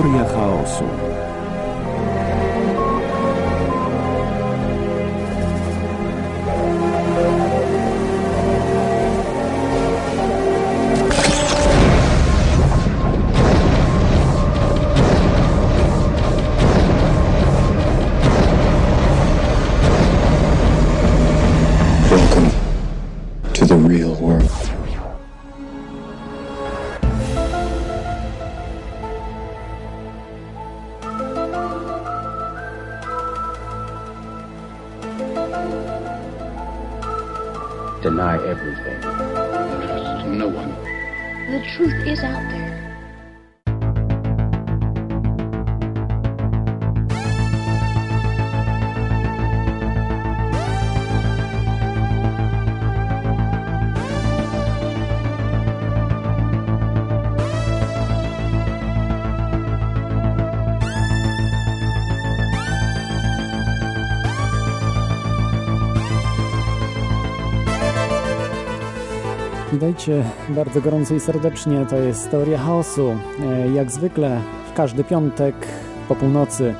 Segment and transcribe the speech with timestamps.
[0.00, 1.19] Teoria chaosu.
[69.90, 71.86] Witajcie bardzo gorąco i serdecznie.
[71.86, 73.16] To jest Teoria Chaosu.
[73.42, 75.54] E, Jak zwykle w każdy piątek
[76.08, 76.74] po północy,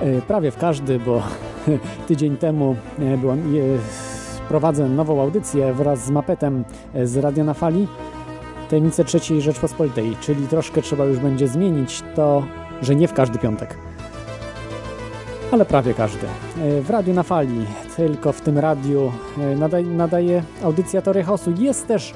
[0.00, 1.22] e, prawie w każdy, bo
[2.08, 3.38] tydzień temu e, byłam,
[4.48, 6.64] prowadzę nową audycję wraz z Mapetem
[7.04, 7.88] z Radia na Fali.
[8.70, 12.46] Tajemnice trzeciej Rzeczpospolitej, czyli troszkę trzeba już będzie zmienić to,
[12.82, 13.78] że nie w każdy piątek.
[15.52, 16.26] Ale prawie każdy.
[16.26, 21.52] E, W Radiu na Fali, tylko w tym radiu e, nadaj, nadaje audycja Tory Chaosu.
[21.58, 22.14] Jest też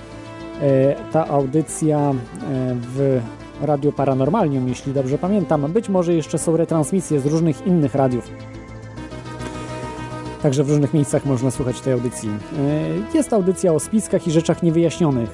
[0.61, 2.15] e, ta audycja
[2.81, 3.21] w
[3.63, 5.73] Radiu Paranormalium, jeśli dobrze pamiętam.
[5.73, 8.31] Być może jeszcze są retransmisje z różnych innych radiów.
[10.43, 12.29] Także w różnych miejscach można słuchać tej audycji.
[13.15, 15.31] Jest audycja o spiskach i rzeczach niewyjaśnionych.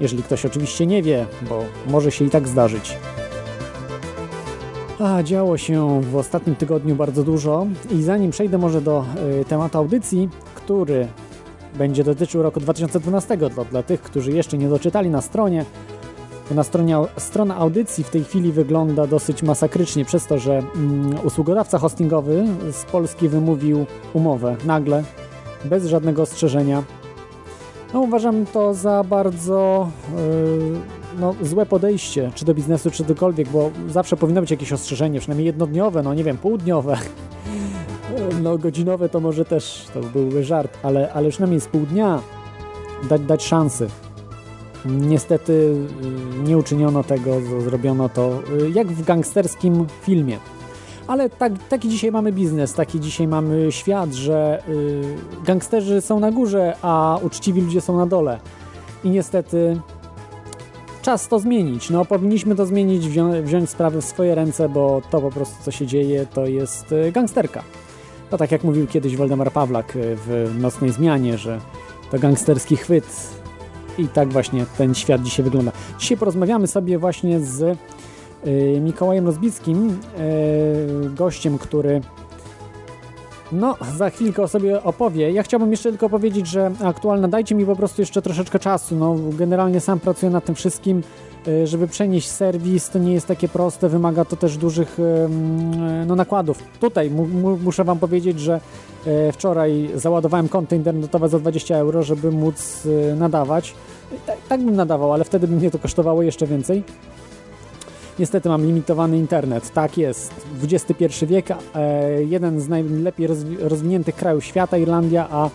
[0.00, 2.98] Jeżeli ktoś oczywiście nie wie, bo może się i tak zdarzyć.
[4.98, 9.04] A, działo się w ostatnim tygodniu bardzo dużo i zanim przejdę może do
[9.40, 11.08] y, tematu audycji, który
[11.74, 15.64] będzie dotyczył roku 2012, to dla tych, którzy jeszcze nie doczytali na stronie,
[16.50, 21.78] na stronie, strona audycji w tej chwili wygląda dosyć masakrycznie przez to, że mm, usługodawca
[21.78, 25.04] hostingowy z Polski wymówił umowę nagle,
[25.64, 26.82] bez żadnego ostrzeżenia.
[27.94, 33.70] No, uważam to za bardzo yy, no, złe podejście, czy do biznesu, czy dokolwiek, bo
[33.88, 36.96] zawsze powinno być jakieś ostrzeżenie, przynajmniej jednodniowe, no nie wiem, półdniowe.
[38.42, 42.20] No, godzinowe to może też to byłby żart, ale, ale przynajmniej z pół dnia
[43.08, 43.88] dać, dać szansy.
[44.84, 50.38] Niestety yy, nie uczyniono tego, zrobiono to yy, jak w gangsterskim filmie.
[51.06, 56.32] Ale tak, taki dzisiaj mamy biznes, taki dzisiaj mamy świat, że yy, gangsterzy są na
[56.32, 58.40] górze, a uczciwi ludzie są na dole.
[59.04, 59.80] I niestety
[61.08, 61.90] czas to zmienić.
[61.90, 65.70] No, powinniśmy to zmienić, wzią wziąć sprawy w swoje ręce, bo to po prostu, co
[65.70, 67.62] się dzieje, to jest y, gangsterka.
[68.30, 71.60] To tak jak mówił kiedyś Waldemar Pawlak y, w Nocnej Zmianie, że
[72.10, 73.04] to gangsterski chwyt.
[73.98, 75.72] I tak właśnie ten świat dzisiaj wygląda.
[75.98, 79.98] Dzisiaj porozmawiamy sobie właśnie z y, Mikołajem Rozbickim,
[81.14, 82.00] gościem, który
[83.52, 85.32] no, za chwilkę o sobie opowie.
[85.32, 88.96] Ja chciałbym jeszcze tylko powiedzieć, że aktualna, dajcie mi po prostu jeszcze troszeczkę czasu.
[88.96, 91.02] No, generalnie sam pracuję nad tym wszystkim,
[91.48, 92.90] y, żeby przenieść serwis.
[92.90, 94.98] To nie jest takie proste, wymaga to też dużych
[96.06, 96.62] no, nakładów.
[96.80, 98.60] Tutaj mu, mu, muszę Wam powiedzieć, że
[99.06, 103.74] y, wczoraj załadowałem konto internetowe za 20 euro, żeby móc y, nadawać.
[104.26, 106.84] Tak, tak bym nadawał, ale wtedy by mnie to kosztowało jeszcze więcej.
[108.18, 109.70] Niestety mam limitowany internet.
[109.72, 110.34] Tak jest.
[110.72, 115.50] XXI wiek, e, jeden z najlepiej rozwi- rozwiniętych krajów świata, Irlandia, a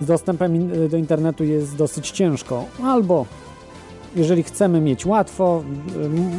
[0.00, 2.64] z dostępem do internetu jest dosyć ciężko.
[2.82, 3.26] Albo
[4.16, 5.62] jeżeli chcemy mieć łatwo,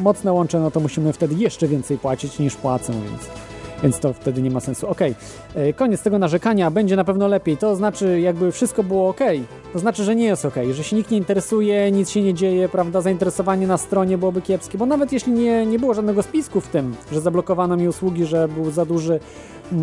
[0.03, 3.30] mocne łącze, no to musimy wtedy jeszcze więcej płacić niż płacę, więc,
[3.84, 4.88] więc to wtedy nie ma sensu.
[4.88, 5.00] Ok,
[5.76, 7.58] koniec tego narzekania, będzie na pewno lepiej.
[7.58, 9.20] To znaczy, jakby wszystko było ok,
[9.74, 12.70] to znaczy, że nie jest ok, że się nikt nie interesuje, nic się nie dzieje,
[12.70, 13.02] prawda?
[13.02, 16.96] Zainteresowanie na stronie byłoby kiepskie, bo nawet jeśli nie, nie było żadnego spisku w tym,
[17.12, 19.20] że zablokowano mi usługi, że był za duży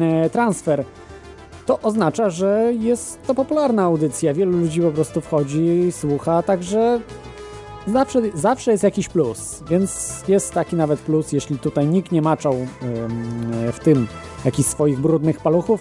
[0.00, 0.84] e, transfer,
[1.66, 4.34] to oznacza, że jest to popularna audycja.
[4.34, 7.00] Wielu ludzi po prostu wchodzi słucha, także
[7.86, 12.54] zawsze, zawsze jest jakiś plus, więc jest taki nawet plus, jeśli tutaj nikt nie maczał
[12.54, 12.68] ym,
[13.72, 14.06] w tym
[14.44, 15.80] jakichś swoich brudnych paluchów,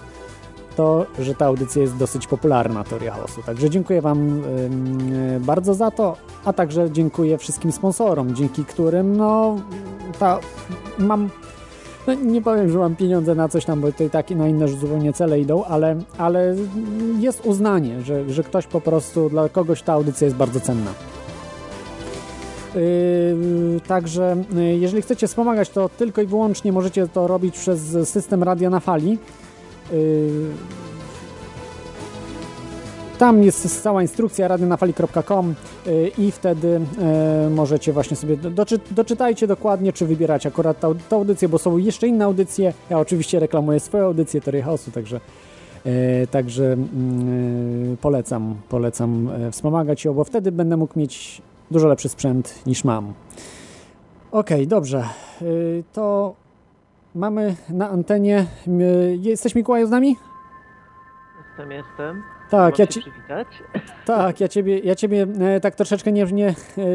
[0.76, 3.42] to, że ta audycja jest dosyć popularna, Teoria Chaosu.
[3.46, 4.98] Także dziękuję Wam ym,
[5.40, 9.56] bardzo za to, a także dziękuję wszystkim sponsorom, dzięki którym no,
[10.20, 10.40] ta,
[11.00, 11.30] mam
[12.08, 14.68] no, nie powiem, że mam pieniądze na coś tam, bo to i tak na inne
[14.68, 16.56] zupełnie cele idą, ale, ale
[17.20, 20.92] jest uznanie, że, że ktoś po prostu, dla kogoś ta audycja jest bardzo cenna.
[22.76, 28.44] Yy, także yy, jeżeli chcecie wspomagać, to tylko i wyłącznie możecie to robić przez system
[28.44, 29.18] Radia na Fali.
[29.92, 29.98] Yy,
[33.18, 35.56] tam jest cała instrukcja radionafali.com
[36.18, 36.82] i wtedy
[37.50, 40.80] możecie właśnie sobie doczy, doczytajcie dokładnie, czy wybierać akurat
[41.10, 42.74] tę audycję, bo są jeszcze inne audycje.
[42.90, 45.20] Ja oczywiście reklamuję swoją audycję Teorii Chaosu, także
[46.32, 46.78] także
[48.02, 51.42] polecam, polecam wspomagać ją, bo wtedy będę mógł mieć
[51.72, 53.14] dużo lepszy sprzęt niż mam.
[54.32, 55.00] Ok, dobrze.
[55.00, 55.46] E,
[55.94, 56.36] to
[57.16, 58.46] mamy na antenie.
[59.20, 60.16] Jesteś Mikołaju z nami?
[61.38, 62.24] Jestem, jestem.
[62.50, 63.02] Tak, ja ci...
[64.06, 66.54] Tak, ja ciebie, ja ciebie e, tak troszeczkę nie, nie, e,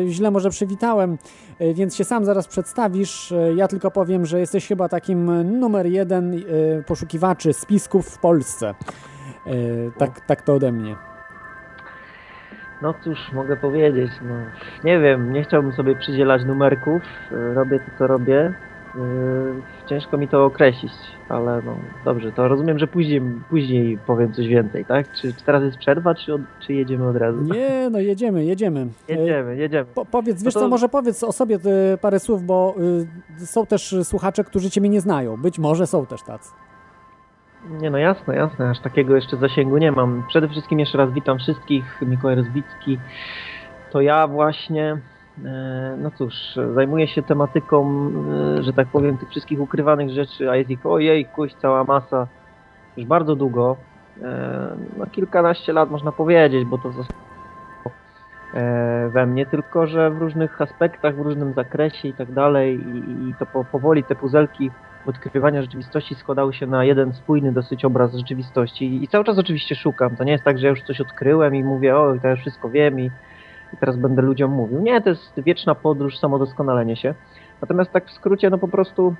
[0.08, 1.18] źle może przywitałem,
[1.58, 3.34] e, więc się sam zaraz przedstawisz.
[3.56, 6.42] Ja tylko powiem, że jesteś chyba takim numer jeden
[6.86, 8.74] poszukiwaczy spisków w Polsce.
[9.98, 11.07] Tak, tak to ode mnie.
[12.82, 14.34] No cóż, mogę powiedzieć, no,
[14.84, 18.54] nie wiem, nie chciałbym sobie przydzielać numerków, robię to, co robię,
[18.94, 20.92] Yy, ciężko mi to określić,
[21.28, 25.12] ale no dobrze, to rozumiem, że później, później powiem coś więcej, tak?
[25.12, 27.40] Czy, czy teraz jest przerwa, czy, od, czy jedziemy od razu?
[27.40, 28.86] Nie, no jedziemy, jedziemy.
[29.08, 29.84] Jedziemy, jedziemy.
[29.94, 30.66] Po, powiedz, wiesz no to...
[30.66, 31.56] co, może powiedz o sobie
[31.94, 32.74] y, parę słów, bo
[33.42, 35.36] y, są też słuchacze, którzy Ciebie nie znają.
[35.36, 36.50] Być może są też tacy.
[37.70, 40.24] Nie no jasne, jasne, aż takiego jeszcze zasięgu nie mam.
[40.28, 42.98] Przede wszystkim jeszcze raz witam wszystkich, Mikołaj Rozbicki.
[43.90, 44.98] To ja właśnie,
[45.44, 46.34] E, no cóż,
[46.74, 48.10] zajmuję się tematyką,
[48.58, 52.26] e, że tak powiem, tych wszystkich ukrywanych rzeczy, a jest ich ojej, kuś, cała masa,
[52.96, 53.76] już bardzo długo,
[54.22, 57.18] e, no kilkanaście lat można powiedzieć, bo to zostało
[59.08, 62.80] we mnie, tylko że w różnych aspektach, w różnym zakresie i tak dalej
[63.28, 64.70] i, to powoli te puzelki
[65.08, 70.16] odkrywania rzeczywistości składały się na jeden spójny dosyć obraz rzeczywistości i cały czas oczywiście szukam,
[70.16, 72.40] to nie jest tak, że ja już coś odkryłem i mówię, o, to ja już
[72.40, 73.10] wszystko wiem i
[73.72, 74.80] i teraz będę ludziom mówił.
[74.80, 77.14] Nie, to jest wieczna podróż, samodoskonalenie się.
[77.60, 79.14] Natomiast tak w skrócie, no po prostu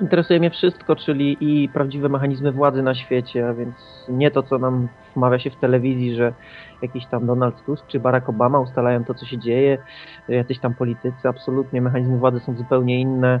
[0.00, 3.74] interesuje mnie wszystko, czyli i prawdziwe mechanizmy władzy na świecie, a więc
[4.08, 6.32] nie to, co nam wmawia się w telewizji, że
[6.82, 9.78] jakiś tam Donald Tusk czy Barack Obama ustalają to, co się dzieje,
[10.28, 13.40] jacyś tam politycy, absolutnie mechanizmy władzy są zupełnie inne.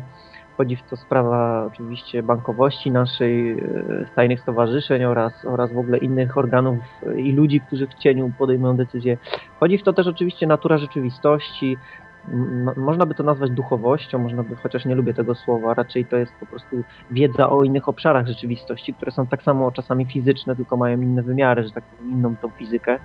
[0.56, 3.58] Wchodzi w to sprawa oczywiście bankowości naszej, e,
[4.14, 6.78] tajnych stowarzyszeń oraz, oraz w ogóle innych organów
[7.16, 9.18] i ludzi, którzy w cieniu podejmują decyzje.
[9.56, 11.76] Wchodzi w to też oczywiście natura rzeczywistości,
[12.76, 16.32] można by to nazwać duchowością, można by, chociaż nie lubię tego słowa, raczej to jest
[16.40, 21.00] po prostu wiedza o innych obszarach rzeczywistości, które są tak samo czasami fizyczne, tylko mają
[21.00, 22.98] inne wymiary, że tak inną tą fizykę.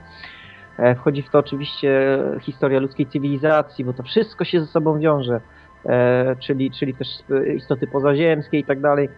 [0.77, 5.41] E, wchodzi w to oczywiście historia ludzkiej cywilizacji, bo to wszystko się ze sobą wiąże.
[5.85, 7.07] E, czyli, czyli też
[7.55, 9.09] istoty pozaziemskie i tak dalej.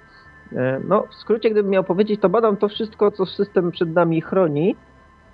[0.56, 4.22] E, no, w skrócie, gdybym miał powiedzieć, to badam to wszystko, co system przed nami
[4.22, 4.76] chroni,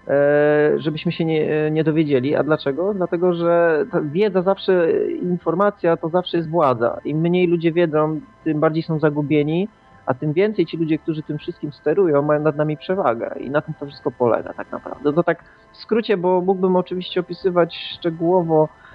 [0.08, 2.36] e, żebyśmy się nie, nie dowiedzieli.
[2.36, 2.94] A dlaczego?
[2.94, 4.92] Dlatego, że wiedza zawsze,
[5.22, 7.00] informacja to zawsze jest władza.
[7.06, 9.68] Im mniej ludzie wiedzą, tym bardziej są zagubieni,
[10.06, 13.36] a tym więcej ci ludzie, którzy tym wszystkim sterują, mają nad nami przewagę.
[13.40, 15.14] I na tym to wszystko polega tak naprawdę.
[15.14, 18.88] To tak w skrócie, bo mógłbym oczywiście opisywać szczegółowo E,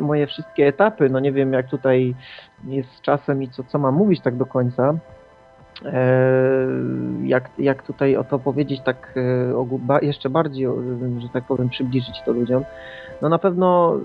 [0.00, 1.08] moje wszystkie etapy.
[1.10, 2.14] No nie wiem, jak tutaj
[2.64, 4.94] jest z czasem i co, co mam mówić tak do końca.
[5.84, 6.26] E,
[7.24, 9.14] jak, jak tutaj o to powiedzieć tak
[10.00, 10.68] e, jeszcze bardziej,
[11.18, 12.64] że tak powiem, przybliżyć to ludziom.
[13.22, 13.96] No na pewno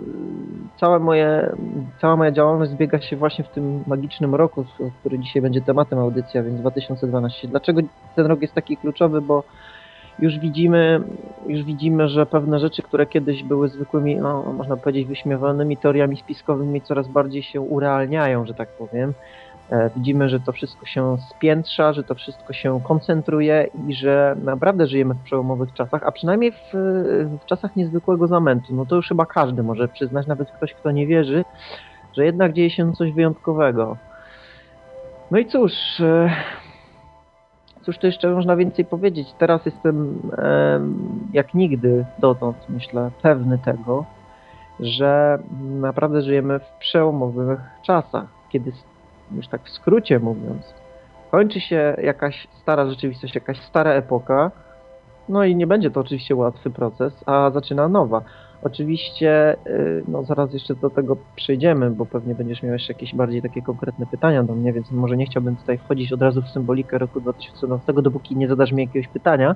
[0.79, 1.55] całe moje,
[2.01, 4.65] cała moja działalność zbiega się właśnie w tym magicznym roku,
[4.99, 7.47] który dzisiaj będzie tematem audycji, a więc 2012.
[7.47, 7.81] Dlaczego
[8.15, 9.21] ten rok jest taki kluczowy?
[9.21, 9.43] Bo
[10.19, 11.01] już widzimy,
[11.47, 16.81] już widzimy, że pewne rzeczy, które kiedyś były zwykłymi, no, można powiedzieć, wyśmiewanymi teoriami spiskowymi,
[16.81, 19.13] coraz bardziej się urealniają, że tak powiem.
[19.71, 24.87] E, widzimy, że to wszystko się spiętrza, że to wszystko się koncentruje i że naprawdę
[24.87, 26.71] żyjemy w przełomowych czasach, a przynajmniej w,
[27.41, 28.75] w czasach niezwykłego zamętu.
[28.75, 31.45] No to już chyba każdy może przyznać, nawet ktoś, kto nie wierzy,
[32.13, 33.97] że jednak dzieje się coś wyjątkowego.
[35.31, 36.29] No i cóż, e,
[37.81, 39.33] Cóż tu jeszcze można więcej powiedzieć?
[39.37, 40.21] Teraz jestem
[41.33, 44.05] jak nigdy dotąd, myślę, pewny tego,
[44.79, 48.71] że naprawdę żyjemy w przełomowych czasach, kiedy,
[49.31, 50.73] już tak w skrócie mówiąc,
[51.31, 54.51] kończy się jakaś stara rzeczywistość, jakaś stara epoka,
[55.29, 58.21] no i nie będzie to oczywiście łatwy proces, a zaczyna nowa.
[58.63, 63.41] Oczywiście, y, no zaraz jeszcze do tego przejdziemy, bo pewnie będziesz miał jeszcze jakieś bardziej
[63.41, 66.97] takie konkretne pytania do mnie, więc może nie chciałbym tutaj wchodzić od razu w symbolikę
[66.97, 69.55] roku 2012, dopóki nie zadasz mi jakiegoś pytania.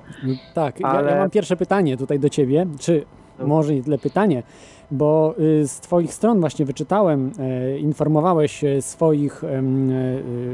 [0.54, 1.10] Tak, ale...
[1.10, 3.06] ja, ja mam pierwsze pytanie tutaj do ciebie, czy
[3.40, 3.48] no.
[3.48, 4.44] może nie tyle pytanie,
[4.92, 9.64] bo y, z Twoich stron właśnie wyczytałem, e, informowałeś e, swoich e,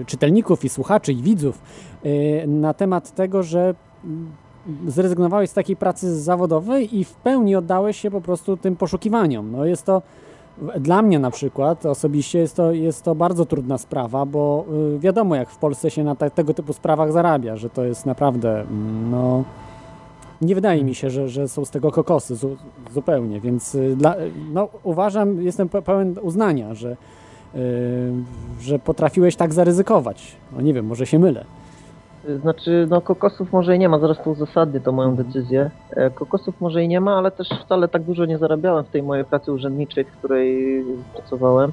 [0.06, 1.62] czytelników i słuchaczy i widzów
[2.48, 3.76] na temat tego, że
[4.88, 9.52] zrezygnowałeś z takiej pracy zawodowej i w pełni oddałeś się po prostu tym poszukiwaniom.
[9.52, 10.02] No jest to
[10.80, 14.66] dla mnie na przykład osobiście jest to, jest to bardzo trudna sprawa, bo
[14.96, 18.06] y, wiadomo jak w Polsce się na te, tego typu sprawach zarabia, że to jest
[18.06, 19.44] naprawdę, mm, no...
[20.42, 22.58] Nie wydaje mi się, że, że są z tego kokosy zu,
[22.94, 24.16] zupełnie, więc y, dla,
[24.54, 26.98] no, uważam, jestem pe- pełen uznania, że, y,
[28.62, 30.36] że potrafiłeś tak zaryzykować.
[30.56, 31.46] No nie wiem, może się mylę.
[32.42, 35.72] Znaczy, no kokosów może i nie ma, zaraz to uzasadnię tą moją decyzję.
[35.90, 39.04] E, Kokosów może i nie ma, ale też wcale tak dużo nie zarabiałem w tej
[39.04, 41.72] mojej pracy urzędniczej, w której pracowałem.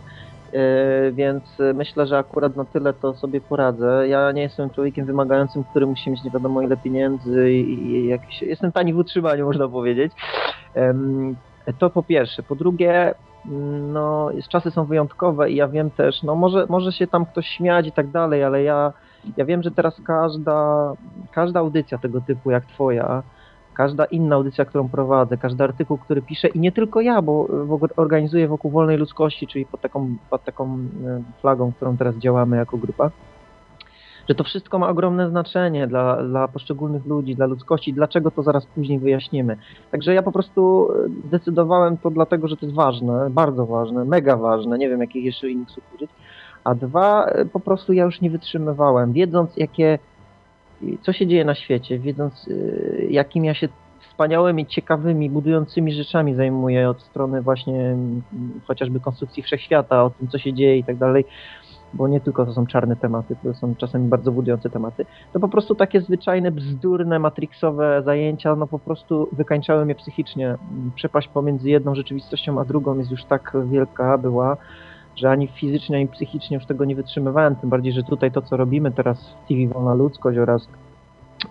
[0.52, 4.08] E, Więc myślę, że akurat na tyle to sobie poradzę.
[4.08, 8.42] Ja nie jestem człowiekiem wymagającym, który musi mieć nie wiadomo ile pieniędzy i, jakiś...
[8.42, 10.12] Jestem tani w utrzymaniu, można powiedzieć.
[11.78, 12.42] To po pierwsze.
[12.42, 13.14] Po drugie,
[13.46, 17.46] mm, no, czasy są wyjątkowe i ja wiem też, no może, może się tam ktoś
[17.46, 18.92] śmiać i tak dalej, ale ja
[19.36, 20.92] ja wiem, że teraz każda,
[21.32, 23.22] każda audycja tego typu jak twoja,
[23.74, 27.72] każda inna audycja, którą prowadzę, każdy artykuł, który piszę i nie tylko ja, bo w
[27.72, 32.56] ogóle organizuję wokół wolnej ludzkości, czyli pod taką, pod taką e, flagą, którą teraz działamy
[32.56, 33.10] jako grupa,
[34.28, 38.66] że to wszystko ma ogromne znaczenie dla, dla poszczególnych ludzi, dla ludzkości, dlaczego to zaraz
[38.66, 39.56] później wyjaśnimy.
[39.90, 44.36] Także ja po prostu e, zdecydowałem to dlatego, że to jest ważne, bardzo ważne, mega
[44.36, 46.10] ważne, nie wiem jakich jeszcze innych słów użyć,
[46.68, 49.98] a dwa, e, po prostu ja już nie wytrzymywałem, wiedząc jakie,
[51.02, 53.68] co się dzieje na świecie, wiedząc e, jakim ja się
[54.00, 57.96] wspaniałymi, ciekawymi, budującymi rzeczami zajmuję od strony właśnie
[58.66, 61.24] chociażby konstrukcji wszechświata, o tym co się dzieje i tak dalej,
[61.94, 65.48] bo nie tylko to są czarne tematy, to są czasami bardzo budujące tematy, to po
[65.48, 70.56] prostu takie zwyczajne, bzdurne, matrixowe zajęcia, no po prostu wykańczały mnie psychicznie.
[70.94, 74.56] Przepaść pomiędzy jedną rzeczywistością a drugą jest już tak wielka była,
[75.18, 78.56] że ani fizycznie, ani psychicznie już tego nie wytrzymywałem, tym bardziej, że tutaj to, co
[78.56, 80.68] robimy teraz w TV Wolna Ludzkość oraz,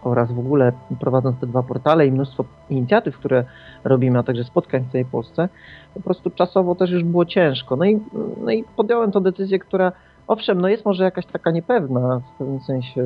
[0.03, 3.45] oraz w ogóle prowadząc te dwa portale i mnóstwo inicjatyw, które
[3.83, 5.49] robimy, a także spotkań w całej Polsce,
[5.93, 7.75] po prostu czasowo też już było ciężko.
[7.75, 7.99] No i,
[8.43, 9.91] no i podjąłem tą decyzję, która
[10.27, 13.03] owszem, no jest może jakaś taka niepewna w pewnym sensie,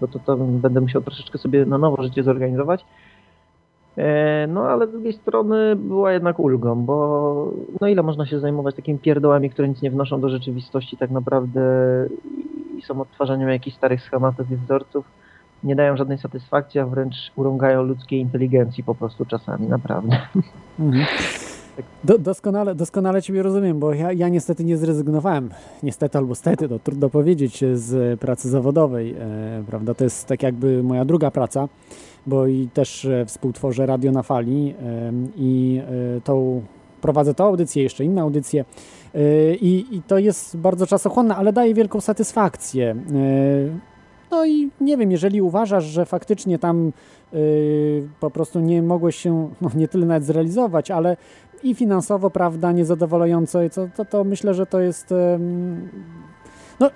[0.00, 2.84] bo to, to będę musiał troszeczkę sobie na nowo życie zorganizować,
[4.48, 8.98] No ale z drugiej strony była jednak ulgą, bo no ile można się zajmować takimi
[8.98, 11.60] pierdołami, które nic nie wnoszą do rzeczywistości tak naprawdę
[12.78, 15.04] i są odtwarzaniem jakichś starych schematów i wzorców,
[15.64, 20.16] nie dają żadnej satysfakcji, a wręcz urągają ludzkiej inteligencji po prostu czasami, naprawdę.
[20.80, 21.06] Mhm.
[22.04, 25.50] Do, doskonale, doskonale Ciebie rozumiem, bo ja, ja niestety nie zrezygnowałem,
[25.82, 30.82] niestety albo stety, to trudno powiedzieć, z pracy zawodowej, e, prawda, to jest tak jakby
[30.82, 31.68] moja druga praca,
[32.26, 34.74] bo i też e, współtworzę Radio na Fali
[35.36, 35.82] i
[36.16, 36.62] e, tą,
[37.00, 38.64] prowadzę tą audycję, jeszcze inne audycje
[39.14, 42.96] e, i, i to jest bardzo czasochłonne, ale daje wielką satysfakcję.
[44.30, 46.92] No i nie wiem, jeżeli uważasz, że faktycznie tam
[48.20, 51.16] po prostu nie mogłeś się no, nie tyle nawet zrealizować, ale
[51.62, 55.14] i finansowo, prawda, niezadowalająco, to, to, to myślę, że to jest.
[56.80, 56.90] no,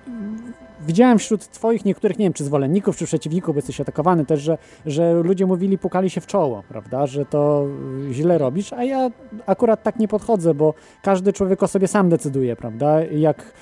[0.81, 4.59] widziałem wśród Twoich niektórych, nie wiem, czy zwolenników, czy przeciwników, bo jesteś atakowany też, że,
[4.87, 7.67] że ludzie mówili, pukali się w czoło, prawda, że to
[8.11, 9.11] y, źle robisz, a ja
[9.47, 13.53] akurat tak nie podchodzę, bo każdy człowiek o sobie sam decyduje, prawda, jak,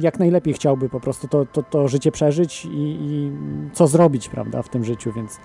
[0.00, 3.32] jak najlepiej chciałby po prostu to, to, to życie przeżyć i, i
[3.72, 5.36] co zrobić, prawda, w tym życiu, więc,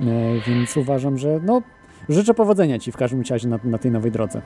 [0.00, 0.04] y,
[0.46, 1.62] więc uważam, że no,
[2.08, 4.42] życzę powodzenia Ci w każdym razie na, na tej nowej drodze.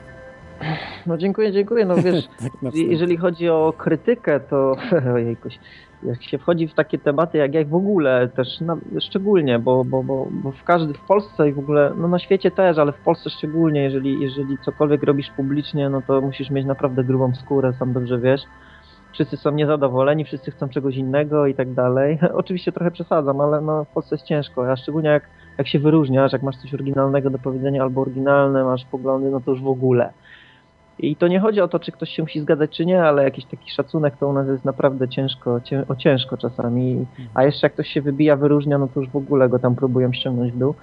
[1.05, 1.85] No dziękuję, dziękuję.
[1.85, 2.27] No wiesz,
[2.63, 4.75] Tak jeżeli chodzi o krytykę, to
[5.15, 5.59] ojejkuś,
[6.03, 10.03] jak się wchodzi w takie tematy, jak jak w ogóle też na, szczególnie, bo, bo,
[10.03, 13.03] bo, bo w każdy w Polsce i w ogóle, no na świecie też, ale w
[13.03, 17.93] Polsce szczególnie, jeżeli, jeżeli cokolwiek robisz publicznie, no to musisz mieć naprawdę grubą skórę, sam
[17.93, 18.41] dobrze wiesz.
[19.13, 22.19] Wszyscy są niezadowoleni, wszyscy chcą czegoś innego i tak dalej.
[22.33, 25.23] Oczywiście trochę przesadzam, ale no w Polsce jest ciężko, a szczególnie jak,
[25.57, 29.51] jak się wyróżniasz, jak masz coś oryginalnego do powiedzenia albo oryginalne, masz poglądy, no to
[29.51, 30.13] już w ogóle.
[30.99, 33.45] I to nie chodzi o to, czy ktoś się musi zgadzać, czy nie, ale jakiś
[33.45, 37.05] taki szacunek to u nas jest naprawdę ciężko, cię, o ciężko czasami.
[37.33, 40.13] A jeszcze jak ktoś się wybija, wyróżnia, no to już w ogóle go tam próbują
[40.13, 40.75] ściągnąć w dół.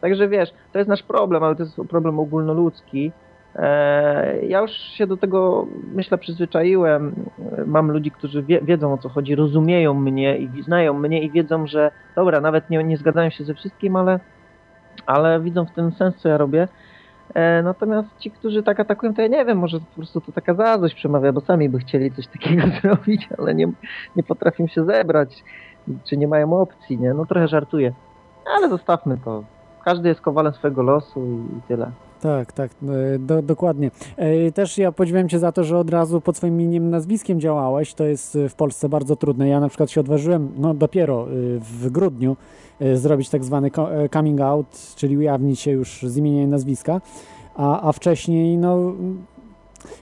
[0.00, 3.12] Także wiesz, to jest nasz problem, ale to jest problem ogólnoludzki.
[3.56, 7.14] Eee, ja już się do tego, myślę, przyzwyczaiłem.
[7.66, 11.66] Mam ludzi, którzy wie, wiedzą o co chodzi, rozumieją mnie i znają mnie i wiedzą,
[11.66, 14.20] że dobra, nawet nie, nie zgadzają się ze wszystkim, ale,
[15.06, 16.68] ale widzą w tym sens, co ja robię.
[17.36, 20.54] E, natomiast ci, którzy tak atakują, to ja nie wiem, może po prostu to taka
[20.54, 23.66] zazdrość przemawia, bo sami by chcieli coś takiego zrobić, ale nie,
[24.16, 25.44] nie potrafią się zebrać,
[26.04, 27.14] czy nie mają opcji, nie?
[27.14, 27.92] No trochę żartuję.
[28.56, 29.44] Ale zostawmy to.
[29.84, 31.90] Każdy jest kowalem swojego losu i, i tyle.
[32.26, 32.70] Tak, tak,
[33.14, 33.90] e, do, dokładnie.
[34.16, 37.94] E, Też ja podziwiam Cię za to, że od razu pod swoim imieniem, nazwiskiem działałeś.
[37.94, 39.48] To jest e, w Polsce bardzo trudne.
[39.48, 41.26] Ja na przykład się odważyłem, no dopiero
[41.60, 42.36] w grudniu,
[42.94, 44.66] zrobić tak zwany co- coming out,
[44.96, 47.00] czyli ujawnić się już z imienia i nazwiska,
[47.54, 48.92] a, a wcześniej, no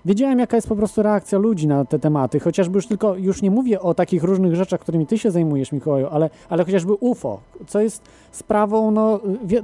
[0.04, 3.50] wiedziałem, jaka jest po prostu reakcja ludzi na te tematy, chociażby już tylko, już nie
[3.50, 7.80] mówię o takich różnych rzeczach, którymi ty się zajmujesz, Mikołaju, ale, ale chociażby UFO, co
[7.80, 8.02] jest
[8.32, 9.20] sprawą, no,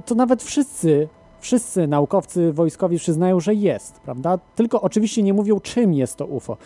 [0.06, 1.08] to nawet wszyscy,
[1.40, 4.38] wszyscy naukowcy wojskowi przyznają, że jest, prawda?
[4.56, 6.56] Tylko oczywiście nie mówią, czym jest to UFO.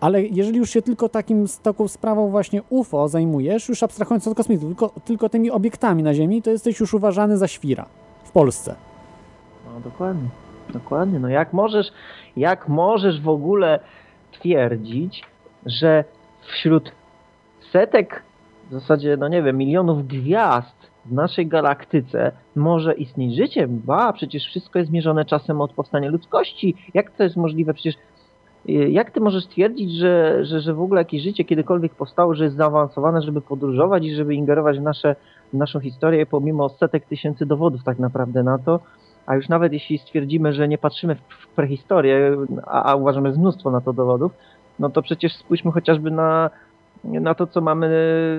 [0.00, 4.68] Ale jeżeli już się tylko takim, taką sprawą właśnie UFO zajmujesz, już abstrahując od kosmitów,
[4.68, 7.86] tylko, tylko tymi obiektami na Ziemi, to jesteś już uważany za świra
[8.24, 8.74] w Polsce.
[9.66, 10.28] No dokładnie,
[10.72, 11.18] dokładnie.
[11.18, 11.92] No jak możesz,
[12.36, 13.80] jak możesz w ogóle
[14.32, 15.22] twierdzić,
[15.66, 16.04] że
[16.42, 16.92] wśród
[17.72, 18.22] setek,
[18.70, 23.66] w zasadzie, no nie wiem, milionów gwiazd w naszej galaktyce może istnieć życie?
[23.68, 26.74] Ba, przecież wszystko jest mierzone czasem od powstania ludzkości.
[26.94, 27.74] Jak to jest możliwe?
[27.74, 27.94] Przecież
[28.68, 32.44] y, jak ty możesz twierdzić, że, że, że w ogóle jakieś życie kiedykolwiek powstało, że
[32.44, 35.16] jest zaawansowane, żeby podróżować i żeby ingerować w, nasze,
[35.52, 38.80] w naszą historię, pomimo setek tysięcy dowodów tak naprawdę na to?
[39.26, 43.70] A już nawet jeśli stwierdzimy, że nie patrzymy w prehistorię, a, a uważamy, jest mnóstwo
[43.70, 44.32] na to dowodów,
[44.78, 46.50] no to przecież spójrzmy chociażby na,
[47.04, 47.90] na to, co mamy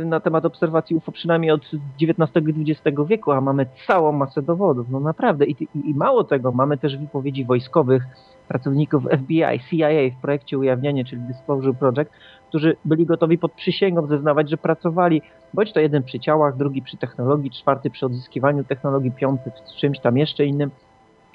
[0.05, 1.61] na temat obserwacji UFO przynajmniej od
[2.01, 4.89] XIX i XX wieku, a mamy całą masę dowodów.
[4.89, 5.45] No naprawdę.
[5.45, 8.03] I, i, I mało tego, mamy też wypowiedzi wojskowych,
[8.51, 12.11] pracowników FBI, CIA w projekcie Ujawnienie, czyli Disclosure Project,
[12.49, 15.21] którzy byli gotowi pod przysięgą zeznawać, że pracowali
[15.53, 19.99] bądź to jeden przy ciałach, drugi przy technologii, czwarty przy odzyskiwaniu technologii, piąty w czymś
[19.99, 20.71] tam jeszcze innym.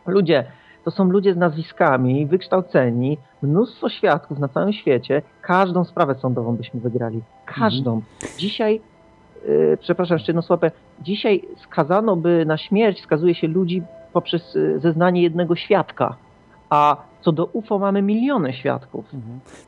[0.06, 0.44] Ludzie,
[0.86, 5.22] to są ludzie z nazwiskami, wykształceni, mnóstwo świadków na całym świecie.
[5.42, 7.22] Każdą sprawę sądową byśmy wygrali.
[7.46, 8.02] Każdą.
[8.38, 8.80] Dzisiaj,
[9.48, 10.66] yy, przepraszam, jeszcze jedno słowo,
[11.02, 16.16] dzisiaj skazano by na śmierć, skazuje się ludzi poprzez yy, zeznanie jednego świadka.
[16.70, 19.04] A co do UFO mamy miliony świadków.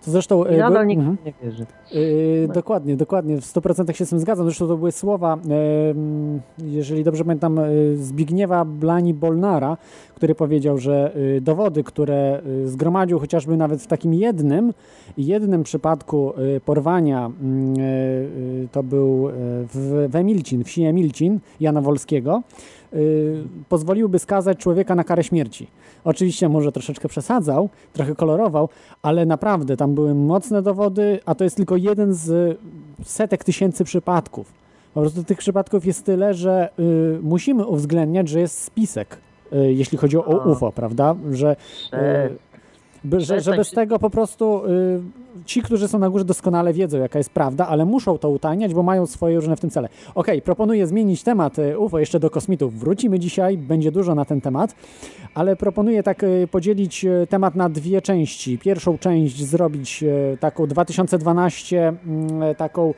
[0.04, 0.44] To zresztą...
[0.44, 1.18] I e, nadal by- nikt mhm.
[1.26, 1.66] nie wierzy.
[1.92, 4.46] Yy, dokładnie, dokładnie, w 100% się z tym zgadzam.
[4.46, 7.60] Zresztą to były słowa, em, jeżeli dobrze pamiętam,
[7.96, 9.76] Zbigniewa Blani-Bolnara,
[10.14, 14.72] który powiedział, że y, dowody, które zgromadził chociażby nawet w takim jednym,
[15.16, 16.32] jednym przypadku
[16.64, 17.30] porwania,
[18.72, 19.28] to był
[19.72, 22.42] w, w Emilcin, wsi Emilcin Jana Wolskiego,
[23.68, 25.66] pozwoliłyby skazać człowieka na karę śmierci.
[26.04, 28.68] Oczywiście może troszeczkę przesadzał, trochę kolorował,
[29.02, 32.58] ale naprawdę tam były mocne dowody, a to jest tylko jeden z
[33.04, 34.52] setek tysięcy przypadków.
[34.94, 39.18] Po prostu tych przypadków jest tyle, że y, musimy uwzględniać, że jest spisek,
[39.52, 40.50] y, jeśli chodzi o.
[40.50, 41.14] UFO, prawda?
[41.32, 41.56] Że,
[41.94, 41.96] y,
[43.04, 45.00] by, że, bez tego po prostu y,
[45.44, 48.82] ci, którzy są na górze doskonale wiedzą, jaka jest prawda, ale muszą to utajniać, bo
[48.82, 49.88] mają swoje różne w tym cele.
[50.14, 52.78] Okej, proponuję zmienić temat y, UFO jeszcze do kosmitów.
[52.78, 54.74] Wrócimy dzisiaj, będzie dużo na ten temat,
[55.34, 58.58] ale proponuję tak y, podzielić y, temat na dwie części.
[58.58, 62.94] Pierwszą część zrobić y, taką 2012, mm, taką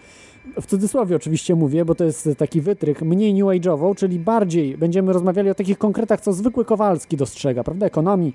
[0.61, 5.12] w cudzysłowie oczywiście mówię, bo to jest taki wytrych, mniej new age'ową, czyli bardziej będziemy
[5.12, 8.35] rozmawiali o takich konkretach, co zwykły Kowalski dostrzega, prawda, ekonomii,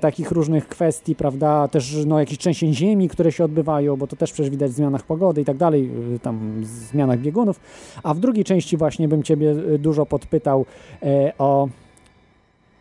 [0.00, 4.32] takich różnych kwestii, prawda, też no, jakichś trzęsień ziemi, które się odbywają, bo to też
[4.32, 7.60] przecież widać w zmianach pogody i tak dalej, y, tam zmianach biegunów,
[8.02, 10.66] a w drugiej części właśnie bym Ciebie y, dużo podpytał
[11.02, 11.68] e, o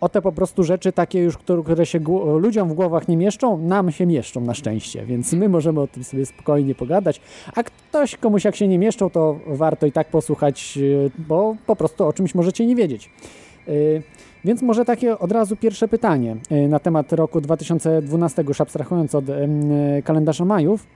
[0.02, 2.00] o te po prostu rzeczy takie już, które, które się
[2.40, 6.04] ludziom w głowach nie mieszczą, nam się mieszczą na szczęście, więc my możemy o tym
[6.04, 7.22] sobie spokojnie pogadać,
[7.56, 11.76] a ktoś komuś jak się nie mieszczą, to warto i tak posłuchać, yy, bo po
[11.76, 13.10] prostu o czymś możecie nie wiedzieć.
[13.68, 14.04] Yy,
[14.46, 19.26] Więc może takie od razu pierwsze pytanie yy, na temat roku 2012, już abstrahując od
[20.04, 20.88] kalendarza Majów.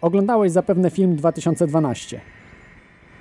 [0.00, 2.20] Oglądałeś zapewne film 2012.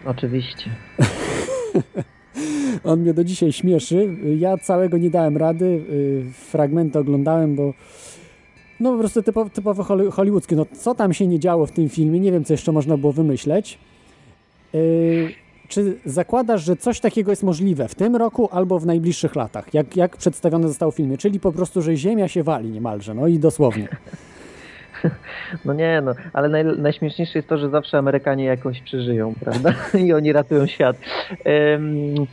[0.06, 0.70] Oczywiście.
[2.84, 4.16] On mnie do dzisiaj śmieszy.
[4.38, 5.66] Ja całego nie dałem rady.
[5.66, 7.74] y, Fragmenty oglądałem, bo
[8.80, 10.56] no po prostu typo, typowo holly- hollywoodzkie.
[10.56, 12.20] No co tam się nie działo w tym filmie?
[12.20, 13.78] Nie wiem, co jeszcze można było wymyśleć.
[14.76, 15.30] Y,
[15.68, 19.74] Czy zakładasz, że coś takiego jest możliwe w tym roku albo w najbliższych latach?
[19.74, 21.18] Jak, jak przedstawione zostało w filmie?
[21.18, 23.88] Czyli po prostu, że ziemia się wali niemalże, no i dosłownie.
[25.66, 29.74] No nie, no, ale naj, najśmieszniejsze jest to, że zawsze Amerykanie jakoś przeżyją, prawda?
[30.06, 30.98] I oni ratują świat.
[31.76, 32.28] Ym,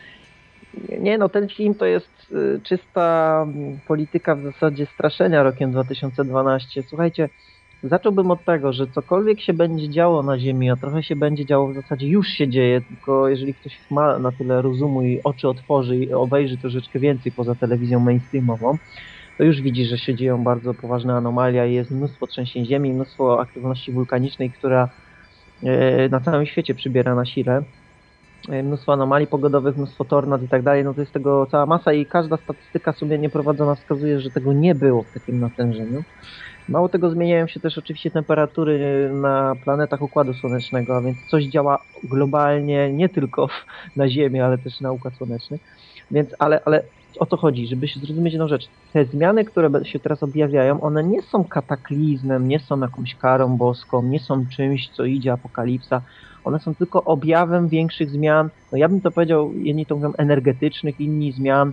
[1.00, 6.82] nie, no, ten film to jest y, czysta mm, polityka w zasadzie straszenia rokiem 2012.
[6.82, 7.28] Słuchajcie,
[7.82, 11.68] zacząłbym od tego, że cokolwiek się będzie działo na Ziemi, a trochę się będzie działo
[11.68, 15.96] w zasadzie już się dzieje, tylko jeżeli ktoś ma na tyle rozumu i oczy otworzy
[15.96, 18.78] i obejrzy troszeczkę więcej poza telewizją mainstreamową,
[19.38, 23.40] to już widzi, że się dzieją bardzo poważne anomalia i jest mnóstwo trzęsień ziemi, mnóstwo
[23.40, 24.88] aktywności wulkanicznej, która
[25.62, 27.62] e, na całym świecie przybiera na sile.
[28.48, 31.92] E, Mnóstwo anomalii pogodowych, mnóstwo tornad i tak dalej, no to jest tego cała masa
[31.92, 36.02] i każda statystyka sumiennie prowadzona wskazuje, że tego nie było w takim natężeniu.
[36.68, 41.78] Mało tego, zmieniają się też oczywiście temperatury na planetach Układu Słonecznego, a więc coś działa
[42.04, 43.48] globalnie, nie tylko
[43.96, 45.58] na Ziemi, ale też na Układ Słoneczny.
[46.10, 46.82] Więc, ale, ale
[47.18, 48.68] o to chodzi, żeby się zrozumieć jedną rzecz.
[48.92, 54.02] Te zmiany, które się teraz objawiają, one nie są kataklizmem, nie są jakąś karą boską,
[54.02, 56.02] nie są czymś, co idzie apokalipsa.
[56.44, 58.48] One są tylko objawem większych zmian.
[58.72, 61.72] No ja bym to powiedział, jedni to mówią energetycznych, inni zmian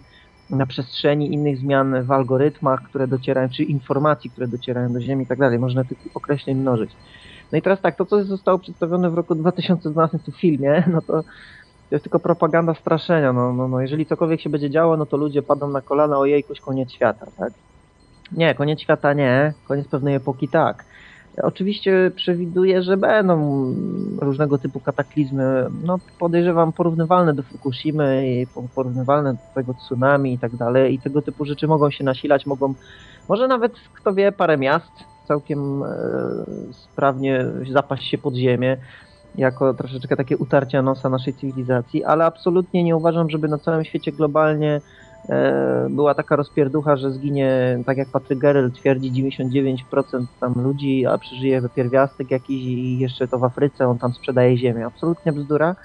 [0.49, 5.27] na przestrzeni, innych zmian w algorytmach, które docierają, czy informacji, które docierają do Ziemi i
[5.27, 5.59] tak dalej.
[5.59, 6.91] Można tych określeń mnożyć.
[7.51, 11.23] No i teraz tak, to co zostało przedstawione w roku 2012 w filmie, no to
[11.89, 13.33] to jest tylko propaganda straszenia.
[13.33, 16.59] No, no, no, jeżeli cokolwiek się będzie działo, no to ludzie padną na kolana, ojejkuś,
[16.59, 17.53] koniec świata, tak?
[18.31, 20.85] Nie, koniec świata nie, koniec pewnej epoki tak.
[21.43, 23.65] Oczywiście przewiduję, że będą
[24.21, 30.39] różnego typu kataklizmy, no podejrzewam porównywalne do Fukushimy i po- porównywalne do tego tsunami i
[30.39, 32.73] tak dalej i tego typu rzeczy mogą się nasilać, mogą,
[33.29, 34.91] może nawet, kto wie, parę miast
[35.27, 35.87] całkiem e,
[36.71, 38.77] sprawnie zapaść się pod ziemię
[39.35, 44.11] jako troszeczkę takie utarcia nosa naszej cywilizacji, ale absolutnie nie uważam, żeby na całym świecie
[44.11, 44.81] globalnie
[45.29, 51.17] e, była taka rozpierducha, że zginie, tak jak Patryk Gerel twierdzi, 99% tam ludzi, a
[51.17, 54.85] przeżyje pierwiastek jakiś i jeszcze to w Afryce, on tam sprzedaje ziemię.
[54.85, 55.75] Absolutnie bzdura.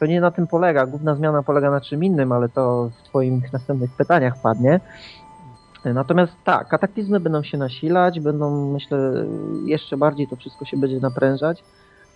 [0.00, 0.86] To nie na tym polega.
[0.86, 4.80] Główna zmiana polega na czym innym, ale to w Twoich następnych pytaniach padnie.
[5.84, 8.98] Natomiast tak, kataklizmy będą się nasilać, będą, myślę,
[9.64, 11.64] jeszcze bardziej to wszystko się będzie naprężać.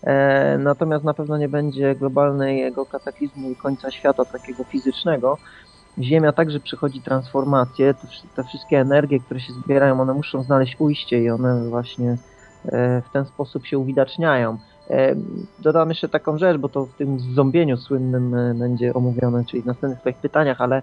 [0.02, 5.38] E, natomiast na pewno nie będzie globalnego kataklizmu i końca świata takiego fizycznego.
[5.98, 7.94] Ziemia także przechodzi transformację.
[7.94, 12.18] Te, wszy- te wszystkie energie, które się zbierają, one muszą znaleźć ujście i one właśnie
[12.64, 14.58] e, w ten sposób się uwidaczniają.
[14.90, 15.14] E,
[15.58, 20.18] dodam jeszcze taką rzecz, bo to w tym zombieniu słynnym będzie omówione, czyli w następnych
[20.20, 20.82] pytaniach, ale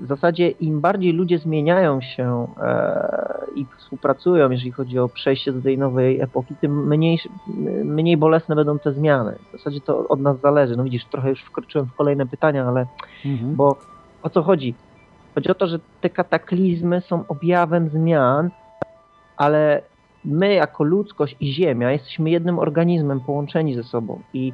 [0.00, 5.62] w zasadzie im bardziej ludzie zmieniają się e, i współpracują, jeżeli chodzi o przejście do
[5.62, 7.18] tej nowej epoki, tym mniej,
[7.84, 9.38] mniej bolesne będą te zmiany.
[9.48, 10.76] W zasadzie to od nas zależy.
[10.76, 12.86] No widzisz, trochę już wkroczyłem w kolejne pytania, ale
[13.24, 13.54] Mhm.
[13.54, 13.76] bo
[14.22, 14.74] o co chodzi?
[15.34, 18.50] Chodzi o to, że te kataklizmy są objawem zmian,
[19.36, 19.82] ale
[20.24, 24.52] my jako ludzkość i Ziemia jesteśmy jednym organizmem połączeni ze sobą i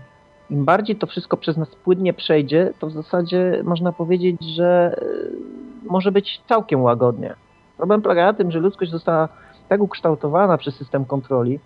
[0.50, 5.90] im bardziej to wszystko przez nas płynnie przejdzie, to w zasadzie można powiedzieć, że y,
[5.90, 7.34] może być całkiem łagodnie.
[7.76, 9.28] Problem polega na tym, że ludzkość została
[9.68, 11.60] tak ukształtowana przez system kontroli,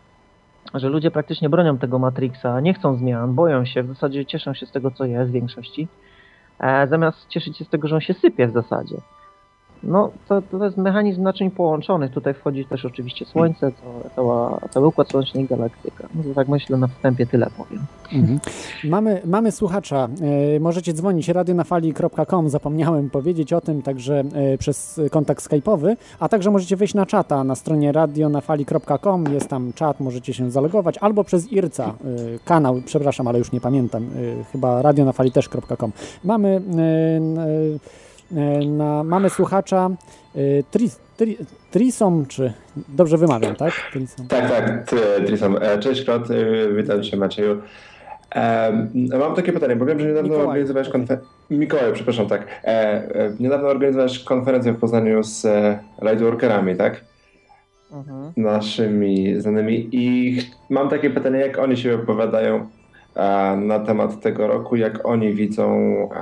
[0.75, 4.67] że ludzie praktycznie bronią tego Matrixa, nie chcą zmian, boją się, w zasadzie cieszą się
[4.67, 5.89] z tego, co jest w większości,
[6.61, 8.97] e, zamiast cieszyć się z tego, że on się sypie w zasadzie.
[9.87, 12.13] No, to, to jest mechanizm naczyń połączonych.
[12.13, 13.73] Tutaj wchodzi też oczywiście Słońce,
[14.17, 16.09] cała, cały Układ Słoneczny i galaktyka.
[16.15, 17.83] No tak myślę, na wstępie tyle powiem.
[18.13, 18.41] Mhm.
[18.85, 20.09] Mamy, mamy słuchacza.
[20.57, 22.49] E, możecie dzwonić radionafali.com.
[22.49, 27.45] Zapomniałem powiedzieć o tym, także e, przez kontakt skype'owy, a także możecie wejść na czata
[27.45, 29.25] na stronie radionafali.com.
[29.33, 31.95] Jest tam czat, możecie się zalogować, albo przez IRCA, e,
[32.45, 34.07] kanał, przepraszam, ale już nie pamiętam,
[34.53, 35.93] chyba radionafali.com.
[36.25, 37.45] Mamy, e, n- e,
[38.67, 39.91] na, mamy słuchacza
[40.37, 40.39] e,
[40.71, 41.37] Tris, tri,
[41.71, 42.53] Trisom, czy
[42.89, 43.73] dobrze wymawiam, tak?
[43.93, 44.27] Trisom.
[44.29, 44.87] Tak, tak,
[45.27, 45.57] Trisam.
[45.61, 46.35] E, Cześć, Klot, e,
[46.77, 47.61] witam cię Macieju.
[48.35, 48.73] E,
[49.19, 50.47] mam takie pytanie, bo wiem, że niedawno Mikołaj.
[50.49, 51.29] organizowałeś konferencję.
[51.51, 52.47] Mikołaj, przepraszam, tak.
[52.65, 57.05] E, e, niedawno organizowałeś konferencję w Poznaniu z e, lightworkerami, tak?
[58.37, 59.89] Naszymi znanymi.
[59.93, 60.37] I
[60.71, 62.67] mam takie pytanie, jak oni się opowiadają
[63.17, 65.71] e, na temat tego roku, jak oni widzą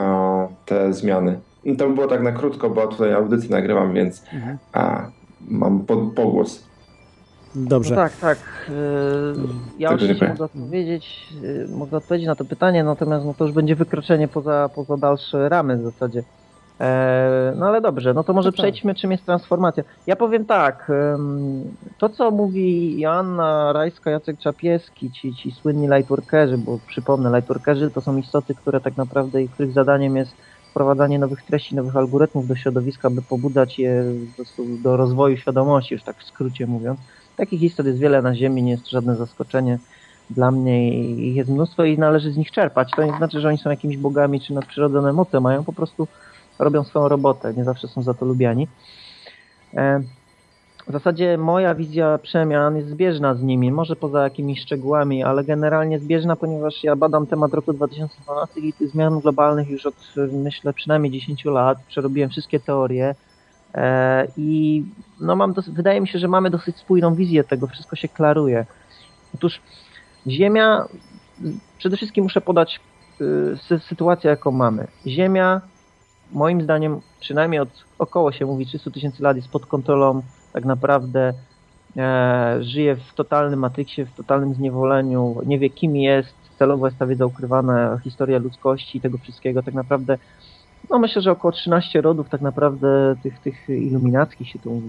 [0.01, 1.39] e, te zmiany.
[1.65, 4.59] No To by było tak na krótko, bo tutaj audycję nagrywam, więc Mhm.
[4.75, 5.11] e,
[5.49, 6.65] mam po, pogłos.
[7.55, 7.95] Dobrze.
[7.95, 8.39] No tak, tak.
[8.69, 8.75] Yy,
[9.79, 13.45] Ja Tego oczywiście nie mogę odpowiedzieć, yy, mogę odpowiedzieć na to pytanie, natomiast no to
[13.45, 16.23] już będzie wykroczenie poza, poza dalsze ramy w zasadzie.
[16.81, 18.59] E, No ale dobrze, no to może No tak.
[18.59, 19.85] przejdźmy, czym jest transformacja.
[20.07, 20.93] Ja powiem tak,
[21.99, 28.01] to co mówi Joanna Rajska, Jacek Czapieski, ci, ci słynni lightworkerzy, bo przypomnę, lightworkerzy to
[28.01, 30.33] są istoty, które tak naprawdę, i których zadaniem jest
[30.73, 34.05] wprowadzanie nowych treści, nowych algorytmów do środowiska, by pobudzać je
[34.83, 37.01] do rozwoju świadomości, już tak w skrócie mówiąc.
[37.37, 39.79] Takich istot jest wiele na Ziemi, nie jest żadne zaskoczenie
[40.31, 42.91] dla mnie ich jest mnóstwo i należy z nich czerpać.
[42.97, 46.09] To nie znaczy, że oni są jakimiś bogami czy nadprzyrodzone moce mają, po prostu
[46.59, 48.69] robią swoją robotę, nie zawsze są za to lubiani.
[50.89, 55.99] W zasadzie moja wizja przemian jest zbieżna z nimi, może poza jakimiś szczegółami, ale generalnie
[55.99, 59.95] zbieżna, ponieważ ja badam temat roku 2012 i tych zmian globalnych już od
[60.33, 61.79] myślę przynajmniej 10 lat.
[61.89, 63.15] Przerobiłem wszystkie teorie
[63.75, 64.85] e, i
[65.21, 68.67] no mam dos- wydaje mi się, że mamy dosyć spójną wizję tego, wszystko się klaruje.
[69.35, 69.61] Otóż
[70.27, 70.85] Ziemia,
[71.79, 72.81] przede wszystkim muszę podać
[73.21, 73.25] y,
[73.69, 74.87] sy- sytuację, jaką mamy.
[75.07, 75.61] Ziemia,
[76.33, 77.69] moim zdaniem, przynajmniej od
[77.99, 81.33] około się mówi 300 tysięcy lat jest pod kontrolą tak naprawdę
[81.97, 87.07] e, żyje w totalnym matryksie, w totalnym zniewoleniu, nie wie kim jest, celowo jest ta
[87.07, 89.63] wiedza ukrywana, historia ludzkości i tego wszystkiego.
[89.63, 90.19] Tak naprawdę
[90.91, 94.83] no myślę, że około 13 rodów tak naprawdę tych, tych iluminackich się tu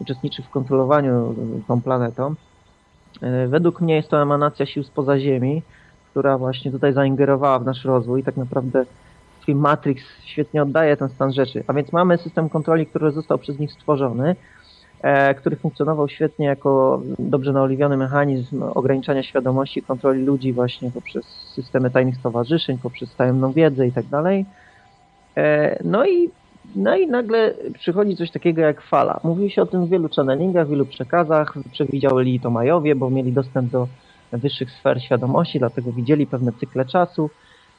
[0.00, 1.34] uczestniczy w kontrolowaniu
[1.68, 2.34] tą planetą.
[3.22, 5.62] E, według mnie jest to emanacja sił spoza Ziemi,
[6.10, 8.22] która właśnie tutaj zaingerowała w nasz rozwój.
[8.22, 8.84] Tak naprawdę
[9.46, 11.64] film Matrix świetnie oddaje ten stan rzeczy.
[11.66, 14.36] A więc mamy system kontroli, który został przez nich stworzony,
[15.36, 22.16] który funkcjonował świetnie jako dobrze naoliwiony mechanizm ograniczania świadomości, kontroli ludzi właśnie poprzez systemy tajnych
[22.16, 24.46] stowarzyszeń, poprzez tajemną wiedzę i tak dalej.
[25.36, 26.30] E, no i
[26.76, 29.20] no i nagle przychodzi coś takiego jak fala.
[29.24, 31.54] Mówi się o tym w wielu channelingach, w wielu przekazach.
[31.72, 33.88] Przewidzieli to Majowie, bo mieli dostęp do
[34.32, 37.30] wyższych sfer świadomości, dlatego widzieli pewne cykle czasu.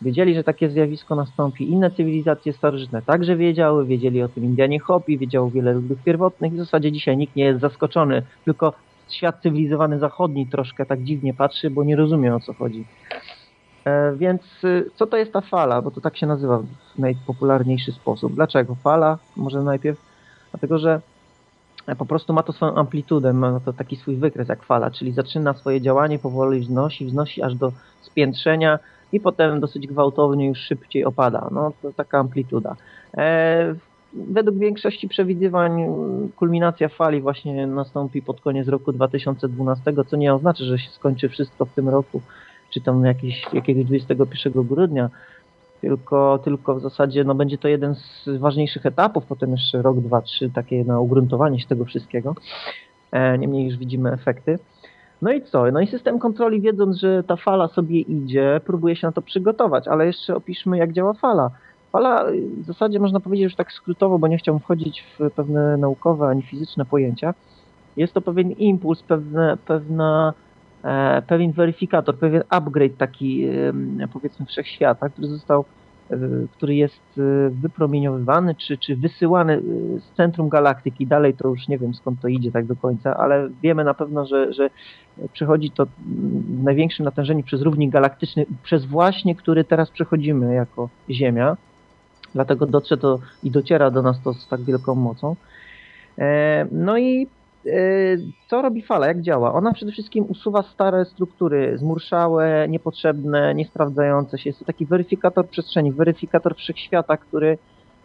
[0.02, 1.70] Wiedzieli, że takie zjawisko nastąpi.
[1.70, 6.54] Inne cywilizacje starożytne także wiedziały, wiedzieli o tym Indianie Hopi, wiedziało wiele ludów pierwotnych.
[6.54, 8.74] W zasadzie dzisiaj nikt nie jest zaskoczony, tylko
[9.10, 12.86] świat cywilizowany zachodni troszkę tak dziwnie patrzy, bo nie rozumie o co chodzi.
[13.86, 15.82] E, więc y, co to jest ta fala?
[15.82, 16.58] Bo to tak się nazywa
[16.96, 18.36] w najpopularniejszy sposób.
[18.36, 19.18] Dlaczego fala?
[19.36, 20.02] Może najpierw
[20.52, 21.02] dlatego, że
[21.98, 25.54] po prostu ma to swoją amplitudę, ma to taki swój wykres jak fala, czyli zaczyna
[25.54, 28.80] swoje działanie, powoli wznosi, wznosi aż do spiętrzenia
[29.12, 31.50] i potem dosyć gwałtownie już szybciej opada.
[31.52, 32.76] No to taka amplituda.
[33.18, 33.76] E,
[34.14, 35.86] według większości przewidywań
[36.36, 41.66] kulminacja fali właśnie nastąpi pod koniec roku 2012, co nie oznacza, że się skończy wszystko
[41.66, 42.22] w tym roku,
[42.70, 45.10] czy tam jakieś, jakiegoś 21 grudnia,
[45.82, 50.22] tylko, tylko w zasadzie no, będzie to jeden z ważniejszych etapów, potem jeszcze rok, dwa,
[50.22, 52.36] trzy, takie na ugruntowanie się tego wszystkiego.
[53.12, 54.60] E, niemniej już widzimy efekty.
[55.22, 55.72] No i co?
[55.72, 59.88] No i system kontroli, wiedząc, że ta fala sobie idzie, próbuje się na to przygotować,
[59.88, 61.52] ale jeszcze opiszmy, jak działa fala.
[61.92, 62.26] Fala
[62.58, 66.42] w zasadzie można powiedzieć już tak skrótowo, bo nie chciałbym wchodzić w pewne naukowe ani
[66.42, 67.34] fizyczne pojęcia.
[67.98, 70.34] Jest to pewien impuls, pewne, pewna
[70.84, 73.48] E, pewien weryfikator, pewien upgrade taki
[74.14, 75.64] powiedzmy wszechświata, który został, e,
[76.52, 79.62] który jest e, wypromieniowywany czy, czy wysyłany
[80.00, 81.08] z centrum galaktyki.
[81.08, 84.26] Dalej to już nie wiem skąd to idzie tak do końca, ale wiemy na pewno,
[84.26, 84.70] że, że
[85.34, 91.58] przychodzi to w największym natężeniu przez równik galaktyczny, przez właśnie, który teraz przechodzimy jako Ziemia.
[92.34, 95.36] Dlatego dotrze to i dociera do nas to z tak wielką mocą.
[96.72, 97.41] No i E,
[98.48, 99.08] co robi fala?
[99.08, 99.54] Jak działa?
[99.54, 104.50] Ona przede wszystkim usuwa stare struktury, zmurszałe, niepotrzebne, niesprawdzające się.
[104.50, 107.58] Jest to taki weryfikator przestrzeni, weryfikator wszechświata, który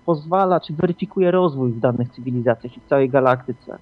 [0.07, 3.79] pozwala, czy weryfikuje rozwój w danych cywilizacjach i w całej galaktyce.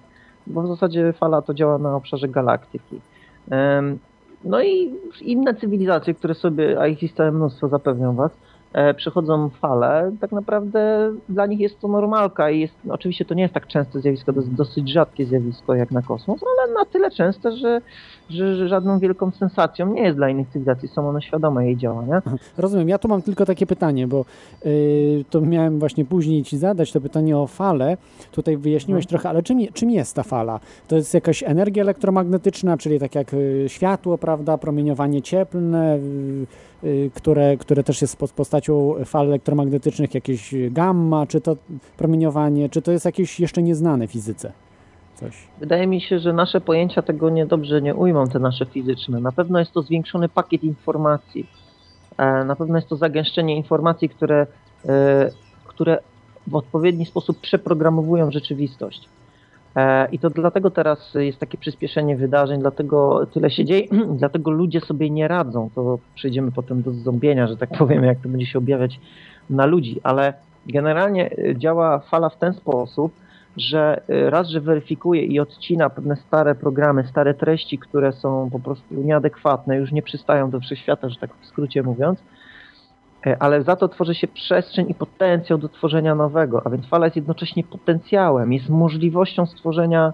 [0.47, 3.01] Bo w zasadzie fala to działa na obszarze galaktyki.
[4.43, 8.31] No i inne cywilizacje, które sobie, a ich jest mnóstwo, zapewniam Was,
[8.75, 13.33] E, przechodzą fale, tak naprawdę dla nich jest to normalka i jest, no oczywiście to
[13.33, 16.85] nie jest tak częste zjawisko, to jest dosyć rzadkie zjawisko jak na kosmos, ale na
[16.85, 17.81] tyle częste, że,
[18.29, 22.21] że, żadną wielką sensacją nie jest dla innych cywilizacji, są one świadome jej działania.
[22.57, 24.25] Rozumiem, ja tu mam tylko takie pytanie, bo
[24.65, 27.97] yy, to miałem właśnie później Ci zadać to pytanie o falę,
[28.31, 29.09] tutaj wyjaśniłeś hmm.
[29.09, 30.59] trochę, ale czym, czym jest ta fala?
[30.87, 35.99] To jest jakaś energia elektromagnetyczna, czyli tak jak y, światło, prawda, promieniowanie cieplne,
[36.83, 41.55] yy, które, które też jest pod postacią fal elektromagnetycznych, jakieś gamma, czy to
[41.97, 44.64] promieniowanie, czy to jest jakieś jeszcze nieznane fizyce?
[45.15, 45.47] Coś.
[45.59, 49.19] Wydaje mi się, że nasze pojęcia tego niedobrze nie ujmą, te nasze fizyczne.
[49.19, 51.49] Na pewno jest to zwiększony pakiet informacji.
[52.17, 54.47] E, na pewno jest to zagęszczenie informacji, które,
[54.85, 55.29] e,
[55.65, 55.99] które
[56.47, 59.09] w odpowiedni sposób przeprogramowują rzeczywistość.
[59.75, 63.87] E, I to dlatego teraz jest takie przyspieszenie wydarzeń, dlatego tyle się dzieje,
[64.19, 65.69] dlatego ludzie sobie nie radzą.
[65.75, 68.99] To przejdziemy potem do zombienia, że tak powiem, jak to będzie się objawiać
[69.49, 70.33] na ludzi, ale
[70.67, 73.11] generalnie działa fala w ten sposób,
[73.57, 78.59] że e, raz, że weryfikuje i odcina pewne stare programy, stare treści, które są po
[78.59, 82.19] prostu nieadekwatne, już nie przystają do wszechświata, że tak w skrócie mówiąc,
[83.25, 87.05] E, ale za to tworzy się przestrzeń i potencjał do tworzenia nowego, a więc fala
[87.05, 90.13] jest jednocześnie potencjałem, jest możliwością stworzenia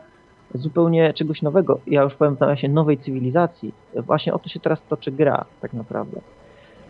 [0.53, 1.79] zupełnie czegoś nowego.
[1.87, 3.73] Ja już powiem na nowej cywilizacji.
[3.95, 6.21] Właśnie o to się teraz toczy gra, tak naprawdę.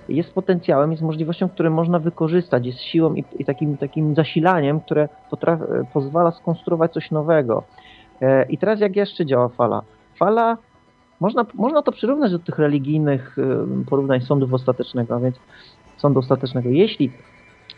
[0.10, 5.10] Jest potencjałem, jest możliwością, które można wykorzystać, jest siłą i, i takim, takim zasilaniem, które
[5.94, 7.64] pozwala skonstruować coś nowego.
[8.22, 9.82] E, I teraz jak jeszcze działa fala?
[10.16, 10.58] Fala
[11.20, 13.38] można, można to przyrównać do tych religijnych
[13.90, 15.36] porównań sądów ostatecznego, a więc
[15.98, 16.70] sądu ostatecznego.
[16.70, 17.12] Jeśli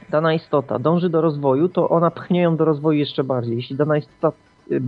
[0.10, 3.56] dana istota dąży do rozwoju, to ona pchnie ją do rozwoju jeszcze bardziej.
[3.56, 4.32] Jeśli dana istota
[4.72, 4.82] y,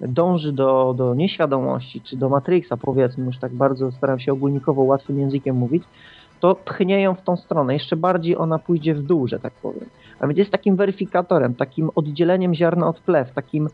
[0.00, 5.18] dąży do, do nieświadomości, czy do Matrixa, powiedzmy, już tak bardzo staram się ogólnikowo, łatwym
[5.18, 5.82] językiem mówić,
[6.40, 7.74] to pchnie ją w tą stronę.
[7.74, 9.88] Jeszcze bardziej ona pójdzie w dół, że tak powiem.
[10.20, 13.68] A więc jest takim weryfikatorem, takim oddzieleniem ziarna od plew, takim,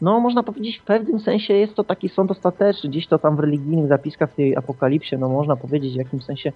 [0.00, 3.40] no można powiedzieć w pewnym sensie jest to taki sąd ostateczny, gdzieś to tam w
[3.40, 6.52] religijnych zapiskach w tej apokalipsie, no można powiedzieć w jakimś sensie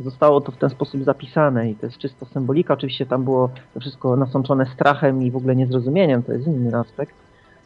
[0.00, 2.74] zostało to w ten sposób zapisane i to jest czysto symbolika.
[2.74, 7.14] Oczywiście tam było to wszystko nasączone strachem i w ogóle niezrozumieniem, to jest inny aspekt.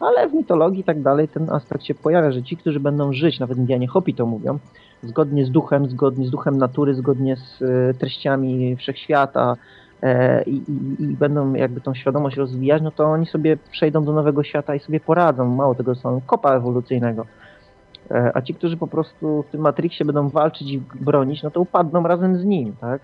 [0.00, 3.40] Ale w mitologii i tak dalej ten aspekt się pojawia, że ci, którzy będą żyć,
[3.40, 4.58] nawet Indianie Hopi to mówią,
[5.02, 9.56] zgodnie z duchem, zgodnie z duchem natury, zgodnie z e, treściami wszechświata
[10.02, 14.12] e, i, i, i będą jakby tą świadomość rozwijać, no to oni sobie przejdą do
[14.12, 15.48] nowego świata i sobie poradzą.
[15.48, 17.26] Mało tego, są kopa ewolucyjnego.
[18.10, 21.60] E, A ci, którzy po prostu w tym Matrixie będą walczyć i bronić, no to
[21.60, 23.00] upadną razem z nim, tak?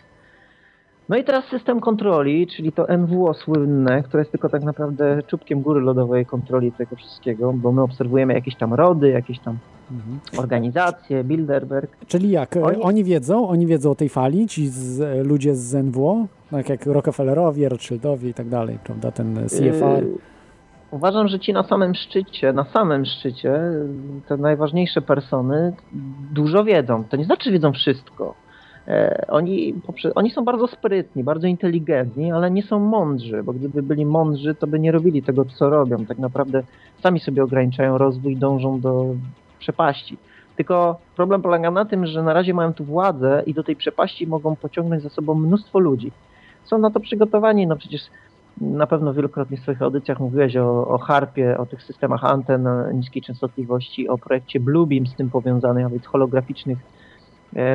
[1.08, 5.60] No i teraz system kontroli, czyli to NWO słynne, które jest tylko tak naprawdę czubkiem
[5.60, 9.58] góry lodowej kontroli tego wszystkiego, bo my obserwujemy jakieś tam rody, jakieś tam
[9.90, 10.18] Mhm.
[10.38, 11.96] organizacje, Bilderberg.
[12.06, 12.56] Czyli jak?
[12.56, 13.04] e, Oni- Oni...
[13.04, 17.68] wiedzą, oni wiedzą o tej fali, ci z, e, ludzie z NWO, tak jak Rockefellerowie,
[17.68, 20.02] Rothschildowie i tak dalej, prawda, ten e, CFR.
[20.04, 20.18] Yy,
[20.90, 23.60] Uważam, że ci na samym szczycie, na samym szczycie,
[24.28, 25.72] te najważniejsze persony
[26.32, 27.04] dużo wiedzą.
[27.04, 28.34] To nie znaczy, że wiedzą wszystko.
[28.88, 29.74] E, Oni,
[30.14, 34.66] oni są bardzo sprytni, bardzo inteligentni, ale nie są mądrzy, bo gdyby byli mądrzy, to
[34.66, 36.06] by nie robili tego, co robią.
[36.06, 36.62] Tak naprawdę
[37.02, 39.06] sami sobie ograniczają rozwój, dążą do
[39.58, 40.18] przepaści.
[40.56, 44.26] Tylko problem polega na tym, że na razie mają tu władzę i do tej przepaści
[44.26, 46.12] mogą pociągnąć za sobą mnóstwo ludzi.
[46.64, 48.02] Są na to przygotowani, no przecież
[48.60, 53.22] na pewno wielokrotnie w swoich audycjach mówiłeś o, o harpie, o tych systemach anten niskiej
[53.22, 56.78] częstotliwości, o projekcie Bluebeam z tym powiązanych, a więc holograficznych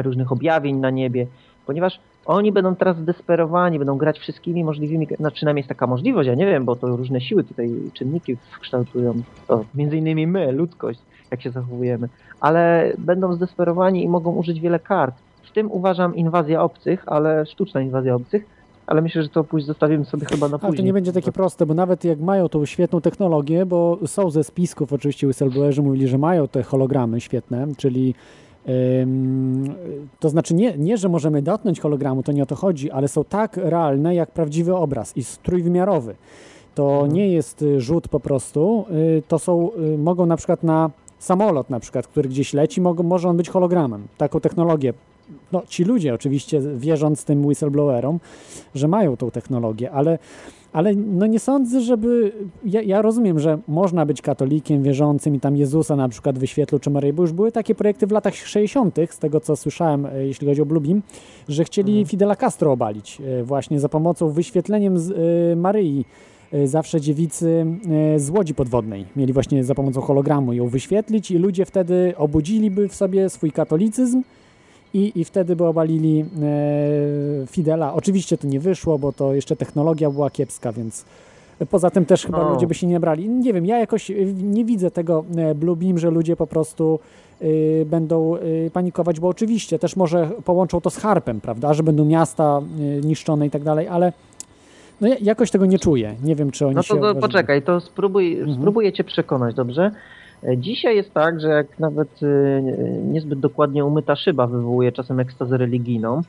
[0.03, 1.27] różnych objawień na niebie,
[1.65, 6.35] ponieważ oni będą teraz zdesperowani, będą grać wszystkimi możliwymi, no przynajmniej jest taka możliwość, ja
[6.35, 9.13] nie wiem, bo to różne siły tutaj, czynniki kształtują,
[9.47, 10.99] to między innymi my, ludzkość,
[11.31, 15.15] jak się zachowujemy, ale będą zdesperowani i mogą użyć wiele kart.
[15.43, 18.45] W tym uważam inwazja obcych, ale sztuczna inwazja obcych,
[18.87, 20.77] ale myślę, że to później zostawimy sobie chyba na Ale później.
[20.77, 24.43] to nie będzie takie proste, bo nawet jak mają tą świetną technologię, bo są ze
[24.43, 28.15] spisków oczywiście whistleblowerzy mówili, że mają te hologramy świetne, czyli
[30.19, 33.23] to znaczy nie, nie, że możemy dotknąć hologramu, to nie o to chodzi, ale są
[33.23, 36.15] tak realne jak prawdziwy obraz i trójwymiarowy.
[36.75, 40.89] To nie jest y, rzut po prostu, y, to są, y, mogą na przykład na
[41.19, 44.07] samolot na przykład, który gdzieś leci, mogą, może on być hologramem.
[44.17, 44.93] Taką technologię
[45.51, 48.19] no, ci ludzie oczywiście, wierząc tym whistleblowerom,
[48.75, 50.19] że mają tą technologię, ale,
[50.73, 52.31] ale no nie sądzę, żeby...
[52.65, 56.89] Ja, ja rozumiem, że można być katolikiem, wierzącym i tam Jezusa na przykład wyświetlił, czy
[56.89, 60.47] Maryję, bo już były takie projekty w latach 60., z tego co słyszałem, e, jeśli
[60.47, 61.01] chodzi o Bluebeam,
[61.49, 66.05] że chcieli Fidela Castro obalić e, właśnie za pomocą wyświetleniem z, e, Maryi
[66.65, 67.65] zawsze dziewicy
[68.17, 69.05] z łodzi podwodnej.
[69.15, 74.21] Mieli właśnie za pomocą hologramu ją wyświetlić i ludzie wtedy obudziliby w sobie swój katolicyzm
[74.93, 76.19] i, i wtedy by obalili
[77.43, 77.93] e, Fidela.
[77.93, 81.05] Oczywiście to nie wyszło, bo to jeszcze technologia była kiepska, więc
[81.69, 83.29] poza tym też chyba ludzie by się nie brali.
[83.29, 86.99] Nie wiem, ja jakoś e, nie widzę tego e, Bluebeam, że ludzie po prostu
[87.41, 87.45] e,
[87.85, 88.35] będą
[88.73, 93.47] panikować, bo oczywiście też może połączą to z harpem, prawda, że będą miasta e, niszczone
[93.47, 94.13] i tak dalej, ale
[95.01, 96.15] no ja jakoś tego nie czuję.
[96.23, 97.21] Nie wiem, czy oni No się to, to odważyli.
[97.21, 98.57] poczekaj, to spróbuj, Mhm.
[98.57, 99.91] spróbuję cię przekonać, dobrze?
[100.57, 102.61] Dzisiaj jest tak, że jak nawet e,
[103.03, 106.21] niezbyt dokładnie umyta szyba wywołuje czasem ekstazę religijną,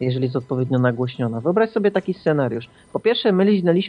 [0.00, 1.40] jeżeli jest odpowiednio nagłośniona.
[1.40, 2.68] Wyobraź sobie taki scenariusz.
[2.92, 3.44] Po pierwsze, my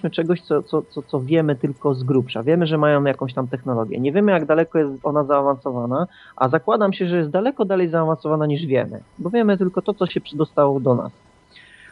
[0.09, 2.43] czegoś, co, co, co, co wiemy tylko z grubsza.
[2.43, 3.99] Wiemy, że mają jakąś tam technologię.
[3.99, 8.45] Nie wiemy, jak daleko jest ona zaawansowana, a zakładam się, że jest daleko dalej zaawansowana
[8.45, 11.11] niż wiemy, bo wiemy tylko to, co się przydostało do nas.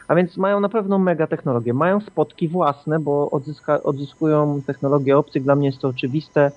[0.08, 1.74] A więc mają na pewno mega technologię.
[1.74, 5.42] Mają spotki własne, bo odzyska, odzyskują technologię obcych.
[5.42, 6.50] Dla mnie jest to oczywiste,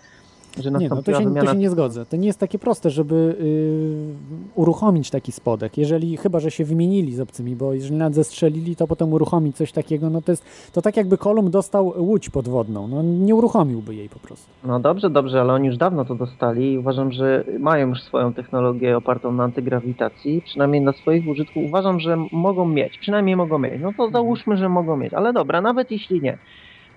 [0.60, 2.06] że Nie, no to się, wymiana to się nie zgodzę.
[2.06, 5.78] To nie jest takie proste, żeby y, uruchomić taki spodek.
[5.78, 9.72] Jeżeli, chyba, że się wymienili z obcymi, bo jeżeli nawet zestrzelili, to potem uruchomić coś
[9.72, 12.88] takiego, no to jest, to tak jakby Kolumb dostał łódź podwodną.
[12.88, 14.50] No nie uruchomiłby jej po prostu.
[14.64, 18.34] No dobrze, dobrze, ale oni już dawno to dostali i uważam, że mają już swoją
[18.34, 21.60] technologię opartą na antygrawitacji, przynajmniej na swoich użytku.
[21.60, 23.82] Uważam, że mogą mieć, przynajmniej mogą mieć.
[23.82, 26.38] No to załóżmy, że mogą mieć, ale dobra, nawet jeśli nie.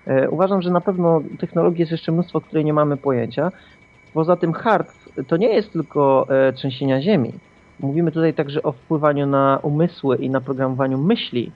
[0.07, 3.51] E, uważam, że na pewno technologii jest jeszcze mnóstwo, której nie mamy pojęcia.
[4.13, 4.87] Poza tym HARP
[5.27, 7.33] to nie jest tylko e, trzęsienia ziemi.
[7.79, 11.51] Mówimy tutaj także o wpływaniu na umysły i na programowaniu myśli.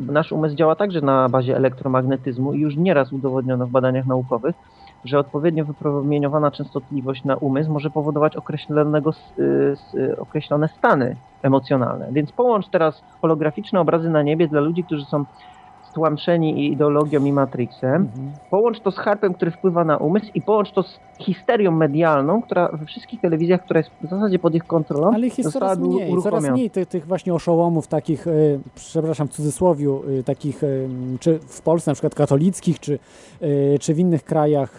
[0.00, 4.54] Nasz umysł działa także na bazie elektromagnetyzmu i już nieraz udowodniono w badaniach naukowych,
[5.04, 12.08] że odpowiednio wypromieniowana częstotliwość na umysł może powodować określonego, y, y, określone stany emocjonalne.
[12.12, 15.24] Więc połącz teraz holograficzne obrazy na niebie dla ludzi, którzy są
[15.96, 17.94] stłamszeni i ideologią i Matrixem.
[17.94, 18.32] Mhm.
[18.50, 22.68] Połącz to z harpem, który wpływa na umysł i połącz to z histerią medialną, która
[22.72, 26.22] we wszystkich telewizjach, która jest w zasadzie pod ich kontrolą, Ale ich jest coraz mniej,
[26.22, 30.88] coraz mniej tych, tych właśnie oszołomów takich, y, przepraszam, w cudzysłowiu, y, takich, y,
[31.20, 32.98] czy w Polsce na przykład katolickich, czy,
[33.80, 34.78] czy w innych krajach,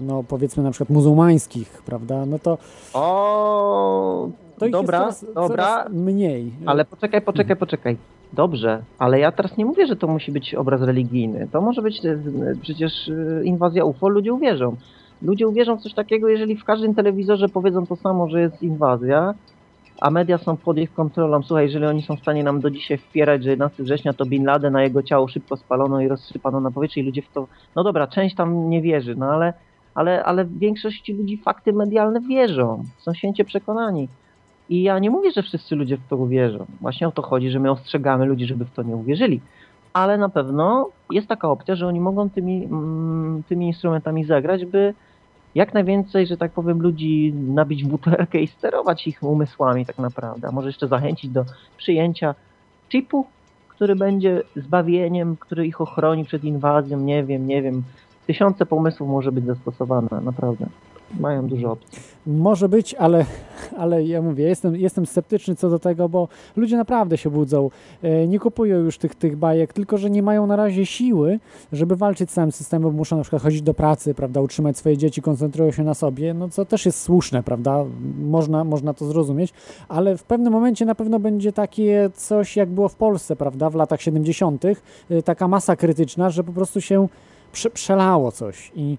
[0.00, 2.58] no powiedzmy na przykład muzułmańskich, prawda, no to
[2.94, 4.28] O,
[4.58, 6.52] to dobra, jest coraz, dobra, coraz mniej.
[6.66, 7.96] ale poczekaj, poczekaj, poczekaj.
[8.32, 11.48] Dobrze, ale ja teraz nie mówię, że to musi być obraz religijny.
[11.52, 12.18] To może być e,
[12.62, 14.76] przecież e, inwazja UFO, ludzie uwierzą.
[15.22, 19.34] Ludzie uwierzą w coś takiego, jeżeli w każdym telewizorze powiedzą to samo, że jest inwazja,
[20.00, 21.42] a media są pod ich kontrolą.
[21.42, 24.44] Słuchaj, jeżeli oni są w stanie nam do dzisiaj wpierać, że 11 września to Bin
[24.44, 27.46] Laden, na jego ciało szybko spalono i rozsypano na powietrze i ludzie w to...
[27.76, 29.52] No dobra, część tam nie wierzy, no ale,
[29.94, 32.84] ale, ale większość ludzi fakty medialne wierzą.
[32.98, 34.08] Są święcie przekonani.
[34.68, 36.66] I ja nie mówię, że wszyscy ludzie w to uwierzą.
[36.80, 39.40] Właśnie o to chodzi, że my ostrzegamy ludzi, żeby w to nie uwierzyli.
[39.92, 44.94] Ale na pewno jest taka opcja, że oni mogą tymi, mm, tymi instrumentami zagrać, by
[45.54, 50.48] jak najwięcej, że tak powiem, ludzi nabić w butelkę i sterować ich umysłami tak naprawdę.
[50.48, 51.44] A może jeszcze zachęcić do
[51.76, 52.34] przyjęcia
[52.88, 53.26] chipu,
[53.68, 57.82] który będzie zbawieniem, który ich ochroni przed inwazją, nie wiem, nie wiem.
[58.26, 60.66] Tysiące pomysłów może być zastosowane, naprawdę.
[61.20, 61.98] Mają dużo opcji.
[62.26, 63.26] Może być, ale,
[63.76, 67.70] ale ja mówię, jestem, jestem sceptyczny co do tego, bo ludzie naprawdę się budzą,
[68.02, 71.38] e, nie kupują już tych, tych bajek, tylko że nie mają na razie siły,
[71.72, 74.96] żeby walczyć z całym systemem, bo muszą na przykład chodzić do pracy, prawda, utrzymać swoje
[74.96, 77.84] dzieci, koncentrują się na sobie, no co też jest słuszne, prawda,
[78.18, 79.52] można, można to zrozumieć,
[79.88, 83.74] ale w pewnym momencie na pewno będzie takie coś, jak było w Polsce, prawda, w
[83.74, 84.64] latach 70.,
[85.10, 87.08] e, taka masa krytyczna, że po prostu się
[87.52, 88.98] prze, przelało coś i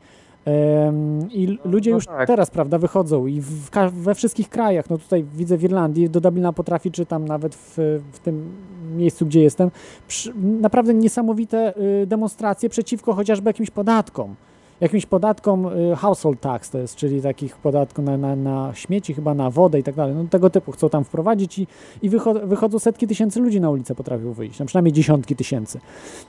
[1.31, 2.27] I ludzie no już tak.
[2.27, 6.53] teraz, prawda, wychodzą i w, we wszystkich krajach, no tutaj widzę w Irlandii, do Dublina
[6.53, 7.75] potrafi, czy tam nawet w,
[8.11, 8.51] w tym
[8.95, 9.71] miejscu, gdzie jestem,
[10.07, 11.73] przy, naprawdę niesamowite
[12.03, 14.35] y, demonstracje przeciwko chociażby jakimś podatkom.
[14.81, 19.33] Jakimś podatkom y, household tax to jest, czyli takich podatków na, na, na śmieci, chyba
[19.33, 20.15] na wodę i tak dalej.
[20.15, 21.67] No tego typu chcą tam wprowadzić i,
[22.01, 25.79] i wycho- wychodzą setki tysięcy ludzi na ulicę potrafią wyjść, no przynajmniej dziesiątki tysięcy.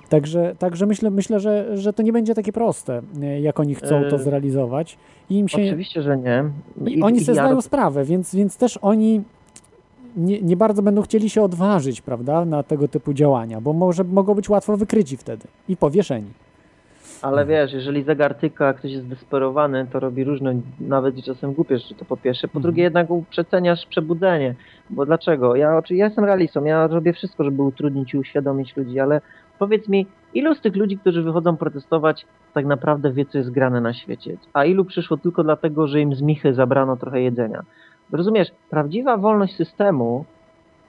[0.09, 4.03] Także, także myślę, myślę że, że to nie będzie takie proste, y, jak oni chcą
[4.11, 4.99] to E, zrealizować.
[5.31, 6.45] I im się, Oczywiście, że nie.
[6.87, 9.23] i oni sobie ja zdają sprawę, więc, więc też oni
[10.17, 14.35] nie, nie bardzo będą chcieli się odważyć, prawda, na tego typu działania, bo może, mogą
[14.35, 16.27] być łatwo wykryci wtedy i powieszeni.
[17.23, 21.79] Ale wiesz, jeżeli zegar tyka, ktoś jest zdesperowany, to robi różne, nawet i czasem głupie
[21.79, 22.49] rzeczy, to po pierwsze.
[22.49, 24.55] Po drugie jednak przeceniasz przebudzenie.
[24.91, 25.57] Bo dlaczego?
[25.57, 29.21] Ja, ja jestem realistą, ja robię wszystko, żeby utrudnić i uświadomić ludzi, ale
[29.59, 33.81] powiedz mi, ilu z tych ludzi, którzy wychodzą protestować, tak naprawdę wie, co jest grane
[33.81, 34.37] na świecie?
[34.53, 37.63] A ilu przyszło tylko dlatego, że im z michy zabrano trochę jedzenia?
[38.13, 40.25] Rozumiesz, prawdziwa wolność systemu,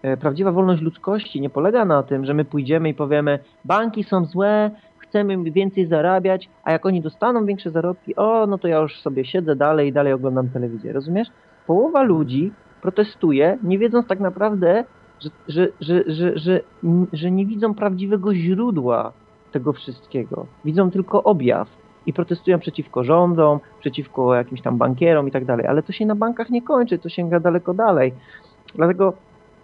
[0.01, 4.25] e, prawdziwa wolność ludzkości nie polega na tym, że my pójdziemy i powiemy, banki są
[4.25, 4.71] złe,
[5.09, 9.25] chcemy więcej zarabiać, a jak oni dostaną większe zarobki, o, no to ja już sobie
[9.25, 11.27] siedzę dalej i dalej oglądam telewizję, rozumiesz?
[11.67, 12.51] Połowa ludzi
[12.81, 14.83] protestuje, nie wiedząc tak naprawdę,
[15.19, 16.61] że, że, że, że,
[17.13, 19.13] że, nie widzą prawdziwego źródła
[19.51, 20.45] tego wszystkiego.
[20.65, 21.67] Widzą tylko objaw
[22.05, 26.15] i protestują przeciwko rządom, przeciwko jakimś tam bankierom i tak dalej, ale to się na
[26.15, 28.13] bankach nie kończy, to sięga daleko dalej.
[28.75, 29.13] Dlatego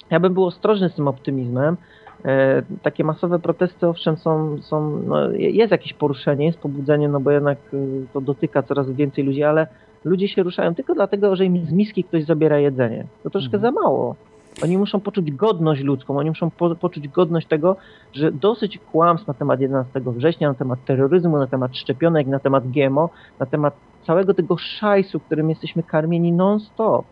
[0.09, 1.77] ja bym był ostrożny z tym optymizmem.
[2.25, 7.31] E, takie masowe protesty, owszem, są, są no, jest jakieś poruszenie, jest pobudzenie, no bo
[7.31, 9.67] jednak y, to dotyka coraz więcej ludzi, ale
[10.05, 13.05] ludzie się ruszają tylko dlatego, że im z miski ktoś zabiera jedzenie.
[13.23, 14.15] To troszkę za mało.
[14.63, 17.75] Oni muszą poczuć godność ludzką, oni muszą po, poczuć godność tego,
[18.13, 22.67] że dosyć kłamstw na temat 11 września, na temat terroryzmu, na temat szczepionek, na temat
[22.67, 23.09] GMO,
[23.39, 23.73] na temat
[24.07, 27.05] całego tego szajsu, którym jesteśmy karmieni non-stop.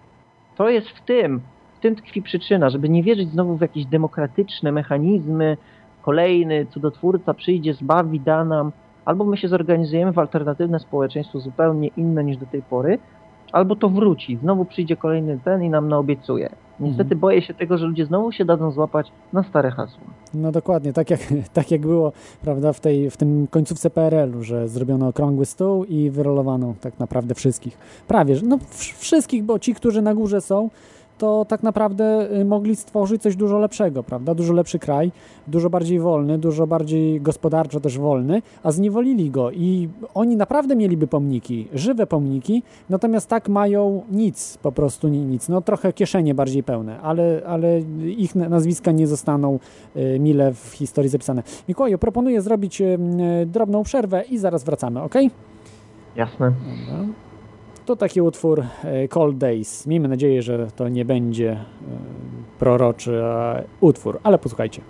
[0.58, 1.42] To jest w tym,
[1.82, 5.58] tym tkwi przyczyna, żeby nie wierzyć znowu w jakieś demokratyczne mechanizmy,
[6.02, 8.72] kolejny cudotwórca przyjdzie, zbawi, da nam,
[9.06, 13.00] albo my się zorganizujemy w alternatywne społeczeństwo zupełnie inne niż do tej pory,
[13.52, 16.50] albo to wróci, znowu przyjdzie kolejny ten i nam naobiecuje.
[16.80, 20.04] Niestety boję się tego, że ludzie znowu się dadzą złapać na stare hasła.
[20.34, 21.20] No dokładnie, tak jak,
[21.54, 22.12] tak jak było
[22.42, 27.36] prawda, w, tej, w tym końcówce PRL-u, że zrobiono okrągły stół i wyrolowano tak naprawdę
[27.36, 27.78] wszystkich.
[28.08, 28.58] Prawie, że no
[28.98, 30.70] wszystkich, bo ci, którzy na górze są,
[31.22, 34.36] to tak naprawdę y, mogli stworzyć coś dużo lepszego, prawda?
[34.36, 35.12] Dużo lepszy kraj,
[35.48, 41.08] dużo bardziej wolny, dużo bardziej gospodarczo też wolny, a zniewolili go i oni naprawdę mieliby
[41.08, 45.50] pomniki, żywe pomniki, natomiast tak mają nic, po prostu ni- nic.
[45.50, 47.80] No trochę kieszenie bardziej pełne, ale, ale
[48.18, 49.60] ich na- nazwiska nie zostaną
[49.96, 51.44] y, mile w historii zapisane.
[51.70, 52.98] Mikołaju, proponuję zrobić y,
[53.46, 55.16] drobną przerwę i zaraz wracamy, ok?
[56.16, 56.52] Jasne.
[56.90, 57.06] Dobra.
[57.86, 59.88] To taki utwór e, Cold Days.
[59.88, 61.58] Miejmy nadzieję, że to nie będzie e,
[62.60, 63.22] proroczy
[63.80, 64.82] utwór, ale posłuchajcie.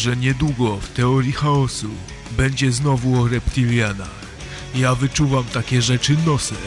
[0.00, 1.88] Że niedługo w teorii chaosu
[2.30, 4.20] będzie znowu o reptilianach.
[4.74, 6.58] Ja wyczuwam takie rzeczy nosem.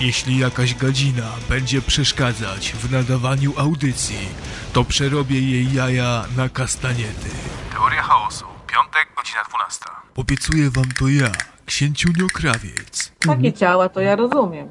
[0.00, 4.28] Jeśli jakaś gadzina będzie przeszkadzać w nadawaniu audycji,
[4.72, 7.30] to przerobię jej jaja na kastaniety.
[7.72, 8.44] Teoria chaosu.
[8.66, 9.84] Piątek, godzina 12.
[10.16, 11.32] Obiecuję wam to ja,
[11.66, 13.12] księciunio Krawiec.
[13.18, 14.68] Takie ciała to ja rozumiem.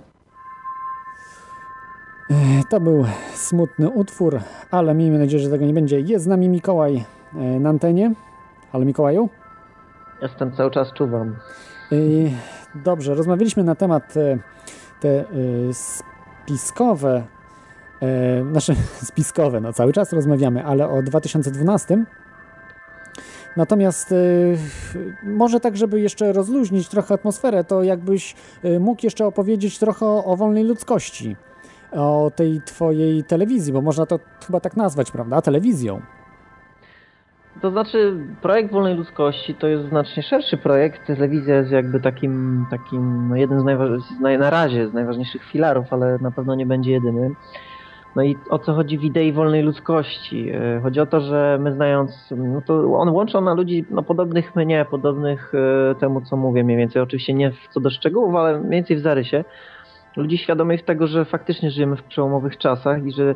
[2.29, 4.39] E, To był smutny utwór,
[4.71, 5.99] ale miejmy nadzieję, że tego nie będzie.
[5.99, 8.13] Jest z nami Mikołaj na antenie.
[8.73, 9.29] Ale Mikołaju?
[10.21, 11.35] Jestem cały czas czuwam.
[11.91, 12.31] Y,
[12.75, 14.37] Dobrze, rozmawialiśmy na temat e,
[14.99, 15.25] te e,
[15.73, 17.23] spiskowe,
[18.01, 18.75] e, znaczy
[19.11, 22.05] spiskowe, no cały czas rozmawiamy, ale o 2012.
[23.57, 24.15] Natomiast e,
[25.23, 30.35] może tak, żeby jeszcze rozluźnić trochę atmosferę, to jakbyś e, mógł jeszcze opowiedzieć trochę o
[30.35, 31.35] wolnej ludzkości,
[31.91, 35.41] o tej twojej telewizji, bo można to chyba tak nazwać, prawda?
[35.41, 36.01] Telewizją.
[37.61, 41.07] To znaczy, projekt Wolnej Ludzkości to jest znacznie szerszy projekt.
[41.07, 46.17] Telewizja jest jakby takim, takim no jeden z najważniejszych, na razie z najważniejszych filarów, ale
[46.21, 47.35] na pewno nie będzie jedynym.
[48.15, 50.49] No i o co chodzi w idei wolnej ludzkości?
[50.49, 54.55] E, Chodzi o to, że my znając, no to on łączy na ludzi no, podobnych
[54.55, 55.53] mnie, podobnych
[55.91, 57.01] e, temu, co mówię mniej więcej.
[57.01, 59.43] Oczywiście nie co do szczegółów, ale mniej więcej w zarysie.
[60.15, 63.35] Ludzi świadomych tego, że faktycznie żyjemy w przełomowych czasach i że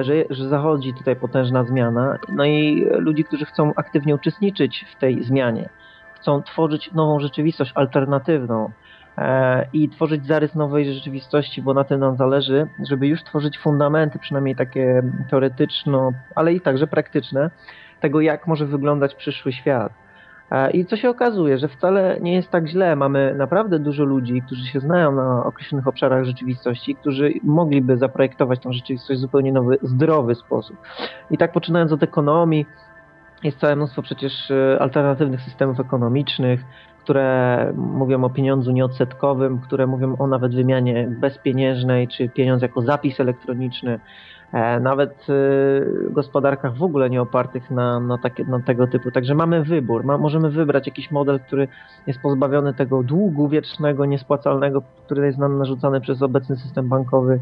[0.00, 5.22] że, że zachodzi tutaj potężna zmiana, no i ludzi, którzy chcą aktywnie uczestniczyć w tej
[5.22, 5.68] zmianie,
[6.14, 8.70] chcą tworzyć nową rzeczywistość alternatywną
[9.18, 14.18] e, i tworzyć zarys nowej rzeczywistości, bo na tym nam zależy, żeby już tworzyć fundamenty,
[14.18, 17.50] przynajmniej takie teoretyczno, ale i także praktyczne,
[18.00, 19.92] tego jak może wyglądać przyszły świat.
[20.50, 22.96] E, I co się okazuje, że wcale nie jest tak źle.
[22.96, 28.72] Mamy naprawdę dużo ludzi, którzy się znają na określonych obszarach rzeczywistości, którzy mogliby zaprojektować tą
[28.72, 30.76] rzeczywistość w zupełnie nowy, zdrowy sposób.
[31.30, 32.66] I tak poczynając od ekonomii,
[33.42, 36.60] jest całe mnóstwo przecież e, alternatywnych systemów ekonomicznych,
[37.04, 43.20] które mówią o pieniądzu nieodsetkowym, które mówią o nawet wymianie bezpieniężnej, czy pieniądz jako zapis
[43.20, 44.00] elektroniczny.
[44.52, 49.10] E, nawet e, gospodarkach w ogóle nie opartych na, na, takie, na tego typu.
[49.10, 50.04] Także mamy wybór.
[50.04, 51.68] Ma, możemy wybrać jakiś model, który
[52.06, 57.40] jest pozbawiony tego długu wiecznego, niespłacalnego, który jest nam narzucany przez obecny system bankowy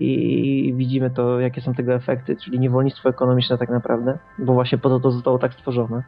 [0.00, 4.88] i widzimy to, jakie są tego efekty, czyli niewolnictwo ekonomiczne tak naprawdę, bo właśnie po
[4.88, 6.02] to to zostało tak stworzone.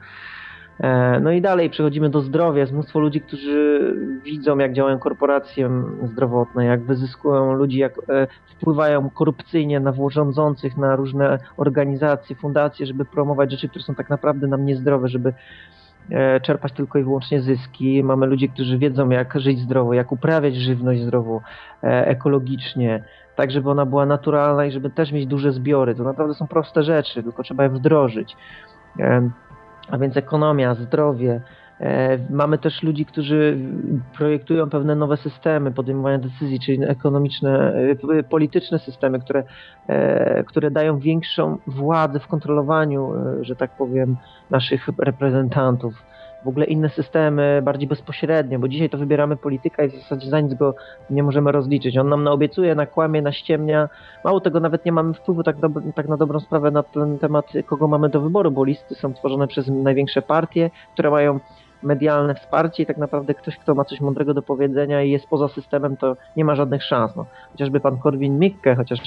[0.80, 2.60] E, No i dalej przechodzimy do zdrowia.
[2.60, 3.80] Jest mnóstwo ludzi, którzy
[4.24, 5.70] widzą, jak działają korporacje
[6.02, 13.04] zdrowotne, jak wyzyskują ludzi, jak e, wpływają korupcyjnie na rządzących, na różne organizacje, fundacje, żeby
[13.04, 15.32] promować rzeczy, które są tak naprawdę nam niezdrowe, żeby
[16.10, 18.04] e, czerpać tylko i wyłącznie zyski.
[18.04, 21.40] Mamy ludzi, którzy wiedzą, jak żyć zdrowo, jak uprawiać żywność zdrową,
[21.82, 23.04] e, ekologicznie,
[23.36, 25.94] tak żeby ona była naturalna i żeby też mieć duże zbiory.
[25.94, 28.36] To naprawdę są proste rzeczy, tylko trzeba je wdrożyć.
[29.92, 31.40] A więc ekonomia, zdrowie.
[31.80, 33.58] E, Mamy też ludzi, którzy
[34.16, 37.74] projektują pewne nowe systemy podejmowania decyzji, czyli ekonomiczne,
[38.18, 39.44] e, polityczne systemy, które,
[39.88, 44.16] e, które dają większą władzę w kontrolowaniu, że tak powiem,
[44.50, 45.94] naszych reprezentantów.
[46.44, 50.40] W ogóle inne systemy, bardziej bezpośrednio, bo dzisiaj to wybieramy polityka i w zasadzie za
[50.40, 50.74] nic go
[51.10, 51.98] nie możemy rozliczyć.
[51.98, 53.88] On nam naobiecuje, nakłamie, naściemnia.
[54.24, 57.46] Mało tego, nawet nie mamy wpływu tak, dob- tak na dobrą sprawę na ten temat,
[57.66, 61.40] kogo mamy do wyboru, bo listy są tworzone przez największe partie, które mają
[61.82, 65.48] medialne wsparcie i tak naprawdę ktoś, kto ma coś mądrego do powiedzenia i jest poza
[65.48, 67.16] systemem, to nie ma żadnych szans.
[67.16, 67.26] No.
[67.52, 69.00] Chociażby pan Korwin-Mikke, chociaż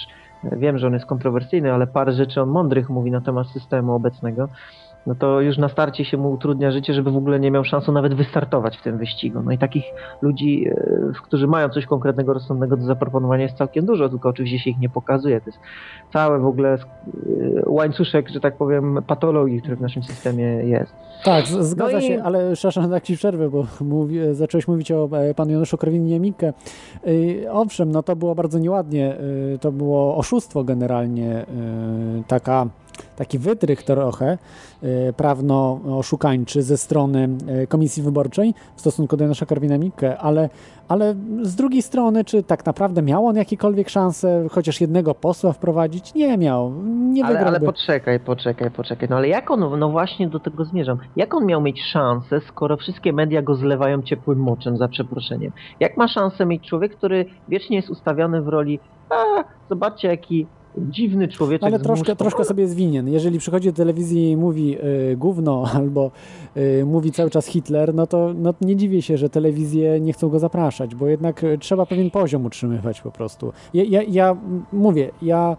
[0.51, 4.47] wiem, że on jest kontrowersyjny, ale parę rzeczy on mądrych mówi na temat systemu obecnego,
[5.08, 7.91] no to już na starcie się mu utrudnia życie, żeby w ogóle nie miał szansy
[7.91, 9.41] nawet wystartować w tym wyścigu.
[9.43, 9.84] No i takich
[10.22, 14.70] ludzi, e, którzy mają coś konkretnego, rozsądnego do zaproponowania jest całkiem dużo, tylko oczywiście się
[14.70, 15.41] ich nie pokazuje.
[15.41, 15.60] To jest
[16.14, 16.78] cały w ogóle e,
[17.66, 20.93] łańcuszek, że tak powiem, patologii, który w naszym systemie jest.
[21.24, 24.91] Tak, z- zgadza No i- się, ale przepraszam, tak ci przerwę, bo mówi, zacząłeś mówić
[24.91, 26.53] o e, panu Januszu Korwin-Mikke.
[27.51, 29.16] Owszem, no to było bardzo nieładnie,
[29.62, 31.45] to było oszustwo generalnie,
[32.28, 32.66] taka,
[33.16, 34.38] taki wytrych trochę
[34.84, 37.30] y, prawno-oszukańczy ze strony
[37.64, 40.50] y, Komisji Wyborczej w stosunku do Janusza Korwina-Mikke, ale,
[40.88, 46.14] ale z drugiej strony, czy tak naprawdę miał on jakiekolwiek szansę chociaż jednego posła wprowadzić?
[46.14, 49.10] Nie miał, nie Ale, ale poczekaj, poczekaj, poczekaj.
[49.10, 50.98] No ale jak on, no właśnie do tego zmierzam.
[51.16, 55.52] Jak on miał mieć szansę, skoro wszystkie media go zlewają ciepłym moczem, za przeproszeniem?
[55.80, 58.80] Jak ma szansę mieć człowiek, który wiecznie jest ustawiony w roli,
[59.10, 63.07] a zobaczcie jaki dziwny człowieczek Ale troszkę, troszkę sobie jest winien.
[63.07, 64.78] Jeżeli przychodzi do telewizji i mówi
[65.11, 66.11] y, gówno albo
[66.57, 70.30] y, mówi cały czas Hitler, no to no, nie dziwię się, że telewizje nie chcą
[70.30, 73.53] go zapraszać, bo jednak y, trzeba pewien poziom utrzymywać po prostu.
[73.73, 74.38] Ja, ja, ja
[74.73, 75.57] mówię, ja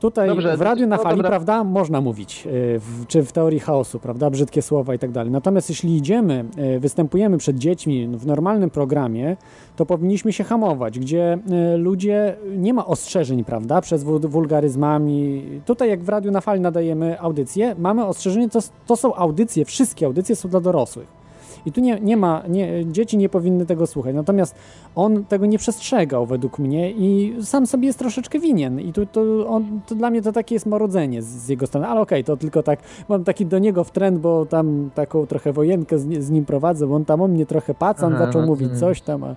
[0.00, 1.30] Tutaj Dobrze, w Radiu na no Fali, dobra.
[1.30, 5.32] prawda, można mówić, y, w, czy w teorii chaosu, prawda, brzydkie słowa i tak dalej.
[5.32, 6.44] Natomiast jeśli idziemy,
[6.76, 9.36] y, występujemy przed dziećmi w normalnym programie,
[9.76, 11.38] to powinniśmy się hamować, gdzie
[11.74, 15.44] y, ludzie, nie ma ostrzeżeń, prawda, przez wul- wulgaryzmami.
[15.66, 20.06] Tutaj jak w Radiu na Fali nadajemy audycje, mamy ostrzeżenie, to, to są audycje, wszystkie
[20.06, 21.19] audycje są dla dorosłych.
[21.66, 24.14] I tu nie, nie ma, nie, dzieci nie powinny tego słuchać.
[24.14, 24.54] Natomiast
[24.94, 28.80] on tego nie przestrzegał według mnie i sam sobie jest troszeczkę winien.
[28.80, 31.86] I tu, to, on, to dla mnie to takie jest marodzenie z, z jego strony.
[31.86, 35.52] Ale okej, to tylko tak, mam taki do niego w trend, bo tam taką trochę
[35.52, 38.78] wojenkę z, z nim prowadzę, bo on tam o mnie trochę pacan, Aha, zaczął mówić
[38.78, 39.36] coś tam, a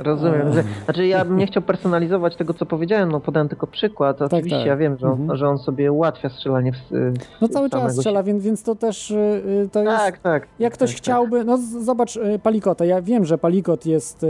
[0.00, 0.52] Rozumiem.
[0.52, 4.22] Że, znaczy ja bym nie chciał personalizować tego, co powiedziałem, no podałem tylko przykład.
[4.22, 4.66] Oczywiście tak.
[4.66, 5.38] ja wiem, że on, Mhm.
[5.38, 9.10] że on sobie ułatwia strzelanie w, w no cały czas strzela, więc, więc to też
[9.10, 9.14] y,
[9.64, 9.96] y, to jest...
[9.96, 10.46] Tak, tak.
[10.58, 12.84] Jak ktoś tak, chciałby, no zobacz y, Palikota.
[12.84, 14.26] Ja wiem, że Palikot jest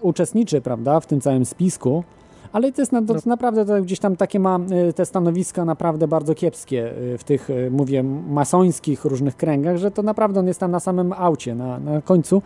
[0.00, 2.04] uczestniczy, prawda, w tym całym spisku,
[2.52, 3.20] ale to jest na, to No.
[3.26, 7.50] naprawdę to gdzieś tam takie ma y, te stanowiska naprawdę bardzo kiepskie y, w tych,
[7.50, 11.80] y, mówię, masońskich różnych kręgach, że to naprawdę on jest tam na samym aucie, na,
[11.80, 12.42] na końcu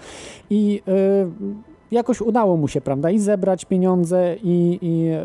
[0.51, 1.31] i y,
[1.91, 5.19] jakoś udało mu się, prawda, i zebrać pieniądze i, i y,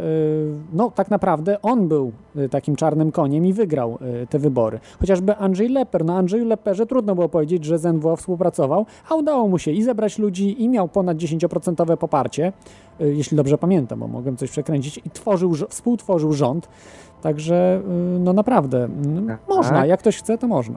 [0.74, 4.80] no tak naprawdę on był y, takim czarnym koniem i wygrał y, te wybory.
[5.00, 9.48] Chociażby Andrzej Leper, no Andrzeju Leperze trudno było powiedzieć, że z NWO współpracował, a udało
[9.48, 12.54] mu się i zebrać ludzi i miał ponad 10% poparcie,
[13.00, 16.70] jeśli dobrze pamiętam, bo mogłem coś przekręcić i tworzył, rz- współtworzył rząd,
[17.22, 17.82] także
[18.20, 18.88] no naprawdę,
[19.28, 19.40] Tak.
[19.50, 20.76] można, jak ktoś chce, to można.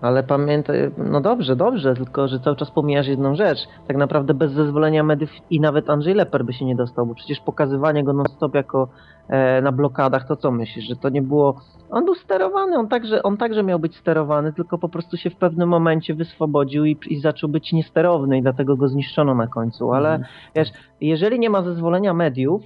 [0.00, 3.58] Ale pamiętaj, no dobrze, dobrze, tylko że cały czas pomijasz jedną rzecz.
[3.88, 7.40] Tak naprawdę bez zezwolenia mediów i nawet Andrzej Leper by się nie dostał, bo przecież
[7.40, 8.88] pokazywanie go non-stop jako
[9.28, 11.60] e, na blokadach, to co myślisz, że to nie było...
[11.90, 15.36] On był sterowany, on także, on także miał być sterowany, tylko po prostu się w
[15.36, 20.08] pewnym momencie wyswobodził i, i zaczął być niesterowny i dlatego go zniszczono na końcu, ale
[20.14, 20.32] Mhm.
[20.56, 20.68] wiesz,
[21.00, 22.62] jeżeli nie ma zezwolenia mediów,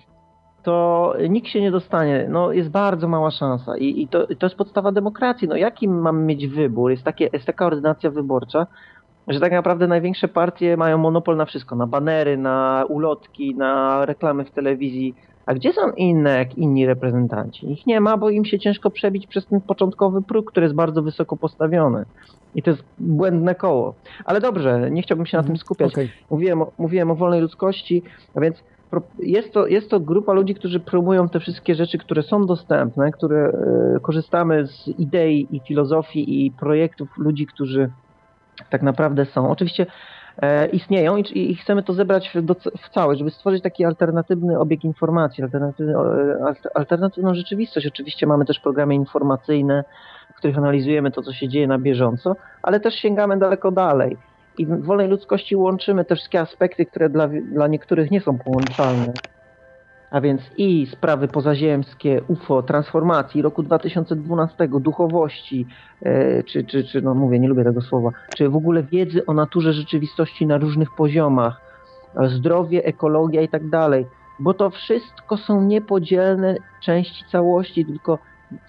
[0.63, 2.27] to nikt się nie dostanie.
[2.31, 5.49] No, jest bardzo mała szansa i, i, to, i to jest podstawa demokracji.
[5.49, 6.91] No, jaki mamy mieć wybór?
[6.91, 8.67] Jest, takie, jest taka ordynacja wyborcza,
[9.29, 14.45] że tak naprawdę największe partie mają monopol na wszystko, na banery, na ulotki, na reklamy
[14.45, 15.15] w telewizji.
[15.47, 17.73] A gdzie są inne, jak inni reprezentanci?
[17.73, 21.03] Ich nie ma, bo im się ciężko przebić przez ten początkowy próg, który jest bardzo
[21.03, 22.05] wysoko postawiony.
[22.55, 23.95] I to jest błędne koło.
[24.25, 25.93] Ale dobrze, nie chciałbym się na tym skupiać.
[25.93, 26.11] Okej.
[26.31, 28.03] Mówiłem, o- mówiłem o wolnej ludzkości,
[28.35, 28.65] a więc
[29.18, 33.53] jest to, jest to grupa ludzi, którzy promują te wszystkie rzeczy, które są dostępne, które
[33.97, 37.90] e, korzystamy z idei i filozofii i projektów ludzi, którzy
[38.70, 39.51] tak naprawdę są.
[39.51, 39.86] Oczywiście
[40.43, 44.84] e, istnieją i, i chcemy to zebrać w, w całość, żeby stworzyć taki alternatywny obieg
[44.84, 45.97] informacji, alternatywny, e,
[46.45, 47.86] alter- alternatywną rzeczywistość.
[47.86, 49.84] Oczywiście mamy też programy informacyjne,
[50.34, 54.16] w których analizujemy to, co się dzieje na bieżąco, ale też sięgamy daleko dalej.
[54.59, 59.12] I w wolnej ludzkości łączymy te wszystkie aspekty, które dla, dla niektórych nie są połączalne.
[60.11, 65.66] A więc i sprawy pozaziemskie, UFO, transformacji roku 2012, duchowości,
[66.03, 69.34] e, czy, czy, czy, no mówię, nie lubię tego słowa, czy w ogóle wiedzy o
[69.34, 71.61] naturze rzeczywistości na różnych poziomach,
[72.16, 74.07] e, zdrowie, ekologia i tak dalej.
[74.40, 78.18] Bo to wszystko są niepodzielne części całości, tylko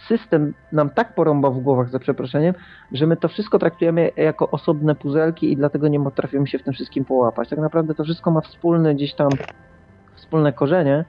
[0.07, 2.53] system nam tak porąbał w głowach, za przeproszeniem,
[2.91, 6.73] że my to wszystko traktujemy jako osobne puzelki i dlatego nie potrafimy się w tym
[6.73, 7.49] wszystkim połapać.
[7.49, 9.29] Tak naprawdę to wszystko ma wspólne gdzieś tam
[10.15, 11.05] wspólne korzenie.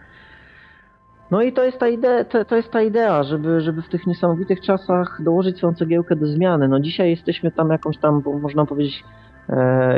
[1.30, 4.06] No i to jest ta idea, to, to jest ta idea żeby, żeby w tych
[4.06, 6.68] niesamowitych czasach dołożyć swoją cegiełkę do zmiany.
[6.68, 9.04] No dzisiaj jesteśmy tam jakąś tam, można powiedzieć,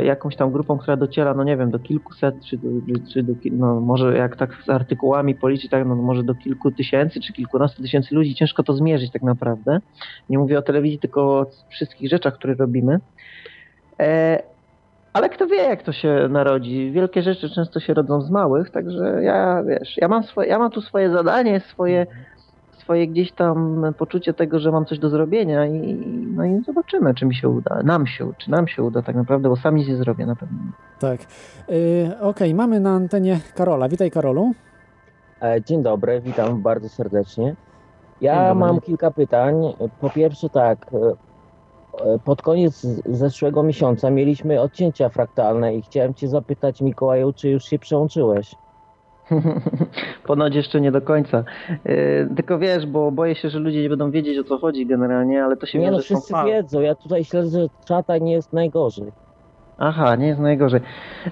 [0.03, 2.69] jakąś tam grupą, która dociera, no nie wiem, do kilkuset, czy do,
[3.13, 7.21] czy do no może jak tak z artykułami policzyć, tak, no może do kilku tysięcy,
[7.21, 9.79] czy kilkunastu tysięcy ludzi, ciężko to zmierzyć tak naprawdę.
[10.29, 12.99] Nie mówię o telewizji, tylko o wszystkich rzeczach, które robimy.
[13.99, 14.43] E,
[15.13, 16.91] ale kto wie, jak to się narodzi.
[16.91, 20.71] Wielkie rzeczy często się rodzą z małych, także ja, wiesz, ja mam, swoje, ja mam
[20.71, 22.07] tu swoje zadanie, swoje,
[22.87, 25.95] swoje gdzieś tam poczucie tego, że mam coś do zrobienia i,
[26.35, 27.81] no i zobaczymy, czy mi się uda.
[27.83, 30.57] Nam się, czy nam się uda tak naprawdę, bo sam nic nie zrobię na pewno.
[30.99, 31.19] Tak.
[31.69, 33.89] Y, Okej, mamy na antenie Karola.
[33.89, 34.51] Witaj Karolu.
[35.41, 37.55] E, Dzień dobry, witam bardzo serdecznie.
[38.21, 39.55] Ja mam kilka pytań.
[40.01, 40.97] Po pierwsze tak, e,
[42.13, 47.63] e, pod koniec zeszłego miesiąca mieliśmy odcięcia fraktalne i chciałem Cię zapytać Mikołaju, czy już
[47.63, 48.55] się przełączyłeś?
[50.27, 51.43] Ponoć jeszcze nie do końca.
[51.85, 55.43] Yy, tylko wiesz, bo boję się, że ludzie nie będą wiedzieć o co chodzi generalnie,
[55.43, 59.11] ale to się Nie no, wszyscy wiedzą, ja tutaj śledzę czata nie jest najgorzej.
[59.79, 60.81] Aha, nie jest najgorzej.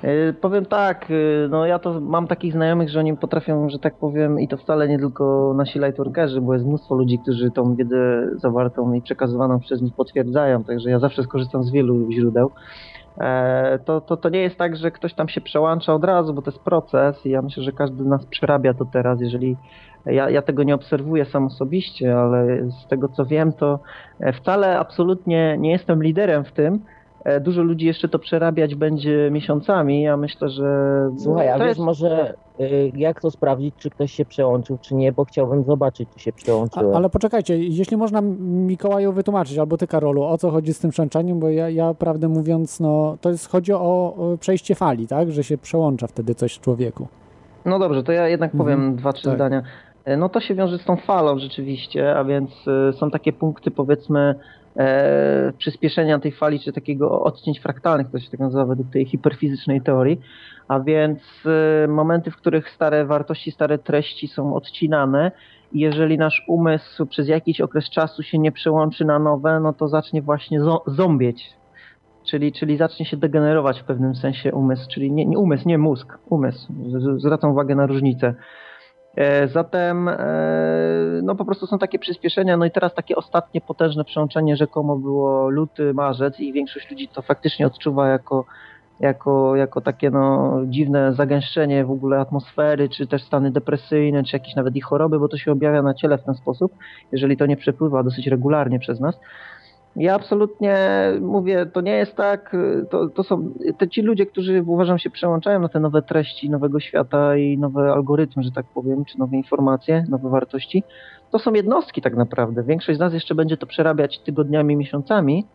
[0.04, 3.96] Yy, powiem tak, yy, no ja to mam takich znajomych, że oni potrafią, że tak
[3.96, 8.28] powiem, i to wcale nie tylko nasi lightworkerzy, bo jest mnóstwo ludzi, którzy tą wiedzę
[8.36, 12.52] zawartą i przekazywaną przez nich potwierdzają, także ja zawsze skorzystam z wielu źródeł.
[13.18, 16.42] E, to, to, to nie jest tak, że ktoś tam się przełącza od razu, bo
[16.42, 19.58] to jest proces i ja myślę, że każdy z nas przerabia to teraz, jeżeli
[20.06, 23.80] ja, ja tego nie obserwuję sam osobiście, ale z tego co wiem, to
[24.34, 26.80] wcale absolutnie nie jestem liderem w tym.
[27.26, 30.02] E, Dużo ludzi jeszcze to przerabiać będzie miesiącami.
[30.02, 30.66] Ja myślę, że.
[31.18, 34.96] Słuchaj, a to wiesz jest- może y, jak to sprawdzić, czy ktoś się przełączył, czy
[34.96, 36.96] nie, bo chciałbym zobaczyć, czy się A, przełączyłem.
[36.96, 41.40] ale poczekajcie, jeśli można Mikołaju wytłumaczyć, albo ty Karolu, o co chodzi z tym przełączaniem,
[41.40, 45.32] bo ja, ja prawdę mówiąc, no to jest, chodzi o, przejście fali, tak?
[45.32, 47.08] Że się przełącza wtedy coś w człowieku.
[47.66, 49.36] No dobrze, to ja jednak powiem Mhm, dwa, trzy tak.
[49.36, 49.64] zdania.
[50.06, 52.52] E, No to się wiąże z tą falą rzeczywiście, a więc
[52.90, 54.36] e, są takie punkty powiedzmy
[54.78, 59.82] e, przyspieszenia tej fali, czy takiego odcięć fraktalnych, to się tak nazywa według tej hiperfizycznej
[59.82, 60.20] teorii,
[60.68, 65.32] a więc e, momenty, w których stare wartości, stare treści są odcinane
[65.74, 69.88] i jeżeli nasz umysł przez jakiś okres czasu się nie przełączy na nowe, no to
[69.88, 71.54] zacznie właśnie zo- zombieć,
[72.26, 76.18] czyli, czyli zacznie się degenerować w pewnym sensie umysł, czyli nie, nie umysł, nie mózg,
[76.30, 76.74] umysł.
[77.18, 78.34] Zwracam uwagę na różnicę.
[79.16, 80.18] E, Zatem e,
[81.24, 85.50] no po prostu są takie przyspieszenia, no i teraz takie ostatnie potężne przełączenie rzekomo było
[85.50, 88.46] luty, marzec i większość ludzi to faktycznie odczuwa jako,
[89.00, 94.56] jako, jako takie no, dziwne zagęszczenie w ogóle atmosfery, czy też stany depresyjne, czy jakieś
[94.56, 96.72] nawet i choroby, bo to się objawia na ciele w ten sposób,
[97.12, 99.20] jeżeli to nie przepływa dosyć regularnie przez nas.
[99.96, 100.78] Ja absolutnie
[101.22, 102.56] mówię, to nie jest tak,
[102.90, 106.80] to, to są te ci ludzie, którzy uważam się przełączają na te nowe treści nowego
[106.80, 110.84] świata i nowe algorytmy, że tak powiem, czy nowe informacje, nowe wartości,
[111.32, 112.64] to są jednostki tak naprawdę.
[112.64, 115.46] Większość z nas jeszcze będzie to przerabiać tygodniami, miesiącami.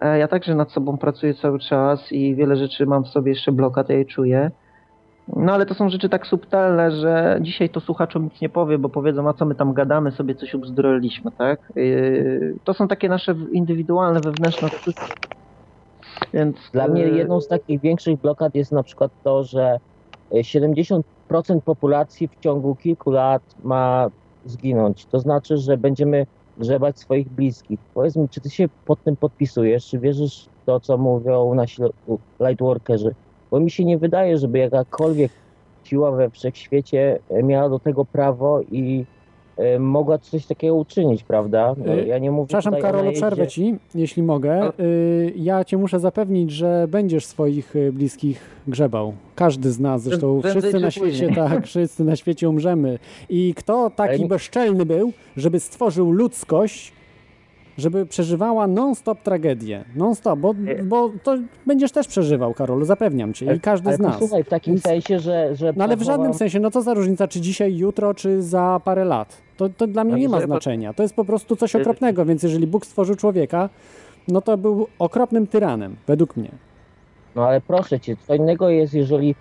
[0.00, 3.52] E, Ja także nad sobą pracuję cały czas i wiele rzeczy mam w sobie jeszcze
[3.52, 4.50] blokad, ja je czuję.
[5.36, 8.88] No ale to są rzeczy tak subtelne, że dzisiaj to słuchaczom nic nie powie, bo
[8.88, 11.72] powiedzą, a co my tam gadamy, sobie coś ubzduraliśmy, tak?
[11.76, 15.06] Yy, To są takie nasze indywidualne, wewnętrzne odczucia.
[16.32, 19.78] Więc Dla mnie yy, jedną z takich większych blokad jest na przykład to, że
[20.34, 21.02] y, 70%
[21.64, 24.08] populacji w ciągu kilku lat ma
[24.44, 25.06] zginąć.
[25.06, 26.26] To znaczy, że będziemy
[26.56, 27.80] grzebać swoich bliskich.
[27.92, 29.86] Powiedz mi, czy ty się pod tym podpisujesz?
[29.86, 31.82] Czy wierzysz w to, co mówią nasi
[32.42, 33.14] lightworkerzy?
[33.50, 35.32] Bo mi się nie wydaje, żeby jakakolwiek
[35.84, 39.04] siła we wszechświecie e, miała do tego prawo i
[39.56, 41.74] e, mogła coś takiego uczynić, prawda?
[41.86, 44.72] No, Y, ja nie mówię Przepraszam, Karolu, przerwę ci, jeśli mogę.
[44.80, 49.12] Y, Ja cię muszę zapewnić, że będziesz swoich y, bliskich grzebał.
[49.34, 51.34] Każdy z nas, zresztą wszyscy na świecie, później.
[51.34, 52.98] tak, wszyscy na świecie umrzemy.
[53.28, 56.92] I kto taki bezczelny był, żeby stworzył ludzkość,
[57.80, 59.84] żeby przeżywała non-stop tragedię.
[59.96, 60.54] Non-stop, bo,
[60.84, 63.54] bo to będziesz też przeżywał, Karolu, zapewniam cię.
[63.54, 64.12] I każdy ale z nas.
[64.14, 65.56] posłuchaj, w takim Więc- sensie, że...
[65.56, 68.80] że No ale w żadnym sensie, no co za różnica, czy dzisiaj, jutro, czy za
[68.84, 69.36] parę lat.
[69.56, 70.92] To, to dla mnie Ale nie ma znaczenia.
[70.92, 73.68] To jest po prostu coś okropnego, więc jeżeli Bóg stworzył człowieka,
[74.28, 76.50] no to był okropnym tyranem, według mnie.
[77.36, 79.34] No ale proszę cię, co innego jest, jeżeli e,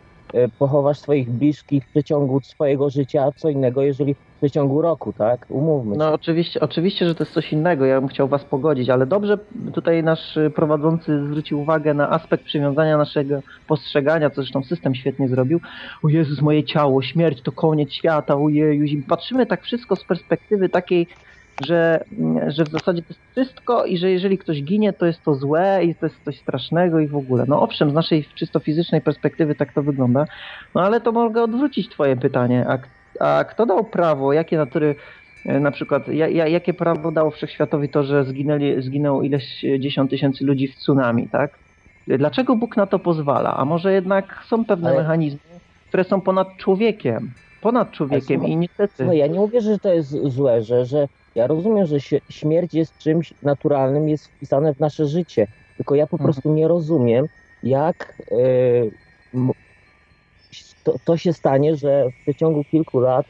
[0.60, 5.46] pochowasz swoich bliskich w przeciągu swojego życia, a co innego, jeżeli w przeciągu roku, tak?
[5.50, 6.00] Umówmy się.
[6.00, 9.38] No oczywiście, oczywiście, że to jest coś innego, ja bym chciał was pogodzić, ale dobrze
[9.74, 15.28] tutaj nasz y, prowadzący zwrócił uwagę na aspekt przywiązania naszego postrzegania, co zresztą system świetnie
[15.28, 15.60] zrobił.
[16.04, 18.84] O Jezus, moje ciało, śmierć to koniec świata, ojeju.
[18.84, 21.08] I patrzymy tak wszystko z perspektywy takiej,
[21.66, 22.04] że,
[22.48, 25.80] że w zasadzie to jest wszystko i że jeżeli ktoś ginie, to jest to złe
[25.84, 27.46] i to jest coś strasznego i w ogóle.
[27.48, 30.26] No owszem, z naszej czysto fizycznej perspektywy tak to wygląda,
[30.76, 32.66] no ale to mogę odwrócić twoje pytanie.
[32.70, 32.78] A,
[33.38, 34.96] a kto dał prawo, jakie natury
[35.46, 40.10] E, Na przykład, ja, ja, jakie prawo dało wszechświatowi to, że zginęli, zginęło ileś dziesiąt
[40.10, 41.60] tysięcy ludzi w tsunami, tak?
[42.08, 43.58] Dlaczego Bóg na to pozwala?
[43.58, 45.40] A może jednak są pewne Ale- mechanizmy,
[45.88, 47.32] które są ponad człowiekiem?
[47.62, 48.94] Ponad człowiekiem słuchaj- i niestety.
[48.98, 51.08] Słuchaj, ja nie mówię, że to jest złe, że, że
[51.40, 51.98] ja rozumiem, że
[52.30, 56.26] śmierć jest czymś naturalnym, jest wpisane w nasze życie, tylko ja po Mhm.
[56.26, 57.26] prostu nie rozumiem,
[57.64, 58.36] jak e,
[60.84, 63.26] to, to się stanie, że w przeciągu kilku lat,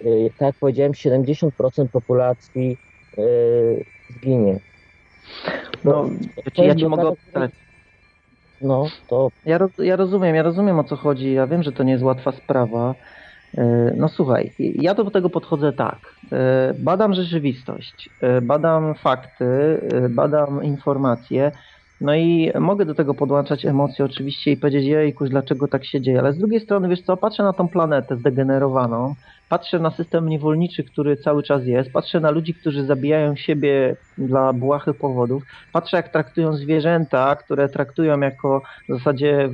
[0.00, 2.76] e, tak jak powiedziałem, 70% populacji
[3.18, 3.22] e,
[4.08, 4.58] zginie.
[5.84, 6.08] No,
[6.54, 7.12] to ja ci mogę.
[8.60, 11.32] No, to Ja, ja rozumiem, ja rozumiem o co chodzi.
[11.32, 12.94] Ja wiem, że to nie jest łatwa sprawa.
[13.58, 15.98] E, No słuchaj, ja do tego podchodzę tak.
[16.32, 19.80] E, Badam rzeczywistość, e, badam fakty,
[20.10, 21.52] badam informacje.
[22.00, 26.18] No i mogę do tego podłączać emocje oczywiście i powiedzieć, jejku, dlaczego tak się dzieje.
[26.18, 29.14] Ale z drugiej strony, wiesz co, patrzę na tą planetę zdegenerowaną,
[29.48, 34.52] patrzę na system niewolniczy, który cały czas jest, patrzę na ludzi, którzy zabijają siebie dla
[34.52, 35.42] błahych powodów,
[35.72, 39.50] patrzę jak traktują zwierzęta, które traktują jako w zasadzie e,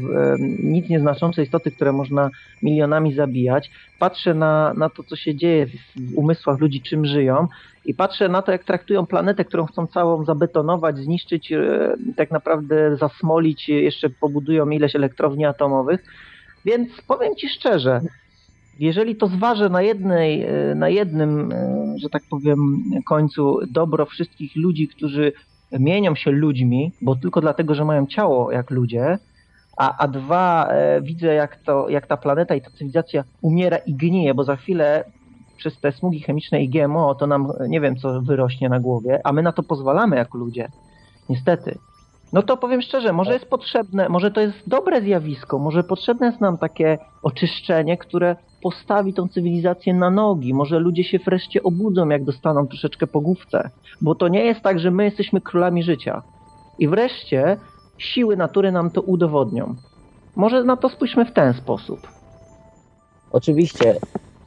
[0.62, 2.30] nic nieznaczące istoty, które można
[2.62, 5.72] milionami zabijać, patrzę na, na to, co się dzieje w,
[6.16, 7.48] umysłach ludzi, czym żyją.
[7.84, 12.96] I patrzę na to, jak traktują planetę, którą chcą całą zabetonować, zniszczyć, e, tak naprawdę
[12.96, 16.04] zasmolić, jeszcze pobudują ileś elektrowni atomowych.
[16.64, 18.00] Więc powiem Ci szczerze,
[18.78, 24.56] jeżeli to zważę na, jednej, e, na jednym, e, że tak powiem, końcu dobro wszystkich
[24.56, 25.32] ludzi, którzy
[25.72, 29.18] mienią się ludźmi, bo tylko dlatego, że mają ciało jak ludzie,
[29.76, 33.94] a, a dwa, e, widzę jak, to, jak ta planeta i ta cywilizacja umiera i
[33.94, 35.04] gnije, bo za chwilę
[35.56, 39.32] przez te smugi chemiczne i GMO to nam nie wiem co wyrośnie na głowie, a
[39.32, 40.68] my na to pozwalamy jako ludzie.
[41.28, 41.78] Niestety.
[42.32, 46.40] No to powiem szczerze, może jest potrzebne, może to jest dobre zjawisko, może potrzebne jest
[46.40, 50.54] nam takie oczyszczenie, które postawi tą cywilizację na nogi.
[50.54, 53.70] Może ludzie się wreszcie obudzą, jak dostaną troszeczkę po główce.
[54.00, 56.22] Bo to nie jest tak, że my jesteśmy królami życia.
[56.78, 57.56] I wreszcie
[57.98, 59.74] siły natury nam to udowodnią.
[60.36, 62.00] Może na to spójrzmy w ten sposób.
[63.32, 63.96] Oczywiście,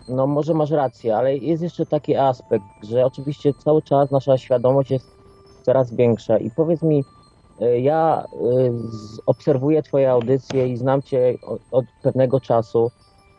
[0.10, 4.92] no może masz rację, ale jest jeszcze taki aspekt, że oczywiście cały czas nasza świadomość
[4.92, 5.06] jest
[5.64, 7.04] coraz większa i powiedz mi,
[7.62, 8.26] y, ja
[8.90, 11.38] z- obserwuję twoje audycje i znam cię
[11.72, 12.92] od pewnego czasu.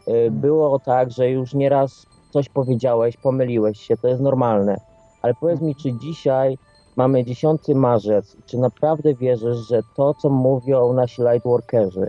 [0.09, 4.81] Y, Było tak, że już nieraz coś powiedziałeś, pomyliłeś się, to jest normalne.
[5.23, 6.59] Ale powiedz mi, czy dzisiaj
[6.97, 12.07] mamy 10 marzec, czy naprawdę wierzysz, że to, co mówią nasi lightworkerzy,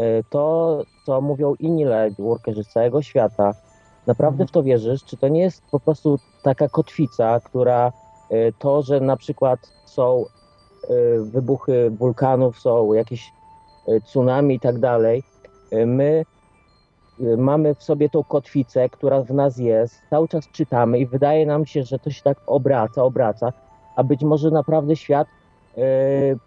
[0.00, 3.54] y, to, co mówią inni lightworkerzy z całego świata,
[4.06, 5.04] naprawdę w to wierzysz?
[5.04, 7.92] Czy to nie jest po prostu taka kotwica, która
[8.32, 10.24] y, to, że na przykład są
[11.20, 13.32] wybuchy wulkanów, są jakieś
[14.04, 15.22] tsunami i tak dalej,
[15.86, 16.24] my
[17.36, 21.66] mamy w sobie tą kotwicę, która w nas jest, cały czas czytamy i wydaje nam
[21.66, 23.52] się, że to się tak obraca, obraca,
[23.96, 25.28] a być może naprawdę świat
[25.78, 25.80] y,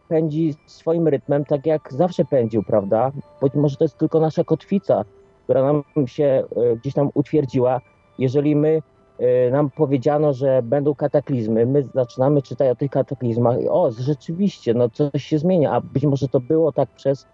[0.07, 3.11] pędzi swoim rytmem, tak jak zawsze pędził, prawda?
[3.41, 5.05] Być może to jest tylko nasza kotwica,
[5.43, 7.82] która nam się y, gdzieś tam utwierdziła.
[8.19, 8.82] Jeżeli my
[9.19, 14.73] y, nam powiedziano, że będą kataklizmy, my zaczynamy czytać o tych kataklizmach i o, rzeczywiście,
[14.73, 17.28] no coś się zmienia, a być może to było tak przez,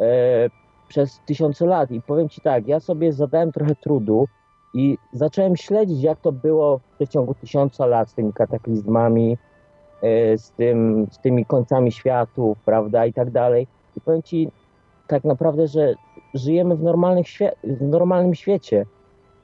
[0.00, 0.50] e,
[0.94, 1.90] przez tysiące lat.
[1.90, 4.28] I powiem Ci tak, ja sobie zadałem trochę trudu
[4.74, 9.38] i zacząłem śledzić, jak to było w przeciągu tysiąca lat z tymi kataklizmami,
[10.02, 13.66] e, z, tym, z tymi końcami światów, prawda, i tak dalej.
[13.96, 14.50] I powiem Ci
[15.06, 15.94] tak naprawdę, że
[16.34, 18.86] żyjemy w, normalnych świe- w normalnym świecie.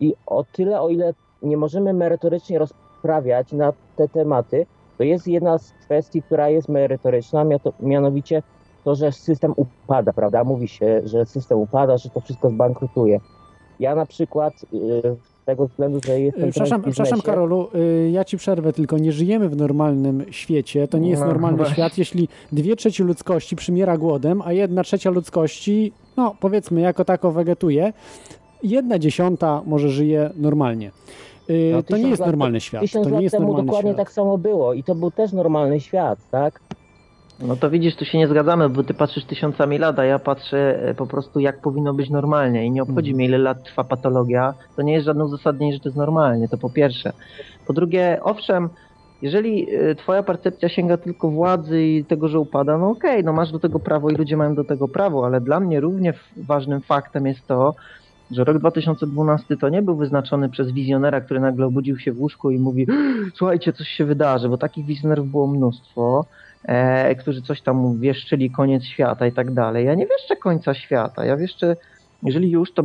[0.01, 4.67] I o tyle, o ile nie możemy merytorycznie rozprawiać na te tematy,
[4.99, 7.45] to jest jedna z kwestii, która jest merytoryczna,
[7.81, 8.43] mianowicie
[8.85, 10.45] to, że system upada, prawda?
[10.45, 13.21] Mówi się, że system upada, że to wszystko zbankrutuje.
[13.81, 14.81] Ja na przykład yy,
[15.43, 19.13] z tego względu, że jestem Y, Przepraszam, przepraszam Karolu, y, ja ci przerwę, tylko nie
[19.13, 20.89] żyjemy w normalnym świecie.
[20.89, 21.75] To nie jest No, normalny właśnie.
[21.75, 27.33] świat, jeśli dwie trzecie ludzkości przymiera głodem, a jedna trzecia ludzkości, no powiedzmy, jako tako
[27.33, 27.93] wegetuje.
[28.63, 30.91] Jedna dziesiąta może żyje normalnie.
[31.51, 32.81] Y, No, to nie jest lat- normalny świat.
[32.83, 33.97] Tysiąc To nie lat jest temu dokładnie świat.
[33.97, 36.61] tak samo było i to był też normalny świat, tak?
[37.43, 40.83] No to widzisz, tu się nie zgadzamy, bo ty patrzysz tysiącami lat, a ja patrzę
[40.83, 44.55] e, po prostu jak powinno być normalnie i nie obchodzi mnie ile lat trwa patologia.
[44.77, 47.13] To nie jest żadne uzasadnienie, że to jest normalnie, to po pierwsze.
[47.67, 48.69] Po drugie, owszem,
[49.23, 53.53] jeżeli e, twoja percepcja sięga tylko władzy i tego, że upada, no okej, no masz
[53.53, 57.27] do tego prawo i ludzie mają do tego prawo, ale dla mnie równie ważnym faktem
[57.27, 57.75] jest to,
[58.31, 62.51] że rok 2012 to nie był wyznaczony przez wizjonera, który nagle obudził się w łóżku
[62.51, 62.87] i mówi
[63.35, 66.25] słuchajcie, coś się wydarzy, bo takich wizjonerów było mnóstwo
[66.65, 69.87] e, którzy coś tam wieszczyli koniec świata i tak dalej.
[69.87, 71.77] Ja nie wieszczę końca świata, ja wieszczę,
[72.23, 72.85] jeżeli już, to,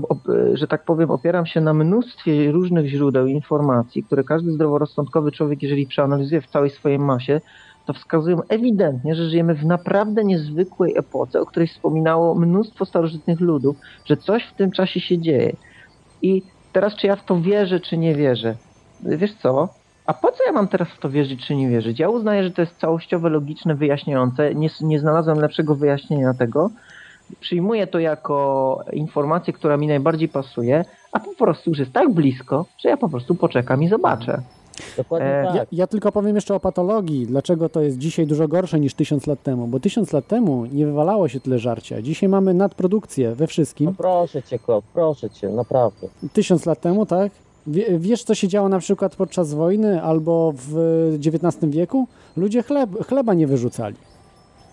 [0.54, 5.88] że tak powiem, opieram się na mnóstwie różnych źródeł informacji, które każdy zdroworozsądkowy człowiek, jeżeli
[5.88, 7.42] przeanalizuje w całej swojej masie,
[7.86, 13.76] to wskazują ewidentnie, że żyjemy w naprawdę niezwykłej epoce, o której wspominało mnóstwo starożytnych ludów,
[14.06, 15.56] że coś w tym czasie się dzieje.
[16.22, 18.56] I teraz, czy ja w to wierzę, czy nie wierzę?
[19.04, 19.70] Wiesz co?
[20.06, 22.00] A po co ja mam teraz w to wierzyć, czy nie wierzyć?
[22.00, 24.56] Ja uznaję, że to jest całościowe, logiczne, wyjaśniające.
[24.56, 26.70] Nie, nie znalazłem lepszego wyjaśnienia tego.
[27.40, 32.66] Przyjmuję to jako informację, która mi najbardziej pasuje, a po prostu już jest tak blisko,
[32.78, 34.42] że ja po prostu poczekam i zobaczę.
[34.98, 35.56] Dokładnie E, tak.
[35.56, 39.28] Ja, ja tylko powiem jeszcze o patologii, dlaczego to jest dzisiaj dużo gorsze niż tysiąc
[39.28, 42.02] lat temu, bo tysiąc lat temu nie wywalało się tyle żarcia.
[42.02, 43.96] Dzisiaj mamy nadprodukcję we No wszystkim.
[43.96, 46.08] proszę cię, Klot, proszę cię, naprawdę.
[46.34, 47.32] Tysiąc lat temu, tak?
[47.68, 50.76] Wie, wiesz, co się działo na przykład podczas wojny albo w
[51.26, 52.08] XIX wieku?
[52.38, 53.96] Ludzie chleb, chleba nie wyrzucali.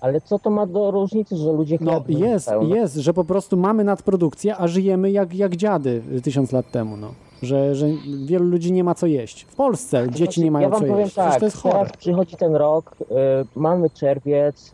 [0.01, 2.75] Ale co to ma do różnicy, że ludzie No chleb jest, wyrzucają?
[2.75, 7.15] jest, że po prostu mamy nadprodukcję, a żyjemy jak, jak dziady tysiąc lat temu, no.
[7.43, 7.87] że, że
[8.27, 9.43] wielu ludzi nie ma co jeść.
[9.43, 11.13] W Polsce dzieci nie mają ja co jeść.
[11.13, 11.75] Przecież tak, to jest chore.
[11.75, 13.05] teraz przychodzi ten rok, y,
[13.57, 14.73] mamy czerwiec,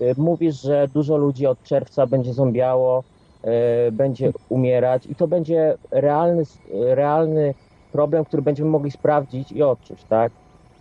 [0.00, 3.02] y, mówisz, że dużo ludzi od czerwca będzie zombiało,
[3.92, 6.42] będzie umierać i to będzie realny,
[6.74, 7.54] realny
[7.92, 10.32] problem, który będziemy mogli sprawdzić i odczuć, tak?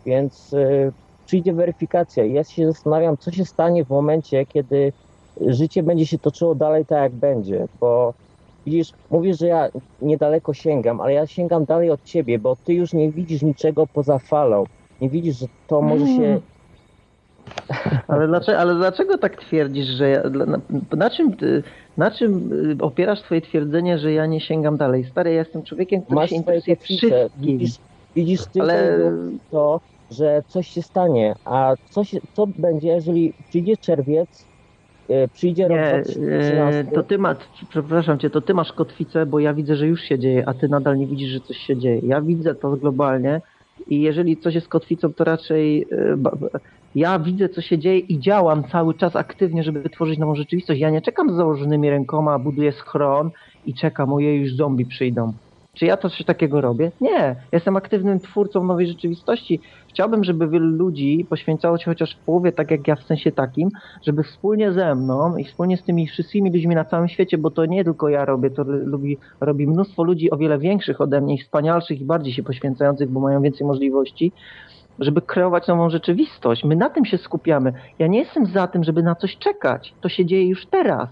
[0.06, 0.92] Więc y,
[1.26, 2.26] przyjdzie weryfikacja.
[2.26, 4.94] Ja się zastanawiam, co się stanie w momencie, kiedy
[5.48, 8.14] życie będzie się toczyło dalej tak, jak będzie, bo
[8.66, 9.70] widzisz, mówisz, że ja
[10.02, 14.20] niedaleko sięgam, ale ja sięgam dalej od ciebie, bo ty już nie widzisz niczego poza
[14.20, 14.64] falą.
[15.02, 16.24] Nie widzisz, że to może się.
[16.24, 16.42] Mm.
[18.08, 20.60] Ale dlaczego, ale dlaczego tak twierdzisz, że ja, na,
[20.98, 21.64] na, czym, ty-
[22.00, 25.06] na czym y, opierasz twoje twierdzenie, że ja nie sięgam dalej?
[25.06, 27.30] Stary, ja jestem człowiekiem, który Masz się swoje interesuje wszystkim.
[27.38, 27.76] Widzisz,
[28.16, 29.12] widzisz Ale-
[29.52, 29.80] to,
[30.12, 31.34] że coś się stanie.
[31.46, 34.46] A co, się, co będzie, jeżeli przyjdzie czerwiec,
[35.12, 36.80] y, przyjdzie rok Nie, 2013?
[36.80, 37.38] e, to ty masz,
[37.70, 40.68] przepraszam cię, to ty masz kotwicę, bo ja widzę, że już się dzieje, a ty
[40.68, 42.02] nadal nie widzisz, że coś się dzieje.
[42.04, 43.42] Ja widzę to globalnie
[43.88, 45.88] i jeżeli coś jest kotwicą, to raczej
[46.96, 50.82] ja widzę, co się dzieje i działam cały czas aktywnie, żeby wytworzyć nową rzeczywistość.
[50.82, 53.32] Ja nie czekam z założonymi rękoma, buduję schron
[53.66, 55.34] i czekam, oje już zombie przyjdą.
[55.74, 56.92] Czy ja coś takiego robię?
[57.02, 57.36] Nie.
[57.52, 59.60] Jestem aktywnym twórcą nowej rzeczywistości.
[59.90, 63.70] Chciałbym, żeby wielu ludzi poświęcało się chociaż w połowie, tak jak ja, w sensie takim,
[64.04, 67.66] żeby wspólnie ze mną i wspólnie z tymi wszystkimi ludźmi na całym świecie, bo to
[67.66, 72.02] nie tylko ja robię, to lubi, robi mnóstwo ludzi o wiele większych ode mnie, wspanialszych
[72.02, 74.32] i bardziej się poświęcających, bo mają więcej możliwości,
[75.00, 76.64] żeby kreować nową rzeczywistość.
[76.64, 77.74] My na tym się skupiamy.
[78.00, 79.94] Ja nie jestem za tym, żeby na coś czekać.
[80.02, 81.10] To się dzieje już teraz.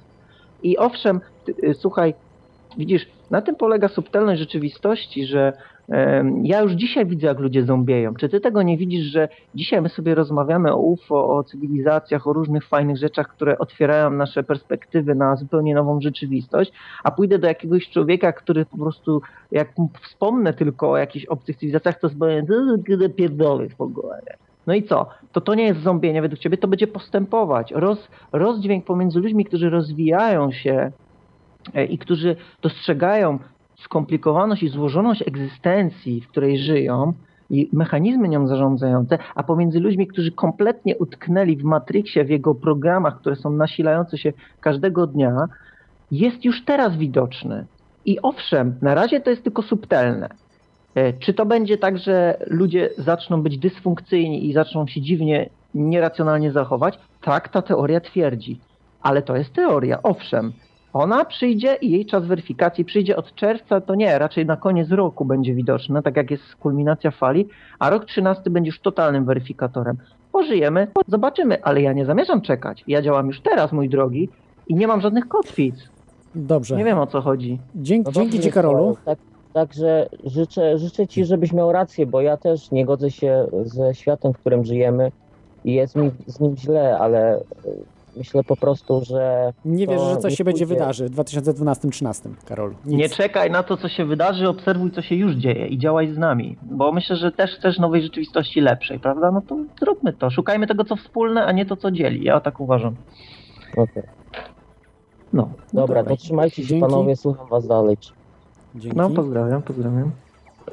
[0.64, 2.14] I owszem, ty, y, słuchaj,
[2.78, 5.54] widzisz, na tym polega subtelność rzeczywistości, że
[6.44, 8.14] ja już dzisiaj widzę, jak ludzie zombieją.
[8.14, 12.34] Czy ty tego nie widzisz, że dzisiaj my sobie rozmawiamy o UFO, o cywilizacjach, o
[12.34, 16.72] różnych fajnych rzeczach, które otwierają nasze perspektywy na zupełnie nową rzeczywistość,
[17.04, 19.22] a pójdę do jakiegoś człowieka, który po prostu,
[19.52, 19.68] jak
[20.02, 22.10] wspomnę tylko o jakichś obcych cywilizacjach, to
[22.84, 24.22] gdy pierdolę w ogóle.
[24.68, 25.10] No i co?
[25.32, 27.72] To to nie jest zombienie według ciebie, to będzie postępować.
[27.72, 30.92] Roz, rozdźwięk pomiędzy ludźmi, którzy rozwijają się
[31.74, 33.40] e, i którzy dostrzegają
[33.88, 37.14] skomplikowaność i złożoność egzystencji, w której żyją
[37.50, 43.20] i mechanizmy nią zarządzające, a pomiędzy ludźmi, którzy kompletnie utknęli w Matrixie, w jego programach,
[43.20, 45.48] które są nasilające się każdego dnia,
[46.12, 47.66] jest już teraz widoczny.
[48.06, 50.30] I owszem, na razie to jest tylko subtelne.
[50.96, 56.52] E, Czy to będzie tak, że ludzie zaczną być dysfunkcyjni i zaczną się dziwnie, nieracjonalnie
[56.52, 57.00] zachować?
[57.22, 58.60] Tak, ta teoria twierdzi.
[59.02, 60.54] Ale to jest teoria, owszem.
[60.98, 65.26] Ona przyjdzie i jej czas weryfikacji przyjdzie od czerwca, to nie, raczej na koniec roku
[65.26, 67.48] będzie widoczne, tak jak jest kulminacja fali,
[67.80, 69.98] a rok 13 będzie już totalnym weryfikatorem.
[70.32, 72.84] Pożyjemy, zobaczymy, ale ja nie zamierzam czekać.
[72.88, 74.30] Ja działam już teraz, mój drogi,
[74.68, 75.76] i nie mam żadnych kotwic.
[76.36, 76.76] Dobrze.
[76.76, 77.60] Nie wiem o co chodzi.
[77.76, 78.98] Dzięki, No dzięki Ci, Karolu.
[79.06, 79.20] Tak,
[79.54, 84.34] także życzę, życzę Ci, żebyś miał rację, bo ja też nie godzę się ze światem,
[84.34, 85.12] w którym żyjemy
[85.66, 87.39] i jest mi z nim źle, ale
[88.18, 89.53] myślę po prostu, że.
[89.65, 92.76] Nie to wierzę, że coś się będzie wydarzy w 2012-2013, Karolu.
[92.86, 92.97] Nic.
[92.99, 96.18] Nie czekaj na to, co się wydarzy, obserwuj, co się już dzieje i działaj z
[96.18, 96.57] nami.
[96.61, 99.32] Bo myślę, że też chcesz nowej rzeczywistości lepszej, prawda?
[99.32, 100.30] No to zróbmy to.
[100.30, 102.24] Szukajmy tego, co wspólne, a nie to, co dzieli.
[102.24, 102.95] Ja tak uważam.
[103.78, 104.03] Okej.
[105.34, 105.49] No.
[105.74, 106.82] Dobra, to trzymajcie się Dzięki.
[106.82, 107.97] panowie, słucham was dalej.
[108.76, 108.97] Dzięki.
[108.97, 110.11] No, pozdrawiam, pozdrawiam.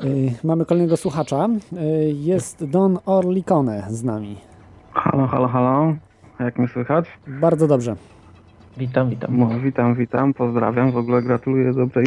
[0.05, 1.49] Y, mamy kolejnego słuchacza.
[1.73, 4.37] Y, jest Don Orlicone z nami.
[4.93, 5.95] Halo, halo, halo.
[6.45, 7.05] Jak mnie słychać?
[7.27, 7.97] Bardzo dobrze.
[8.77, 9.39] Witam, witam.
[9.39, 10.91] No, witam, witam, pozdrawiam.
[10.93, 12.07] W ogóle gratuluję dobrej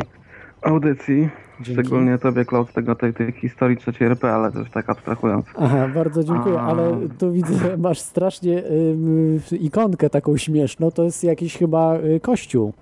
[0.62, 1.30] audycji.
[1.62, 1.82] Dzięki.
[1.82, 5.46] Szczególnie tobie, Klaud, tego tej, tej historii trzeciej RP, ale już tak abstrahując.
[5.58, 6.62] Aha, bardzo dziękuję, A.
[6.66, 10.92] ale tu widzę, masz strasznie ym, ikonkę taką śmieszną.
[10.92, 12.74] To jest jakiś chyba y, kościół.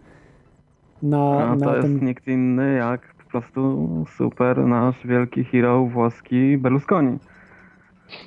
[1.03, 2.05] Na, A na to jest tym.
[2.05, 3.87] nikt inny jak po prostu
[4.17, 7.17] super nasz wielki hero włoski Berlusconi.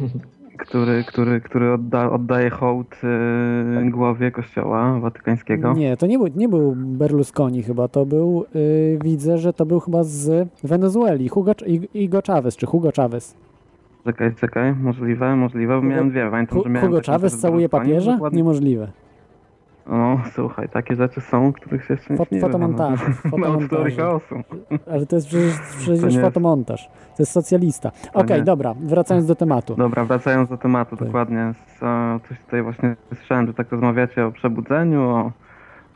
[0.59, 3.01] Który, który, który odda, oddaje hołd
[3.87, 5.73] y, głowie kościoła watykańskiego.
[5.73, 9.81] Nie, to nie był, nie był Berlusconi chyba, to był, y, widzę, że to był
[9.81, 13.35] chyba z Wenezueli, Hugo, I- Igo Chavez, czy Hugo Chavez.
[14.05, 16.31] Czekaj, czekaj, możliwe, możliwe, bo miałem dwie.
[16.31, 18.19] Pamiętam, Hu- że miałem Hugo Chavez całuje papieża?
[18.33, 18.89] Niemożliwe.
[19.91, 23.05] O, słuchaj, takie rzeczy są, których się jeszcze Fot- No, fotomontaże.
[23.65, 24.35] od teorii chaosu.
[24.93, 26.89] Ale to jest przecież, przecież nie- fotomontaż.
[26.89, 27.91] To jest socjalista.
[28.15, 28.45] Okej, nie.
[28.45, 29.75] dobra, wracając do tematu.
[29.75, 31.07] Dobra, wracając do tematu, Tak.
[31.09, 31.53] dokładnie.
[32.29, 35.33] Coś tutaj właśnie słyszałem, że tak rozmawiacie o przebudzeniu, o,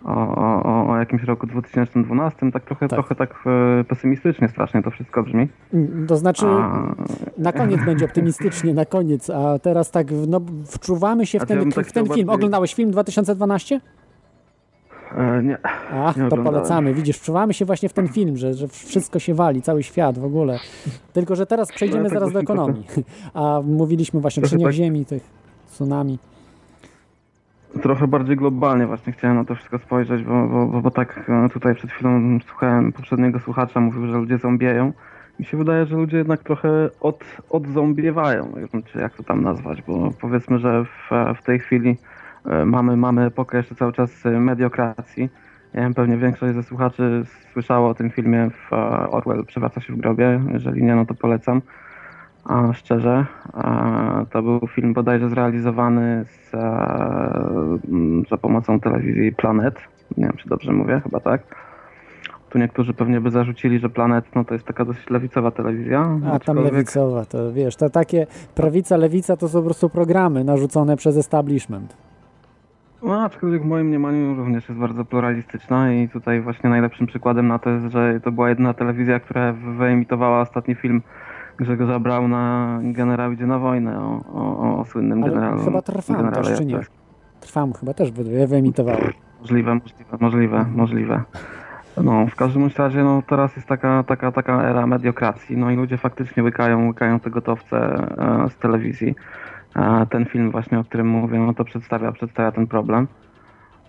[0.04, 0.34] o,
[0.64, 2.96] o, o jakimś roku 2012, tak trochę Tak.
[2.96, 3.34] trochę tak
[3.80, 5.48] e, pesymistycznie strasznie to wszystko brzmi.
[5.74, 6.94] Mm, To znaczy, A,
[7.38, 11.58] na koniec będzie optymistycznie, na koniec, a teraz tak, no, wczuwamy się w ja ten,
[11.58, 12.16] bym tak w ten film.
[12.16, 13.80] bardziej- Oglądałeś film 2012?
[15.16, 15.58] E, nie.
[15.92, 16.94] A, nie to polecamy.
[16.94, 20.24] Widzisz, wczuwamy się właśnie w ten film, że, że wszystko się wali, cały świat w
[20.24, 20.58] ogóle.
[21.12, 22.84] Tylko, że teraz przejdziemy No, tak zaraz do ekonomii.
[23.34, 25.22] A mówiliśmy właśnie o Trochę trzeniach tak- ziemi, tych
[25.66, 26.18] tsunami.
[27.80, 31.74] Trochę bardziej globalnie właśnie chciałem na to wszystko spojrzeć, bo, bo, bo, tak e, tutaj
[31.74, 34.92] przed chwilą słuchałem poprzedniego słuchacza, mówił, że ludzie zombieją.
[35.38, 38.52] Mi się wydaje, że ludzie jednak trochę od, odzombiewają,
[38.84, 41.10] czy jak to tam nazwać, bo powiedzmy, że w,
[41.40, 41.96] w tej chwili
[42.46, 45.28] e, mamy, mamy epokę jeszcze cały czas e, mediokracji.
[45.74, 47.22] Wiem, pewnie większość ze słuchaczy
[47.52, 48.72] słyszało o tym filmie w
[49.10, 50.40] Orwell Przewraca się w grobie.
[50.52, 51.62] Jeżeli nie, no to polecam.
[52.44, 56.58] A szczerze, a, to był film bodajże zrealizowany z, e,
[58.30, 59.74] za pomocą telewizji Planet.
[60.16, 61.42] Nie wiem, czy dobrze mówię, chyba tak.
[62.50, 66.00] Tu niektórzy pewnie by zarzucili, że Planet no to jest taka dosyć lewicowa telewizja.
[66.00, 70.44] A tam aczkolwiek- lewicowa, to wiesz, to takie prawica, lewica to są po prostu programy
[70.44, 71.96] narzucone przez establishment.
[73.02, 77.58] No, aczkolwiek w moim mniemaniu również jest bardzo pluralistyczna i tutaj właśnie najlepszym przykładem na
[77.58, 81.02] to jest, że to była jedyna telewizja, która wyemitowała ostatni film
[81.56, 85.64] Grzegorza Brauna Generał idzie na wojnę o, o, o słynnym Ale generalu.
[85.64, 86.80] chyba trwam generale też, czy nie?
[87.40, 88.98] Trwam chyba też wy- wyemitowało.
[89.40, 91.22] Możliwe, możliwe, możliwe, możliwe.
[92.04, 95.96] No, w każdym razie, no teraz jest taka, taka, taka era mediokracji, no i ludzie
[95.98, 99.14] faktycznie łykają, łykają te gotowce e, z telewizji.
[99.76, 103.06] E, ten film właśnie, o którym mówię, no to przedstawia, przedstawia ten problem.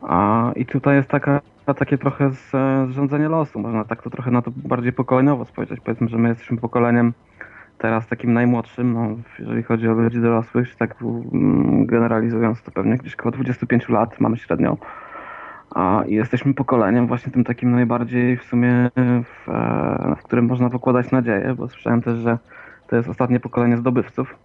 [0.02, 1.42] A, I tutaj jest taka,
[1.78, 5.80] takie trochę z, e, zrządzenie losu, można tak to trochę na to bardziej pokoleniowo spojrzeć.
[5.80, 7.14] Powiedzmy, że my jesteśmy pokoleniem
[7.84, 9.08] teraz takim najmłodszym, no,
[9.40, 14.38] jeżeli chodzi o ludzi dorosłych, tak mm, generalizując to pewnie gdzieś około 25 lat mamy
[14.38, 14.78] średnio.
[15.76, 20.70] A i jesteśmy pokoleniem właśnie tym takim najbardziej w sumie, w, e, w którym można
[20.70, 22.38] pokładać nadzieję, bo słyszałem też, że
[22.88, 24.36] to jest ostatnie pokolenie zdobywców,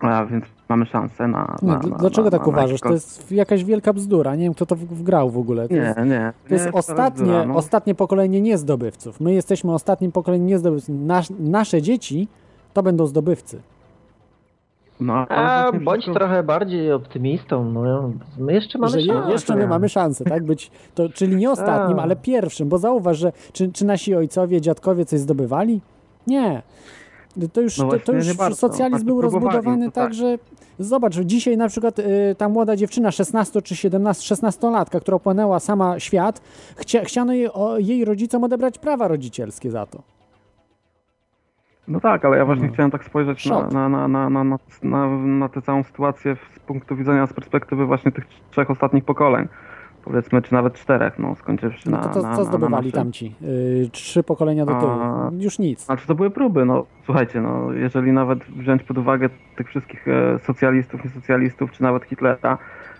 [0.00, 1.56] a więc mamy szansę na...
[1.62, 2.80] Na, na dlaczego na, tak uważasz?
[2.80, 4.36] To jest jakaś wielka bzdura.
[4.36, 5.68] Nie wiem, kto to wgrał w ogóle.
[5.68, 6.32] To Nie, jest, nie.
[6.48, 7.54] To jest nie ostatnie, bzdura, no.
[7.54, 9.20] ostatnie pokolenie niezdobywców.
[9.20, 10.94] My jesteśmy ostatnim pokoleniem niezdobywców.
[10.98, 12.28] Nasz, nasze dzieci
[12.78, 13.60] to będą zdobywcy.
[15.00, 17.64] No, A bądź wszystko- trochę bardziej optymistą.
[17.72, 19.30] No, my jeszcze mamy że szansę.
[19.32, 20.44] jeszcze my mamy szansę, tak?
[20.44, 22.04] Być, to, czyli nie ostatnim, Tak.
[22.04, 25.80] ale pierwszym, bo zauważ, że czy, czy nasi ojcowie, dziadkowie coś zdobywali?
[26.26, 26.62] Nie.
[27.52, 28.56] To już, No to, to już bardzo.
[28.56, 30.14] socjalizm był próbowali, rozbudowany to tak, tak.
[30.14, 30.38] że
[30.78, 32.04] zobacz, dzisiaj na przykład y,
[32.38, 36.40] ta młoda dziewczyna, 16 czy 17, 16-latka, która opłynęła sama świat,
[36.76, 40.02] chcia, chciano jej, o, jej rodzicom odebrać prawa rodzicielskie za to.
[41.88, 42.72] No tak, ale ja właśnie No.
[42.72, 46.58] chciałem tak spojrzeć na, na, na, na, na, na, na, na tę całą sytuację z
[46.58, 49.48] punktu widzenia, z perspektywy właśnie tych trzech ostatnich pokoleń.
[50.04, 52.92] Powiedzmy, czy nawet czterech, no skończywszy No na to co, na, co na, zdobywali na
[52.92, 53.34] tamci?
[53.42, 54.90] Y, trzy pokolenia do tyłu.
[54.92, 55.84] A- Już nic.
[55.84, 60.38] Znaczy to były próby, no słuchajcie, no jeżeli nawet wziąć pod uwagę tych wszystkich e,
[60.38, 62.58] socjalistów, niesocjalistów, czy nawet Hitlera,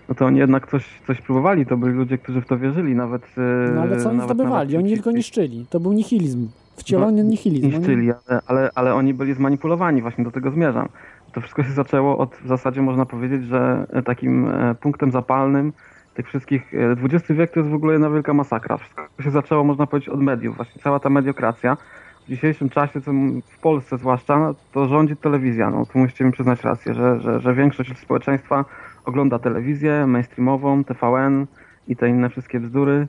[0.09, 3.23] no to oni jednak coś, coś próbowali, to byli ludzie, którzy w to wierzyli, nawet...
[3.37, 4.73] e, No ale co oni nawet- zdobywali?
[4.73, 5.65] nawet Oni tylko niszczyli.
[5.69, 6.47] To był nihilizm.
[6.79, 7.65] Wcielony No, nihilizm.
[7.67, 10.89] Oni- niszczyli, ale, ale, ale oni byli zmanipulowani, właśnie do tego zmierzam.
[11.33, 15.73] To wszystko się zaczęło od, w zasadzie można powiedzieć, że takim e, punktem zapalnym
[16.13, 18.77] tych wszystkich, e, XX wiek to jest w ogóle jedna wielka masakra.
[18.77, 20.55] Wszystko się zaczęło, można powiedzieć, od mediów.
[20.55, 21.77] Właśnie cała ta mediokracja.
[22.25, 22.99] W dzisiejszym czasie,
[23.45, 25.69] w Polsce zwłaszcza, no, to rządzi telewizja.
[25.69, 28.65] No, tu musicie mi przyznać rację, że, że, że większość społeczeństwa
[29.05, 31.45] ogląda telewizję mainstreamową, TVN
[31.87, 33.07] i te inne wszystkie bzdury.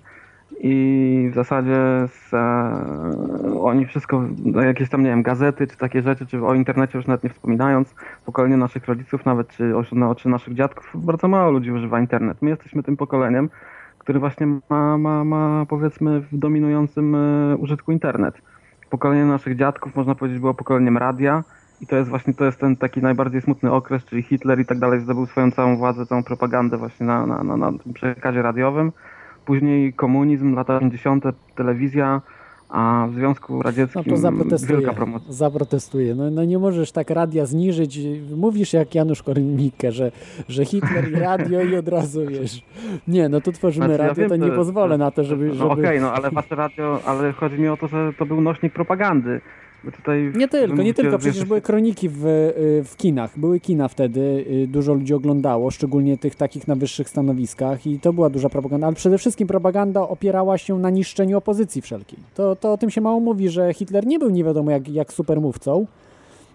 [0.63, 1.77] I w zasadzie
[2.09, 6.55] z, e, oni wszystko, no jakieś tam, nie wiem, gazety czy takie rzeczy, czy o
[6.55, 11.05] internecie już nawet nie wspominając, pokolenie naszych rodziców nawet, czy, o- no, czy naszych dziadków,
[11.07, 12.43] bardzo mało ludzi używa internet.
[12.43, 13.51] My jesteśmy tym pokoleniem,
[13.99, 18.35] który właśnie ma, ma, ma powiedzmy w dominującym e, użytku internet.
[18.91, 21.45] Pokolenie naszych dziadków, można powiedzieć, było pokoleniem radia
[21.81, 24.79] i to jest właśnie to jest ten taki najbardziej smutny okres, czyli Hitler i tak
[24.79, 28.93] dalej zdobył swoją całą władzę, całą propagandę właśnie na, na, na, na przekazie radiowym.
[29.55, 31.25] Później komunizm, lata 50.,
[31.57, 32.21] telewizja,
[32.69, 34.79] a w Związku No Radzieckim to zaprotestuję.
[34.79, 35.33] wielka promocja.
[35.33, 36.15] Zaprotestuję.
[36.15, 37.99] No, no nie możesz tak radia zniżyć.
[38.37, 40.13] Mówisz jak Janusz Korwin-Mikke, że,
[40.49, 42.63] że Hitler i radio i od razu wiesz.
[43.09, 45.47] Nie, no tu tworzymy Znaczy, ja radio, wiem, to nie że- pozwolę na to, żeby...
[45.49, 45.71] No żeby...
[45.71, 49.41] okej, no ale wasze radio, ale chodzi mi o to, że to był nośnik propagandy.
[50.35, 54.67] Nie tylko, nie tylko, przecież były kroniki w, y, w kinach, były kina wtedy, y,
[54.67, 58.97] dużo ludzi oglądało, szczególnie tych takich na wyższych stanowiskach i to była duża propaganda, ale
[58.97, 62.19] przede wszystkim propaganda opierała się na niszczeniu opozycji wszelkiej.
[62.35, 65.13] To, to o tym się mało mówi, że Hitler nie był nie wiadomo jak, jak
[65.13, 65.87] supermówcą,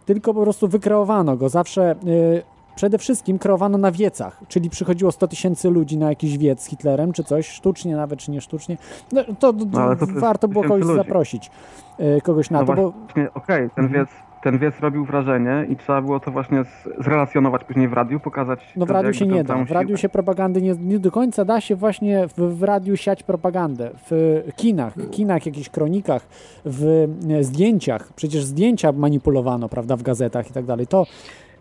[0.05, 1.49] tylko po prostu wykreowano go.
[1.49, 6.61] Zawsze y, przede wszystkim kreowano na wiecach, czyli przychodziło 100 tysięcy ludzi na jakiś wiec
[6.61, 8.77] z Hitlerem, czy coś, sztucznie nawet, czy nie sztucznie.
[9.11, 10.95] No, to, No, to warto było kogoś ludzi.
[10.95, 11.51] zaprosić,
[11.99, 12.93] y, kogoś na No to, bo
[13.33, 13.89] okej, ten Mhm.
[14.05, 14.09] wiec,
[14.43, 16.63] ten wiec robił wrażenie i trzeba było to właśnie
[16.99, 18.59] zrelacjonować później w radiu, pokazać.
[18.75, 19.65] No w radiu się nie da.
[19.65, 23.23] W radiu się propagandy nie, nie do końca da się właśnie w, w radiu siać
[23.23, 23.89] propagandę.
[24.09, 26.27] W kinach, kinach, jakichś kronikach,
[26.65, 28.13] w e, zdjęciach.
[28.15, 30.87] Przecież zdjęcia manipulowano, prawda, w gazetach i tak dalej.
[30.87, 31.05] To,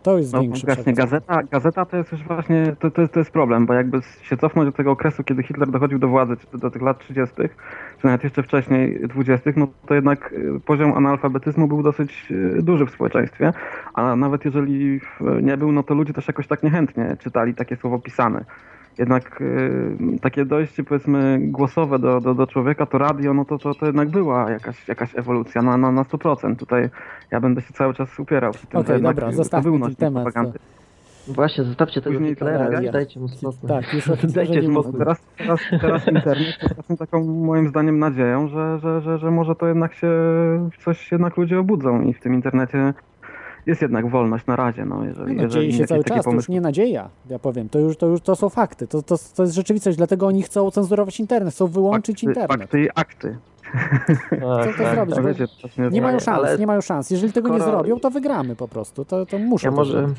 [0.05, 3.19] to jest No większy właśnie, gazeta, gazeta to jest już właśnie, to, to, jest, to
[3.19, 6.57] jest problem, bo jakby się cofnąć do tego okresu, kiedy Hitler dochodził do władzy, czy
[6.57, 7.35] do tych lat 30.,
[8.01, 12.85] czy nawet jeszcze wcześniej 20., no to jednak y, poziom analfabetyzmu był dosyć y, duży
[12.85, 13.53] w społeczeństwie,
[13.93, 15.01] a nawet jeżeli
[15.41, 18.45] nie był, no to ludzie też jakoś tak niechętnie czytali takie słowo pisane.
[18.97, 23.73] Jednak y, takie dojście powiedzmy głosowe do, do, do człowieka, to radio, no to, to,
[23.73, 26.55] to jednak była jakaś, jakaś ewolucja na, na, na 100%.
[26.55, 26.89] Tutaj
[27.31, 30.59] ja będę się cały czas upierał przy tym, jednak dobra, zostawmy był ten temat, propagandy.
[31.27, 33.69] Właśnie, zostawcie tego Później Hitlera, dajcie mu spokój.
[33.69, 34.99] Tak, już o Hitlerze Dajcie spokój.
[34.99, 36.57] Teraz, teraz, teraz internet
[36.89, 40.09] jest taką moim zdaniem nadzieją, że, że, że, że może to jednak się
[40.79, 42.93] coś jednak ludzie obudzą i w tym internecie
[43.65, 44.85] jest jednak wolność na razie.
[44.85, 47.69] No, jeżeli, No, jeżeli dzieje się cały czas, to już nie nadzieja, ja powiem.
[47.69, 50.71] To już, to już to są fakty, to, to, to jest rzeczywistość, dlatego oni chcą
[50.71, 52.59] cenzurować internet, chcą wyłączyć fakty, internet.
[52.61, 53.37] fakty i akty.
[54.29, 55.15] Co to tak, zrobić?
[55.15, 55.25] tak.
[55.25, 57.09] Wiecie, to się Nie mają szans, ale nie mają szans.
[57.09, 59.05] Jeżeli tego nie zrobią, to wygramy po prostu.
[59.05, 60.17] To, to muszą Ja to może, zrobić.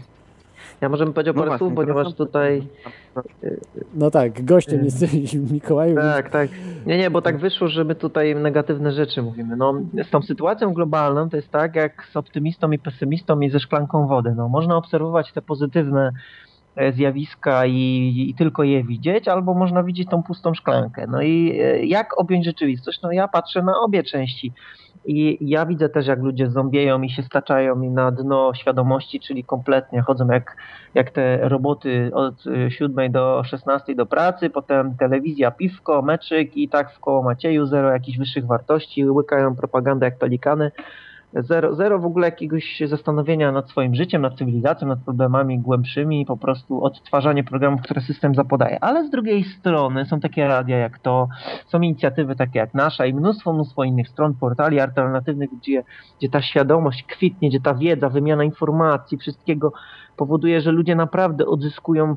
[0.81, 2.63] Ja może bym powiedział No parę właśnie, słów, ponieważ tutaj...
[3.95, 5.97] No tak, gościem Y, jesteś Mikołaju.
[5.97, 6.51] Tak, tak.
[6.87, 9.57] Nie, nie, bo tak wyszło, że my tutaj negatywne rzeczy mówimy.
[9.57, 9.75] No,
[10.07, 14.07] z tą sytuacją globalną to jest tak, jak z optymistą i pesymistą i ze szklanką
[14.07, 14.35] wody.
[14.37, 16.13] No, można obserwować te pozytywne
[16.77, 21.07] e, zjawiska i, i tylko je widzieć, albo można widzieć tą pustą szklankę.
[21.07, 23.03] No i e, jak objąć rzeczywistość?
[23.03, 24.53] No ja patrzę na obie części.
[25.05, 29.45] I ja widzę też, jak ludzie zombieją i się staczają i na dno świadomości, czyli
[29.45, 30.57] kompletnie chodzą jak,
[30.95, 36.69] jak te roboty od y, 7 do 16 do pracy, potem telewizja, piwko, meczyk i
[36.69, 40.71] tak w koło Macieju, zero jakichś wyższych wartości, łykają propagandę jak pelikany.
[41.39, 46.37] Zero, zero w ogóle jakiegoś zastanowienia nad swoim życiem, nad cywilizacją, nad problemami głębszymi, po
[46.37, 48.85] prostu odtwarzanie programów, które system zapodaje.
[48.85, 51.29] Ale z drugiej strony są takie radia jak to,
[51.67, 55.85] są inicjatywy takie jak nasza i mnóstwo, mnóstwo innych stron, portali alternatywnych, gdzie,
[56.19, 59.73] gdzie ta świadomość kwitnie, gdzie ta wiedza, wymiana informacji, wszystkiego
[60.17, 62.17] powoduje, że ludzie naprawdę odzyskują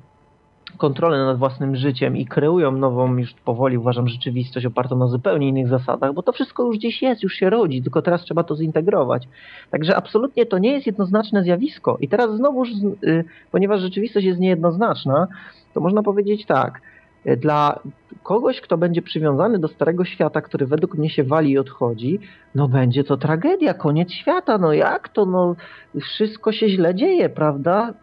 [0.77, 5.67] kontrolę nad własnym życiem i kreują nową, już powoli uważam, rzeczywistość opartą na zupełnie innych
[5.67, 9.27] zasadach, bo to wszystko już gdzieś jest, już się rodzi, tylko teraz trzeba to zintegrować.
[9.71, 11.97] Także absolutnie to nie jest jednoznaczne zjawisko.
[12.01, 12.69] I teraz znowuż,
[13.03, 15.27] y, ponieważ rzeczywistość jest niejednoznaczna,
[15.73, 16.81] to można powiedzieć tak.
[17.25, 17.79] y, Dla
[18.23, 22.19] kogoś, kto będzie przywiązany do starego świata, który według mnie się wali i odchodzi,
[22.55, 24.57] no będzie to tragedia, koniec świata.
[24.57, 25.25] No jak to?
[25.25, 25.55] No
[26.01, 27.93] wszystko się źle dzieje, prawda?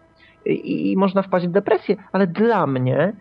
[0.46, 3.12] I, i można wpaść w depresję, ale dla mnie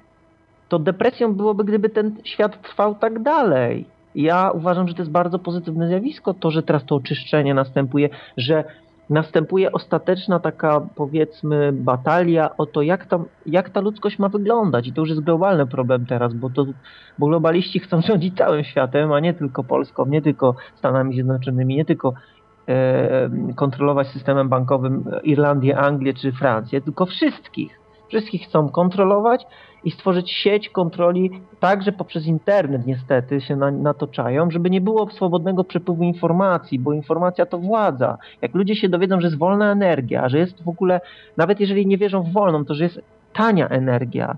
[0.69, 3.85] to depresją byłoby, gdyby ten świat trwał tak dalej.
[4.15, 8.63] Ja uważam, że to jest bardzo pozytywne zjawisko, to, że teraz to oczyszczenie następuje, że
[9.09, 14.87] następuje ostateczna taka, powiedzmy, batalia o to, jak, tam, jak ta ludzkość ma wyglądać.
[14.87, 16.65] I to już jest globalny problem teraz, bo, to,
[17.19, 21.85] bo globaliści chcą rządzić całym światem, a nie tylko Polską, nie tylko Stanami Zjednoczonymi, nie
[21.85, 22.13] tylko
[23.55, 27.79] kontrolować systemem bankowym Irlandię, Anglię czy Francję, tylko wszystkich.
[28.07, 29.45] Wszystkich chcą kontrolować
[29.83, 35.63] i stworzyć sieć kontroli także poprzez internet niestety się na, natoczają, żeby nie było swobodnego
[35.63, 38.17] przepływu informacji, bo informacja to władza.
[38.41, 41.01] Jak ludzie się dowiedzą, że jest wolna energia, że jest w ogóle,
[41.37, 43.01] nawet jeżeli nie wierzą w wolną, to że jest
[43.33, 44.37] tania energia,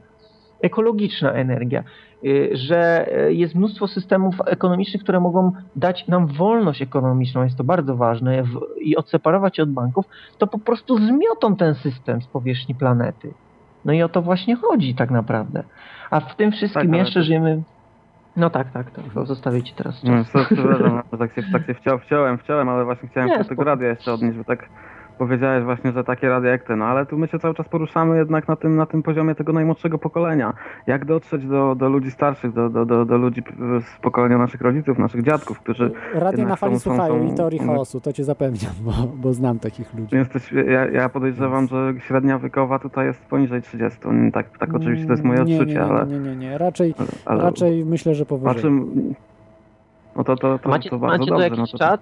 [0.62, 1.84] ekologiczna energia,
[2.26, 7.64] y, że y, jest mnóstwo systemów ekonomicznych, które mogą dać nam wolność ekonomiczną, jest to
[7.64, 8.44] bardzo ważne,
[8.82, 10.06] i odseparować się od banków,
[10.38, 13.34] to po prostu zmiotą ten system z powierzchni planety.
[13.86, 15.64] No i o to właśnie chodzi tak naprawdę.
[16.10, 17.62] A w tym wszystkim Tak, jeszcze to- żyjemy...
[18.36, 19.06] No tak, tak, tak.
[19.14, 20.46] to Zostawię ci teraz No, czas.
[20.46, 23.64] przepraszam, że tak się, tak się wcią, wciąłem, wciąłem, ale właśnie chciałem się do tego
[23.64, 24.70] radia jeszcze odnieść, bo tak
[25.18, 28.18] powiedziałeś właśnie, że takie radia jak ten, no, ale tu my się cały czas poruszamy
[28.18, 30.54] jednak na tym, na tym poziomie tego najmłodszego pokolenia.
[30.88, 33.44] Jak dotrzeć do, do ludzi starszych, do, do, do, do ludzi
[33.82, 37.34] z pokolenia naszych rodziców, naszych dziadków, którzy Radio jednak na fali są- są- słuchają są-
[37.34, 40.16] i teorii chaosu, to cię zapewniam, bo, bo znam takich ludzi.
[40.16, 44.00] Jesteś, ja, ja podejrzewam, że średnia wiekowa tutaj jest poniżej 30.
[44.34, 46.94] Tak, tak oczywiście to jest moje nie, odczucie, nie, nie, ale, Nie, nie, nie, raczej,
[47.26, 48.54] ale raczej myślę, że powyżej.
[48.54, 48.70] patrzę,
[50.16, 51.44] no to, to, to, Macie, to bardzo macie tu dobrze.
[51.44, 52.02] jakiś no to, czat?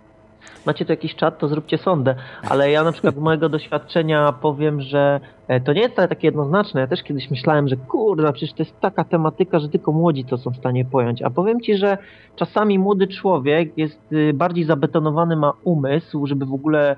[0.65, 2.15] Macie tu jakiś czat, to zróbcie sondę.
[2.49, 6.81] Ale ja na przykład z mojego doświadczenia powiem, że e, to nie jest takie jednoznaczne.
[6.81, 10.37] Ja też kiedyś myślałem, że kurde, przecież to jest taka tematyka, że tylko młodzi to
[10.37, 11.21] są w stanie pojąć.
[11.21, 11.97] A powiem ci, że
[12.35, 16.95] czasami młody człowiek jest y, bardziej zabetonowany, ma umysł, żeby w ogóle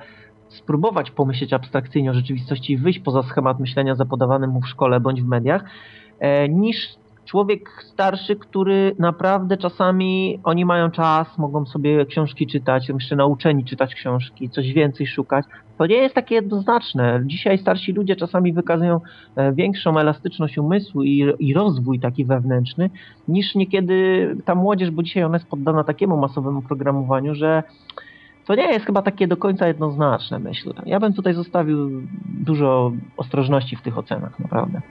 [0.49, 5.21] spróbować pomyśleć abstrakcyjnie o rzeczywistości i wyjść poza schemat myślenia zapodawany mu w szkole bądź
[5.21, 5.63] w mediach,
[6.19, 6.77] e, niż
[7.27, 13.95] człowiek starszy, który naprawdę czasami oni mają czas, mogą sobie książki czytać, jeszcze nauczeni czytać
[13.95, 15.45] książki, coś więcej szukać.
[15.77, 17.21] To nie jest takie jednoznaczne.
[17.25, 19.01] Dzisiaj starsi ludzie czasami wykazują
[19.35, 22.89] e, większą elastyczność umysłu i, i rozwój taki wewnętrzny
[23.27, 23.97] niż niekiedy
[24.45, 27.63] ta młodzież, bo dzisiaj ona jest poddana takiemu masowemu programowaniu, że
[28.45, 30.73] to nie jest chyba takie do końca jednoznaczne, myślę.
[30.85, 34.81] Ja bym tutaj zostawił dużo ostrożności w tych ocenach, naprawdę.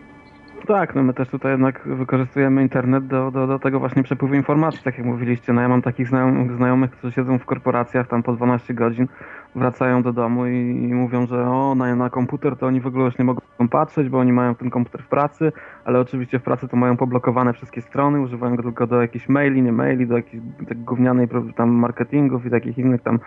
[0.66, 4.80] Tak, no my też tutaj jednak wykorzystujemy internet do, do, do tego właśnie przepływu informacji,
[4.84, 5.52] tak jak mówiliście.
[5.52, 9.06] No ja mam takich znajomych, znajomych którzy siedzą w korporacjach tam po 12 godzin,
[9.54, 13.04] wracają do domu i, i mówią, że o, na, na komputer to oni w ogóle
[13.04, 13.40] już nie mogą
[13.70, 15.52] patrzeć, bo oni mają ten komputer w pracy,
[15.86, 19.62] ale oczywiście w pracy to mają poblokowane wszystkie strony, używają go tylko do jakichś maili,
[19.62, 23.18] nie maili, do jakiejś tak gównianej tam marketingów i takich innych tam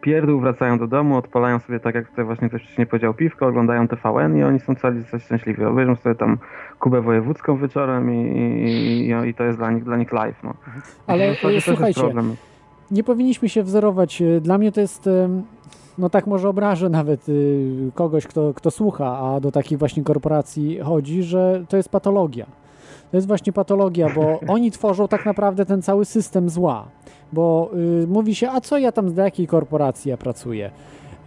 [0.00, 3.88] pierdół, wracają do domu, odpalają sobie tak jak tutaj właśnie ktoś wcześniej powiedział piwko, oglądają
[3.88, 5.64] TVN i oni są cali coś szczęśliwi.
[5.64, 6.38] Obejrzą sobie tam
[6.78, 10.42] Kubę Wojewódzką wieczorem i, i, i, i to jest dla nich, dla nich live.
[10.42, 10.54] No.
[11.06, 12.02] Ale słuchajcie,
[12.90, 14.22] nie powinniśmy się wzorować.
[14.40, 15.08] Dla mnie to jest
[16.00, 20.78] no tak może obrażę nawet y, kogoś, kto, kto słucha, a do takich właśnie korporacji
[20.78, 22.46] chodzi, że to jest patologia.
[23.10, 26.84] To jest właśnie patologia, bo oni tworzą tak naprawdę ten cały system zła.
[27.32, 27.70] Bo
[28.02, 30.70] y, mówi się, a co ja tam, do jakiej korporacji ja pracuję?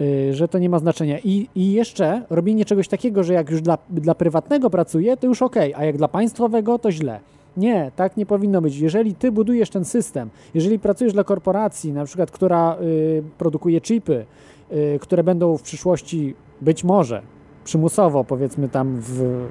[0.02, 1.20] Y, że to nie ma znaczenia.
[1.20, 5.42] I, I jeszcze robienie czegoś takiego, że jak już dla, dla prywatnego pracuję, to już
[5.42, 7.20] ok, a jak dla państwowego, to źle.
[7.58, 8.80] Nie, tak nie powinno być.
[8.80, 14.26] Jeżeli ty budujesz ten system, jeżeli pracujesz dla korporacji, na przykład, która y, produkuje chipy,
[15.02, 17.22] które będą w przyszłości być może
[17.64, 19.46] przymusowo, powiedzmy tam w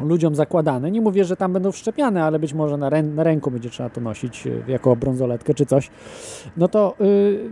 [0.00, 0.90] ludziom zakładane.
[0.90, 3.90] Nie mówię, że tam będą wszczepiane, ale być może na, rę na ręku będzie trzeba
[3.90, 5.90] to nosić y, jako brązoletkę czy coś.
[6.56, 7.50] No to y,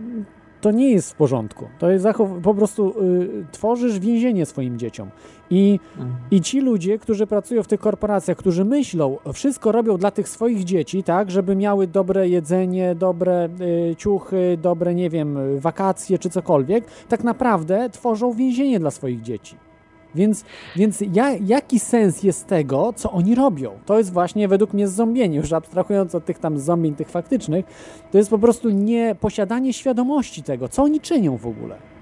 [0.61, 1.67] to nie jest w porządku.
[1.79, 2.05] To jest
[2.43, 5.09] po prostu y, tworzysz więzienie swoim dzieciom.
[5.49, 6.15] I, mhm.
[6.31, 10.63] I ci ludzie, którzy pracują w tych korporacjach, którzy myślą, wszystko robią dla tych swoich
[10.63, 13.49] dzieci, tak, żeby miały dobre jedzenie, dobre
[13.91, 19.66] y, ciuchy, dobre, nie wiem, wakacje czy cokolwiek, tak naprawdę tworzą więzienie dla swoich dzieci.
[20.17, 20.45] Więc,
[20.75, 23.71] więc ja, jaki sens jest tego, co oni robią?
[23.85, 27.65] To jest właśnie według mnie zombienie, już abstrahując od tych tam zombień, tych faktycznych,
[28.11, 31.96] to jest po prostu nie posiadanie świadomości tego, co oni czynią w ogóle.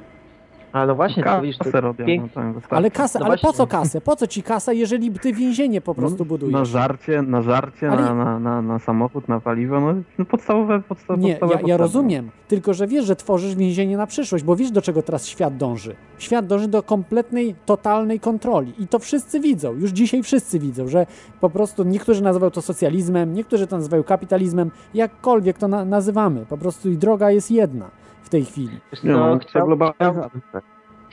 [0.76, 2.06] Ale no właśnie, kasę to widzisz, to robią.
[2.06, 2.36] Pięk...
[2.36, 4.02] No, ale kasę, no ale po co kasę?
[4.02, 6.54] Po co ci kasa, jeżeli ty więzienie po prostu no, budujesz?
[6.54, 8.02] Na żarcie, na żarcie, ale...
[8.02, 11.78] na, na, na, na, samochód, na paliwo, no, no podstawowe, podstawowe Nie, podstawowe ja, ja
[11.78, 15.58] rozumiem, tylko że wiesz, że tworzysz więzienie na przyszłość, bo wiesz, do czego teraz świat
[15.58, 15.96] dąży.
[16.18, 21.06] Świat dąży do kompletnej, totalnej kontroli i to wszyscy widzą, już dzisiaj wszyscy widzą, że
[21.42, 26.58] po prostu niektórzy nazywają to socjalizmem, niektórzy to nazywają kapitalizmem, jakkolwiek to na nazywamy, po
[26.58, 28.80] prostu i droga jest jedna w tej chwili.
[29.04, 30.14] No, chciał, chciał,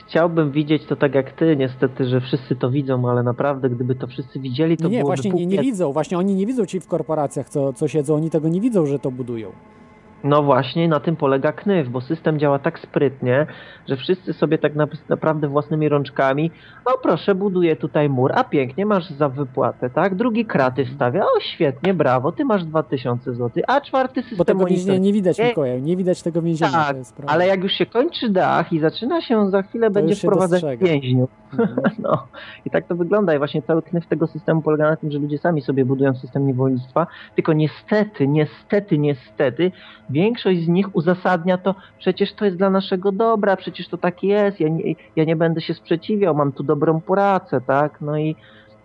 [0.07, 4.07] chciałbym widzieć to tak jak ty, niestety, że wszyscy to widzą, ale naprawdę, gdyby to
[4.07, 6.87] wszyscy widzieli, to Nie, nie właśnie nie, nie widzą, właśnie oni nie widzą ci w
[6.87, 9.51] korporacjach, co, co siedzą, oni tego nie widzą, że to budują.
[10.23, 13.45] No właśnie, na tym polega knyw, bo system działa tak sprytnie,
[13.87, 14.73] że wszyscy sobie tak
[15.09, 16.51] naprawdę własnymi rączkami,
[16.85, 20.15] o proszę, buduję tutaj mur, a pięknie, masz za wypłatę, tak?
[20.15, 24.65] Drugi kraty wstawia, o świetnie, brawo, ty masz 2000 zł, a czwarty system Bo tego
[24.65, 26.71] więzienia nie widać, Mikołaj, nie widać tego więzienia.
[26.71, 26.95] Tak,
[27.27, 31.29] ale jak już się kończy dach i zaczyna się, za chwilę to będzie wprowadzać więźniów.
[31.59, 31.91] Mhm.
[31.99, 32.27] no
[32.65, 35.37] i tak to wygląda i właśnie cały knyw tego systemu polega na tym, że ludzie
[35.37, 39.71] sami sobie budują system niewolnictwa, tylko niestety, niestety, niestety
[40.09, 44.59] większość z nich uzasadnia to, przecież to jest dla naszego dobra, przecież to tak jest,
[44.59, 48.01] ja nie, ja nie będę się sprzeciwiał, mam tu dobrą pracę, tak?
[48.01, 48.35] No i,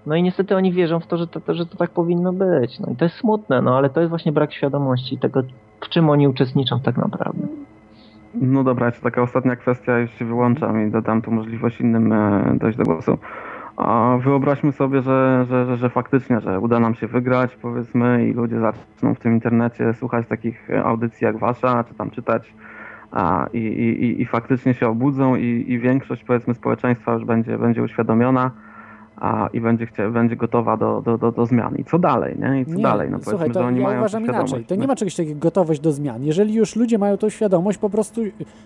[0.07, 2.81] no i niestety oni wierzą w to że, to, że to tak powinno być.
[2.81, 5.43] No i to jest smutne, no ale to jest właśnie brak świadomości tego,
[5.81, 7.47] w czym oni uczestniczą tak naprawdę.
[8.35, 12.55] No dobra, jeszcze taka ostatnia kwestia, już się wyłączam i dodam tu możliwość innym e,
[12.61, 13.19] dojść do głosu.
[13.77, 18.33] A wyobraźmy sobie, że, że, że, że, faktycznie, że uda nam się wygrać, powiedzmy, i
[18.33, 22.55] ludzie zaczną w tym internecie słuchać takich audycji jak wasza, czy tam czytać
[23.11, 27.83] a, i, i, i faktycznie się obudzą i, i większość, powiedzmy, społeczeństwa już będzie, będzie
[27.83, 28.51] uświadomiona
[29.21, 31.77] a, i będzie, chcia, będzie gotowa do, do, do, do zmian.
[31.77, 32.61] I co dalej, nie?
[32.61, 33.11] I co nie, dalej?
[33.11, 34.65] No słuchaj, to ja uważam inaczej.
[34.65, 36.25] To nie ma czegoś takiego gotowość do zmian.
[36.25, 38.23] Jeżeli już ludzie mają tą świadomość, po prostu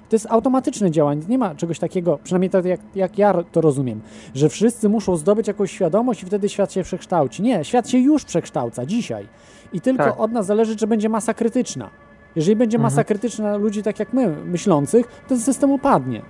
[0.08, 1.22] to jest automatyczne działanie.
[1.28, 4.00] Nie ma czegoś takiego, przynajmniej tak jak, jak ja to rozumiem,
[4.34, 7.42] że wszyscy muszą zdobyć jakąś świadomość i wtedy świat się przekształci.
[7.42, 9.26] Nie, świat się już przekształca dzisiaj.
[9.72, 10.20] I tylko tak.
[10.20, 11.90] od nas zależy, czy będzie masa krytyczna.
[12.36, 13.06] Jeżeli będzie masa mhm.
[13.06, 16.22] krytyczna ludzi tak jak my, myślących, to ten system upadnie.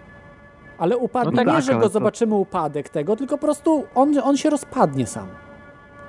[0.82, 1.88] Ale upadnie no tak, nie, że go to...
[1.88, 5.26] zobaczymy upadek tego, tylko po prostu on, on się rozpadnie sam.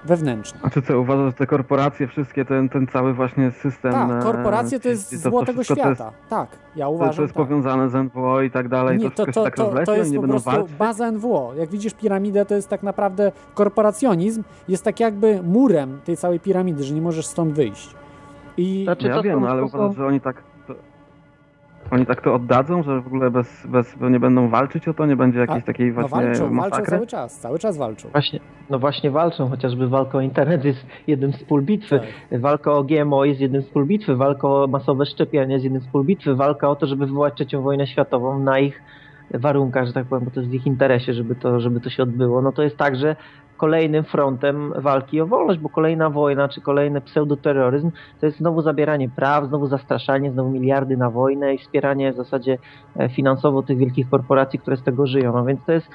[0.05, 0.59] wewnętrzny.
[0.63, 3.91] A czy co, uważasz, że te korporacje, wszystkie, ten, ten cały właśnie system...
[3.91, 6.17] Tak, e, korporacje to jest to- to zło tego wszystko to jest- świata.
[6.29, 7.15] Tak, ja To, uważam.
[7.15, 7.43] to jest tak.
[7.47, 9.85] powiązane z NWO i tak dalej, Nie, to to, wszystko to, się tak to, rozleśnie,
[9.85, 10.75] to jest nie po prostu walczyć?
[10.75, 11.53] baza NWO.
[11.57, 16.83] Jak widzisz piramidę, to jest tak naprawdę korporacjonizm, jest tak jakby murem tej całej piramidy,
[16.83, 17.95] że nie możesz stąd wyjść.
[18.57, 20.35] I Znaczy, ja to wiem, ale to uważasz, że oni tak...
[21.93, 25.15] Oni tak to oddadzą, że w ogóle bez, bez, nie będą walczyć o to, nie
[25.15, 26.91] będzie jakiejś A, takiej no właśnie walczą, walczą masakry?
[26.91, 28.09] cały czas, cały czas walczą.
[28.09, 28.39] Właśnie,
[28.69, 31.99] no właśnie walczą, chociażby walka o internet jest jednym z pól bitwy,
[32.29, 32.41] Tak.
[32.41, 35.87] walka o GMO jest jednym z pól bitwy, walka o masowe szczepienia jest jednym z
[35.87, 38.81] pól bitwy, walka o to, żeby wywołać trzecią wojnę światową na ich
[39.31, 42.03] warunkach, że tak powiem, bo to jest w ich interesie, żeby to, żeby to się
[42.03, 42.41] odbyło.
[42.41, 43.15] No to jest także
[43.63, 49.09] kolejnym frontem walki o wolność, bo kolejna wojna, czy kolejny pseudoterroryzm to jest znowu zabieranie
[49.09, 52.57] praw, znowu zastraszanie, znowu miliardy na wojnę i wspieranie w zasadzie
[52.97, 55.33] e, finansowo tych wielkich korporacji, które z tego żyją.
[55.33, 55.87] No więc to jest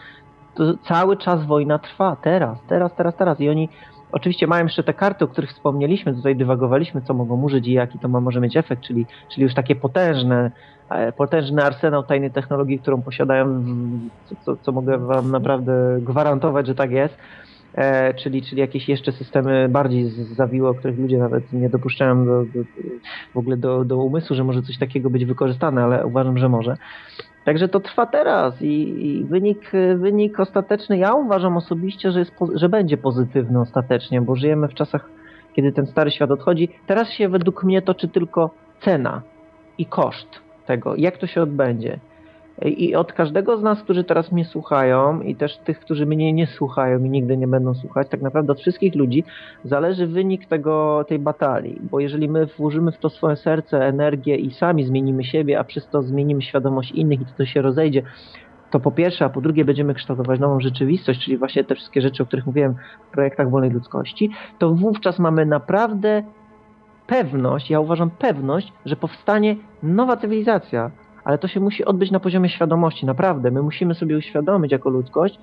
[0.54, 3.40] to cały czas wojna trwa, teraz, teraz, teraz, teraz.
[3.40, 3.68] I oni
[4.12, 7.98] oczywiście mają jeszcze te karty, o których wspomnieliśmy, tutaj dywagowaliśmy, co mogą użyć i jaki
[7.98, 10.50] to ma, może mieć efekt, czyli, czyli już takie potężne,
[10.90, 13.64] e, potężny arsenał tajnej technologii, którą posiadają,
[14.26, 17.18] co, co, co mogę wam naprawdę gwarantować, że tak jest.
[17.78, 22.44] E, czyli, czyli jakieś jeszcze systemy bardziej zawiłe, o których ludzie nawet nie dopuszczają do,
[22.44, 22.60] do,
[23.34, 26.76] w ogóle do, do umysłu, że może coś takiego być wykorzystane, ale uważam, że może.
[27.44, 32.68] Także to trwa teraz i, i wynik, wynik ostateczny, ja uważam osobiście, że, jest, że
[32.68, 35.10] będzie pozytywny ostatecznie, bo żyjemy w czasach,
[35.55, 36.68] kiedy ten stary świat odchodzi.
[36.86, 38.50] Teraz się według mnie toczy tylko
[38.80, 39.22] cena
[39.78, 41.98] i koszt tego, jak to się odbędzie.
[42.64, 46.47] I od każdego z nas, którzy teraz mnie słuchają i też tych, którzy mnie nie
[46.47, 49.24] słuchają i nigdy nie będą słuchać, tak naprawdę od wszystkich ludzi
[49.64, 51.80] zależy wynik tego, tej batalii.
[51.90, 55.89] Bo jeżeli my włożymy w to swoje serce, energię i sami zmienimy siebie, a przez
[55.89, 58.02] to zmienimy świadomość innych i to się rozejdzie,
[58.70, 62.22] to po pierwsze, a po drugie będziemy kształtować nową rzeczywistość, czyli właśnie te wszystkie rzeczy,
[62.22, 62.74] o których mówiłem
[63.09, 66.22] w projektach wolnej ludzkości, to wówczas mamy naprawdę
[67.06, 70.90] pewność, ja uważam pewność, że powstanie nowa cywilizacja,
[71.28, 73.50] ale to się musi odbyć na poziomie świadomości, naprawdę.
[73.50, 75.38] My musimy sobie uświadomić jako ludzkość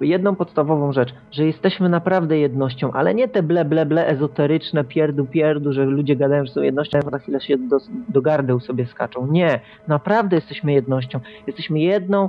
[0.00, 5.26] jedną podstawową rzecz, że jesteśmy naprawdę jednością, ale nie te ble, ble, ble ezoteryczne pierdu,
[5.26, 7.78] pierdu, że ludzie gadają, że są jednością, a za chwilę się do,
[8.08, 9.26] do gardeł sobie skaczą.
[9.26, 11.20] Nie, naprawdę jesteśmy jednością.
[11.46, 12.28] Jesteśmy jedną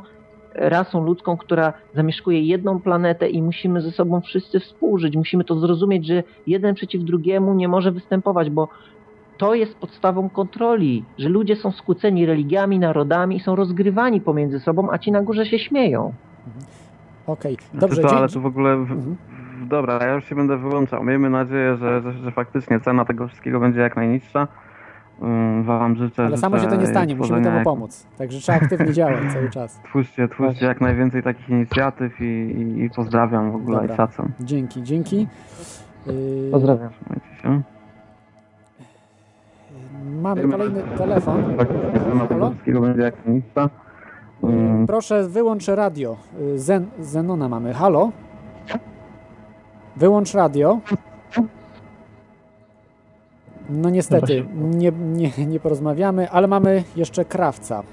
[0.53, 5.15] rasą ludzką, która zamieszkuje jedną planetę i musimy ze sobą wszyscy współżyć.
[5.15, 8.69] Musimy to zrozumieć, że jeden przeciw drugiemu nie może występować, bo
[9.37, 14.91] to jest podstawą kontroli, że ludzie są skłóceni religiami, narodami i są rozgrywani pomiędzy sobą,
[14.91, 16.13] a ci na górze się śmieją.
[17.27, 18.71] Okej, Znaczy dobrze, to, ale to w ogóle...
[18.73, 19.15] Mhm.
[19.69, 21.03] dobra, ja już się będę wyłączał.
[21.03, 24.47] Miejmy nadzieję, że, że, że faktycznie cena tego wszystkiego będzie jak najniższa.
[25.23, 28.07] Ym, Wam życzę, Ale samo się to nie życzę stanie, musimy temu jak- pomóc.
[28.17, 29.81] Także trzeba aktywnie działać cały czas.
[29.83, 33.93] Twórzcie, twórzcie jak najwięcej takich inicjatyw i, i, i pozdrawiam w ogóle Dobra.
[33.93, 34.31] i szacun.
[34.39, 35.27] Dzięki, dzięki.
[36.07, 36.13] Yy,
[36.51, 36.89] Pozdrawiam.
[36.89, 37.74] Trzymajcie się.
[40.06, 41.44] Mamy kolejny telefon.
[41.94, 42.52] Cena tego Halo?
[43.26, 43.69] najniższa.
[44.44, 46.18] Ym, Proszę, wyłącz radio.
[46.41, 47.73] Y, Zen, Zenona mamy.
[47.73, 48.11] Halo?
[49.95, 50.80] Wyłącz radio.
[53.69, 57.84] No niestety, nie, nie, nie porozmawiamy, ale mamy jeszcze Krawca.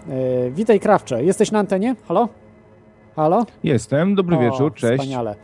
[0.47, 1.97] Y, witaj Krawcze, jesteś na antenie?
[2.09, 2.29] Halo?
[3.17, 3.47] Halo?
[3.65, 4.93] Jestem, dobry O, wieczór, cześć.
[5.03, 5.35] Wspaniale.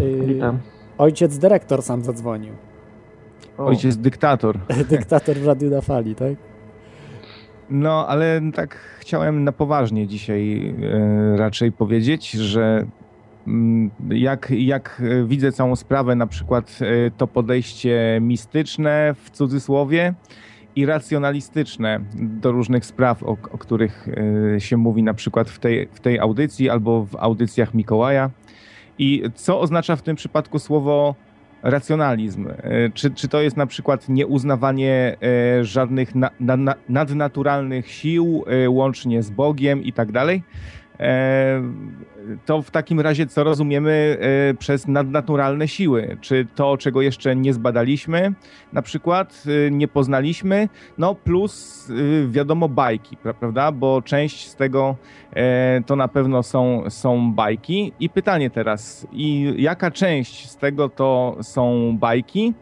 [0.00, 0.58] Y, Witam.
[0.98, 2.52] ojciec dyrektor sam zadzwonił.
[3.58, 4.58] O, Ojciec dyktator.
[4.90, 6.34] Dyktator w Radiu na Fali, tak?
[7.70, 12.86] No, ale tak chciałem na poważnie dzisiaj e, raczej powiedzieć, że
[13.46, 20.14] mm, jak, jak widzę całą sprawę, na przykład e, to podejście mistyczne w cudzysłowie
[20.76, 24.08] i racjonalistyczne do różnych spraw, o, o których
[24.54, 28.30] e, się mówi na przykład w tej, w tej audycji albo w audycjach Mikołaja.
[28.98, 31.14] I co oznacza w tym przypadku słowo
[31.62, 32.48] racjonalizm?
[32.48, 38.44] E, Czy, czy to jest na przykład nieuznawanie e, żadnych na, na, na, nadnaturalnych sił,
[38.46, 40.42] e, łącznie z Bogiem i tak dalej?
[41.00, 41.62] E,
[42.46, 44.18] To w takim razie co rozumiemy
[44.50, 46.16] e, przez nadnaturalne siły?
[46.20, 48.32] Czy to, czego jeszcze nie zbadaliśmy,
[48.72, 50.68] na przykład e, nie poznaliśmy,
[50.98, 51.88] no plus
[52.28, 53.72] wiadomo bajki, pra- prawda?
[53.72, 54.96] Bo część z tego
[55.86, 57.92] to na pewno są, są bajki.
[58.00, 62.54] I pytanie teraz, i jaka część z tego to są bajki,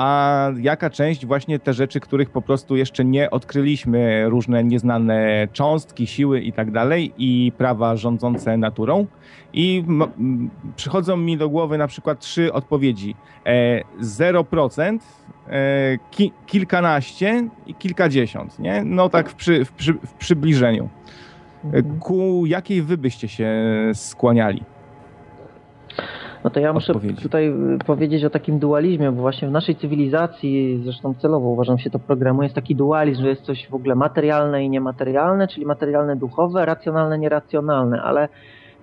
[0.00, 6.06] a jaka część właśnie te rzeczy, których po prostu jeszcze nie odkryliśmy, różne nieznane cząstki,
[6.06, 9.06] siły i tak dalej i prawa rządzące naturą.
[9.52, 9.84] I
[10.76, 13.14] przychodzą mi do głowy na przykład trzy odpowiedzi.
[13.46, 14.98] E, 0%,
[15.48, 18.82] e, ki- kilkanaście i kilkadziesiąt, nie?
[18.84, 20.88] No tak w, przy, w, przy, w przybliżeniu.
[21.72, 23.50] E, Ku jakiej wy byście się
[23.94, 24.62] skłaniali?
[26.44, 27.22] No to ja muszę odpowiedzi.
[27.22, 31.90] tutaj y, powiedzieć o takim dualizmie, bo właśnie w naszej cywilizacji, zresztą celowo uważam się
[31.90, 36.16] to programuje, jest taki dualizm, że jest coś w ogóle materialne i niematerialne, czyli materialne
[36.16, 38.28] duchowe, racjonalne nieracjonalne, ale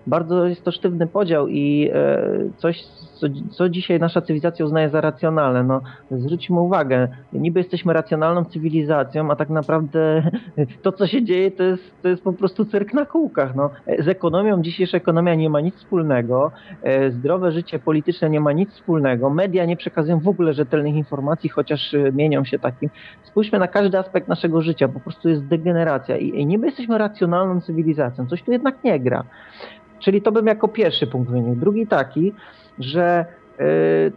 [0.07, 2.19] bardzo jest to sztywny podział i e,
[2.57, 2.83] coś,
[3.19, 5.63] co, co dzisiaj nasza cywilizacja uznaje za racjonalne.
[5.63, 5.81] No,
[6.11, 10.23] zwróćmy uwagę, niby jesteśmy racjonalną cywilizacją, a tak naprawdę
[10.83, 13.55] to, co się dzieje, to jest, to jest po prostu cyrk na kółkach.
[13.55, 13.69] No.
[13.99, 16.51] Z ekonomią dzisiejsza ekonomia nie ma nic wspólnego,
[16.83, 21.49] e, zdrowe życie polityczne nie ma nic wspólnego, media nie przekazują w ogóle rzetelnych informacji,
[21.49, 22.89] chociaż e, mienią się takim.
[23.23, 27.61] Spójrzmy na każdy aspekt naszego życia, po prostu jest degeneracja i, i niby jesteśmy racjonalną
[27.61, 29.23] cywilizacją, coś tu jednak nie gra.
[29.99, 31.55] Czyli to bym jako pierwszy punkt wymienił.
[31.55, 32.33] Drugi taki,
[32.79, 33.25] że
[33.59, 33.65] yy,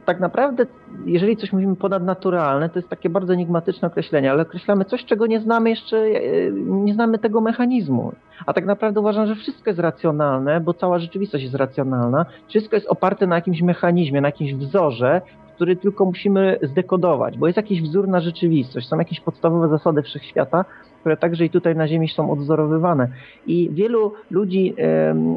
[0.05, 0.67] tak naprawdę,
[1.07, 5.41] jeżeli coś mówimy ponadnaturalne, to jest takie bardzo enigmatyczne określenie, ale określamy coś, czego nie
[5.41, 8.13] znamy jeszcze, yy, nie znamy tego mechanizmu.
[8.47, 12.27] A tak naprawdę uważam, że wszystko jest racjonalne, bo cała rzeczywistość jest racjonalna.
[12.49, 15.21] Wszystko jest oparte na jakimś mechanizmie, na jakimś wzorze,
[15.55, 20.65] który tylko musimy zdekodować, bo jest jakiś wzór na rzeczywistość, są jakieś podstawowe zasady wszechświata,
[21.01, 23.09] które także i tutaj na Ziemi są odwzorowywane.
[23.47, 24.75] I wielu ludzi,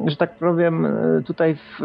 [0.05, 0.87] że tak powiem,
[1.25, 1.79] tutaj w,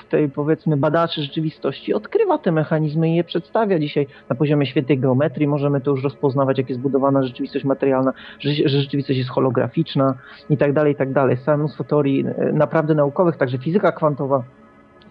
[0.00, 4.98] w tej powiedzmy badaczy rzeczywistości odkrywa te mechanizmy i je przedstawia dzisiaj na poziomie świętej
[4.98, 5.48] geometrii.
[5.48, 10.14] Możemy to już rozpoznawać, jak jest budowana rzeczywistość materialna, że, że rzeczywistość jest holograficzna
[10.50, 11.30] i tak dalej, i tak dalej.
[11.30, 14.42] Jest całe mnóstwo teorii naprawdę naukowych, także fizyka kwantowa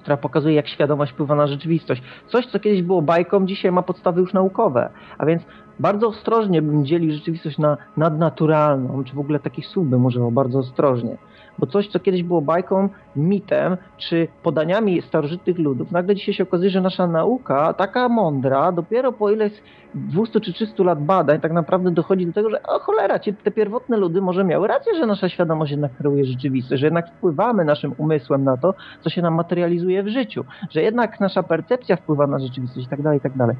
[0.02, 2.02] która pokazuje, jak świadomość wpływa na rzeczywistość.
[2.28, 4.90] Coś, co kiedyś było bajką, dzisiaj ma podstawy już naukowe.
[5.18, 5.44] A więc
[5.80, 10.60] bardzo ostrożnie bym dzielił rzeczywistość na nadnaturalną, czy w ogóle takich słów bym używał, bardzo
[10.60, 11.18] ostrożnie.
[11.60, 16.70] Bo coś, co kiedyś było bajką, mitem, czy podaniami starożytnych ludów, nagle dzisiaj się okazuje,
[16.70, 19.52] że nasza nauka, taka mądra, dopiero po ileś
[19.96, 23.52] 200 czy 300 lat badań, tak naprawdę dochodzi do tego, że o cholera, ci, te
[23.52, 27.94] pierwotne ludy może miały rację, że nasza świadomość jednak kreuje rzeczywistość, że jednak wpływamy naszym
[27.98, 32.40] umysłem na to, co się nam materializuje w życiu, że jednak nasza percepcja wpływa na
[32.40, 33.56] rzeczywistość i tak dalej, i tak dalej.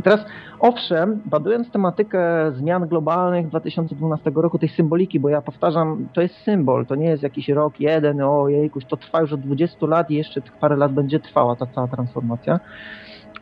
[0.00, 0.26] I teraz,
[0.60, 6.86] owszem, badując tematykę zmian globalnych 2012 roku, tej symboliki, bo ja powtarzam, to jest symbol,
[6.86, 10.14] to nie jest jakiś rok jeden, o jejkuś, to trwa już od 20 lat i
[10.14, 12.60] jeszcze parę lat będzie trwała ta cała transformacja.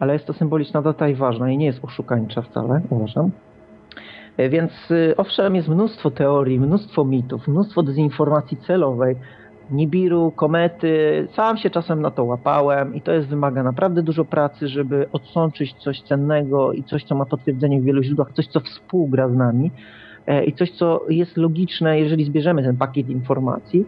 [0.00, 3.30] Ale jest to symboliczna data i ważna i nie jest oszukańcza wcale, uważam.
[4.38, 4.72] Więc
[5.16, 9.16] owszem, jest mnóstwo teorii, mnóstwo mitów, mnóstwo dezinformacji celowej,
[9.70, 14.68] Nibiru, komety, sam się czasem na to łapałem i to jest wymaga naprawdę dużo pracy,
[14.68, 19.28] żeby odsączyć coś cennego i coś, co ma potwierdzenie w wielu źródłach, coś, co współgra
[19.28, 19.70] z nami
[20.46, 23.86] i coś, co jest logiczne, jeżeli zbierzemy ten pakiet informacji.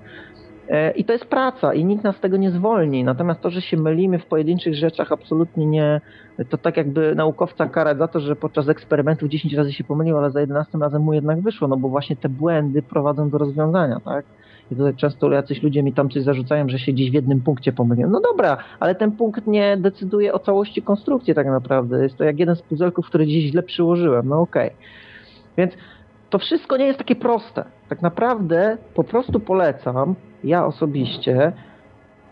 [0.97, 3.05] I to jest praca i nikt nas z tego nie zwolni.
[3.05, 6.01] Natomiast to, że się mylimy w pojedynczych rzeczach, absolutnie nie.
[6.49, 10.31] To tak jakby naukowca karać za to, że podczas eksperymentów 10 razy się pomylił, ale
[10.31, 14.25] za 11 razem mu jednak wyszło, no bo właśnie te błędy prowadzą do rozwiązania, tak?
[14.73, 17.73] I tutaj często jacyś ludzie mi tam coś zarzucają, że się gdzieś w jednym punkcie
[17.73, 18.11] pomyliłem.
[18.11, 22.03] No dobra, ale ten punkt nie decyduje o całości konstrukcji tak naprawdę.
[22.03, 24.29] Jest to jak jeden z puzelków, który gdzieś źle przyłożyłem.
[24.29, 24.67] No okej.
[24.67, 24.79] Okay.
[25.57, 25.73] Więc
[26.35, 27.65] to wszystko nie jest takie proste.
[27.89, 31.53] Tak naprawdę po prostu polecam, ja osobiście,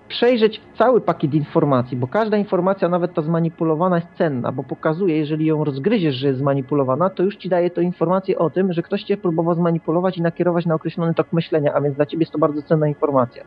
[0.08, 5.46] przejrzeć cały pakiet informacji, bo każda informacja, nawet ta zmanipulowana, jest cenna, bo pokazuje, jeżeli
[5.46, 9.02] ją rozgryziesz, że jest zmanipulowana, to już ci daje to informację o tym, że ktoś
[9.02, 12.38] cię próbował zmanipulować i nakierować na określony tok myślenia, a więc dla ciebie jest to
[12.38, 13.44] bardzo cenna informacja.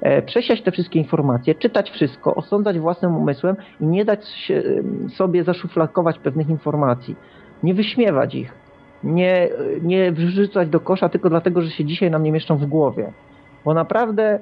[0.00, 4.52] E, przesiać te wszystkie informacje, czytać wszystko, osądzać własnym umysłem i nie dać
[5.16, 7.16] sobie zaszufladkować pewnych informacji.
[7.62, 8.63] Nie wyśmiewać ich.
[9.04, 9.48] Nie,
[9.82, 13.12] nie wrzucać do kosza tylko dlatego, że się dzisiaj nam nie mieszczą w głowie.
[13.64, 14.38] Bo naprawdę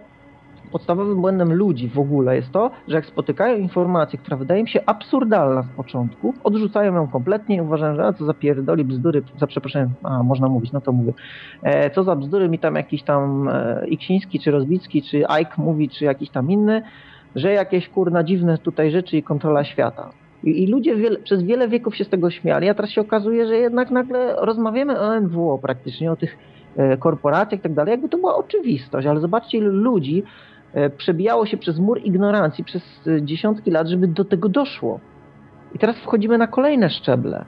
[0.72, 4.80] podstawowym błędem ludzi w ogóle jest to, że jak spotykają informację, która wydaje im się
[4.86, 9.46] absurdalna z początku, odrzucają ją kompletnie i uważają, że a co za pierdoli, bzdury, za
[9.46, 11.12] przeproszeniem, a można mówić, no to mówię,
[11.62, 15.88] e, co za bzdury mi tam jakiś tam e, Iksiński, czy Rozbicki, czy Ike mówi,
[15.88, 16.82] czy jakiś tam inny,
[17.36, 20.21] że jakieś kurna dziwne tutaj rzeczy i kontrola świata.
[20.44, 23.56] I, ludzie wiele, przez wiele wieków się z tego śmiali, a teraz się okazuje, że
[23.56, 26.38] jednak nagle rozmawiamy o NWO praktycznie, o tych
[26.76, 30.22] e, korporacjach i tak dalej, jakby to była oczywistość, ale zobaczcie ilu ludzi
[30.96, 32.82] przebijało się przez mur ignorancji przez
[33.20, 35.00] dziesiątki lat, żeby do tego doszło.
[35.74, 37.44] I teraz wchodzimy na kolejne szczeble.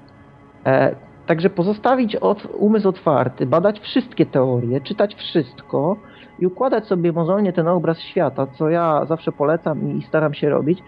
[0.66, 0.94] E,
[1.26, 5.96] także pozostawić od, umysł otwarty, badać wszystkie teorie, czytać wszystko
[6.38, 10.78] i układać sobie mozolnie ten obraz świata, co ja zawsze polecam i staram się robić.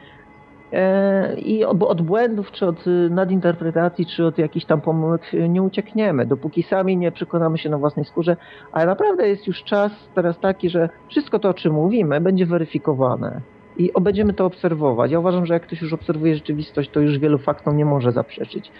[0.72, 6.62] E, I od błędów, czy od nadinterpretacji, czy od jakichś tam pomyłek nie uciekniemy, dopóki
[6.62, 8.36] sami nie przekonamy się na własnej skórze.
[8.72, 13.40] Ale naprawdę jest już czas teraz taki, że wszystko to, o czym mówimy, będzie weryfikowane.
[13.78, 15.10] I będziemy to obserwować.
[15.10, 18.72] Ja uważam, że jak ktoś już obserwuje rzeczywistość, to już wielu faktom nie może zaprzeczyć.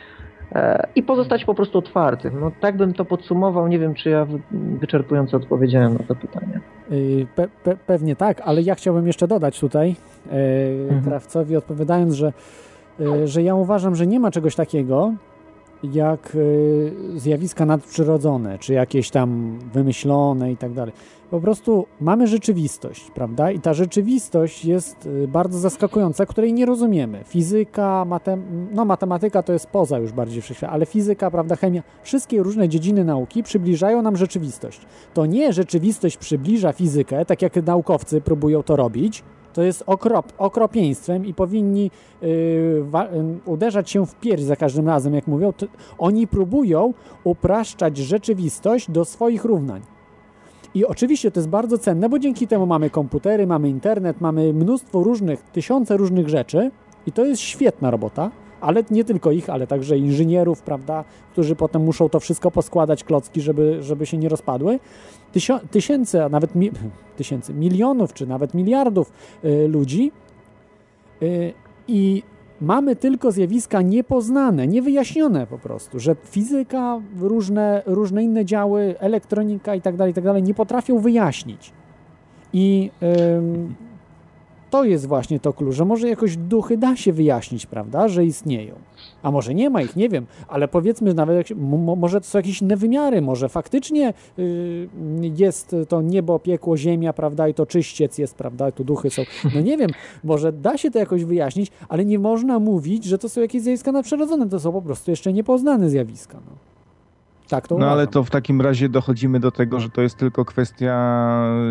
[0.54, 2.40] E, I pozostać po prostu otwartym.
[2.40, 3.68] No tak bym to podsumował.
[3.68, 4.26] Nie wiem, czy ja
[4.80, 6.60] wyczerpująco odpowiedziałem na to pytanie.
[6.92, 9.96] Y, Pe, pe, pewnie tak, ale ja chciałbym jeszcze dodać tutaj
[10.30, 10.36] e,
[10.84, 11.02] Mhm.
[11.04, 12.32] Krawcowi, odpowiadając, że,
[13.00, 15.12] e, że ja uważam, że nie ma czegoś takiego
[15.82, 16.36] jak
[17.16, 20.94] zjawiska nadprzyrodzone, czy jakieś tam wymyślone i tak dalej.
[21.30, 23.50] Po prostu mamy rzeczywistość, prawda?
[23.50, 27.24] I ta rzeczywistość jest e, bardzo zaskakująca, której nie rozumiemy.
[27.24, 32.42] Fizyka, matem, no matematyka to jest poza już bardziej wszechświat, ale fizyka, prawda, chemia, wszystkie
[32.42, 34.80] różne dziedziny nauki przybliżają nam rzeczywistość.
[35.14, 41.26] To nie rzeczywistość przybliża fizykę, tak jak naukowcy próbują to robić, to jest okrop, okropieństwem
[41.26, 41.90] i powinni
[42.22, 42.84] yy,
[43.44, 45.52] uderzać się w pierś za każdym razem, jak mówią.
[45.52, 45.66] To
[45.98, 46.94] oni próbują
[47.24, 49.95] upraszczać rzeczywistość do swoich równań.
[50.74, 55.02] I oczywiście to jest bardzo cenne, bo dzięki temu mamy komputery, mamy internet, mamy mnóstwo
[55.02, 56.70] różnych, tysiące różnych rzeczy
[57.06, 58.30] i to jest świetna robota,
[58.60, 63.40] ale nie tylko ich, ale także inżynierów, prawda, którzy potem muszą to wszystko poskładać, klocki,
[63.40, 64.78] żeby, żeby się nie rozpadły.
[65.34, 66.70] Tysio- tysięcy, a nawet mi-
[67.16, 69.12] tysięcy, milionów, czy nawet miliardów
[69.44, 70.12] y, ludzi
[71.22, 71.52] y,
[71.88, 72.22] i
[72.60, 79.80] mamy tylko zjawiska niepoznane, niewyjaśnione po prostu, że fizyka, różne, różne inne działy, elektronika i
[79.80, 81.72] tak dalej, tak dalej nie potrafią wyjaśnić.
[82.52, 82.90] I
[84.70, 88.74] to jest właśnie to klucz, że może jakoś duchy da się wyjaśnić, prawda, że istnieją.
[89.22, 91.48] A może nie ma ich, nie wiem, ale powiedzmy nawet,
[91.96, 94.88] może to są jakieś inne wymiary, może faktycznie y,
[95.36, 99.22] jest to niebo, piekło, ziemia, prawda, i to czyściec jest, prawda, i tu duchy są.
[99.54, 99.90] No nie wiem,
[100.24, 103.92] może da się to jakoś wyjaśnić, ale nie można mówić, że to są jakieś zjawiska
[103.92, 106.38] nadprzyrodzone, to są po prostu jeszcze niepoznane zjawiska.
[106.46, 106.65] No.
[107.48, 110.44] Tak to No ale to w takim razie dochodzimy do tego, że to jest tylko
[110.44, 110.94] kwestia,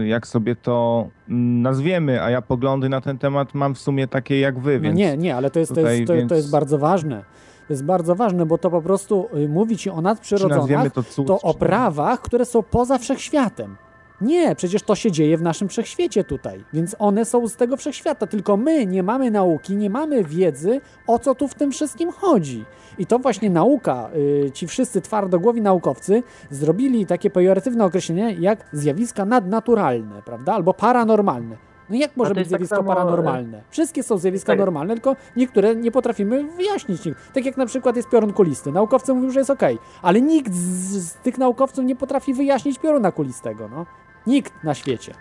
[0.06, 4.40] jak sobie to mm, nazwiemy, a ja poglądy na ten temat mam w sumie takie
[4.40, 6.36] jak wy, No więc nie, nie, ale to jest, to, tutaj, jest, to, więc to
[6.36, 7.24] jest bardzo ważne.
[7.68, 11.28] To jest bardzo ważne, bo to po prostu y, mówi ci o nazwiemy to cud,
[11.28, 13.76] to o prawach, które są poza wszechświatem.
[14.22, 18.28] Nie, przecież to się dzieje w naszym wszechświecie tutaj, więc one są z tego wszechświata,
[18.28, 22.66] tylko my nie mamy nauki, nie mamy wiedzy, o co tu w tym wszystkim chodzi.
[22.98, 24.10] I to właśnie nauka,
[24.46, 31.58] y, ci wszyscy twardogłowi naukowcy zrobili takie pejoratywne określenie jak zjawiska nadnaturalne, prawda, albo paranormalne.
[31.90, 33.62] No jak może być tak zjawisko samo, e, paranormalne?
[33.70, 34.60] Wszystkie są zjawiska tak.
[34.60, 37.02] normalne, tylko niektóre nie potrafimy wyjaśnić.
[37.34, 38.72] Tak jak na przykład jest piorun kulisty.
[38.72, 43.12] Naukowcy mówią, że jest okej, ale nikt z, z tych naukowców nie potrafi wyjaśnić pioruna
[43.12, 43.70] kulistego.
[43.70, 43.86] No.
[44.28, 45.14] Nikt na świecie.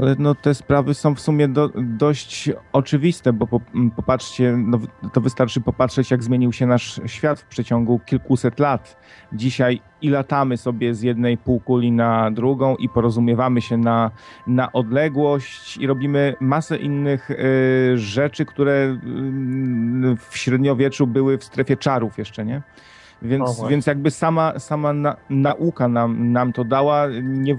[0.00, 4.78] Ale no te sprawy są w sumie do, dość oczywiste, bo po, m, popatrzcie, no,
[5.12, 8.96] to wystarczy popatrzeć, jak zmienił się nasz świat w przeciągu kilkuset lat.
[9.32, 14.10] Dzisiaj i latamy sobie z jednej półkuli na drugą i porozumiewamy się na,
[14.46, 17.36] na odległość i robimy masę innych y,
[17.94, 18.96] rzeczy, które y,
[20.30, 22.62] w średniowieczu były w strefie czarów jeszcze, nie?
[23.22, 23.68] Więc, właśnie.
[23.68, 27.56] więc jakby sama, sama na, nauka nam, nam to dała, nie,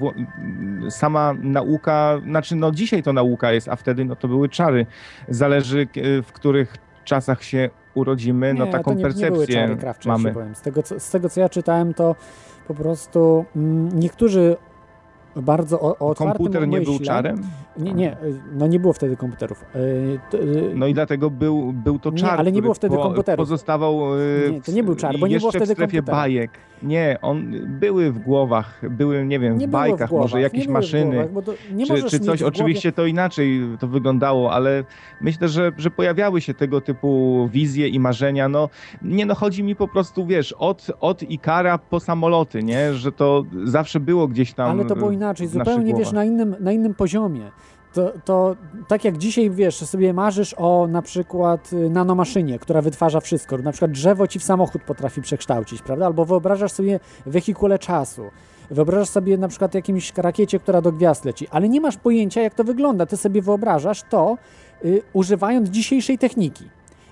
[0.90, 4.86] sama nauka, znaczy no dzisiaj to nauka jest, a wtedy no to były czary.
[5.30, 5.88] Zależy
[6.24, 10.34] w których czasach się urodzimy, no Nie, taką to nie, nie percepcję jak mamy.
[10.54, 12.16] Z tego, co, z tego, co ja czytałem, to
[12.68, 14.58] po prostu mm, niektórzy
[15.42, 17.42] bardzo o, o Komputer nie był czarem?
[17.78, 18.18] Nie, nie,
[18.54, 19.66] no nie było wtedy komputerów.
[20.32, 23.38] To, y, No i dlatego był, był to Nie, czar, ale nie było wtedy komputerów.
[23.46, 26.18] pozostawał e, Nie, to nie był czar, bo nie jeszcze było wtedy w strefie komputera.
[26.18, 26.52] bajek.
[26.84, 30.42] Nie, on były w głowach, były, nie wiem, Nie w było w bajkach, głowach, może
[30.42, 32.42] jakieś maszyny, głowach, to czy, czy coś.
[32.42, 34.84] Oczywiście to inaczej to wyglądało, ale
[35.22, 38.50] myślę, że, że pojawiały się tego typu wizje i marzenia.
[38.50, 38.70] No,
[39.02, 43.44] nie no, chodzi mi po prostu, wiesz, od, od Ikara po samoloty, nie, że to
[43.64, 47.52] zawsze było gdzieś tam Ale to było inaczej, zupełnie wiesz, na innym, na innym poziomie.
[47.94, 48.56] To, to
[48.88, 53.58] tak jak dzisiaj wiesz, sobie marzysz o na przykład y, nanomaszynie, która wytwarza wszystko.
[53.58, 56.06] Na przykład drzewo ci w samochód potrafi przekształcić, prawda?
[56.06, 58.24] Albo wyobrażasz sobie wehikule czasu.
[58.72, 62.54] Wyobrażasz sobie na przykład jakimś rakiecie, która do gwiazd leci, ale nie masz pojęcia, jak
[62.54, 63.06] to wygląda.
[63.06, 64.38] Ty sobie wyobrażasz to,
[64.86, 66.70] y, używając dzisiejszej techniki.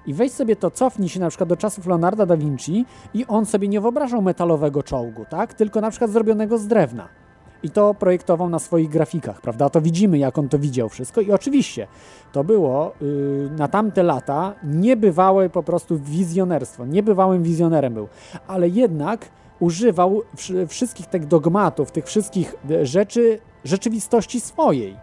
[0.07, 3.45] I weź sobie to, cofnij się na przykład do czasów Leonarda da Vinci i on
[3.45, 5.53] sobie nie wyobrażał metalowego czołgu, tak?
[5.53, 7.24] Tylko na przykład zrobionego z drewna.
[7.65, 9.69] I to projektował na swoich grafikach, prawda?
[9.69, 11.21] To widzimy, jak on to widział wszystko.
[11.21, 11.87] I oczywiście
[12.31, 16.85] to było yy, na tamte lata niebywałe po prostu wizjonerstwo.
[16.85, 18.07] Niebywałym wizjonerem był.
[18.47, 19.29] Ale jednak
[19.59, 24.97] używał wsz- wszystkich tych dogmatów, tych wszystkich e, rzeczy rzeczywistości swojej.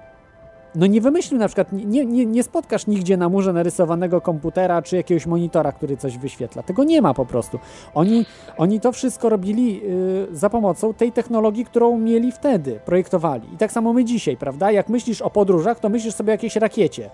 [0.74, 4.96] No nie wymyślił na przykład, nie, nie, nie spotkasz nigdzie na murze narysowanego komputera czy
[4.96, 6.62] jakiegoś monitora, który coś wyświetla.
[6.62, 7.58] Tego nie ma po prostu.
[7.94, 8.26] Oni,
[8.56, 9.80] oni to wszystko robili
[10.32, 13.54] y, za pomocą tej technologii, którą mieli wtedy, projektowali.
[13.54, 14.70] I tak samo my dzisiaj, prawda?
[14.70, 17.10] Jak myślisz o podróżach, to myślisz sobie o jakiejś rakiecie.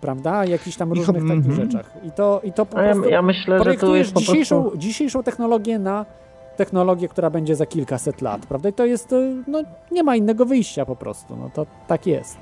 [0.00, 0.44] Prawda?
[0.44, 1.54] Jakichś tam różnych takich mhm.
[1.54, 1.92] rzeczach.
[2.04, 4.62] I to, i to po A ja- prostu ja myślę, że projektujesz jest po dzisiejszą,
[4.62, 6.06] prostu- dzisiejszą technologię na
[6.64, 8.68] technologię, która będzie za kilkaset lat, prawda?
[8.68, 9.62] I to jest, y, no
[9.92, 12.38] nie ma innego wyjścia po prostu, no to tak jest.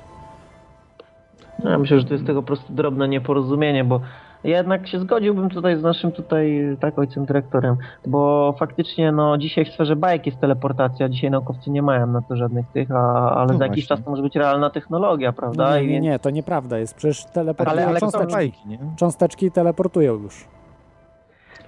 [1.65, 4.01] No, Ja myślę, że to jest tego po prostu drobne nieporozumienie, bo
[4.45, 7.77] ja jednak się zgodziłbym tutaj z naszym tutaj tak ojcem dyrektorem,
[8.07, 12.37] bo faktycznie no dzisiaj w sferze bajek jest teleportacja, dzisiaj naukowcy nie mają na to
[12.37, 15.71] żadnych tych, a, ale No za jakiś czas to może być realna technologia, prawda?
[15.71, 18.33] No nie, nie, więc- nie, to nieprawda jest, przecież teleportują Ale- ale cząsteczki.
[18.33, 18.79] bajki, nie?
[18.97, 20.45] Cząsteczki teleportują już.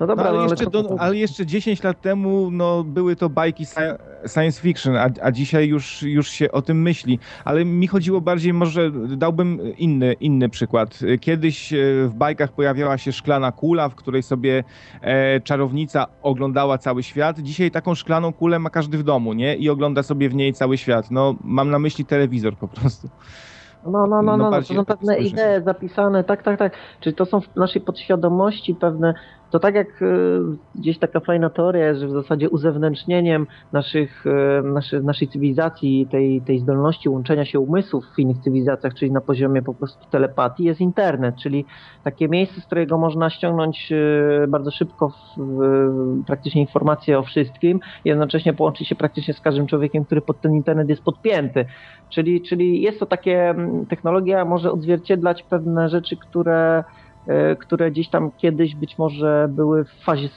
[0.01, 3.17] No No, dobra, ale, no, ale jeszcze do, ale jeszcze 10 lat temu no, były
[3.17, 7.19] to bajki sci- science fiction, a, a dzisiaj już, już się o tym myśli.
[7.45, 10.99] Ale mi chodziło bardziej, może dałbym inny, inny przykład.
[11.21, 14.65] Kiedyś e, w bajkach pojawiała się szklana kula, w której sobie
[15.01, 17.39] e, czarownica oglądała cały świat.
[17.41, 19.57] Dzisiaj taką szklaną kulę ma każdy w domu, nie?
[19.57, 21.11] I ogląda sobie w niej cały świat.
[21.11, 23.09] No, mam na myśli telewizor po prostu.
[23.87, 26.73] No, no, no, No, no, no to są pewne idee zapisane, tak, tak, tak.
[27.01, 29.15] Czyli to są w naszej podświadomości pewne,
[29.51, 30.41] to tak jak y,
[30.75, 36.59] gdzieś taka fajna teoria że w zasadzie uzewnętrznieniem naszych, y, naszy, naszej cywilizacji, tej, tej
[36.59, 41.37] zdolności łączenia się umysłów w innych cywilizacjach, czyli na poziomie po prostu telepatii, jest internet,
[41.37, 41.65] czyli
[42.05, 45.13] takie miejsce, z którego można ściągnąć y, bardzo szybko
[46.27, 50.89] praktycznie informacje o wszystkim, jednocześnie połączyć się praktycznie z każdym człowiekiem, który pod ten internet
[50.89, 51.65] jest podpięty.
[52.09, 56.85] Czyli, czyli jest to takie, mm, technologia może odzwierciedlać pewne rzeczy, które,
[57.61, 60.29] które gdzieś tam kiedyś być może były w fazie,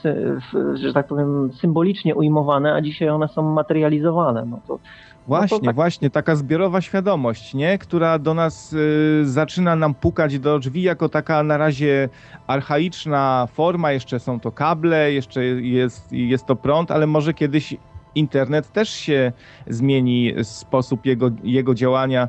[0.74, 4.44] że tak powiem, symbolicznie ujmowane, a dzisiaj one są materializowane.
[4.46, 4.78] No to,
[5.26, 7.78] Właśnie, tak- właśnie, taka zbiorowa świadomość, nie?
[7.78, 12.08] która do nas y, zaczyna nam pukać do drzwi jako taka na razie
[12.46, 17.76] archaiczna forma, jeszcze są to kable, jeszcze jest, jest to prąd, ale może kiedyś
[18.14, 19.32] internet też się
[19.66, 22.28] zmieni sposób jego, jego działania e,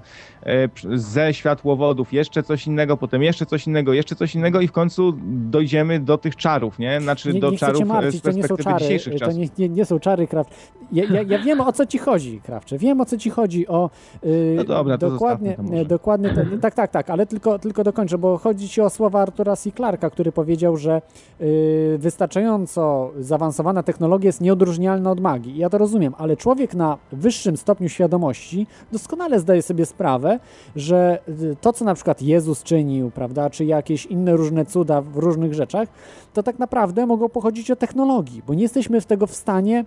[0.96, 5.14] ze światłowodów, jeszcze coś innego, potem jeszcze coś innego, jeszcze coś innego i w końcu
[5.26, 7.02] dojdziemy do tych czarów, nie?
[7.02, 9.38] Znaczy nie, do nie czarów e, martwić, z to perspektywy czary, dzisiejszych to czasów.
[9.38, 10.50] nie, nie, nie są czary, Kraft.
[10.92, 13.90] Ja, ja, ja wiem o co ci chodzi, Krawcze, wiem o co ci chodzi, o
[14.24, 15.86] yy, No dobra, to dokładnie, to może.
[15.86, 19.56] dokładnie ten, tak, tak, tak, ale tylko, tylko dokończę, bo chodzi ci o słowa Artura
[19.56, 19.72] C.
[19.72, 21.02] Clarka, który powiedział, że
[21.40, 25.58] yy, wystarczająco zaawansowana technologia jest nieodróżnialna od magii.
[25.58, 30.35] Ja to rozumiem, ale człowiek na wyższym stopniu świadomości doskonale zdaje sobie sprawę,
[30.76, 35.18] że y, to, co na przykład Jezus czynił, prawda, czy jakieś inne różne cuda w
[35.18, 35.90] różnych rzeczach,
[36.34, 39.86] to tak naprawdę mogą pochodzić od technologii, bo nie jesteśmy w tego w stanie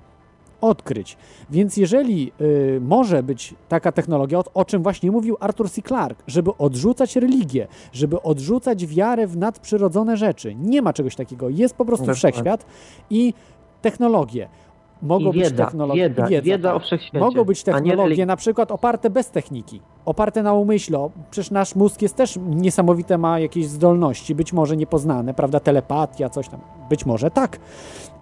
[0.61, 1.17] odkryć.
[1.51, 5.83] Więc jeżeli y, może być taka technologia, o, o czym właśnie mówił Arthur C.
[5.83, 11.49] Clarke, żeby odrzucać religię, żeby odrzucać wiarę w nadprzyrodzone rzeczy, nie ma czegoś takiego.
[11.49, 12.19] Jest po prostu Dokładnie.
[12.19, 12.67] wszechświat
[13.11, 13.35] i
[13.83, 14.49] technologie.
[15.03, 16.03] Mogą być technologie.
[16.03, 16.77] wiedza, wiedza, wiedza tak.
[16.77, 21.11] o wszechświecie, Mogą być technologie na przykład oparte bez techniki, oparte na umyśle.
[21.31, 25.61] Przecież nasz mózg jest też niesamowite, ma jakieś zdolności, być może niepoznane, prawda?
[25.61, 26.61] Telepatia, coś tam.
[26.91, 27.59] Być może tak.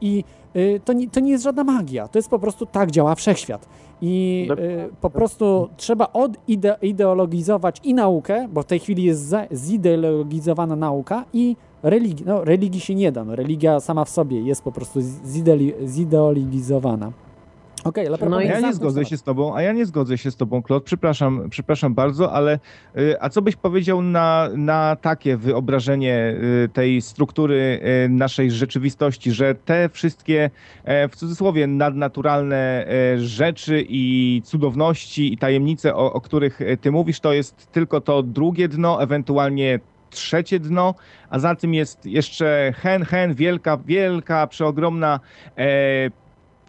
[0.01, 0.25] I
[0.57, 3.69] y, to, nie, to nie jest żadna magia, to jest po prostu tak działa wszechświat.
[4.03, 11.25] I y, po prostu trzeba odideologizować i naukę, bo w tej chwili jest zideologizowana nauka
[11.33, 11.57] i
[11.91, 12.27] religii.
[12.27, 13.25] No, religii się nie da.
[13.25, 17.13] No, religia sama w sobie jest po prostu zideli- zideologizowana.
[17.87, 20.37] Okej, ale No ja nie zgodzę się z tobą, a ja nie zgodzę się z
[20.37, 20.85] tobą, Klot.
[20.85, 22.59] Przepraszam, przepraszam bardzo, ale
[22.99, 26.35] y, a co byś powiedział na, na takie wyobrażenie
[26.65, 30.51] y, tej struktury y, naszej rzeczywistości, że te wszystkie
[30.85, 36.93] e, w cudzysłowie nadnaturalne e, rzeczy i cudowności i tajemnice, o, o których e, ty
[36.93, 39.81] mówisz, to jest tylko to drugie dno, ewentualnie
[40.11, 40.95] trzecie dno,
[41.31, 45.21] a za tym jest jeszcze hen, hen, wielka, wielka, przeogromna
[45.59, 46.11] e,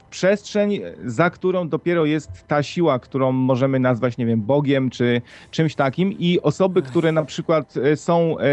[0.10, 5.76] przestrzeń, za którą dopiero jest ta siła, którą możemy nazwać, nie wiem, Bogiem czy czymś
[5.76, 6.12] takim.
[6.12, 8.44] I osoby, które na przykład e, są e,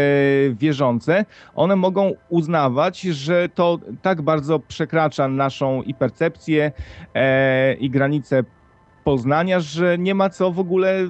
[0.49, 1.25] wierzące,
[1.55, 6.71] one mogą uznawać, że to tak bardzo przekracza naszą i percepcję,
[7.13, 8.43] e, i granice
[9.15, 11.07] poznania, że nie ma co w ogóle e,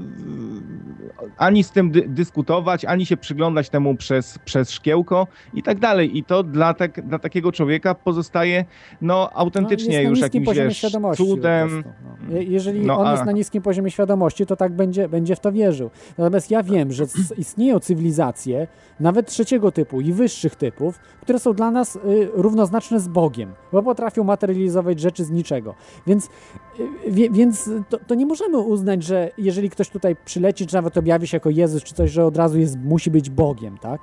[1.38, 6.18] ani z tym dy- dyskutować, ani się przyglądać temu przez, przez szkiełko i tak dalej.
[6.18, 8.66] I to dla, tak, dla takiego człowieka pozostaje
[9.02, 10.86] no autentycznie na już jakimś wiesz,
[11.18, 11.84] cudem.
[12.30, 12.36] no.
[12.38, 15.40] Je- Jeżeli No, on a- jest na niskim poziomie świadomości, to tak będzie, będzie w
[15.40, 15.90] to wierzył.
[16.18, 17.06] Natomiast ja wiem, że
[17.38, 18.68] istnieją cywilizacje,
[19.00, 22.00] nawet trzeciego typu i wyższych typów, które są dla nas y,
[22.34, 25.76] równoznaczne z Bogiem, bo potrafią materializować rzeczy z niczego.
[26.08, 26.30] Więc,
[27.10, 31.28] y, więc to, to nie możemy uznać, że jeżeli ktoś tutaj przyleci, czy nawet objawi
[31.28, 34.02] się jako Jezus, czy coś, że od razu jest, musi być Bogiem, tak?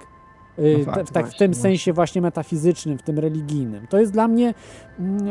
[0.58, 1.62] Y, No fakt, w, tak, w właśnie, tym właśnie.
[1.62, 3.86] sensie właśnie metafizycznym, w tym religijnym.
[3.86, 4.54] To jest dla mnie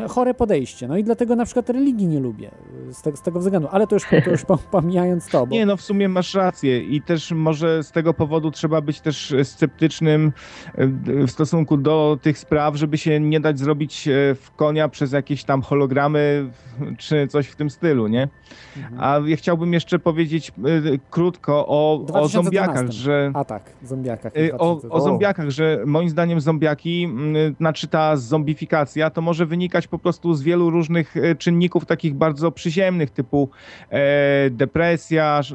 [0.08, 0.88] chore podejście.
[0.88, 2.50] No i dlatego na przykład religii nie lubię
[2.90, 3.68] y, z, te, z tego względu.
[3.70, 6.80] Ale to już, to już pom- pomijając to, bo Nie, no w sumie masz rację
[6.80, 10.32] i też może z tego powodu trzeba być też sceptycznym
[10.74, 10.86] e,
[11.26, 15.62] w stosunku do tych spraw, żeby się nie dać zrobić w konia przez jakieś tam
[15.62, 16.50] hologramy
[16.98, 18.28] czy coś w tym stylu, nie?
[18.76, 19.00] Mhm.
[19.00, 20.52] A ja chciałbym jeszcze powiedzieć
[21.10, 22.42] krótko o, o 2012.
[22.42, 23.30] zombiakach, że...
[23.34, 24.36] A tak, zombiakach.
[24.36, 24.88] Y, O, 2000.
[24.90, 30.34] o zombiakach, że moim zdaniem zombiaki, mm, znaczy ta zombifikacja, to może wynikać po prostu
[30.34, 33.50] z wielu różnych e, czynników takich bardzo przyziemnych, typu
[33.90, 35.54] e, depresja e,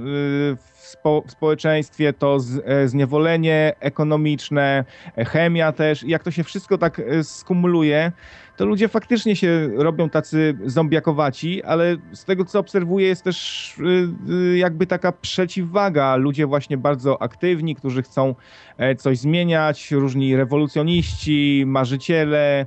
[0.56, 2.38] w, spo, w społeczeństwie, to
[2.86, 4.86] zniewolenie ekonomiczne,
[5.18, 6.04] chemia też.
[6.04, 8.12] Jak to się wszystko tak skumuluje,
[8.58, 13.76] to ludzie faktycznie się robią tacy zombiakowaci, ale z tego co obserwuję jest też
[14.56, 16.16] jakby taka przeciwwaga.
[16.16, 18.36] Ludzie właśnie bardzo aktywni, którzy chcą
[18.98, 22.66] coś zmieniać, różni rewolucjoniści, marzyciele,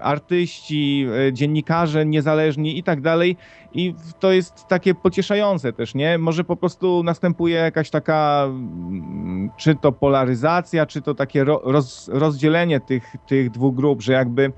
[0.00, 3.36] artyści, e, dziennikarze niezależni i tak dalej.
[3.72, 6.18] I to jest takie pocieszające też, nie?
[6.18, 12.08] Może po prostu następuje jakaś taka, mm, czy to polaryzacja, czy to takie ro, roz,
[12.12, 14.52] rozdzielenie tych, tych dwóch grup, że jakby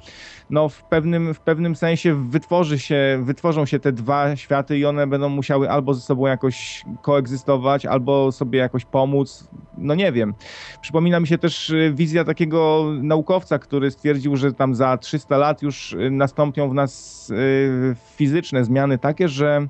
[0.52, 5.06] no w pewnym, w pewnym sensie wytworzy się, wytworzą się te dwa światy i one
[5.06, 9.48] będą musiały albo ze sobą jakoś koegzystować, albo sobie jakoś pomóc.
[9.78, 10.34] No nie wiem.
[10.80, 15.62] Przypomina mi się też y, wizja takiego naukowca, który stwierdził, że tam za 300 lat
[15.62, 19.66] już y, nastąpią w nas y, fizyczne zmiany takie, że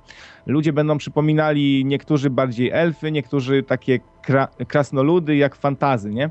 [0.46, 6.30] ludzie będą przypominali niektórzy bardziej elfy, niektórzy takie kra krasnoludy jak fantazy, nie?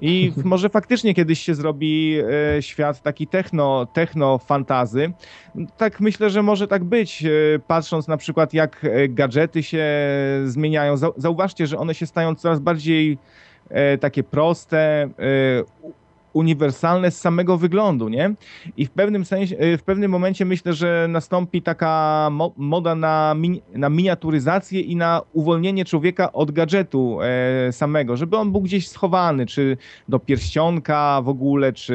[0.00, 2.18] I może faktycznie kiedyś się zrobi
[2.58, 5.12] e, świat taki techno, techno fantazy.
[5.76, 7.28] Tak myślę, że może tak być, e,
[7.66, 9.86] patrząc na przykład jak e, gadżety się
[10.44, 10.94] zmieniają.
[10.94, 13.18] Zau- Zauważcie, że one się stają coraz bardziej
[13.68, 15.08] e, takie proste, e,
[16.34, 18.34] uniwersalne z samego wyglądu, nie?
[18.76, 23.34] I w pewnym sensie, e, w pewnym momencie myślę, że nastąpi taka mo moda na,
[23.74, 29.46] na miniaturyzację i na uwolnienie człowieka od gadżetu e, samego, żeby on był gdzieś schowany,
[29.46, 29.76] czy
[30.08, 31.94] do pierścionka w ogóle, czy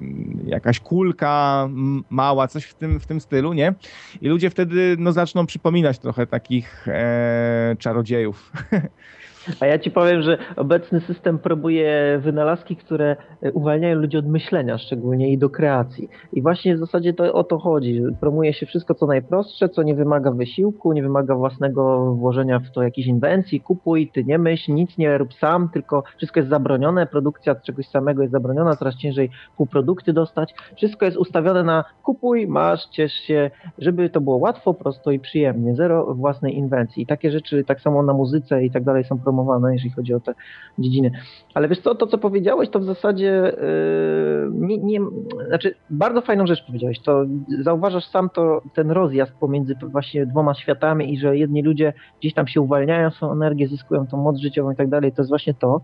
[0.00, 1.68] mm, jakaś kulka
[2.10, 3.74] mała, coś w tym, w tym stylu, nie?
[4.22, 8.52] I ludzie wtedy no, zaczną przypominać trochę takich e, czarodziejów.
[9.60, 14.78] A ja ci powiem, że obecny system próbuje wynalazki, które e, uwalniają ludzi od myślenia
[14.78, 16.08] szczególnie i do kreacji.
[16.32, 18.02] I właśnie w zasadzie to o to chodzi.
[18.20, 22.82] Promuje się wszystko co najprostsze, co nie wymaga wysiłku, nie wymaga własnego włożenia w to
[22.82, 23.60] jakiejś inwencji.
[23.60, 28.22] Kupuj, ty nie myśl, nic nie rób sam, tylko wszystko jest zabronione, produkcja czegoś samego
[28.22, 30.54] jest zabroniona, coraz ciężej półprodukty dostać.
[30.76, 35.74] Wszystko jest ustawione na kupuj, masz, ciesz się, żeby to było łatwo, prosto i przyjemnie.
[35.74, 37.02] Zero własnej inwencji.
[37.02, 39.31] I takie rzeczy tak samo na muzyce i tak dalej są promowane,
[39.72, 40.34] jeżeli chodzi o te
[40.78, 41.10] dziedziny.
[41.54, 45.00] Ale wiesz co, to co powiedziałeś, to w zasadzie yy, nie, nie,
[45.48, 47.00] znaczy bardzo fajną rzecz powiedziałeś.
[47.00, 47.24] To
[47.62, 52.46] zauważasz sam to ten rozjazd pomiędzy właśnie dwoma światami i że jedni ludzie gdzieś tam
[52.46, 55.12] się uwalniają swoją energię, zyskują tą moc życiową i tak dalej.
[55.12, 55.80] To jest właśnie to.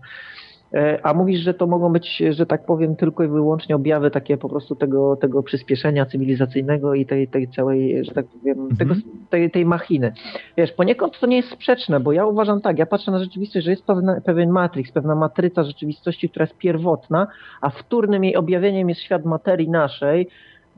[0.73, 4.37] E, A mówisz, że to mogą być, że tak powiem, tylko i wyłącznie objawy takie
[4.37, 8.95] po prostu tego, tego przyspieszenia cywilizacyjnego i tej, tej całej, że tak powiem, tego,
[9.29, 10.13] tej, tej machiny.
[10.57, 13.71] Wiesz, poniekąd to nie jest sprzeczne, bo ja uważam tak, ja patrzę na rzeczywistość, że
[13.71, 17.27] jest pewna, pewien matrix, pewna matryca rzeczywistości, która jest pierwotna,
[17.61, 20.27] a wtórnym jej objawieniem jest świat materii naszej,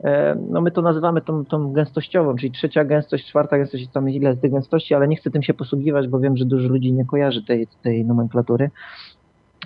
[0.04, 4.30] E, no my to nazywamy tą, tą gęstościową, czyli trzecia gęstość, czwarta gęstość, tam ile
[4.30, 7.04] jest tych gęstości, ale nie chcę tym się posługiwać, bo wiem, że dużo ludzi nie
[7.04, 8.70] kojarzy tej, tej nomenklatury.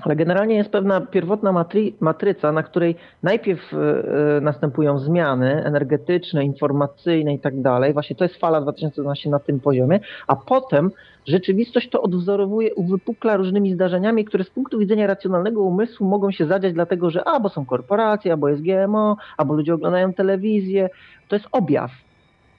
[0.02, 6.44] Ale generalnie jest pewna pierwotna matry, matryca, na której najpierw e, e, następują zmiany energetyczne,
[6.44, 7.92] informacyjne i tak dalej.
[7.92, 10.90] Właśnie to jest fala 2012 na tym poziomie, a potem
[11.26, 16.72] rzeczywistość to odwzorowuje, uwypukla różnymi zdarzeniami, które z punktu widzenia racjonalnego umysłu mogą się zadziać,
[16.72, 20.88] dlatego że albo są korporacje, albo jest GMO, albo ludzie oglądają telewizję.
[21.28, 21.90] To jest objaw.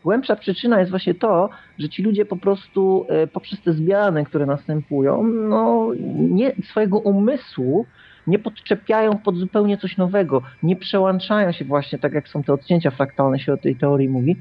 [0.03, 1.49] Głębsza przyczyna jest właśnie to,
[1.79, 7.85] że ci ludzie po prostu e, poprzez te zmiany, które następują, no, nie, swojego umysłu
[8.27, 12.91] nie podczepiają pod zupełnie coś nowego, nie przełączają się właśnie, tak jak są te odcięcia
[12.91, 14.35] fraktalne, się o tej teorii mówi,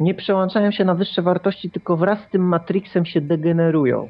[0.00, 4.08] nie przełączają się na wyższe wartości, tylko wraz z tym matrixem się degenerują.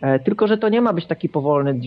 [0.00, 1.80] E, Tylko, że to nie ma być taki powolny,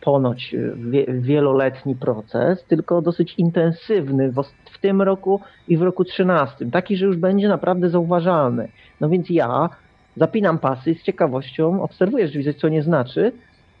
[0.00, 4.42] ponoć e, wie, wieloletni proces, tylko dosyć intensywny w,
[4.76, 6.70] w tym roku i w roku 13.
[6.70, 8.68] Taki, że już będzie naprawdę zauważalny.
[9.00, 9.68] No więc ja
[10.16, 13.32] zapinam pasy i z ciekawością obserwuję rzeczywistość, co nie znaczy,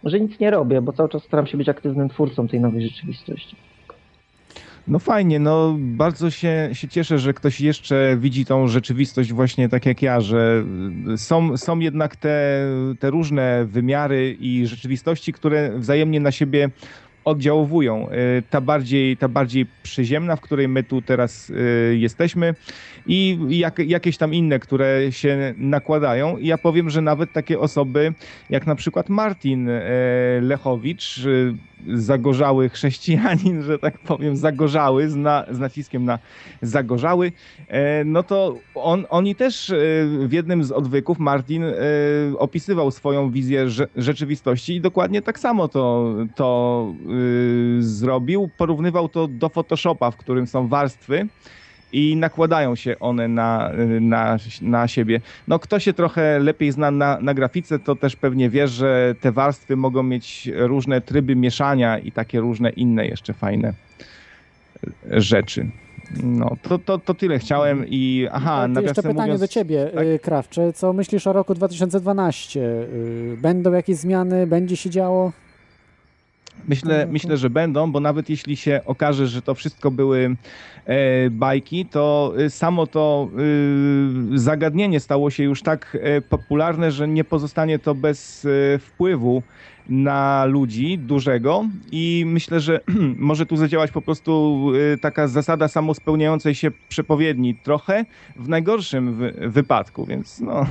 [0.04, 3.56] że nic nie robię, bo cały czas staram się być aktywnym twórcą tej nowej rzeczywistości.
[4.88, 9.86] No fajnie, no bardzo się, się cieszę, że ktoś jeszcze widzi tą rzeczywistość właśnie tak
[9.86, 10.64] jak ja, że
[11.16, 12.66] są, są jednak te,
[13.00, 16.70] te różne wymiary i rzeczywistości, które wzajemnie na siebie
[17.26, 18.08] oddziałowują.
[18.10, 22.54] Y, ta bardziej, ta bardziej przyziemna, w której my tu teraz y, jesteśmy
[23.06, 26.36] i jak, jakieś tam inne, które się nakładają.
[26.36, 28.14] I ja powiem, że nawet takie osoby
[28.50, 29.82] jak na przykład Martin y,
[30.40, 31.20] Lechowicz,
[31.94, 36.18] zagorzały chrześcijanin, że tak powiem, zagorzały, z, na, z naciskiem na
[36.62, 37.32] zagorzały,
[38.04, 39.74] no to on, oni też
[40.26, 41.64] w jednym z odwyków, Martin
[42.38, 43.66] opisywał swoją wizję
[43.96, 46.94] rzeczywistości i dokładnie tak samo to, to
[47.78, 48.50] zrobił.
[48.56, 51.28] Porównywał to do Photoshopa, w którym są warstwy
[51.96, 53.70] i nakładają się one na,
[54.00, 55.20] na, na siebie.
[55.48, 59.32] No kto się trochę lepiej zna na, na grafice, to też pewnie wie, że te
[59.32, 63.72] warstwy mogą mieć różne tryby mieszania i takie różne inne jeszcze fajne
[65.10, 65.66] rzeczy.
[66.22, 70.04] No, to, to, to tyle chciałem i aha, no, Jeszcze pytanie mówiąc, do ciebie, tak?
[70.06, 70.72] Y, Krawcze.
[70.72, 72.60] Co myślisz o roku 2012?
[72.60, 74.46] Y, będą jakieś zmiany?
[74.46, 75.32] Będzie się działo?
[76.64, 80.36] Myślę, myślę, że będą, bo nawet jeśli się okaże, że to wszystko były
[80.84, 83.28] e, bajki, to e, samo to
[84.34, 85.96] e, zagadnienie stało się już tak
[86.28, 88.46] popularne, że nie pozostanie to bez
[88.80, 89.42] wpływu
[89.88, 92.80] na ludzi dużego i myślę, że
[93.18, 94.62] może tu zadziałać po prostu
[95.00, 98.04] taka zasada samospełniającej się przepowiedni trochę
[98.36, 100.66] w najgorszym wypadku, więc no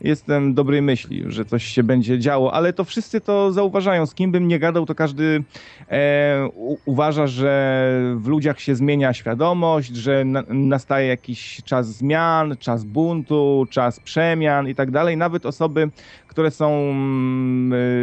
[0.00, 4.06] jestem dobrej myśli, że coś się będzie działo, ale to wszyscy to zauważają.
[4.06, 5.44] Z kim bym nie gadał, to każdy
[5.88, 12.56] e, u, uważa, że w ludziach się zmienia świadomość, że na, nastaje jakiś czas zmian,
[12.56, 15.16] czas buntu, czas przemian i tak dalej.
[15.16, 15.90] Nawet osoby,
[16.26, 16.94] które są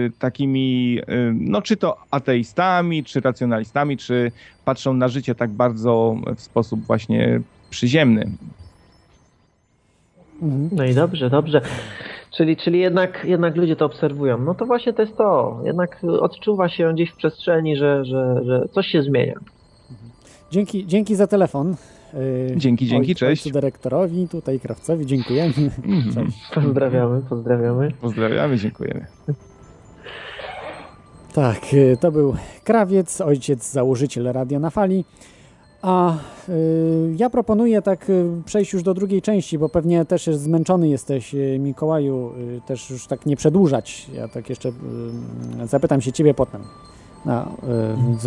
[0.07, 4.31] y, takimi, y, no czy to ateistami, czy racjonalistami, czy
[4.65, 8.31] patrzą na życie tak bardzo w sposób właśnie przyziemny.
[10.71, 11.61] No i dobrze, dobrze.
[12.31, 14.37] Czyli, czyli jednak, jednak ludzie to obserwują.
[14.37, 15.61] No to właśnie to jest to.
[15.63, 19.39] Jednak odczuwa się gdzieś w przestrzeni, że, że, że coś się zmienia.
[20.51, 21.75] Dzięki, dzięki za telefon.
[22.13, 23.51] Y, dzięki, dzięki, ojcu, cześć.
[23.51, 25.53] Dyrektorowi, tutaj krawcowi, dziękujemy.
[25.85, 26.13] Mhm.
[26.15, 26.37] Cześć.
[26.53, 27.91] Pozdrawiamy, pozdrawiamy.
[28.01, 29.05] Pozdrawiamy, dziękujemy.
[31.33, 35.05] Tak, y, to był krawiec, ojciec, założyciel Radia na Fali.
[35.85, 36.13] A
[36.49, 40.87] y, ja proponuję tak y, przejść już do drugiej części, bo pewnie też jest zmęczony
[40.87, 44.09] jesteś, y, Mikołaju, y, też już tak nie przedłużać.
[44.13, 46.63] Ja tak jeszcze y, zapytam się ciebie potem.
[47.25, 47.51] Na,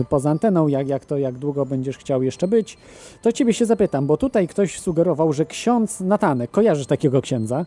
[0.00, 2.78] y, poza anteną, jak, jak to, jak długo będziesz chciał jeszcze być,
[3.22, 7.66] to ciebie się zapytam, bo tutaj ktoś sugerował, że ksiądz Natanek, kojarzysz takiego księdza?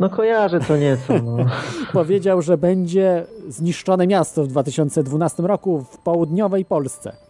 [0.00, 1.14] No kojarzę co nieco.
[1.24, 1.36] No.
[1.92, 7.25] Powiedział, że będzie zniszczone miasto w 2012 roku w południowej Polsce.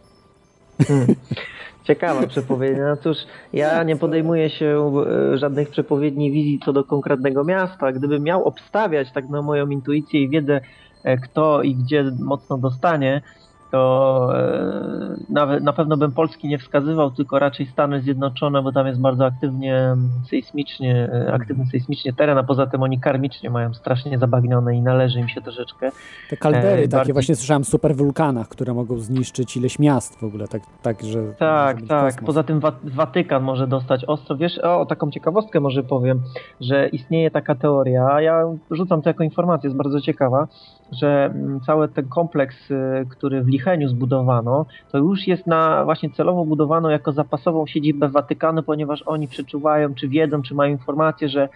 [1.85, 2.89] Ciekawa przepowiednia.
[2.89, 3.17] No cóż,
[3.53, 4.93] ja nie podejmuję się
[5.33, 7.93] e, żadnych przepowiedni wizji co do konkretnego miasta.
[7.93, 10.61] Gdybym miał obstawiać tak na moją intuicję i wiedzę,
[11.05, 13.23] e, kto i gdzie mocno dostanie,
[13.71, 18.87] to e, nawet na pewno bym Polski nie wskazywał, tylko raczej Stany Zjednoczone, bo tam
[18.87, 19.95] jest bardzo aktywnie
[20.31, 25.21] sejsmicznie, e, aktywny sejsmicznie teren, a poza tym oni karmicznie mają strasznie zabagnione i należy
[25.21, 25.91] im się troszeczkę.
[26.31, 27.13] Te kaldery e, takie, bardziej...
[27.13, 31.23] właśnie słyszałem, super wulkanach, które mogą zniszczyć ileś miast w ogóle, tak, tak że...
[31.39, 32.27] Tak, tak, kosmos.
[32.27, 34.37] poza tym Watykan może dostać ostro.
[34.37, 36.23] Wiesz, o, taką ciekawostkę może powiem,
[36.61, 40.49] że istnieje taka teoria, a ja rzucam to jako informację, jest bardzo ciekawa,
[40.93, 46.11] że mm, cały ten kompleks, y, który w Licheniu zbudowano, to już jest na właśnie
[46.11, 51.49] celowo budowano jako zapasową siedzibę Watykanu, ponieważ oni przeczuwają, czy wiedzą, czy mają informację, że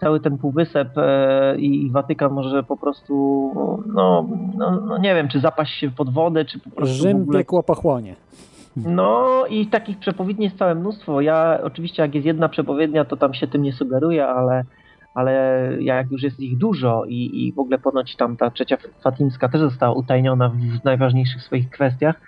[0.00, 3.14] cały ten półwysep e, i Watykan może po prostu,
[3.94, 7.38] no, no, no nie wiem, czy zapaść się pod wodę, czy po prostu Rzym ogóle...
[7.38, 8.16] piekło pochłonie.
[8.76, 11.20] No i takich przepowiedni jest całe mnóstwo.
[11.20, 14.64] Ja oczywiście jak jest jedna przepowiednia, to tam się tym nie sugeruję, ale
[15.14, 19.48] ale jak już jest ich dużo i, i w ogóle ponoć tam ta trzecia Fatimska
[19.48, 22.20] też została utajniona w najważniejszych swoich kwestiach,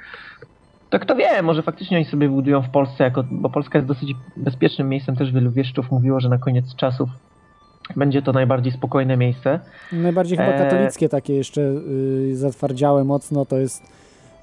[0.90, 4.14] to kto wie, może faktycznie oni sobie budują w Polsce, jako, bo Polska jest dosyć
[4.36, 7.08] bezpiecznym miejscem, też wielu wieszczów mówiło, że na koniec czasów
[7.96, 9.60] będzie to najbardziej spokojne miejsce.
[9.92, 13.82] Najbardziej chyba e, katolickie takie jeszcze yy, zatwardziałe mocno, to jest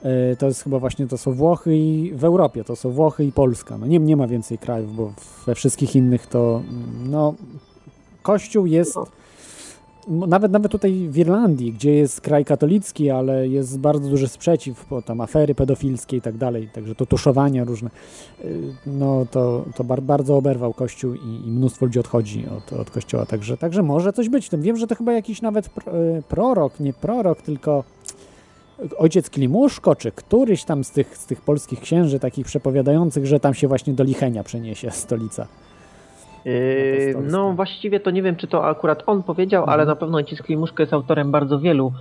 [0.06, 3.32] y, to jest chyba właśnie, to są Włochy i w Europie, to są Włochy i
[3.32, 3.78] Polska.
[3.78, 5.14] No nie, nie ma więcej krajów, bo
[5.46, 6.62] we wszystkich innych to
[7.06, 7.34] no
[8.24, 8.96] Kościół jest.
[10.08, 15.02] Nawet, nawet tutaj w Irlandii, gdzie jest kraj katolicki, ale jest bardzo duży sprzeciw, bo
[15.02, 17.90] tam afery pedofilskie i tak dalej, także to tuszowania różne,
[18.46, 22.92] y, no to, to bar, bardzo oberwał Kościół i, i, mnóstwo ludzi odchodzi od, od
[22.92, 24.62] Kościoła, także, także może coś być w tym.
[24.62, 25.72] Wiem, że to chyba jakiś nawet y,
[26.30, 27.84] prorok, nie prorok, tylko
[28.98, 33.54] ojciec Klimuszko, czy któryś tam z tych, z tych polskich księży takich przepowiadających, że tam
[33.54, 35.48] się właśnie do Lichenia przeniesie stolica.
[36.46, 39.74] Yy, no właściwie to nie wiem, czy to akurat on powiedział, mhm.
[39.74, 41.94] ale na pewno ojciec Klimuszko jest autorem bardzo wielu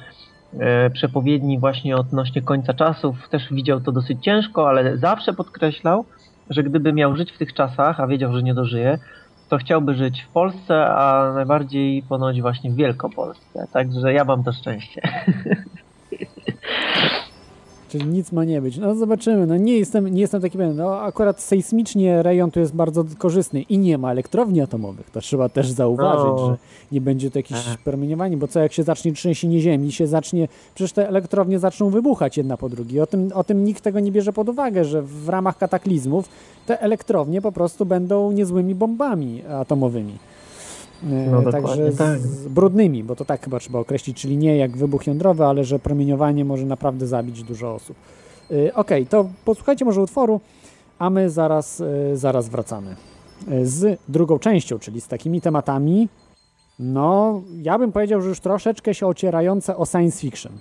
[0.58, 6.04] e, przepowiedni właśnie odnośnie końca czasów też widział to dosyć ciężko, ale zawsze podkreślał,
[6.50, 8.98] że gdyby miał żyć w tych czasach, a wiedział, że nie dożyje,
[9.48, 13.66] to chciałby żyć w Polsce, a najbardziej ponoć właśnie w Wielkopolsce.
[13.72, 15.00] Także ja mam to szczęście.
[17.92, 18.78] Czyli nic ma nie być.
[18.78, 19.46] No zobaczymy.
[19.46, 20.76] No nie jestem, nie jestem taki pewien.
[20.76, 25.10] No akurat sejsmicznie rejon tu jest bardzo korzystny i nie ma elektrowni atomowych.
[25.10, 26.46] To trzeba też zauważyć, O.
[26.50, 26.56] że
[26.92, 27.78] nie będzie to jakieś Ech.
[27.78, 32.36] promieniowanie, bo co jak się zacznie trzęsienie ziemi, się zacznie, przecież te elektrownie zaczną wybuchać
[32.36, 33.00] jedna po drugiej.
[33.00, 36.28] O tym, o tym nikt tego nie bierze pod uwagę, że w ramach kataklizmów
[36.66, 40.18] te elektrownie po prostu będą niezłymi bombami atomowymi.
[41.10, 42.18] E, No, Także tak.
[42.18, 45.78] z brudnymi, bo to tak chyba trzeba określić, czyli nie jak wybuch jądrowy, ale że
[45.78, 47.96] promieniowanie może naprawdę zabić dużo osób.
[48.50, 50.40] Y, Okej, to posłuchajcie może utworu,
[50.98, 52.96] a my zaraz, y, zaraz wracamy
[53.52, 56.08] Y, z drugą częścią, czyli z takimi tematami,
[56.78, 60.52] no ja bym powiedział, że już troszeczkę się ocierające o science fiction.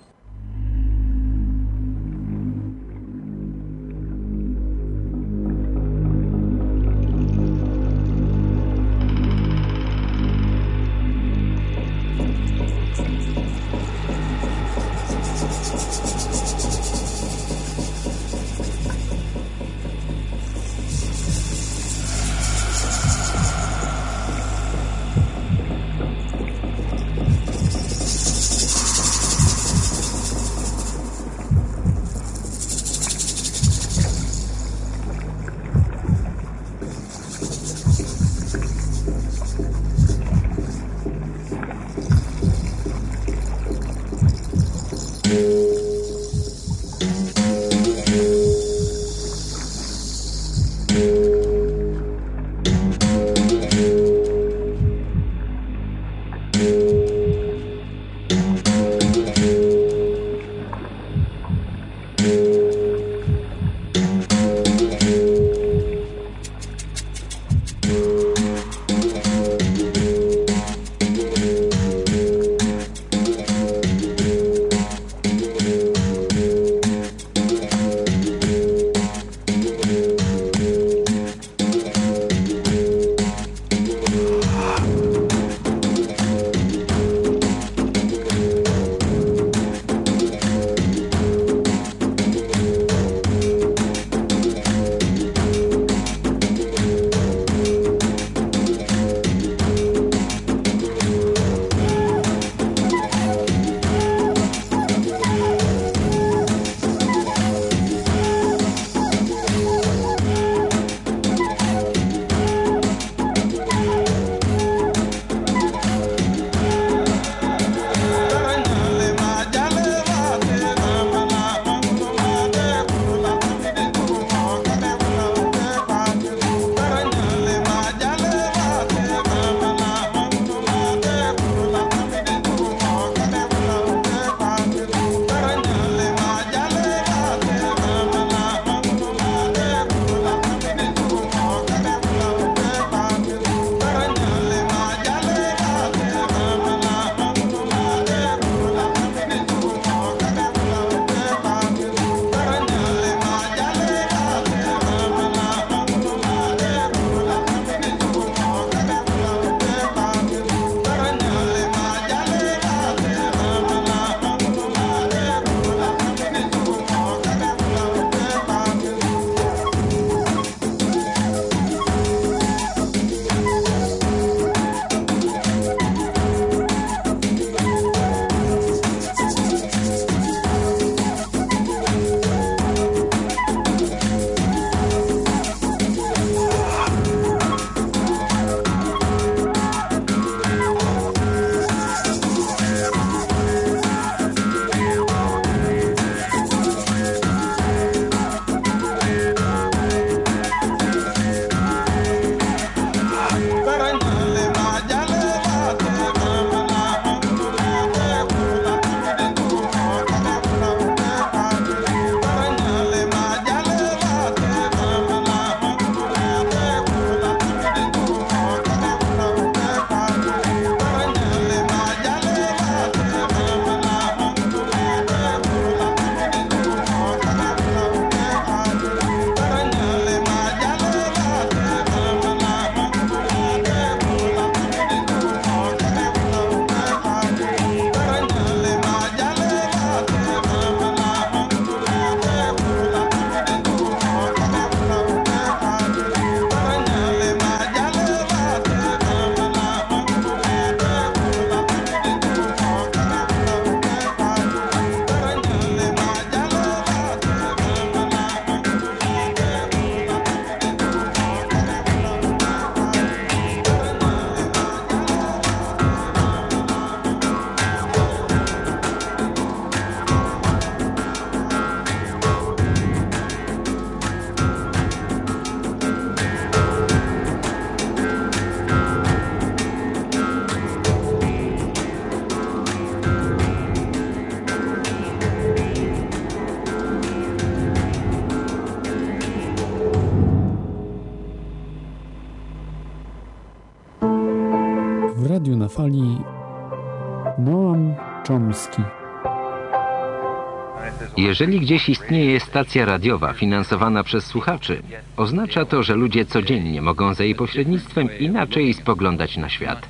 [301.42, 304.82] Jeżeli gdzieś istnieje stacja radiowa finansowana przez słuchaczy,
[305.16, 309.88] oznacza to, że ludzie codziennie mogą za jej pośrednictwem inaczej spoglądać na świat.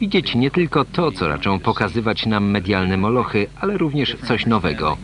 [0.00, 4.96] Widzieć nie tylko to, co raczą pokazywać nam medialne molochy, ale również coś nowego.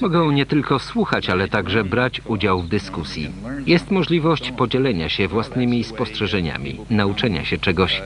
[0.00, 3.30] Mogą nie tylko słuchać, ale także brać udział w dyskusji.
[3.66, 8.02] Jest możliwość podzielenia się własnymi spostrzeżeniami, nauczenia się czegoś.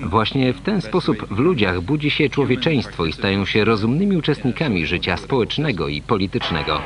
[0.00, 5.16] Właśnie w ten sposób w ludziach budzi się człowieczeństwo i stają się rozumnymi uczestnikami życia
[5.16, 6.80] społecznego i politycznego.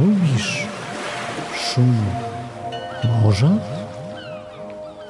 [0.00, 0.66] Lubisz
[1.74, 1.96] szum
[3.22, 3.50] morza?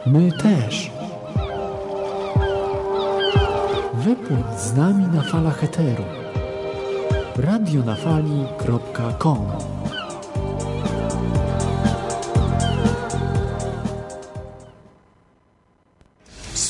[0.06, 0.90] My też.
[3.94, 6.04] Wypłyń z nami na falach eteru.
[7.36, 9.79] radionafali.com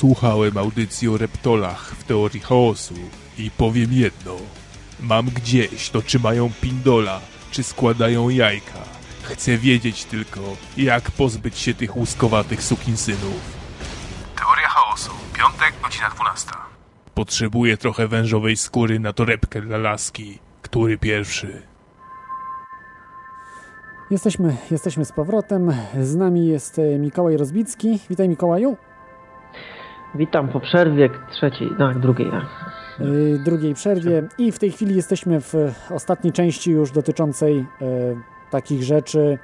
[0.00, 2.94] Słuchałem audycji o reptolach w teorii chaosu
[3.38, 4.36] i powiem jedno.
[5.00, 7.20] Mam gdzieś to, czy mają pindola,
[7.50, 8.82] czy składają jajka.
[9.22, 10.40] Chcę wiedzieć tylko,
[10.76, 13.40] jak pozbyć się tych łuskowatych sukinsynów.
[14.36, 15.10] Teoria chaosu.
[15.32, 16.50] Piątek, godzina 12.
[17.14, 20.38] Potrzebuję trochę wężowej skóry na torebkę dla laski.
[20.62, 21.62] Który pierwszy?
[24.10, 25.72] Jesteśmy, jesteśmy z powrotem.
[26.00, 27.98] Z nami jest e, Mikołaj Rozbicki.
[28.10, 28.76] Witaj Mikołaju.
[30.14, 32.30] Witam po przerwie trzeciej, no drugiej.
[32.98, 35.54] Yy, drugiej przerwie i w tej chwili jesteśmy w
[35.90, 37.64] ostatniej części już dotyczącej e,
[38.50, 39.38] takich rzeczy,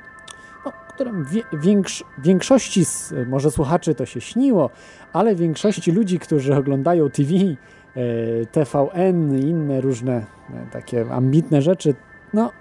[0.64, 4.70] no, którym wie, większ, większości z, może słuchaczy to się śniło,
[5.12, 10.26] ale większości ludzi, którzy oglądają TV, e, TVN i inne różne
[10.72, 11.94] takie ambitne rzeczy,
[12.34, 12.52] no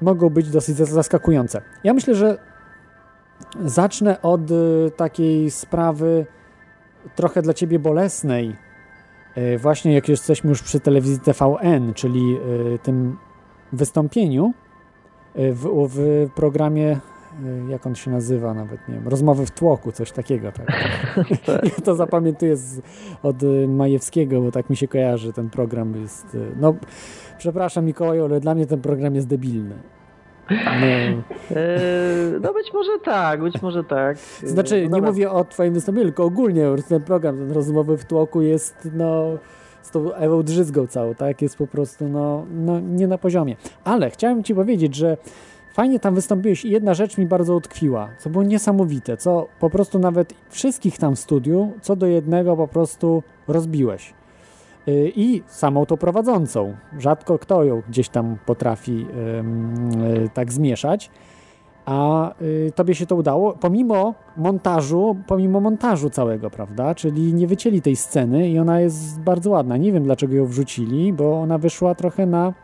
[0.00, 1.62] mogą być dosyć zaskakujące.
[1.84, 2.38] Ja myślę, że
[3.64, 4.40] zacznę od
[4.96, 6.26] takiej sprawy
[7.16, 8.56] trochę dla ciebie bolesnej,
[9.34, 12.36] e, właśnie jak jesteśmy już przy telewizji TVN, czyli
[12.74, 13.16] e, tym
[13.72, 14.52] wystąpieniu
[15.34, 17.00] e, w, w programie,
[17.68, 20.52] jak on się nazywa nawet, nie wiem, rozmowy w tłoku, coś takiego.
[20.52, 20.66] Tak.
[21.76, 22.80] ja to zapamiętuję z,
[23.22, 23.36] od
[23.68, 26.74] Majewskiego, bo tak mi się kojarzy, ten program jest, no
[27.38, 29.74] przepraszam Mikołaju, ale dla mnie ten program jest debilny.
[30.50, 31.22] No.
[32.40, 34.18] no być może tak, być może tak.
[34.42, 38.42] Znaczy, no nie mówię o twoim wystąpieniu, tylko ogólnie ten program, ten rozmowy w tłoku
[38.42, 39.38] jest no
[39.82, 41.42] z tą Ewą Drzyzgą całą, tak?
[41.42, 43.56] Jest po prostu no, no nie na poziomie.
[43.84, 45.16] Ale chciałem ci powiedzieć, że
[45.74, 49.98] fajnie tam wystąpiłeś i jedna rzecz mi bardzo utkwiła, co było niesamowite, co po prostu
[49.98, 54.17] nawet wszystkich tam w studiu, co do jednego po prostu rozbiłeś.
[54.88, 56.76] Y, i samą to prowadzącą.
[56.98, 59.06] Rzadko kto ją gdzieś tam potrafi
[60.24, 61.10] y, tak zmieszać.
[61.86, 66.94] A y, tobie się to udało, pomimo montażu, pomimo montażu całego, prawda?
[66.94, 69.76] Czyli nie wycięli tej sceny i ona jest bardzo ładna.
[69.76, 72.54] Nie wiem dlaczego ją wrzucili, bo ona wyszła trochę na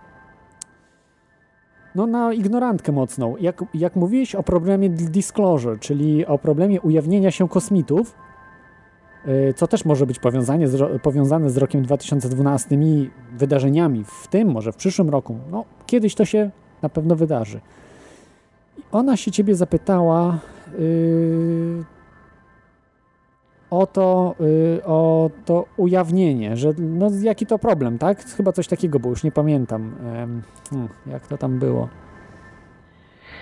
[1.95, 3.37] no na ignorantkę mocną.
[3.41, 8.17] Jak, jak mówiłeś o problemie disclosure, czyli o problemie ujawnienia się kosmitów,
[9.57, 14.73] co też może być powiązane z, powiązane z rokiem 2012 i wydarzeniami w tym, może
[14.73, 15.37] w przyszłym roku.
[15.51, 16.51] No, kiedyś to się
[16.83, 17.61] na pewno wydarzy.
[18.93, 20.39] Ona się ciebie zapytała
[20.79, 21.85] yy,
[23.71, 28.25] o, to, yy, o to ujawnienie, że no, jaki to problem, tak?
[28.25, 29.95] Chyba coś takiego było, już nie pamiętam,
[30.73, 31.89] yy, jak to tam było.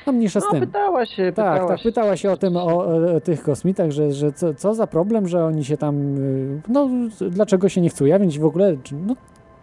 [0.06, 0.60] No mniejsza z no, tym.
[0.60, 1.32] pytała się.
[1.32, 1.84] Tak, pytała tak, się.
[1.84, 2.84] pytała się o tym, o,
[3.16, 6.88] o tych kosmitach, że, że co, co, za problem, że oni się tam, y, no
[7.30, 8.76] dlaczego się nie chcą ujawnić w ogóle,
[9.06, 9.16] no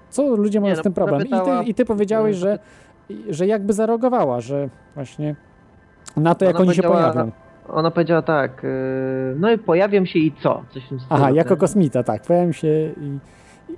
[0.10, 1.20] co ludzie mają Nie, z no, tym problem.
[1.22, 2.60] zapytała- I ty, I ty powiedziałeś, że,
[3.30, 5.36] że jakby zareagowała, że właśnie
[6.18, 7.32] na to, jak oni się pojawią.
[7.70, 8.70] Ona powiedziała tak, yy,
[9.40, 10.64] no i pojawią się i co?
[10.74, 11.60] Coś Aha, jako tak?
[11.60, 12.68] kosmita, tak, pojawią się
[13.02, 13.20] i,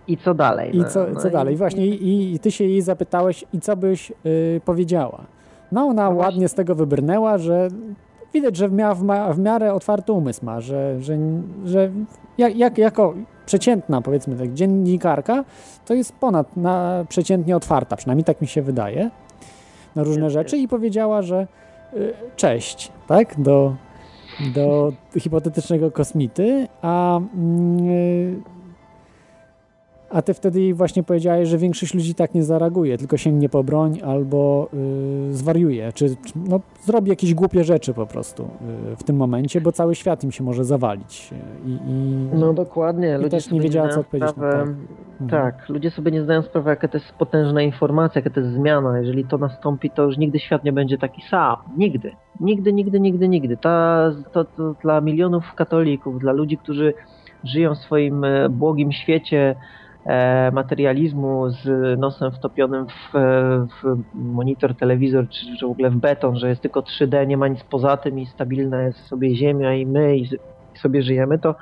[0.07, 0.75] I co dalej?
[0.75, 1.55] i no, co, no co dalej.
[1.55, 4.13] Właśnie i, i ty się jej zapytałeś, i co byś
[4.65, 5.25] powiedziała.
[5.71, 7.67] No ona ładnie z tego wybrnęła, że
[8.33, 8.95] widać, że miała
[9.33, 11.17] w miarę otwarty umysł ma, że, że,
[11.65, 11.91] że
[12.37, 13.13] jak, jak, jako
[13.45, 15.43] przeciętna, powiedzmy tak, dziennikarka,
[15.85, 19.09] to jest ponad na przeciętnie otwarta, przynajmniej tak mi się wydaje,
[19.95, 21.47] na różne rzeczy i powiedziała, że
[21.93, 23.75] y, cześć, tak, do,
[24.55, 28.41] do hipotetycznego kosmity, a mm, y,
[30.11, 33.63] a ty wtedy jej właśnie powiedziałeś, że większość ludzi tak nie zareaguje, tylko sięgnie po
[33.63, 34.69] broń albo
[35.29, 38.43] y, zwariuje, czy, czy no, zrobi jakieś głupie rzeczy po prostu
[38.93, 41.29] y, w tym momencie, bo cały świat im się może zawalić.
[41.65, 43.09] I, i, No dokładnie.
[43.09, 44.65] i ludzie też nie wiedziała, co odpowiedzieć na sprawę-
[45.19, 45.25] to.
[45.29, 48.99] Tak, ludzie sobie nie zdają sprawy, jaka to jest potężna informacja, jaka to jest zmiana.
[48.99, 51.55] Jeżeli to nastąpi, to już nigdy świat nie będzie taki sam.
[51.77, 52.11] Nigdy.
[52.39, 53.57] Nigdy, nigdy, nigdy, nigdy.
[53.57, 56.93] Ta, to, to dla milionów katolików, dla ludzi, którzy
[57.43, 59.55] żyją w swoim błogim świecie
[60.51, 63.19] materializmu z nosem wtopionym w, e,
[63.83, 67.47] w monitor, telewizor, czy, czy w ogóle w beton, że jest tylko 3D, nie ma
[67.47, 70.29] nic poza tym i stabilna jest sobie Ziemia i my i
[70.77, 71.55] sobie żyjemy, to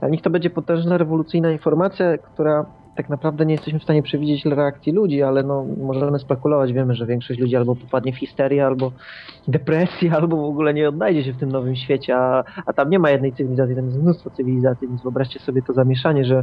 [0.00, 2.66] dla nich to będzie potężna, rewolucyjna informacja, która
[2.96, 6.72] tak naprawdę nie jesteśmy w stanie przewidzieć reakcji ludzi, ale no, możemy spekulować.
[6.72, 8.92] Wiemy, że większość ludzi albo popadnie w histerię, albo
[9.48, 12.98] depresję, albo w ogóle nie odnajdzie się w tym nowym świecie, a, a tam nie
[12.98, 16.42] ma jednej cywilizacji, tam jest mnóstwo cywilizacji, więc wyobraźcie sobie to zamieszanie, że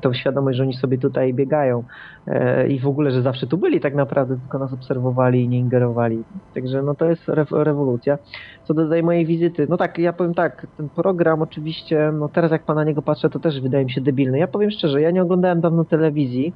[0.00, 1.84] tą świadomość, że oni sobie tutaj biegają
[2.68, 6.24] i w ogóle, że zawsze tu byli tak naprawdę, tylko nas obserwowali i nie ingerowali.
[6.54, 8.18] Także no to jest re rewolucja.
[8.64, 12.50] Co do tej mojej wizyty, no tak, ja powiem tak, ten program oczywiście, no teraz
[12.50, 14.38] jak pan na niego patrzę, to też wydaje mi się debilny.
[14.38, 16.52] Ja powiem szczerze, ja nie oglądałem dawno telewizji.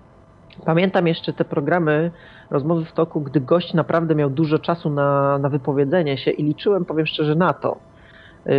[0.65, 2.11] Pamiętam jeszcze te programy,
[2.51, 6.85] rozmowy w toku, gdy gość naprawdę miał dużo czasu na, na wypowiedzenie się i liczyłem,
[6.85, 7.77] powiem szczerze, na to,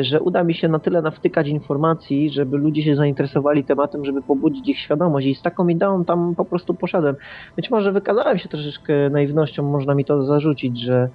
[0.02, 4.70] że uda mi się na tyle nawtykać informacji, żeby ludzie się zainteresowali tematem, żeby pobudzić
[4.70, 7.16] ich świadomość i z taką ideą tam po prostu poszedłem.
[7.56, 11.10] Być może wykazałem się troszeczkę naiwnością, można mi to zarzucić, że,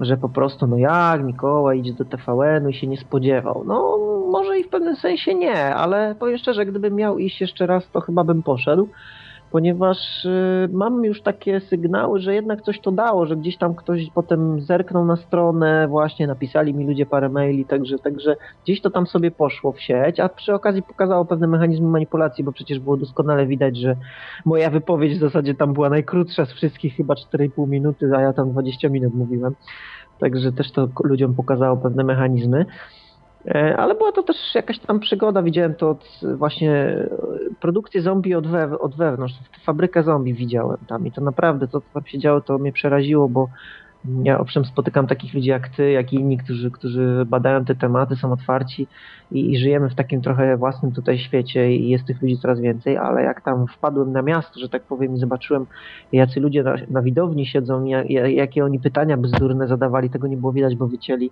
[0.00, 3.64] że po prostu no jak Mikołaj idzie do TVN-u i się nie spodziewał.
[3.66, 3.98] No
[4.30, 8.00] może i w pewnym sensie nie, ale powiem szczerze, gdybym miał iść jeszcze raz, to
[8.00, 8.88] chyba bym poszedł
[9.52, 14.10] ponieważ y, mam już takie sygnały, że jednak coś to dało, że gdzieś tam ktoś
[14.14, 19.06] potem zerknął na stronę, właśnie napisali mi ludzie parę maili, także, także gdzieś to tam
[19.06, 23.46] sobie poszło w sieć, a przy okazji pokazało pewne mechanizmy manipulacji, bo przecież było doskonale
[23.46, 23.96] widać, że
[24.44, 28.50] moja wypowiedź w zasadzie tam była najkrótsza z wszystkich, chyba 4,5 minuty, a ja tam
[28.50, 29.54] 20 minut mówiłem.
[30.20, 32.66] Także też to ludziom pokazało pewne mechanizmy.
[33.46, 37.08] E, Ale była to też jakaś tam przygoda, widziałem to od właśnie e,
[37.60, 41.86] produkcję zombie od, wew od wewnątrz, fabrykę zombie widziałem tam i to naprawdę to, co
[41.94, 43.48] tam się działo, to mnie przeraziło, bo
[44.22, 48.16] ja owszem spotykam takich ludzi jak ty, jak i inni, którzy, którzy badają te tematy,
[48.16, 48.86] są otwarci
[49.30, 52.96] i, i żyjemy w takim trochę własnym tutaj świecie i jest tych ludzi coraz więcej,
[52.96, 55.66] ale jak tam wpadłem na miasto, że tak powiem i zobaczyłem
[56.12, 57.84] jacy ludzie na, na widowni siedzą,
[58.28, 61.30] jakie oni pytania bzdurne zadawali, tego nie było widać, bo wycięli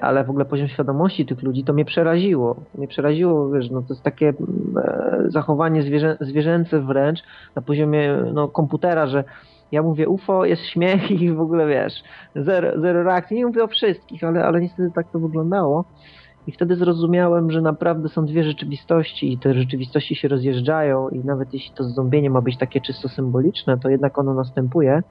[0.00, 2.56] ale w ogóle poziom świadomości tych ludzi to mnie przeraziło.
[2.74, 7.22] Mnie przeraziło, wiesz, no to jest takie e, zachowanie zwierzę, zwierzęce wręcz
[7.56, 9.24] na poziomie no, komputera, że
[9.72, 12.02] ja mówię UFO, jest śmiech i w ogóle wiesz,
[12.36, 13.36] zero, zero reakcji.
[13.36, 15.84] Nie mówię o wszystkich, ale, ale niestety tak to wyglądało.
[16.46, 21.54] I wtedy zrozumiałem, że naprawdę są dwie rzeczywistości i te rzeczywistości się rozjeżdżają i nawet
[21.54, 25.02] jeśli to zombienie ma być takie czysto symboliczne, to jednak ono następuje.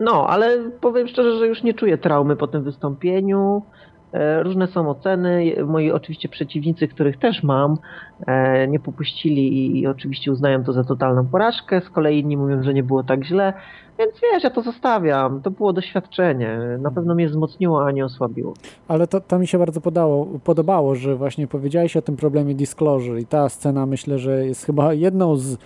[0.00, 3.62] No, ale powiem szczerze, że już nie czuję traumy po tym wystąpieniu.
[4.12, 5.54] E, Różne są oceny.
[5.66, 7.76] Moi oczywiście przeciwnicy, których też mam,
[8.26, 11.80] e, nie popuścili i, oczywiście uznają to za totalną porażkę.
[11.80, 13.52] Z kolei inni mówią, że nie było tak źle.
[13.98, 15.42] Więc wiesz, ja to zostawiam.
[15.42, 16.58] To było doświadczenie.
[16.80, 18.54] Na pewno mnie wzmocniło, a nie osłabiło.
[18.88, 23.20] Ale to, to mi się bardzo podało, podobało, że właśnie powiedziałeś o tym problemie disclosure
[23.20, 25.58] i ta scena myślę, że jest chyba jedną z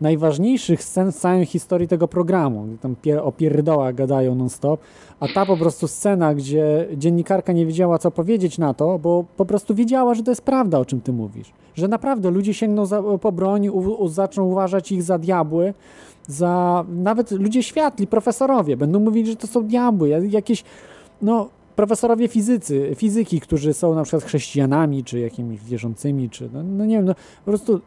[0.00, 2.66] najważniejszych scen w całej historii tego programu.
[2.80, 4.80] Tam pier, o pierdołach gadają non-stop,
[5.20, 9.44] a ta po prostu scena, gdzie dziennikarka nie wiedziała, co powiedzieć na to, bo po
[9.44, 11.52] prostu wiedziała, że to jest prawda, o czym ty mówisz.
[11.74, 13.68] Że naprawdę ludzie sięgną za, po broń,
[14.06, 15.74] zaczną uważać ich za diabły,
[16.26, 20.64] za nawet ludzie światli, profesorowie, będą mówić, że to są diabły, jakieś,
[21.22, 26.84] no, profesorowie fizycy, fizyki, którzy są na przykład chrześcijanami, czy jakimiś wierzącymi, czy, no, no
[26.84, 27.14] nie wiem, no,
[27.44, 27.80] po prostu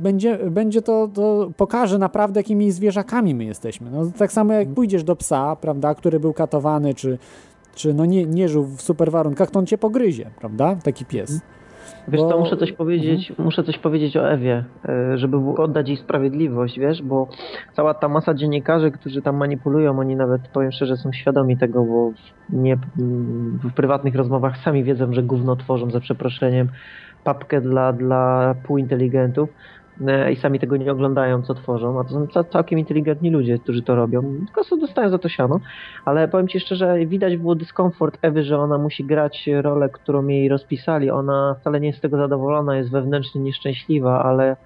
[0.00, 3.90] będzie, będzie to, to pokaże naprawdę, jakimi zwierzakami my jesteśmy.
[3.90, 7.18] No, tak samo jak pójdziesz do psa, prawda, który był katowany, czy,
[7.74, 11.40] czy no nie, nie żył w super warunkach, to on cię pogryzie, prawda, taki pies.
[12.08, 15.96] Wiesz Bo- co, muszę coś powiedzieć, muszę coś powiedzieć o Ewie, e, żeby oddać jej
[15.96, 17.28] sprawiedliwość, wiesz, bo
[17.76, 22.10] cała ta masa dziennikarzy, którzy tam manipulują, oni nawet, powiem szczerze, są świadomi tego, bo
[22.10, 22.76] w, nie,
[23.64, 26.68] w prywatnych rozmowach sami wiedzą, że gówno tworzą, za przeproszeniem,
[27.24, 29.48] papkę dla, dla półinteligentów
[30.32, 33.82] i sami tego nie oglądają, co tworzą, a to są ca- całkiem inteligentni ludzie, którzy
[33.82, 35.60] to robią, tylko dostają za to siano,
[36.04, 40.48] ale powiem Ci szczerze, widać było dyskomfort Ewy, że ona musi grać rolę, którą jej
[40.48, 44.56] rozpisali, ona wcale nie jest z tego zadowolona, jest wewnętrznie nieszczęśliwa, ale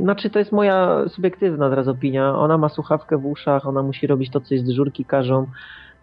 [0.00, 4.30] znaczy to jest moja subiektywna teraz opinia, ona ma słuchawkę w uszach, ona musi robić
[4.30, 5.46] to, co jej z dyżurki każą,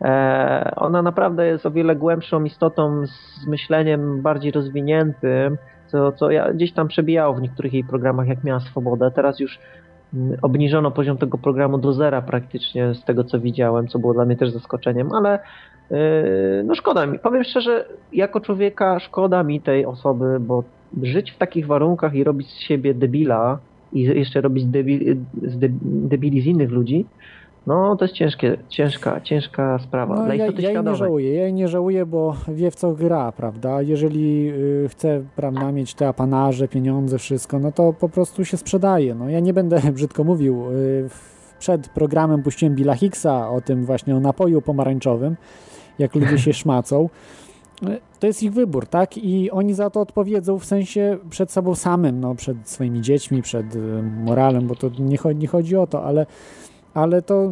[0.01, 5.57] E, ona naprawdę jest o wiele głębszą istotą z myśleniem bardziej rozwiniętym,
[5.93, 9.11] co, co ja gdzieś tam przebijało w niektórych jej programach, jak miała swobodę.
[9.11, 9.59] Teraz już
[10.13, 14.25] mm, obniżono poziom tego programu do zera praktycznie z tego, co widziałem, co było dla
[14.25, 15.39] mnie też zaskoczeniem, ale
[15.91, 15.97] yy,
[16.65, 17.19] no szkoda mi.
[17.19, 20.63] Powiem szczerze, jako człowieka szkoda mi tej osoby, bo
[21.03, 23.59] żyć w takich warunkach i robić z siebie debila
[23.93, 27.05] i jeszcze robić debil, z de, debili z innych ludzi,
[27.67, 30.15] no to jest ciężkie, ciężka, ciężka sprawa.
[30.15, 32.91] No, Dla ja, ja jej nie żałuję, ja jej nie żałuję, bo wie w co
[32.93, 33.81] gra, prawda?
[33.81, 39.15] Jeżeli y, chce, prawda, mieć te apanarze, pieniądze, wszystko, no to po prostu się sprzedaje.
[39.15, 40.71] No ja nie będę brzydko mówił.
[40.71, 41.09] Y,
[41.59, 45.35] przed programem puściłem Billa Hicksa o tym właśnie o napoju pomarańczowym,
[45.99, 47.09] jak ludzie się szmacą.
[47.83, 49.17] Y, To jest ich wybór, tak?
[49.17, 53.75] I oni za to odpowiedzą w sensie przed sobą samym, no, przed swoimi dziećmi, przed
[53.75, 56.25] y, moralem, bo to nie, nie chodzi o to, ale
[56.93, 57.51] ale to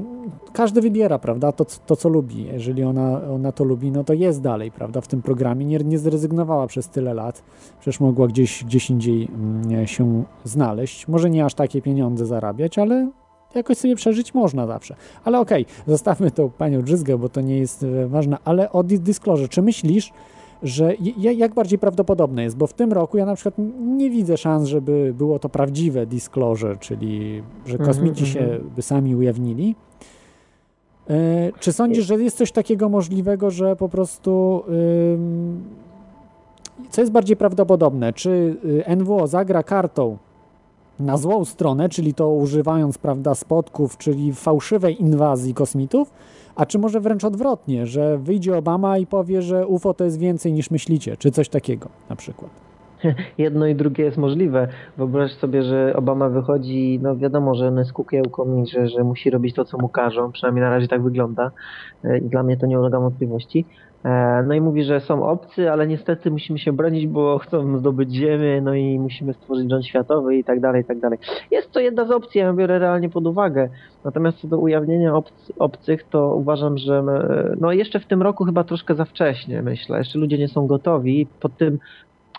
[0.54, 2.44] każdy wybiera, prawda, to, to co lubi.
[2.44, 5.66] Jeżeli ona, ona to lubi, no to jest dalej, prawda, w tym programie.
[5.66, 7.44] Nie, nie zrezygnowała przez tyle lat.
[7.80, 11.08] Przecież mogła gdzieś, gdzieś indziej mm, się znaleźć.
[11.08, 13.10] Może nie aż takie pieniądze zarabiać, ale
[13.56, 14.96] jakoś sobie przeżyć można zawsze.
[15.24, 18.38] Ale okej, zostawmy tą panią Drzyzgę, bo to nie jest e, ważne.
[18.46, 20.12] Ale o Dis- Disclosure, czy myślisz,
[20.64, 24.68] że jak bardziej prawdopodobne jest, bo w tym roku ja na przykład nie widzę szans,
[24.68, 28.70] żeby było to prawdziwe disclosure, czyli że Mhm, kosmici się mhm.
[28.76, 29.76] by sami ujawnili.
[31.10, 34.64] E, Czy sądzisz, że jest coś takiego możliwego, że po prostu
[36.90, 38.14] co jest bardziej prawdopodobne?
[38.14, 38.56] Czy
[38.90, 40.18] y, NWO zagra kartą
[41.00, 46.12] na złą stronę, czyli to używając prawda, spotków, czyli fałszywej inwazji kosmitów,
[46.56, 50.54] a czy może wręcz odwrotnie, że wyjdzie Obama i powie, że UFO to jest więcej
[50.54, 52.52] niż myślicie, czy coś takiego na przykład?
[53.38, 54.68] Jedno i drugie jest możliwe.
[54.98, 59.30] Wyobraź sobie, że Obama wychodzi, no wiadomo, że on jest kukiełką i że, że musi
[59.30, 61.52] robić to, co mu każą, przynajmniej na razie tak wygląda.
[62.04, 63.66] E, I dla mnie to nie ulega wątpliwości.
[64.06, 68.14] E, No i mówi, że są obcy, ale niestety musimy się bronić, bo chcą zdobyć
[68.14, 71.20] ziemię, no i musimy stworzyć rząd światowy i tak dalej, i tak dalej.
[71.52, 73.70] Jest to jedna z opcji, ja biorę realnie pod uwagę.
[74.06, 78.46] Natomiast co do ujawnienia obc- obcych, to uważam, że e, no jeszcze w tym roku
[78.46, 79.98] chyba troszkę za wcześnie, myślę.
[79.98, 81.80] Jeszcze ludzie nie są gotowi pod tym,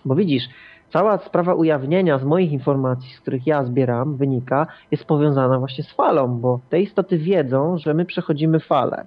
[0.05, 0.45] bo widzisz,
[0.93, 5.93] cała sprawa ujawnienia z moich informacji, z których ja zbieram, wynika, jest powiązana właśnie z
[5.93, 9.07] falą, bo te istoty wiedzą, że my przechodzimy falę.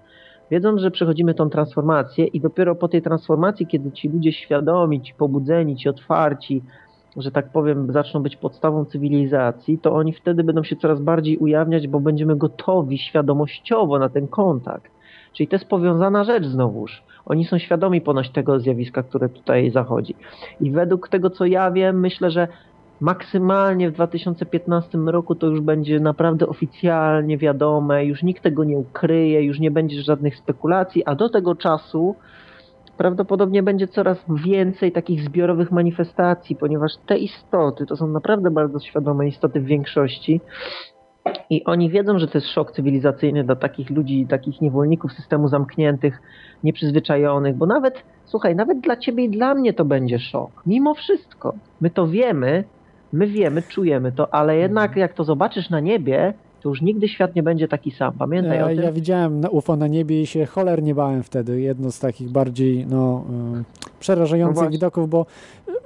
[0.51, 5.13] Wiedzą, że przechodzimy tą transformację i dopiero po tej transformacji, kiedy ci ludzie świadomi, ci
[5.13, 6.61] pobudzeni, ci otwarci,
[7.17, 11.87] że tak powiem, zaczną być podstawą cywilizacji, to oni wtedy będą się coraz bardziej ujawniać,
[11.87, 14.91] bo będziemy gotowi świadomościowo na ten kontakt.
[15.33, 17.03] Czyli to jest powiązana rzecz znowuż.
[17.25, 20.15] Oni są świadomi ponoć tego zjawiska, które tutaj zachodzi.
[20.61, 22.47] I według tego, co ja wiem, myślę, że
[23.01, 29.43] maksymalnie w 2015 roku to już będzie naprawdę oficjalnie wiadome, już nikt tego nie ukryje,
[29.43, 32.15] już nie będzie żadnych spekulacji, a do tego czasu
[32.97, 39.27] prawdopodobnie będzie coraz więcej takich zbiorowych manifestacji, ponieważ te istoty to są naprawdę bardzo świadome
[39.27, 40.41] istoty w większości.
[41.49, 46.21] I oni wiedzą, że to jest szok cywilizacyjny dla takich ludzi, takich niewolników systemu zamkniętych,
[46.63, 50.63] nieprzyzwyczajonych, bo nawet, słuchaj, nawet dla ciebie i dla mnie to będzie szok.
[50.65, 51.53] Mimo wszystko.
[51.81, 52.63] My to wiemy,
[53.15, 57.35] my wiemy, czujemy to, ale jednak jak to zobaczysz na niebie, to już nigdy świat
[57.35, 58.13] nie będzie taki sam.
[58.13, 58.83] Pamiętaj o Ja, tym.
[58.85, 61.61] ja widziałem UFO na niebie i się cholernie bałem wtedy.
[61.61, 63.25] Jedno z takich bardziej no,
[63.61, 63.63] y,
[63.99, 65.25] przerażających No widoków, bo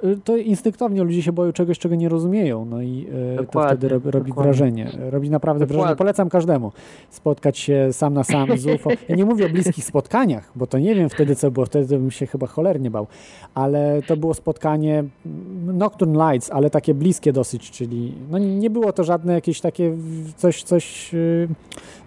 [0.04, 2.64] y, to instynktownie ludzie się boją czegoś, czego nie rozumieją.
[2.64, 4.52] No i y, to Dokładnie, wtedy robi, robi dokładnie.
[4.52, 4.90] wrażenie.
[5.10, 5.82] Robi naprawdę Dokładnie.
[5.82, 5.96] wrażenie.
[5.96, 6.72] Polecam każdemu
[7.10, 8.90] spotkać się sam na sam z UFO.
[9.08, 11.66] Ja nie mówię o bliskich spotkaniach, bo to nie wiem wtedy, co było.
[11.66, 13.06] Wtedy bym się chyba cholernie bał.
[13.54, 18.92] Ale to było spotkanie mm, Nocturne Lights, ale takie bliskie dosyć, czyli no nie było
[18.92, 19.96] to żadne jakieś takie
[20.36, 21.48] coś, coś y,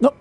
[0.01, 0.11] no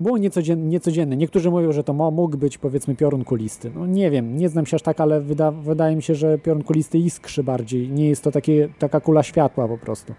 [0.00, 1.16] było niecodzienne, niecodzienne.
[1.16, 3.70] Niektórzy mówią, że to mógł być powiedzmy piorun kulisty.
[3.74, 6.62] No nie wiem, nie znam się aż tak, ale wyda- wydaje mi się, że piorun
[6.62, 7.90] kulisty iskrzy bardziej.
[7.90, 10.14] Nie jest to takie, taka kula światła po prostu.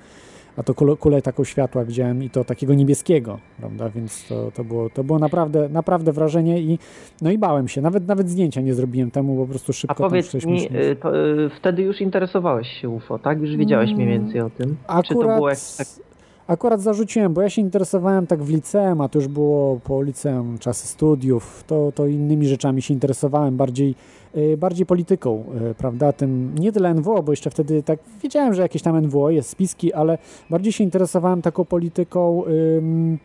[0.58, 3.90] A to kulę, kulę taką światła widziałem i to takiego niebieskiego, prawda?
[3.90, 6.80] Więc to, to, było, to było naprawdę, naprawdę wrażenie i
[7.22, 7.82] no i bałem się.
[7.82, 10.74] Nawet, nawet zdjęcia nie zrobiłem temu, po prostu szybko A powiedz mi, myśleć.
[10.86, 13.42] y, to, y, wtedy już interesowałeś się UFO, tak?
[13.42, 14.76] Już wiedziałeś mniej więcej o tym?
[15.04, 16.11] Czy to było Akurat, jak, tak,
[16.52, 20.58] akurat zarzuciłem, bo ja się interesowałem tak w liceum, a to już było po liceum
[20.60, 23.96] czasy studiów, to, to innymi rzeczami się interesowałem, bardziej,
[24.38, 28.62] y, bardziej polityką, y, prawda, tym, nie tyle NWO, bo jeszcze wtedy tak wiedziałem, że
[28.62, 30.18] jakieś tam NWO jest, spiski, ale
[30.50, 32.44] bardziej się interesowałem taką polityką
[32.78, 33.18] ym,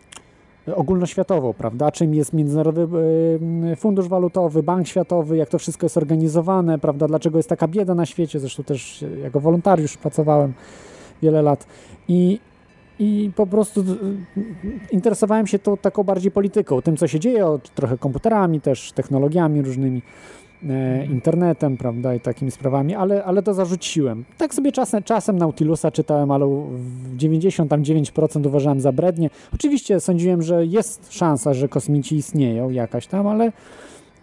[0.75, 3.39] ogólnoświatową, prawda, czym jest Międzynarodowy
[3.77, 8.07] Fundusz Walutowy, Bank Światowy, jak to wszystko jest organizowane, prawda, dlaczego jest taka bieda na
[8.07, 10.53] świecie, zresztą też jako wolontariusz pracowałem
[11.23, 11.67] wiele lat
[12.09, 12.41] i,
[12.99, 13.85] i po prostu y,
[14.91, 20.03] interesowałem się tą taką bardziej polityką, tym co się dzieje, trochę komputerami też, technologiami różnymi.
[20.69, 24.25] e, internetem, prawda, i takimi sprawami, ale, ale to zarzuciłem.
[24.39, 29.31] Tak sobie czasem, czasem Nautilusa czytałem, ale w 99% uważałem za brednie.
[29.55, 33.53] Oczywiście sądziłem, że jest szansa, że kosmici istnieją jakaś tam, ale,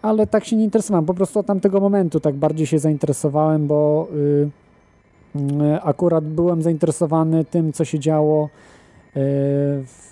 [0.02, 1.06] ale tak się nie interesowałem.
[1.06, 4.63] Po prostu od tamtego momentu tak bardziej się zainteresowałem, bo y,
[5.82, 8.48] akurat byłem zainteresowany tym, co się działo
[9.14, 10.04] w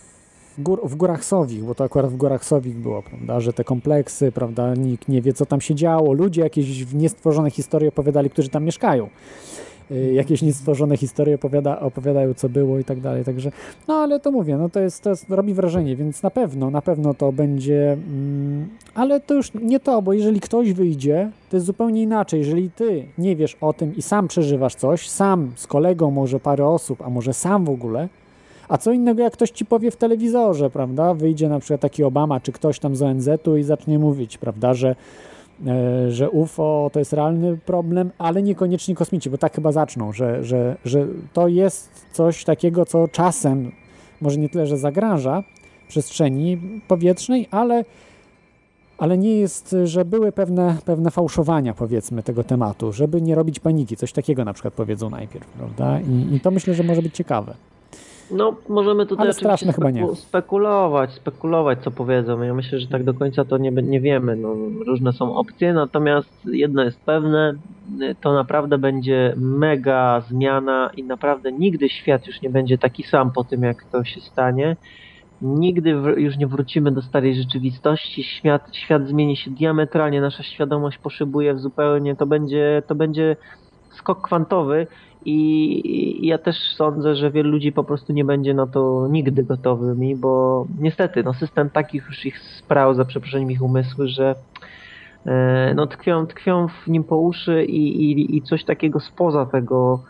[0.59, 3.65] w, gór, w Górach Sowich, bo to akurat w Górach Sowich było, prawda, że te
[3.65, 8.49] kompleksy, prawda, nikt nie wie, co tam się działo, ludzie jakieś niestworzone historie opowiadali, którzy
[8.49, 9.09] tam mieszkają.
[9.91, 13.53] Y, jakieś niestworzone historie opowiada, opowiadają, co było i tak dalej, także,
[13.89, 16.83] no ale to mówię, no to jest, to jest, robi wrażenie, więc na pewno, na
[16.83, 21.67] pewno to będzie, mm, ale to już nie to, bo jeżeli ktoś wyjdzie, to jest
[21.67, 26.11] zupełnie inaczej, jeżeli ty nie wiesz o tym i sam przeżywasz coś, sam z kolegą,
[26.11, 28.09] może parę osób, a może sam w ogóle,
[28.69, 31.15] a co innego, jak ktoś ci powie w telewizorze, prawda?
[31.15, 34.97] Wyjdzie na przykład taki Obama czy ktoś tam z ONZ-u i zacznie mówić, prawda, że,
[36.09, 40.77] że UFO to jest realny problem, ale niekoniecznie kosmici, bo tak chyba zaczną, że, że,
[40.85, 43.73] że to jest coś takiego, co czasem
[44.21, 45.43] może nie tyle, że zagraża
[45.89, 46.59] przestrzeni
[46.89, 47.85] powietrznej, ale
[48.99, 53.97] ale nie jest, że były pewne, pewne fałszowania, powiedzmy, tego tematu, żeby nie robić paniki.
[53.97, 56.01] Coś takiego na przykład powiedzą najpierw, prawda?
[56.01, 57.55] I, i to myślę, że może być ciekawe.
[58.33, 60.17] No, możemy tutaj Ale straszne chyba nie.
[60.17, 62.43] spekulować, spekulować, co powiedzą.
[62.43, 64.37] Ja myślę, że tak do końca to nie, nie wiemy.
[64.37, 64.55] No,
[64.87, 67.55] różne są opcje, natomiast jedno jest pewne,
[68.21, 73.45] to naprawdę będzie mega zmiana i naprawdę nigdy świat już nie będzie taki sam po
[73.45, 74.77] tym, jak to się stanie.
[75.43, 78.23] Nigdy już nie wrócimy do starej rzeczywistości.
[78.23, 83.37] Świat, świat zmieni się diametralnie, nasza świadomość poszybuje w zupełnie, to będzie, to będzie
[84.03, 84.87] skok kwantowy
[85.25, 90.17] i ja też sądzę, że wielu ludzi po prostu nie będzie na to nigdy gotowymi,
[90.17, 94.35] bo niestety no system takich już ich sprał, za przeproszeniem ich umysły, że
[95.27, 100.01] e, no tkwią, tkwią w nim po uszy i, i, i coś takiego spoza tego.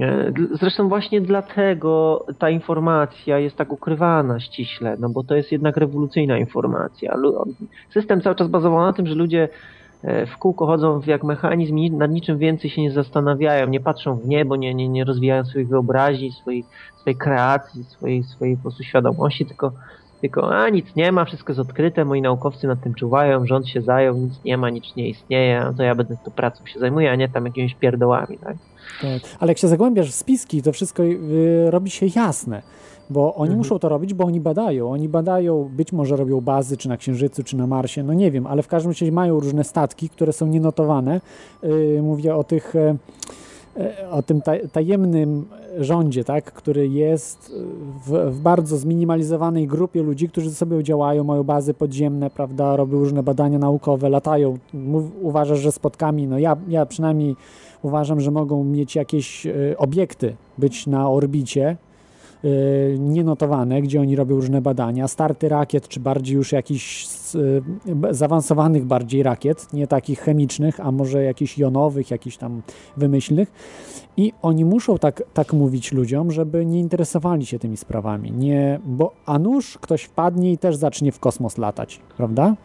[0.00, 5.76] E, zresztą właśnie dlatego ta informacja jest tak ukrywana ściśle, no bo to jest jednak
[5.76, 7.16] rewolucyjna informacja.
[7.90, 9.48] System cały czas bazował na tym, że ludzie
[10.02, 14.28] w kółko chodzą jak mechanizm i nad niczym więcej się nie zastanawiają, nie patrzą w
[14.28, 16.64] niebo, nie, nie, nie rozwijają swoich wyobraźni, swojej,
[17.00, 19.72] swojej kreacji, swojej, swojej po prostu świadomości, tylko,
[20.20, 23.82] tylko a nic nie ma, wszystko jest odkryte, moi naukowcy nad tym czuwają, rząd się
[23.82, 27.14] zajął, nic nie ma, nic nie istnieje, to ja będę tą pracą się zajmuję, a
[27.14, 28.56] nie tam jakimiś pierdołami, tak?
[29.02, 29.22] Tak.
[29.40, 32.62] Ale jak się zagłębiasz w spiski, to wszystko y, robi się jasne
[33.10, 33.58] bo oni mhm.
[33.58, 34.90] muszą to robić, bo oni badają.
[34.90, 38.46] Oni badają, być może robią bazy, czy na Księżycu, czy na Marsie, no nie wiem,
[38.46, 41.20] ale w każdym razie mają różne statki, które są nienotowane.
[41.62, 42.74] Yy, mówię o tych,
[43.76, 44.40] yy, o tym
[44.72, 45.46] tajemnym
[45.78, 47.52] rządzie, tak, który jest
[48.06, 53.22] w, w, bardzo zminimalizowanej grupie ludzi, którzy sobie działają, mają bazy podziemne, prawda, robią różne
[53.22, 54.58] badania naukowe, latają.
[54.74, 57.36] Mów, uważasz, że spotkami, no ja, ja przynajmniej
[57.82, 61.76] uważam, że mogą mieć jakieś y, obiekty, być na orbicie,
[62.98, 67.62] nienotowane, gdzie oni robią różne badania, starty rakiet, czy bardziej już jakichś y,
[68.10, 72.62] zaawansowanych bardziej rakiet, nie takich chemicznych, a może jakichś jonowych, jakichś tam
[72.96, 73.52] wymyślnych.
[74.16, 78.32] I oni muszą tak, tak mówić ludziom, żeby nie interesowali się tymi sprawami.
[78.32, 82.56] Nie, bo a nuż ktoś wpadnie i też zacznie w kosmos latać, prawda?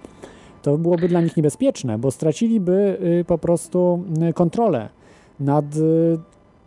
[0.61, 4.03] To byłoby dla nich niebezpieczne, bo straciliby y, po prostu
[4.35, 4.89] kontrolę
[5.39, 5.65] nad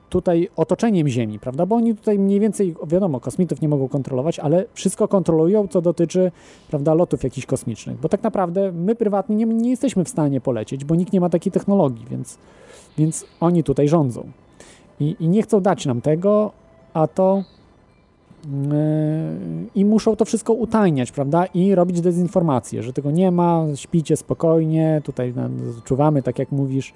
[0.08, 1.66] tutaj otoczeniem Ziemi, prawda?
[1.66, 6.32] Bo oni tutaj mniej więcej, wiadomo, kosmitów nie mogą kontrolować, ale wszystko kontrolują, co dotyczy,
[6.68, 8.00] prawda, lotów jakichś kosmicznych.
[8.00, 11.28] Bo tak naprawdę my prywatnie nie, nie jesteśmy w stanie polecieć, bo nikt nie ma
[11.28, 12.38] takiej technologii, więc,
[12.98, 14.24] więc oni tutaj rządzą.
[15.00, 16.52] I, I nie chcą dać nam tego,
[16.94, 17.42] a to
[18.44, 18.50] yy,
[19.74, 21.46] i muszą to wszystko utajniać, prawda?
[21.46, 25.34] I robić dezinformację, że tego nie ma, śpicie spokojnie, tutaj
[25.84, 26.94] czuwamy, tak jak mówisz,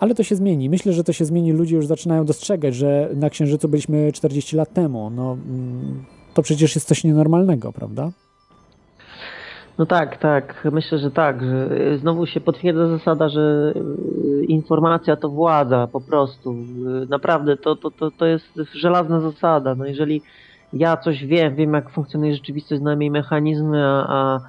[0.00, 0.70] ale to się zmieni.
[0.70, 1.52] Myślę, że to się zmieni.
[1.52, 5.10] Ludzie już zaczynają dostrzegać, że na Księżycu byliśmy 40 lat temu.
[5.10, 6.04] No, mm,
[6.34, 8.10] to przecież jest coś nienormalnego, prawda?
[9.78, 10.68] No tak, tak.
[10.72, 11.42] Myślę, że tak.
[11.42, 16.52] Że znowu się potwierdza zasada, że y, informacja to władza po prostu.
[16.52, 19.74] Y, naprawdę to, to, to, to jest żelazna zasada.
[19.74, 20.22] No jeżeli
[20.72, 24.40] ja coś wiem, wiem jak funkcjonuje rzeczywistość, znam jej mechanizmy, a, a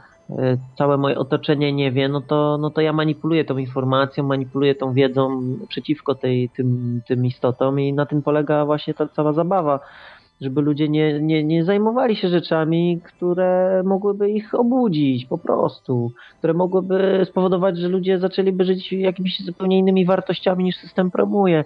[0.78, 4.94] całe moje otoczenie nie wie, no to, no to ja manipuluję tą informacją, manipuluję tą
[4.94, 9.80] wiedzą przeciwko tej, tym, tym istotom i na tym polega właśnie ta cała zabawa,
[10.42, 16.54] żeby ludzie nie, nie, nie zajmowali się rzeczami, które mogłyby ich obudzić po prostu, które
[16.54, 21.66] mogłyby spowodować, że ludzie zaczęliby żyć jakimiś zupełnie innymi wartościami niż system promuje.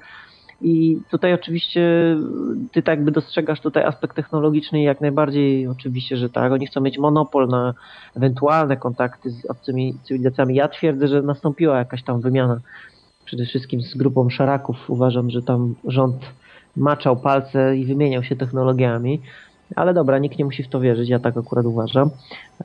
[0.63, 2.15] I tutaj oczywiście
[2.71, 6.51] ty tak jakby dostrzegasz tutaj aspekt technologiczny jak najbardziej oczywiście, że tak.
[6.51, 7.73] Oni chcą mieć monopol na
[8.15, 10.55] ewentualne kontakty z obcymi cywilizacjami.
[10.55, 12.59] Ja twierdzę, że nastąpiła jakaś tam wymiana
[13.25, 14.89] przede wszystkim z grupą szaraków.
[14.89, 16.15] Uważam, że tam rząd
[16.77, 19.21] maczał palce i wymieniał się technologiami.
[19.75, 22.09] Ale dobra, nikt nie musi w to wierzyć, ja tak akurat uważam.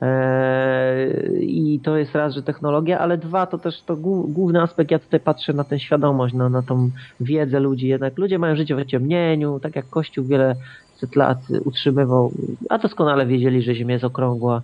[0.01, 3.95] Eee, I to jest raz, że technologia, ale dwa, to też to
[4.27, 7.87] główny aspekt, ja tutaj patrzę na tę świadomość, na, na tą wiedzę ludzi.
[7.87, 10.55] Jednak ludzie mają życie w ciemnieniu, tak jak Kościół wiele
[10.95, 12.31] set lat utrzymywał,
[12.69, 14.61] a doskonale wiedzieli, że Ziemia jest okrągła,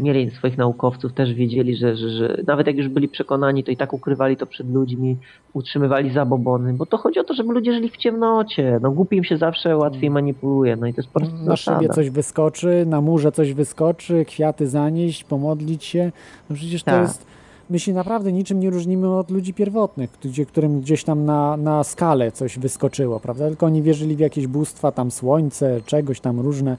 [0.00, 3.76] mieli swoich naukowców, też wiedzieli, że, że, że nawet jak już byli przekonani, to i
[3.76, 5.16] tak ukrywali to przed ludźmi,
[5.52, 8.78] utrzymywali zabobony, bo to chodzi o to, żeby ludzie żyli w ciemnocie.
[8.82, 12.10] No głupim się zawsze łatwiej manipuluje, no i to jest po prostu Na szybie coś
[12.10, 16.12] wyskoczy, na murze coś wyskoczy, kwiaty zanieść, pomodlić się.
[16.50, 17.02] No przecież to Tak.
[17.02, 17.26] jest...
[17.70, 21.84] My się naprawdę niczym nie różnimy od ludzi pierwotnych, gdzie, którym gdzieś tam na, na
[21.84, 23.48] skalę coś wyskoczyło, prawda?
[23.48, 26.76] Tylko oni wierzyli w jakieś bóstwa, tam słońce, czegoś tam różne,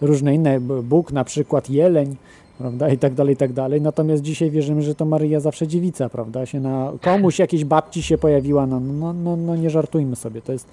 [0.00, 2.16] różne inne, Bóg na przykład, jeleń,
[2.58, 3.80] prawda, i tak dalej, i tak dalej.
[3.80, 8.18] Natomiast dzisiaj wierzymy, że to Maryja zawsze dziewica, prawda, się na komuś jakiejś babci się
[8.18, 10.66] pojawiła, no, no, no, no nie żartujmy sobie, to jest,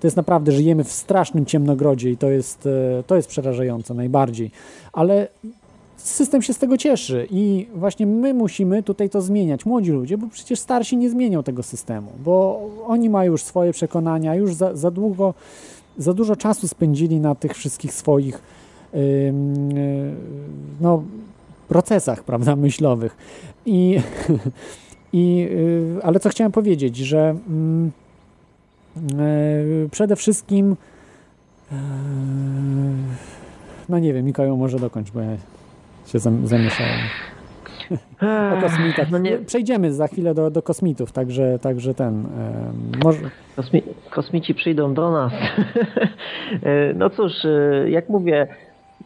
[0.00, 4.50] to jest naprawdę, żyjemy w strasznym ciemnogrodzie i to jest, e, to jest przerażające najbardziej,
[4.92, 5.28] ale
[5.96, 10.26] system się z tego cieszy i właśnie my musimy tutaj to zmieniać, młodzi ludzie, bo
[10.26, 14.90] przecież starsi nie zmienią tego systemu, bo oni mają już swoje przekonania, już za, za
[14.90, 15.34] długo,
[15.98, 18.42] za dużo czasu spędzili na tych wszystkich swoich
[20.80, 21.02] no,
[21.68, 23.16] procesach, prawda, myślowych.
[23.66, 24.00] I,
[25.12, 27.90] i, y, ale co chciałem powiedzieć, że mm,
[29.20, 30.76] y, przede wszystkim
[31.72, 31.74] y,
[33.88, 35.36] no nie wiem, Mikołaj może dokończ, bo ja
[36.06, 36.98] się zam- zamieszałem.
[38.58, 39.10] O kosmitach.
[39.10, 42.26] No nie- Przejdziemy za chwilę do, do kosmitów, także, także ten.
[43.04, 43.18] może...
[43.56, 45.32] Kosmi kosmici przyjdą do nas.
[46.62, 48.46] E, no cóż, e, jak mówię,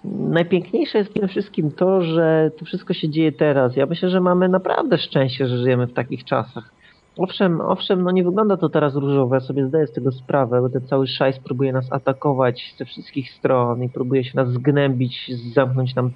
[0.05, 3.77] najpiękniejsze jest przede wszystkim to, że to wszystko się dzieje teraz.
[3.77, 6.73] Ja myślę, że mamy naprawdę szczęście, że żyjemy w takich czasach.
[7.19, 10.69] Owszem, owszem, no nie wygląda to teraz różowo, ja sobie zdaję z tego sprawę, bo
[10.69, 15.95] ten cały szajs próbuje nas atakować ze wszystkich stron i próbuje się nas zgnębić, zamknąć
[15.95, 16.11] nam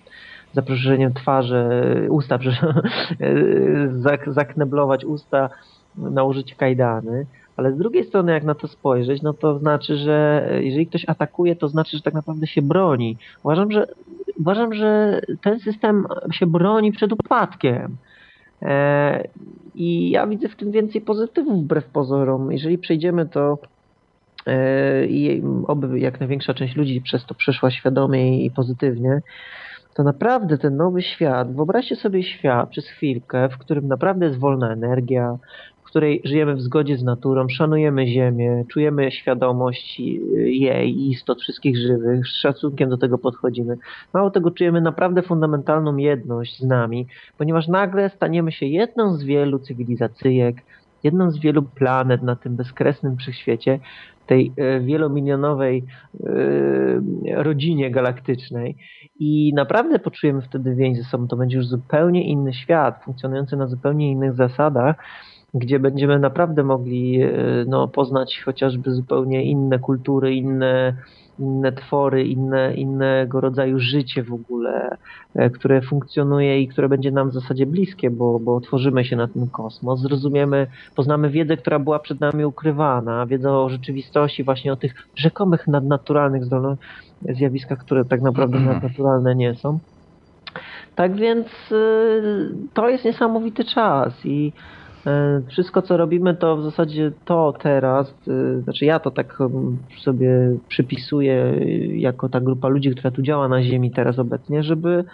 [0.52, 1.68] za przeproszeniem twarzy,
[2.10, 2.38] usta,
[4.06, 5.50] zak- zakneblować usta,
[5.96, 7.26] nałożyć kajdany.
[7.56, 11.56] Ale z drugiej strony, jak na to spojrzeć, no to znaczy, że jeżeli ktoś atakuje,
[11.56, 13.16] to znaczy, że tak naprawdę się broni.
[13.42, 13.86] Uważam, że,
[14.40, 17.96] uważam, że ten system się broni przed upadkiem.
[18.62, 19.28] E,
[19.74, 22.52] I ja widzę w tym więcej pozytywów wbrew pozorom.
[22.52, 23.58] Jeżeli przejdziemy to
[24.46, 29.20] e, i oby jak największa część ludzi przez to przeszła świadomie i pozytywnie,
[29.94, 34.72] to naprawdę ten nowy świat, wyobraźcie sobie świat przez chwilkę, w którym naprawdę jest wolna
[34.72, 35.38] energia,
[35.86, 40.00] w której żyjemy w zgodzie z naturą, szanujemy ziemię, czujemy świadomość
[40.44, 43.76] jej i istot wszystkich żywych, z szacunkiem do tego podchodzimy.
[44.14, 47.06] Mało tego, czujemy naprawdę fundamentalną jedność z nami,
[47.38, 50.56] ponieważ nagle staniemy się jedną z wielu cywilizacyjek,
[51.04, 53.80] jedną z wielu planet na tym bezkresnym wszechświecie,
[54.26, 55.84] tej e, wielomilionowej
[57.36, 58.76] e, rodzinie galaktycznej
[59.18, 61.28] i naprawdę poczujemy wtedy więź ze sobą.
[61.28, 64.96] To będzie już zupełnie inny świat, funkcjonujący na zupełnie innych zasadach,
[65.54, 67.30] gdzie będziemy naprawdę mogli e,
[67.68, 70.94] no, poznać chociażby zupełnie inne kultury, inne,
[71.38, 74.96] inne twory, inne, innego rodzaju życie w ogóle,
[75.34, 79.28] e, które funkcjonuje i które będzie nam w zasadzie bliskie, bo, bo otworzymy się na
[79.28, 80.66] ten kosmos, zrozumiemy,
[80.96, 86.42] poznamy wiedzę, która była przed nami ukrywana, wiedzę o rzeczywistości, właśnie o tych rzekomych nadnaturalnych
[87.22, 89.78] zjawiskach, które tak naprawdę nadnaturalne nie są.
[90.94, 94.52] Tak więc y, to jest niesamowity czas i
[95.48, 100.56] wszystko co robimy to w zasadzie to teraz, y, znaczy ja to tak um, sobie
[100.68, 101.54] przypisuję
[101.92, 105.04] jako ta grupa ludzi, która tu działa na Ziemi teraz obecnie, żeby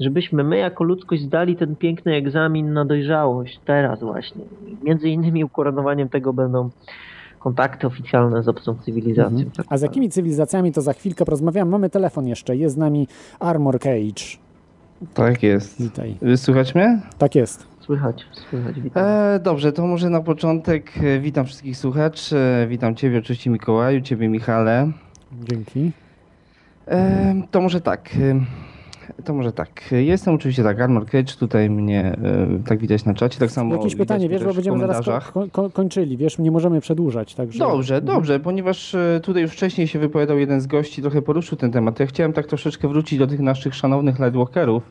[0.00, 4.44] żebyśmy my jako ludzkość zdali ten piękny egzamin na dojrzałość teraz właśnie.
[4.82, 6.70] Między innymi ukoronowaniem tego będą
[7.38, 9.38] kontakty oficjalne z obcą cywilizacją.
[9.38, 9.68] Mhm.
[9.68, 11.70] A z jakimi cywilizacjami to za chwilkę porozmawiamy.
[11.70, 13.08] Mamy telefon jeszcze, jest z nami
[13.40, 14.38] Armor Cage.
[15.14, 15.82] Tak jest.
[15.82, 16.16] Witaj.
[16.36, 17.00] Słychać mnie?
[17.18, 17.69] Tak jest.
[17.90, 19.02] Słychać, słychać, witam.
[19.06, 22.36] E, dobrze, to może na początek e, witam wszystkich słuchaczy.
[22.36, 24.90] e, Witam Ciebie oczywiście Mikołaju, Ciebie Michale.
[25.50, 25.90] Dzięki.
[26.88, 28.10] E, to może tak.
[29.18, 29.68] e, To może tak.
[29.92, 32.16] Jestem oczywiście tak, Armor Cage, tutaj mnie e,
[32.68, 36.16] tak widać na czacie, tak samo Jakieś pytanie, wiesz, bo będziemy zaraz ko- ko- kończyli,
[36.16, 37.58] wiesz, nie możemy przedłużać, także...
[37.58, 38.14] Dobrze, Mhm.
[38.16, 42.00] dobrze, ponieważ tutaj już wcześniej się wypowiadał jeden z gości, trochę poruszył ten temat.
[42.00, 44.82] Ja chciałem tak troszeczkę wrócić do tych naszych szanownych Lightwalkerów.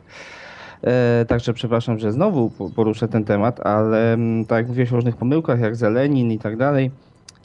[0.84, 4.96] E, także przepraszam, że znowu po- poruszę ten temat, ale mm, tak jak mówiłeś o
[4.96, 6.90] różnych pomyłkach, jak Zelenin i tak dalej.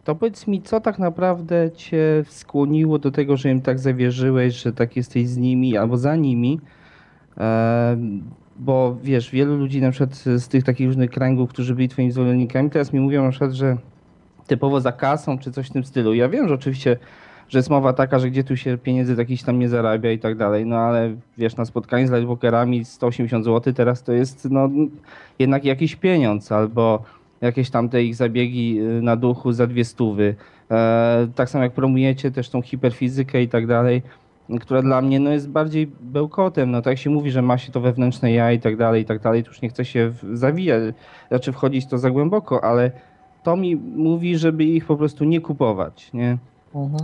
[0.04, 4.74] To powiedz mi, co tak naprawdę cię skłoniło do tego, że im tak zawierzyłeś, że
[4.74, 6.60] tak jesteś z nimi albo za nimi?
[7.38, 7.98] E,
[8.60, 12.70] bo wiesz, wielu ludzi na przykład z tych takich różnych kręgów, którzy byli twoimi zwolennikami,
[12.70, 13.78] teraz mi mówią na przykład, że
[14.48, 16.14] typowo za kasą czy coś w tym stylu.
[16.14, 16.98] Ja wiem, że oczywiście,
[17.50, 20.38] że jest mowa taka, że gdzie tu się pieniędzy jakiś tam nie zarabia i tak
[20.38, 24.70] dalej, no ale wiesz, na spotkaniu z Lightwalkerami 180 zł teraz to jest no
[25.40, 27.04] jednak jakiś pieniądz albo
[27.42, 30.36] jakieś tam te ich zabiegi y, na duchu za dwie stówy.
[30.72, 34.02] E, tak samo jak promujecie też tą hiperfizykę i tak dalej,
[34.62, 36.72] która dla mnie no, jest bardziej bełkotem.
[36.72, 39.22] No tak się mówi, że ma się to wewnętrzne ja i tak dalej, i tak
[39.22, 39.44] dalej.
[39.44, 40.94] Tu już nie chcę się zawijać,
[41.28, 42.92] znaczy wchodzić to za głęboko, ale
[43.44, 46.38] to mi mówi, żeby ich po prostu nie kupować, nie?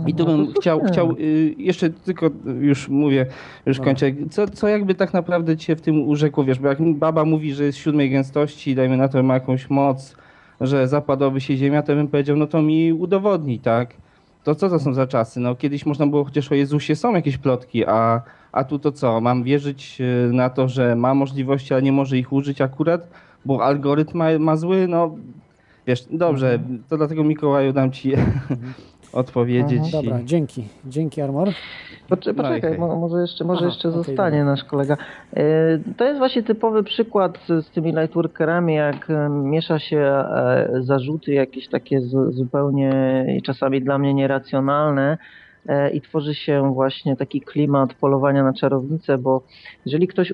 [0.06, 3.26] I tu no bym chciał, chciał y, jeszcze tylko, już mówię,
[3.66, 3.84] już No.
[3.84, 7.54] kończę, co, co jakby tak naprawdę cię w tym urzekło, wiesz, bo jak baba mówi,
[7.54, 10.16] że jest siódmej gęstości, dajmy na to, ma jakąś moc,
[10.60, 13.94] że zapadłaby się ziemia, to bym powiedział, no to mi udowodnij, tak?
[14.44, 15.40] To co to są za czasy?
[15.40, 19.20] No kiedyś można było chociaż o Jezusie są jakieś plotki, a, a tu to co?
[19.20, 23.08] Mam wierzyć y, na to, że ma możliwości, ale nie może ich użyć akurat,
[23.44, 25.16] bo algorytm ma, ma zły, no
[25.86, 28.12] wiesz, dobrze, to dlatego Mikołaju dam ci
[29.12, 29.88] odpowiedzieć.
[29.88, 30.64] i- Dobra, dzięki.
[30.86, 31.48] Dzięki, Armor.
[32.08, 32.80] Poczekaj, No i poczekaj hej.
[32.80, 34.44] mo- może jeszcze, może Aha, jeszcze okej, zostanie dobra.
[34.52, 34.96] nasz kolega.
[35.36, 35.44] E,
[35.96, 41.68] To jest właśnie typowy przykład z tymi lightworkerami, jak e, miesza się e, zarzuty jakieś
[41.68, 42.92] takie zu- zupełnie
[43.44, 45.18] czasami dla mnie nieracjonalne
[45.66, 49.42] e, i tworzy się właśnie taki klimat polowania na czarownicę, bo
[49.86, 50.32] jeżeli ktoś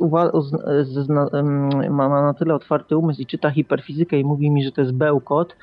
[1.91, 5.57] ma na tyle otwarty umysł i czyta hiperfizykę i mówi mi, że to jest bełkot,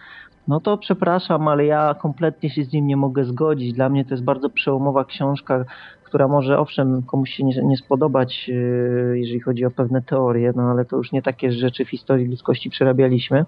[0.47, 3.73] no to przepraszam, ale ja kompletnie się z nim nie mogę zgodzić.
[3.73, 5.65] Dla mnie to jest bardzo przełomowa książka,
[6.03, 10.63] która może owszem komuś się nie, nie spodobać, yy, jeżeli chodzi o pewne teorie, no
[10.63, 13.45] ale to już nie takie rzeczy w historii ludzkości przerabialiśmy.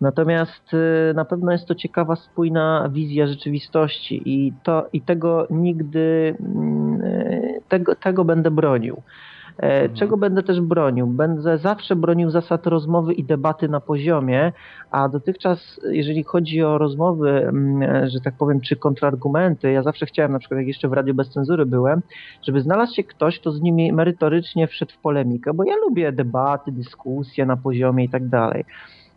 [0.00, 6.36] Natomiast yy, na pewno jest to ciekawa, spójna wizja rzeczywistości i, to, i tego nigdy,
[7.02, 9.02] yy, tego, tego będę bronił.
[9.58, 11.06] E, Czego będę też bronił?
[11.06, 14.52] Będę zawsze bronił zasad rozmowy i debaty na poziomie,
[14.90, 20.32] a dotychczas, jeżeli chodzi o rozmowy, mm, że tak powiem, czy kontrargumenty, ja zawsze chciałem,
[20.32, 22.02] na przykład jak jeszcze w Radiu Bez Cenzury byłem,
[22.42, 26.72] żeby znalazł się ktoś, kto z nimi merytorycznie wszedł w polemikę, bo ja lubię debaty,
[26.72, 28.64] dyskusje na poziomie i tak dalej.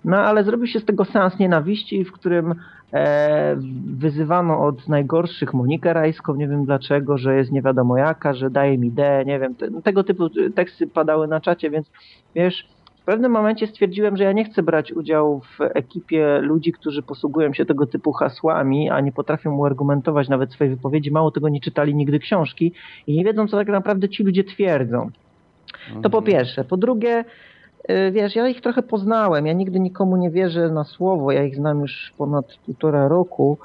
[0.05, 2.55] No ale zrobił się z tego seans nienawiści, w którym
[2.93, 3.55] e,
[3.97, 8.77] wyzywano od najgorszych Monikę Rajską, nie wiem dlaczego, że jest nie wiadomo jaka, że daje
[8.77, 11.91] mi D, nie wiem, te, tego typu teksty padały na czacie, więc
[12.35, 12.67] wiesz,
[13.01, 17.53] w pewnym momencie stwierdziłem, że ja nie chcę brać udziału w ekipie ludzi, którzy posługują
[17.53, 21.95] się tego typu hasłami, a nie potrafią uargumentować nawet swojej wypowiedzi, mało tego nie czytali
[21.95, 22.73] nigdy książki
[23.07, 25.09] i nie wiedzą, co tak naprawdę ci ludzie twierdzą.
[26.01, 26.63] To po pierwsze.
[26.63, 27.25] Po drugie,
[28.11, 29.45] wiesz, ja ich trochę poznałem.
[29.45, 31.31] Ja nigdy nikomu nie wierzę na słowo.
[31.31, 33.57] Ja ich znam już ponad półtora roku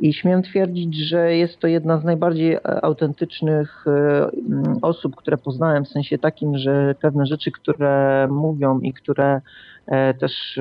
[0.00, 5.36] i śmiem twierdzić, że jest to jedna z najbardziej e, autentycznych e, mm, osób, które
[5.36, 9.40] poznałem, w sensie takim, że pewne rzeczy, które mówią i które
[9.86, 10.60] e, też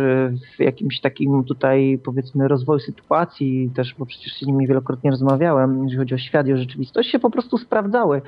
[0.58, 5.98] w jakimś takim tutaj powiedzmy rozwoju sytuacji, też bo przecież z nimi wielokrotnie rozmawiałem, jeżeli
[5.98, 8.22] chodzi o świat i o rzeczywistość, się po prostu sprawdzały.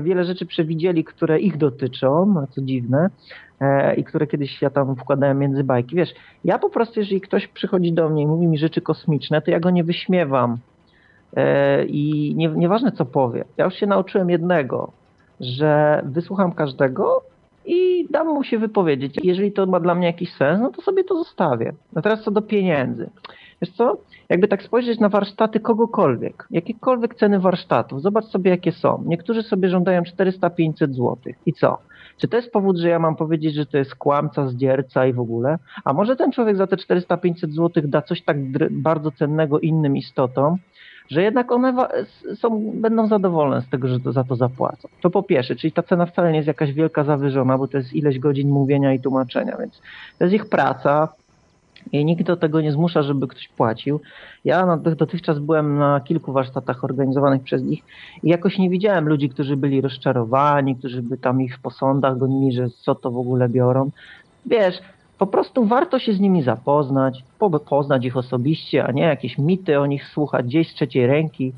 [0.00, 3.10] Wiele rzeczy przewidzieli, które ich dotyczą, a co dziwne,
[3.96, 5.96] i które kiedyś ja tam wkładałem między bajki.
[5.96, 9.50] Wiesz, ja po prostu, jeżeli ktoś przychodzi do mnie i mówi mi rzeczy kosmiczne, to
[9.50, 10.58] ja go nie wyśmiewam.
[11.36, 13.44] E, I nie, nieważne co powie.
[13.56, 14.92] Ja już się nauczyłem jednego,
[15.40, 17.22] że wysłucham każdego
[17.66, 19.16] i dam mu się wypowiedzieć.
[19.22, 21.72] Jeżeli to ma dla mnie jakiś sens, no to sobie to zostawię.
[21.92, 23.10] No teraz co do pieniędzy.
[23.62, 23.96] Wiesz co?
[24.28, 29.02] Jakby tak spojrzeć na warsztaty kogokolwiek, jakiekolwiek ceny warsztatów, zobacz sobie jakie są.
[29.06, 31.16] Niektórzy sobie żądają 400-500 zł.
[31.46, 31.78] I co?
[32.22, 35.20] Czy to jest powód, że ja mam powiedzieć, że to jest kłamca, zdzierca i w
[35.20, 35.58] ogóle?
[35.84, 38.36] A może ten człowiek za te 400-500 zł da coś tak
[38.70, 40.56] bardzo cennego innym istotom,
[41.10, 41.88] że jednak one
[42.34, 44.88] są, będą zadowolone z tego, że to za to zapłacą.
[45.00, 47.92] To po pierwsze, czyli ta cena wcale nie jest jakaś wielka zawyżona, bo to jest
[47.92, 49.82] ileś godzin mówienia i tłumaczenia, więc
[50.18, 51.08] to jest ich praca,
[51.92, 54.00] i nikt do tego nie zmusza, żeby ktoś płacił.
[54.44, 57.82] Ja no, do- dotychczas byłem na kilku warsztatach organizowanych przez nich
[58.22, 62.52] i jakoś nie widziałem ludzi, którzy byli rozczarowani, którzy by tam ich po sądach gonili,
[62.56, 63.90] że co to w ogóle biorą.
[64.46, 64.78] Wiesz,
[65.18, 69.80] po prostu warto się z nimi zapoznać, po, poznać ich osobiście, a nie jakieś mity
[69.80, 71.52] o nich słuchać gdzieś z trzeciej ręki,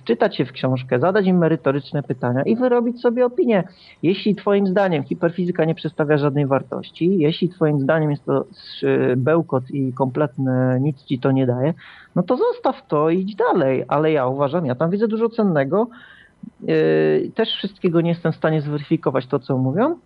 [0.00, 3.64] wczytać się w książkę, zadać im merytoryczne pytania i wyrobić sobie opinię.
[4.02, 8.44] Jeśli twoim zdaniem hiperfizyka nie przedstawia żadnej wartości, jeśli twoim zdaniem jest to
[8.82, 11.74] y, bełkot i kompletne nic ci to nie daje,
[12.16, 13.84] no to zostaw to i idź dalej.
[13.88, 15.88] Ale ja uważam, ja tam widzę dużo cennego.
[16.60, 19.96] Yy, Też wszystkiego nie jestem w stanie zweryfikować to, co mówią,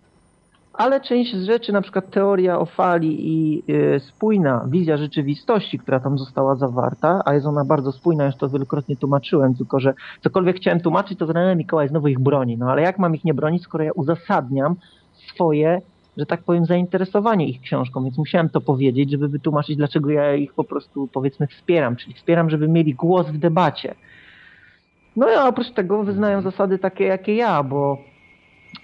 [0.73, 5.99] ale część z rzeczy, na przykład teoria o fali i y, spójna wizja rzeczywistości, która
[5.99, 9.93] tam została zawarta, a jest ona bardzo spójna, już to wielokrotnie tłumaczyłem, tylko że
[10.23, 12.57] cokolwiek chciałem tłumaczyć, to trener Mikołaj znowu ich broni.
[12.57, 14.75] No ale jak mam ich nie bronić, skoro ja uzasadniam
[15.33, 15.81] swoje,
[16.17, 20.53] że tak powiem, zainteresowanie ich książką, więc musiałem to powiedzieć, żeby wytłumaczyć, dlaczego ja ich
[20.53, 23.95] po prostu, powiedzmy, wspieram, czyli wspieram, żeby mieli głos w debacie.
[25.15, 27.97] No i oprócz tego wyznają zasady takie, jakie ja, bo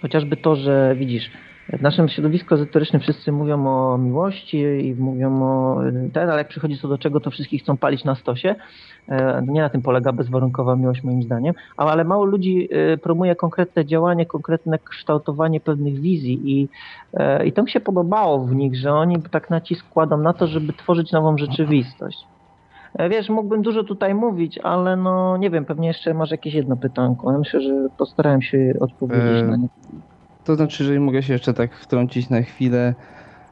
[0.02, 1.30] chociażby to, że widzisz,
[1.72, 5.80] w naszym środowisku ezoterycznym wszyscy mówią o miłości i mówią o
[6.12, 8.54] ten, ale jak przychodzi co do czego, to wszystkich chcą palić na stosie.
[9.08, 13.86] E, Nie na tym polega bezwarunkowa miłość moim zdaniem, ale mało ludzi e, promuje konkretne
[13.86, 16.68] działanie, konkretne kształtowanie pewnych wizji i,
[17.14, 20.46] e, i to mi się podobało w nich, że oni tak nacisk kładą na to,
[20.46, 22.18] żeby tworzyć nową rzeczywistość.
[23.10, 27.32] Wiesz, mógłbym dużo tutaj mówić, ale no nie wiem, pewnie jeszcze masz jakieś jedno pytanko.
[27.32, 29.68] Ja myślę, że postarałem się odpowiedzieć na nie.
[30.48, 32.94] To znaczy, jeżeli mogę się jeszcze tak wtrącić na chwilę,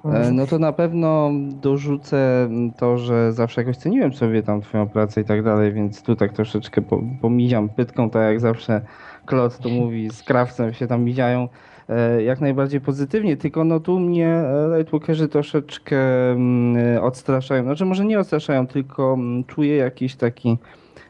[0.04, 1.30] e, no to na pewno
[1.62, 6.16] dorzucę to, że zawsze jakoś ceniłem sobie tam twoją pracę i tak dalej, więc tu
[6.16, 8.80] tak troszeczkę po- pomijam pytką, tak jak zawsze
[9.26, 11.48] Klot tu mówi, z krawcem się tam mijają
[11.88, 18.04] e, jak najbardziej pozytywnie, tylko no tu mnie e, Lightwalkerzy troszeczkę mm, odstraszają, znaczy może
[18.04, 20.58] nie odstraszają, tylko mm, czuję jakiś taki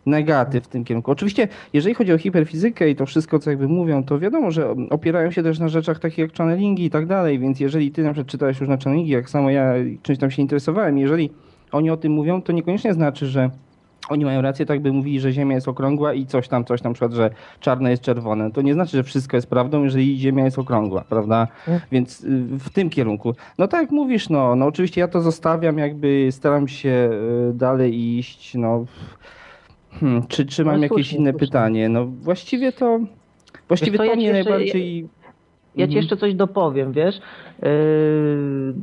[0.07, 1.11] negatyw w tym kierunku.
[1.11, 5.31] Oczywiście, jeżeli chodzi o hiperfizykę i to wszystko, co jakby mówią, to wiadomo, że opierają
[5.31, 8.31] się też na rzeczach takich jak channelingi i tak dalej, więc jeżeli ty na przykład
[8.31, 11.31] czytałeś już na channelingi, jak samo ja czymś tam się interesowałem, jeżeli
[11.73, 13.51] oni o tym mówią, to niekoniecznie znaczy, że
[14.09, 16.91] oni mają rację, tak by mówili, że Ziemia jest okrągła i coś tam, coś tam,
[16.91, 18.51] na przykład, że czarne jest czerwone.
[18.51, 21.49] To nie znaczy, że wszystko jest prawdą, jeżeli Ziemia jest okrągła, prawda?
[21.93, 23.35] Więc y, w tym kierunku.
[23.59, 27.11] No tak jak mówisz, no, no oczywiście ja to zostawiam, jakby staram się
[27.51, 28.85] y, dalej iść, no.
[30.01, 31.47] Hmm, czy, czy mam No, jakieś słusznie, inne słusznie.
[31.47, 31.89] pytanie?
[31.89, 33.01] No właściwie to,
[33.69, 35.09] właściwie co, to ja ci mnie jeszcze- najbardziej...
[35.77, 35.97] Ja ci Mhm.
[35.97, 37.21] jeszcze coś dopowiem, wiesz?
[37.63, 37.69] Yy,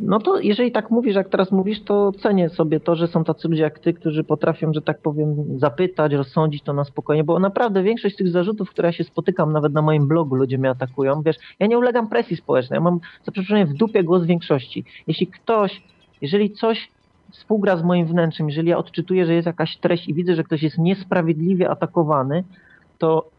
[0.02, 3.48] No to jeżeli tak mówisz, jak teraz mówisz, to cenię sobie to, że są tacy
[3.48, 7.84] ludzie jak ty, którzy potrafią, że tak powiem, zapytać, rozsądzić to na spokojnie, bo naprawdę
[7.84, 11.36] większość tych zarzutów, które ja się spotykam, nawet na moim blogu ludzie mnie atakują, wiesz,
[11.60, 14.84] ja nie ulegam presji społecznej, ja mam za przeproszeniem w dupie głos większości.
[15.08, 15.82] Jeśli ktoś,
[16.22, 16.92] jeżeli coś
[17.34, 20.64] współgra z moim wnętrzem, jeżeli ja odczytuję, że jest jakaś treść i widzę, że ktoś
[20.64, 22.44] jest niesprawiedliwie atakowany,
[22.98, 23.30] to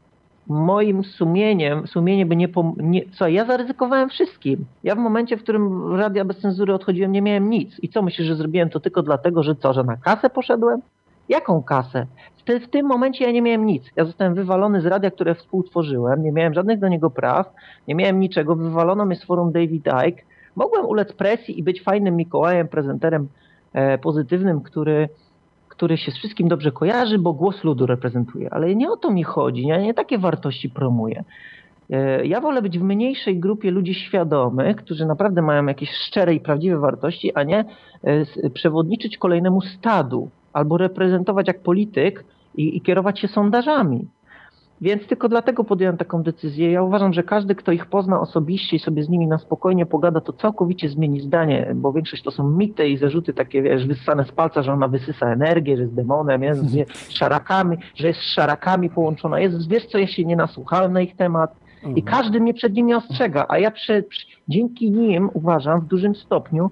[0.47, 3.03] moim sumieniem, sumienie by nie, pom- nie...
[3.11, 4.65] Co, ja zaryzykowałem wszystkim.
[4.83, 7.81] Ja w momencie, w którym radia bez cenzury odchodziłem, nie miałem nic.
[7.83, 10.81] I co, myślisz, że zrobiłem to tylko dlatego, że co, że na kasę poszedłem?
[11.29, 12.07] Jaką kasę?
[12.37, 13.85] W, te, w tym momencie ja nie miałem nic.
[13.97, 17.53] Ja zostałem wywalony z radia, które współtworzyłem, nie miałem żadnych do niego praw,
[17.89, 20.23] nie miałem niczego, wywalono mnie z forum David Icke.
[20.57, 23.29] Mogłem ulec presji i być fajnym Mikołajem, prezenterem
[24.03, 25.09] pozytywnym, który,
[25.69, 28.55] który się z wszystkim dobrze kojarzy, bo głos ludu reprezentuje.
[28.55, 31.25] Ale nie o to mi chodzi, ja nie takie wartości promuję.
[31.91, 36.41] E, Ja wolę być w mniejszej grupie ludzi świadomych, którzy naprawdę mają jakieś szczere i
[36.41, 37.65] prawdziwe wartości, a nie
[38.05, 42.25] e, przewodniczyć kolejnemu stadu albo reprezentować jak polityk
[42.57, 44.07] i, i kierować się sondażami.
[44.81, 46.73] Więc tylko dlatego podjąłem taką decyzję.
[46.73, 50.21] Ja uważam, że każdy, kto ich pozna osobiście i sobie z nimi na spokojnie pogada,
[50.21, 54.33] to całkowicie zmieni zdanie, bo większość to są mity i zarzuty takie, wiesz, wyssane z
[54.33, 56.61] palca, że ona wysysa energię, że jest demonem, jest
[56.93, 59.41] z szarakami, że jest z szarakami połączona.
[59.41, 61.55] Jest, wiesz co, ja się nie nasłuchałem na ich temat
[61.97, 66.15] i każdy mnie przed nimi ostrzega, a ja prze, przy, dzięki nim uważam w dużym
[66.15, 66.71] stopniu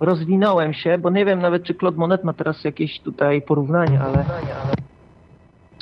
[0.00, 4.24] rozwinąłem się, bo nie wiem nawet, czy Claude Monet ma teraz jakieś tutaj porównanie, ale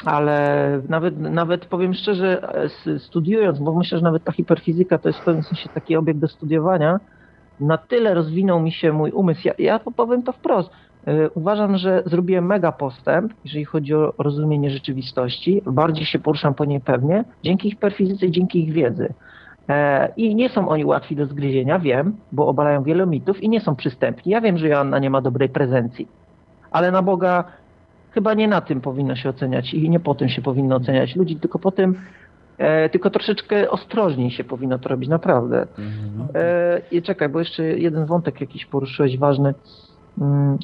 [0.04, 2.52] ale nawet, nawet powiem szczerze,
[2.98, 6.28] studiując, bo myślę, że nawet ta hiperfizyka to jest w pewnym sensie taki obiekt do
[6.28, 7.00] studiowania,
[7.60, 9.40] na tyle rozwinął mi się mój umysł.
[9.44, 10.70] Ja, ja powiem to wprost.
[11.06, 15.62] E, Uważam, że zrobiłem mega postęp, jeżeli chodzi o rozumienie rzeczywistości.
[15.66, 19.14] Bardziej się poruszam po niej pewnie, dzięki hiperfizyce i dzięki ich wiedzy.
[19.68, 23.60] E, I nie są oni łatwi do zgryzienia, wiem, bo obalają wiele mitów i nie
[23.60, 24.32] są przystępni.
[24.32, 26.08] Ja wiem, że Joanna nie ma dobrej prezencji,
[26.70, 27.44] ale na Boga
[28.10, 31.36] chyba nie na tym powinno się oceniać i nie po tym się powinno oceniać ludzi,
[31.36, 31.94] tylko po tym,
[32.58, 35.66] e, tylko troszeczkę ostrożniej się powinno to robić, naprawdę.
[36.34, 39.54] E, I czekaj, bo jeszcze jeden wątek jakiś poruszyłeś ważny.
[40.20, 40.58] Mm,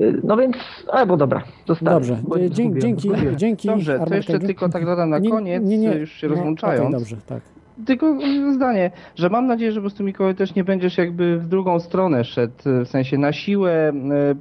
[0.00, 0.56] e, No więc,
[0.92, 1.94] albo dobra, zostawię.
[1.94, 3.36] Dobrze, zgubiłem, dzięki, zgubiłem.
[3.36, 3.68] dzięki.
[3.68, 4.46] Dobrze, to jeszcze Kegi.
[4.46, 5.94] tylko tak dodam na Nie- koniec, nie, nie.
[5.94, 6.80] już się No, rozłączając.
[6.80, 7.40] okej, dobrze, tak.
[7.86, 8.18] Tylko
[8.54, 12.24] zdanie, że mam nadzieję, że po prostu Mikołaj też nie będziesz jakby w drugą stronę
[12.24, 12.52] szedł,
[12.84, 13.92] w sensie na siłę, e,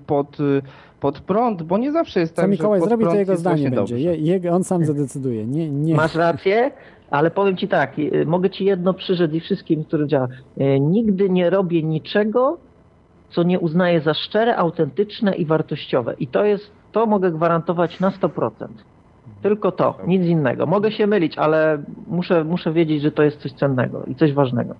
[0.08, 0.38] pod,
[1.00, 3.32] pod prąd, bo nie zawsze jest Co tak, Mikołaj że pod zrobi, to prąd jego
[3.32, 4.00] jest zdanie będzie.
[4.00, 5.46] Je, jego, on sam zadecyduje.
[5.46, 5.96] Nie, nie.
[5.96, 6.72] Masz rację,
[7.10, 10.28] ale powiem ci tak, y, mogę ci jedno przyrzec i wszystkim, którzy działa.
[10.62, 12.58] Y, Nigdy nie robię niczego,
[13.30, 16.16] co nie uznaję za szczere, autentyczne i wartościowe.
[16.20, 18.68] I to jest, to mogę gwarantować na 100%.
[19.42, 20.66] Tylko to, nic innego.
[20.66, 24.76] Mogę się mylić, ale muszę, muszę wiedzieć, że to jest coś cennego i coś ważnego.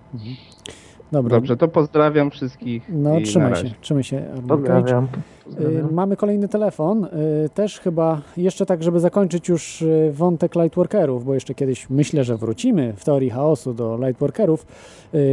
[1.12, 1.36] Dobra.
[1.36, 2.82] Dobrze, to pozdrawiam wszystkich.
[2.88, 4.22] No i trzymaj na się, trzymaj się.
[4.48, 5.08] Pozdrawiam.
[5.44, 5.88] Pozdrawiam.
[5.90, 7.08] Y, Mamy kolejny telefon, y,
[7.54, 12.36] też chyba jeszcze tak, żeby zakończyć już y, wątek lightworkerów, bo jeszcze kiedyś myślę, że
[12.36, 14.66] wrócimy w teorii chaosu do lightworkerów,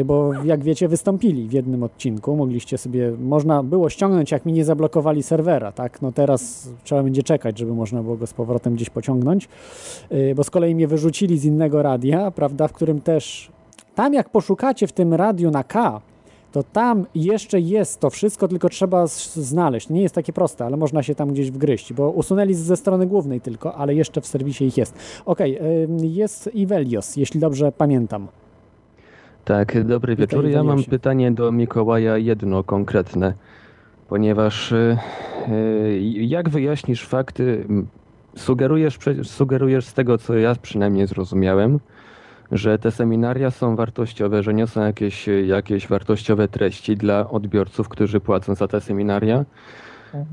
[0.05, 4.65] bo jak wiecie wystąpili w jednym odcinku, mogliście sobie, można było ściągnąć jak mi nie
[4.65, 8.89] zablokowali serwera, tak, no teraz trzeba będzie czekać, żeby można było go z powrotem gdzieś
[8.89, 9.49] pociągnąć,
[10.35, 13.51] bo z kolei mnie wyrzucili z innego radia, prawda, w którym też,
[13.95, 16.01] tam jak poszukacie w tym radiu na K,
[16.51, 19.90] to tam jeszcze jest to wszystko, tylko trzeba znaleźć.
[19.90, 23.41] Nie jest takie proste, ale można się tam gdzieś wgryźć, bo usunęli ze strony głównej
[23.41, 25.22] tylko, ale jeszcze w serwisie ich jest.
[25.25, 28.27] Okej, ym, jest Ivelios, jeśli dobrze pamiętam.
[29.45, 30.49] Tak, dobry Witaj, wieczór.
[30.49, 33.33] Ja mam pytanie do Mikołaja jedno konkretne,
[34.09, 34.98] ponieważ y,
[36.01, 37.65] jak wyjaśnisz fakty,
[38.35, 41.80] sugerujesz, sugerujesz z tego, co ja przynajmniej zrozumiałem,
[42.51, 48.56] że te seminaria są wartościowe, że niosą jakieś, jakieś wartościowe treści dla odbiorców, którzy płacą
[48.56, 49.45] za te seminaria.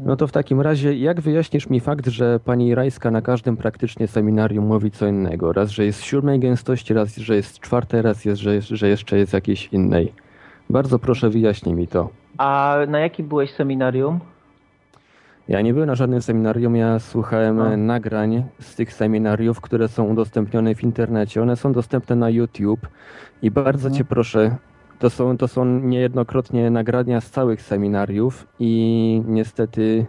[0.04, 4.08] No to w takim razie, jak wyjaśnisz mi fakt, że pani Rajska na każdym praktycznie
[4.08, 5.52] seminarium mówi co innego?
[5.52, 9.32] Raz, że jest siódmej gęstości, raz, że jest czwartej, raz, jest, że, że jeszcze jest
[9.32, 10.12] jakiejś innej.
[10.70, 12.08] Bardzo proszę, wyjaśnij mi to.
[12.38, 14.20] A na jakim byłeś seminarium?
[15.48, 17.70] Ja nie byłem na żadnym seminarium, ja słuchałem A.
[17.70, 21.42] e, nagrań z tych seminariów, które są udostępnione w internecie.
[21.42, 22.88] One są dostępne na YouTube
[23.42, 23.94] i bardzo Mhm.
[23.94, 24.56] cię proszę,
[24.98, 30.06] to są, to są niejednokrotnie nagrania z całych seminariów i niestety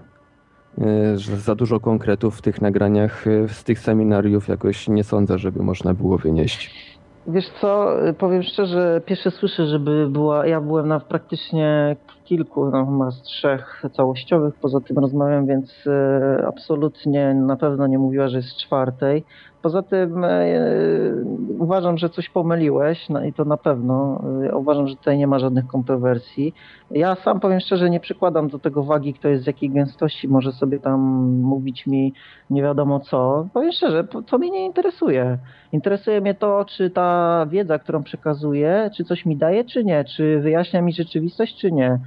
[0.78, 5.38] e, że za dużo konkretów w tych nagraniach e, z tych seminariów jakoś nie sądzę,
[5.38, 6.93] żeby można było wynieść.
[7.28, 7.88] Wiesz co,
[8.18, 13.84] powiem szczerze, pierwsze słyszę, żeby była, ja byłem na praktycznie kilku, no chyba z trzech
[13.94, 19.24] całościowych, poza tym rozmawiam, więc y, absolutnie na pewno nie mówiła, że jest czwartej.
[19.64, 21.26] Poza tym y,
[21.60, 24.22] uważam, że coś pomyliłeś no i to na pewno.
[24.50, 26.54] Y, uważam, że tutaj nie ma żadnych kontrowersji.
[26.92, 30.52] Ja sam powiem szczerze, nie przykładam do tego wagi, kto jest z jakiej gęstości, może
[30.52, 31.00] sobie tam
[31.42, 32.14] mówić mi
[32.50, 33.48] nie wiadomo co.
[33.54, 35.38] Powiem szczerze, to mnie nie interesuje.
[35.72, 40.40] Interesuje mnie to, czy ta wiedza, którą przekazuję, czy coś mi daje, czy nie, czy
[40.40, 42.00] wyjaśnia mi rzeczywistość, czy nie.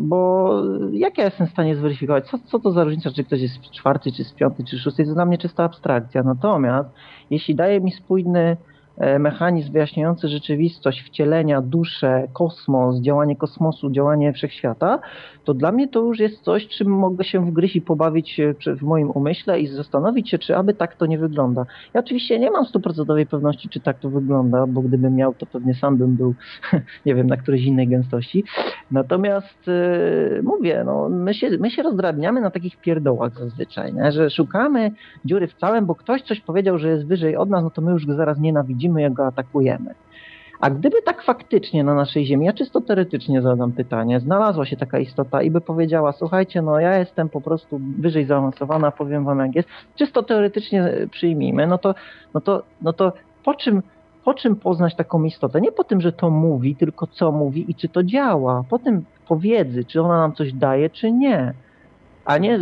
[0.00, 0.52] Bo
[0.92, 3.70] jak ja jestem w stanie zweryfikować, co, co to za różnica, czy ktoś jest z
[3.70, 6.22] czwarty, czy z piąty, czy szósty, to dla mnie czysta abstrakcja.
[6.22, 6.88] Natomiast
[7.30, 8.56] jeśli daje mi spójny
[8.96, 14.98] e, mechanizm wyjaśniający rzeczywistość, wcielenia, duszę, kosmos, działanie kosmosu, działanie wszechświata,
[15.44, 18.40] to dla mnie to już jest coś, czym mogę się wgryźć i pobawić
[18.80, 21.66] w moim umyśle i zastanowić się, czy aby tak to nie wygląda.
[21.94, 25.74] Ja oczywiście nie mam stuprocentowej pewności, czy tak to wygląda, bo gdybym miał, to pewnie
[25.74, 26.34] sam bym był,
[27.06, 28.44] nie wiem, na którejś innej gęstości.
[28.90, 34.12] Natomiast yy, mówię, no, my, się, my się rozdrabniamy na takich pierdołach zazwyczaj, nie?
[34.12, 34.90] że szukamy
[35.24, 37.92] dziury w całym, bo ktoś coś powiedział, że jest wyżej od nas, no to my
[37.92, 39.94] już go zaraz nienawidzimy, jak go atakujemy.
[40.62, 44.98] A gdyby tak faktycznie na naszej Ziemi, ja czysto teoretycznie zadam pytanie, znalazła się taka
[44.98, 49.54] istota i by powiedziała, słuchajcie, no ja jestem po prostu wyżej zaawansowana, powiem wam jak
[49.54, 51.94] jest, czysto teoretycznie przyjmijmy, no to,
[52.34, 53.12] no to, no to
[53.44, 53.82] po czym
[54.24, 55.60] po czym poznać taką istotę?
[55.60, 58.64] Nie po tym, że to mówi, tylko co mówi i czy to działa.
[58.70, 61.54] Po tym, po wiedzy, czy ona nam coś daje, czy nie.
[62.24, 62.58] A nie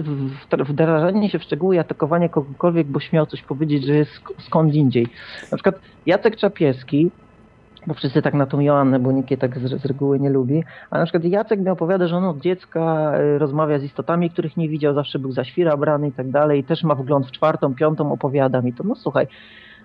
[0.51, 4.75] wdrażanie się w szczegóły i atakowanie kogokolwiek, bo śmiał coś powiedzieć, że jest sk- skąd
[4.75, 5.07] indziej.
[5.53, 5.75] Na przykład
[6.07, 7.11] Jacek Czapiewski,
[7.87, 10.65] bo wszyscy tak na tą Joannę, bo nikt jej tak z, z reguły nie lubi,
[10.91, 14.57] a na przykład Jacek mi opowiada, że on od dziecka y, rozmawia z istotami, których
[14.57, 17.31] nie widział, zawsze był za świra brany i tak dalej, i też ma wgląd w
[17.31, 18.85] czwartą, piątą, opowiada mi to.
[18.85, 19.27] No słuchaj,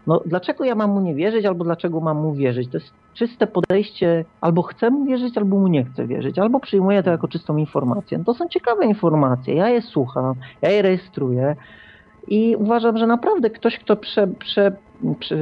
[0.07, 2.69] no dlaczego ja mam mu nie wierzyć, albo dlaczego mam mu wierzyć?
[2.71, 7.03] To jest czyste podejście, albo chcę mu wierzyć, albo mu nie chcę wierzyć, albo przyjmuję
[7.03, 8.17] to jako czystą informację.
[8.17, 11.55] No to są ciekawe informacje, ja je słucham, ja je rejestruję
[12.27, 14.71] i uważam, że naprawdę ktoś, kto prze, prze,
[15.19, 15.37] prze,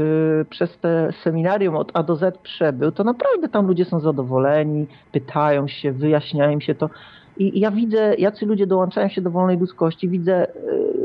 [0.49, 5.67] przez te seminarium od A do Z przebył, to naprawdę tam ludzie są zadowoleni, pytają
[5.67, 6.89] się, wyjaśniają się to.
[7.37, 10.49] I ja widzę, jacy ludzie dołączają się do wolnej ludzkości, widzę y,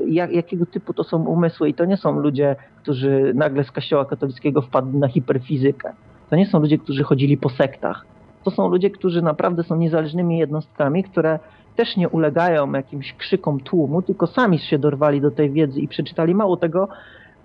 [0.08, 4.04] jak, jakiego typu to są umysły i to nie są ludzie, którzy nagle z kościoła
[4.04, 5.92] katolickiego wpadli na hiperfizykę.
[6.30, 8.06] To nie są ludzie, którzy chodzili po sektach.
[8.44, 11.38] To są ludzie, którzy naprawdę są niezależnymi jednostkami, które
[11.78, 16.34] też nie ulegają jakimś krzykom tłumu, tylko sami się dorwali do tej wiedzy i przeczytali.
[16.34, 16.88] Mało tego,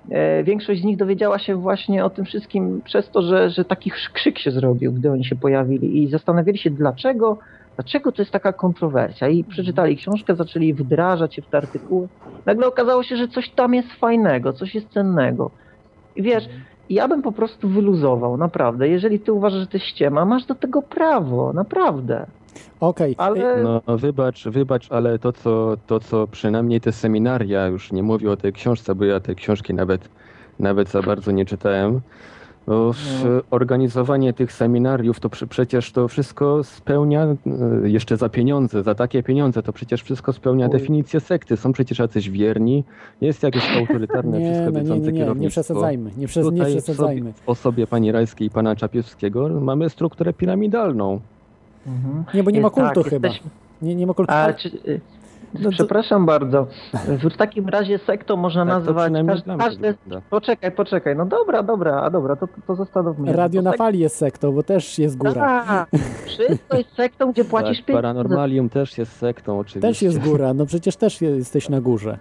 [0.09, 3.91] e, większość z nich dowiedziała się właśnie o tym wszystkim przez to, że, że taki
[4.13, 7.37] krzyk się zrobił, gdy oni się pojawili i zastanawiali się dlaczego,
[7.75, 12.07] dlaczego to jest taka kontrowersja i przeczytali książkę, zaczęli wdrażać się w te artykuły.
[12.45, 15.51] Nagle okazało się, że coś tam jest fajnego, coś jest cennego.
[16.15, 16.49] I wiesz,
[16.89, 18.87] ja bym po prostu wyluzował, naprawdę.
[18.87, 22.25] Jeżeli ty uważasz, że to jest ściema, masz do tego prawo, naprawdę.
[22.79, 23.15] Okej.
[23.17, 28.31] Ale No wybacz, wybacz, ale to co, to co przynajmniej te seminaria, już nie mówię
[28.31, 30.09] o tej książce, bo ja tej książki nawet,
[30.59, 32.01] nawet za bardzo nie czytałem,
[32.67, 37.35] Bo w organizowanie tych seminariów to przy, przecież to wszystko spełnia e,
[37.89, 41.57] jeszcze za pieniądze, za takie pieniądze, to przecież wszystko spełnia definicję sekty.
[41.57, 42.83] Są przecież jacyś wierni,
[43.21, 45.61] jest jakieś autorytarne, Nie, wszystko no nie, wiedzące nie, nie, nie kierownictwo.
[45.61, 47.31] przesadzajmy, nie przes- nie Tutaj w przesadzajmy.
[47.31, 51.19] sobie- W osobie pani Rajskiej i pana Czapiewskiego mamy strukturę piramidalną.
[52.33, 53.27] Nie, bo nie ma Jest tak, kultu chyba.
[53.27, 53.49] jesteśmy-
[53.81, 54.33] Nie, nie ma kultu.
[54.33, 55.01] A, czy, y,
[55.53, 56.67] No to- przepraszam bardzo.
[57.31, 59.11] W takim razie sektą można Tak nazwać
[59.59, 59.93] każde...
[59.93, 60.25] wygląda.
[60.29, 61.15] Poczekaj, poczekaj.
[61.15, 63.33] No dobra, dobra, a dobra, to, to zastanówmy.
[63.33, 65.33] Radio To na sek- fali jest sektą, bo też jest góra.
[65.67, 68.07] Tak, wszystko jest sektą, gdzie płacisz Tak, pieniądze.
[68.07, 69.87] paranormalium też jest sektą oczywiście.
[69.87, 72.17] Też jest góra, no przecież też je- jesteś na górze.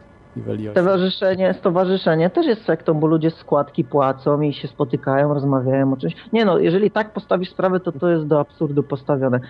[0.70, 6.14] Stowarzyszenie, stowarzyszenie też jest sektą, bo ludzie składki płacą i się spotykają, rozmawiają o czymś.
[6.32, 9.40] Nie no, jeżeli tak postawisz sprawę, to to jest do absurdu postawione.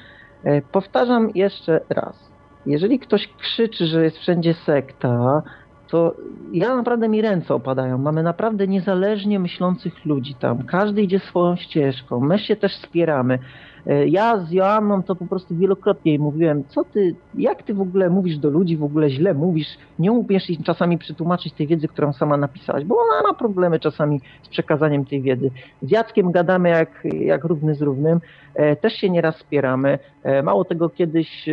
[0.44, 2.33] E, powtarzam jeszcze raz.
[2.67, 5.43] Jeżeli ktoś krzyczy, że jest wszędzie sekta,
[5.89, 6.15] to
[6.52, 7.99] ja naprawdę mi ręce opadają.
[7.99, 10.62] Mamy naprawdę niezależnie myślących ludzi tam.
[10.62, 12.20] Każdy idzie swoją ścieżką.
[12.20, 13.39] My się też wspieramy.
[13.86, 17.81] E, Ja z Joanną to po prostu wielokrotnie jej mówiłem, co ty, jak ty w
[17.81, 21.89] ogóle mówisz do ludzi, w ogóle źle mówisz, nie umiesz im czasami przetłumaczyć tej wiedzy,
[21.89, 25.51] którą sama napisałaś, bo ona ma problemy czasami z przekazaniem tej wiedzy.
[25.83, 28.20] Z Jackiem gadamy jak, jak równy z równym,
[28.55, 29.99] e, też się nieraz wspieramy.
[30.23, 31.49] E, mało tego, kiedyś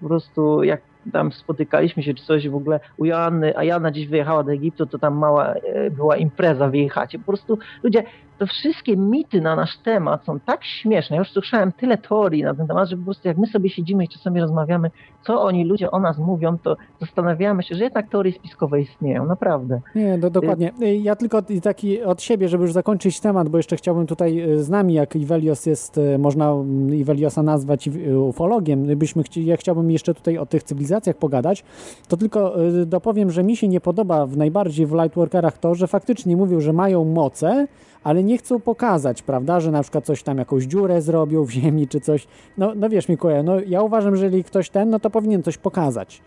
[0.00, 0.80] po prostu jak
[1.12, 4.86] tam spotykaliśmy się czy coś w ogóle u Joanny, a Jana gdzieś wyjechała do Egiptu,
[4.86, 5.54] to tam mała
[5.90, 7.18] była impreza w jej chacie.
[7.18, 8.02] Po prostu ludzie,
[8.40, 11.16] to wszystkie mity na nasz temat są tak śmieszne.
[11.16, 14.04] Ja już słyszałem tyle teorii na ten temat, że po prostu jak my sobie siedzimy
[14.04, 14.90] i czasami rozmawiamy,
[15.26, 19.80] co oni ludzie o nas mówią, to zastanawiamy się, że jednak teorie spiskowe istnieją, naprawdę.
[19.94, 20.72] Nie, do, dokładnie.
[20.82, 24.62] Y, Ja tylko taki od siebie, żeby już zakończyć temat, bo jeszcze chciałbym tutaj y,
[24.62, 29.56] z nami, jak Iwelios jest, y, można mm, Iweliosa nazwać y, ufologiem, byśmy chci, ja
[29.56, 31.64] chciałbym jeszcze tutaj o tych cywilizacjach pogadać,
[32.08, 35.86] to tylko y, dopowiem, że mi się nie podoba w najbardziej w Lightworkerach to, że
[35.86, 37.66] faktycznie mówią, że mają moce,
[38.04, 41.88] ale nie chcą pokazać, prawda, że na przykład coś tam, jakąś dziurę zrobią w ziemi
[41.88, 42.26] czy coś.
[42.58, 45.58] No, no wiesz, Mikołaj, no ja uważam, że jeżeli ktoś ten, no to powinien coś
[45.58, 46.22] pokazać,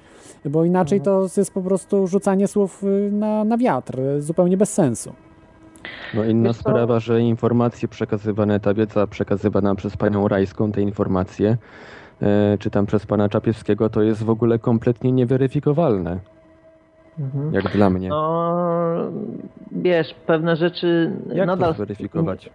[0.45, 4.74] bo inaczej to jest po prostu rzucanie słów y, na, na wiatr, y, zupełnie bez
[4.74, 5.14] sensu.
[6.14, 11.58] No inna sprawa, że informacje przekazywane, ta wiedza przekazywana przez panią Rajską, te informacje,
[12.22, 16.19] e, czy tam przez pana Czapiewskiego, to jest w ogóle kompletnie nieweryfikowalne,
[17.19, 17.53] Mhm.
[17.53, 18.09] jak dla mnie.
[18.09, 19.11] No,
[19.72, 21.69] wiesz, pewne rzeczy jak nadal...
[21.69, 22.50] to zweryfikować?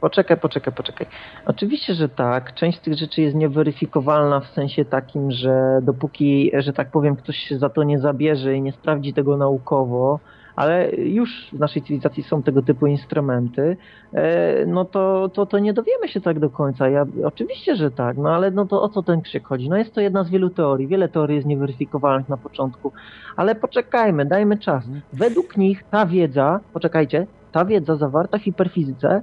[0.00, 1.06] Poczekaj, poczekaj, poczekaj.
[1.46, 2.54] Oczywiście, że tak.
[2.54, 7.36] Część z tych rzeczy jest nieweryfikowalna w sensie takim, że dopóki, że tak powiem, ktoś
[7.36, 10.20] się za to nie zabierze i nie sprawdzi tego naukowo,
[10.56, 13.76] ale już w naszej cywilizacji są tego typu instrumenty,
[14.12, 16.88] e, no to, to, to nie dowiemy się tak do końca.
[16.88, 19.68] Ja, oczywiście, że tak, no ale no to o co ten krzyk chodzi?
[19.68, 20.86] No jest to jedna z wielu teorii.
[20.86, 22.92] Wiele teorii jest nieweryfikowalnych na początku,
[23.36, 24.84] ale poczekajmy, dajmy czas.
[25.12, 29.22] Według nich ta wiedza, poczekajcie, ta wiedza zawarta w hiperfizyce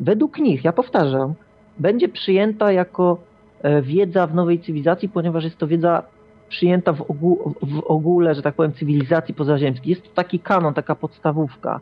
[0.00, 1.34] według nich, ja powtarzam,
[1.78, 3.18] będzie przyjęta jako
[3.62, 6.02] e, wiedza w nowej cywilizacji, ponieważ jest to wiedza
[6.48, 9.90] przyjęta w, ogół, w ogóle, że tak powiem, cywilizacji pozaziemskiej.
[9.90, 11.80] Jest to taki kanon, taka podstawówka.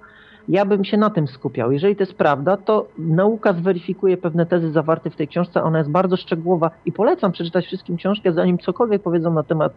[0.48, 1.72] Ja bym się na tym skupiał.
[1.72, 5.62] Jeżeli to jest prawda, to nauka zweryfikuje pewne tezy zawarte w tej książce.
[5.62, 9.72] Ona jest bardzo szczegółowa i polecam przeczytać wszystkim książkę, zanim cokolwiek powiedzą na temat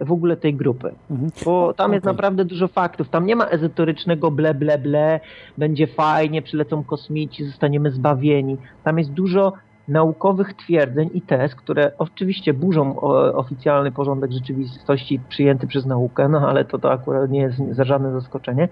[0.00, 0.94] w ogóle tej grupy.
[1.10, 1.30] Mhm.
[1.44, 2.14] Bo tam jest Okej.
[2.14, 3.08] naprawdę dużo faktów.
[3.08, 5.20] Tam nie ma ezoterycznego ble, ble, ble,
[5.58, 8.56] będzie fajnie, przylecą kosmici, zostaniemy zbawieni.
[8.84, 9.52] Tam jest dużo
[9.88, 16.48] naukowych twierdzeń i tez, które oczywiście burzą o, oficjalny porządek rzeczywistości przyjęty przez naukę, no
[16.48, 18.68] ale to, to akurat nie jest za żadne zaskoczenie.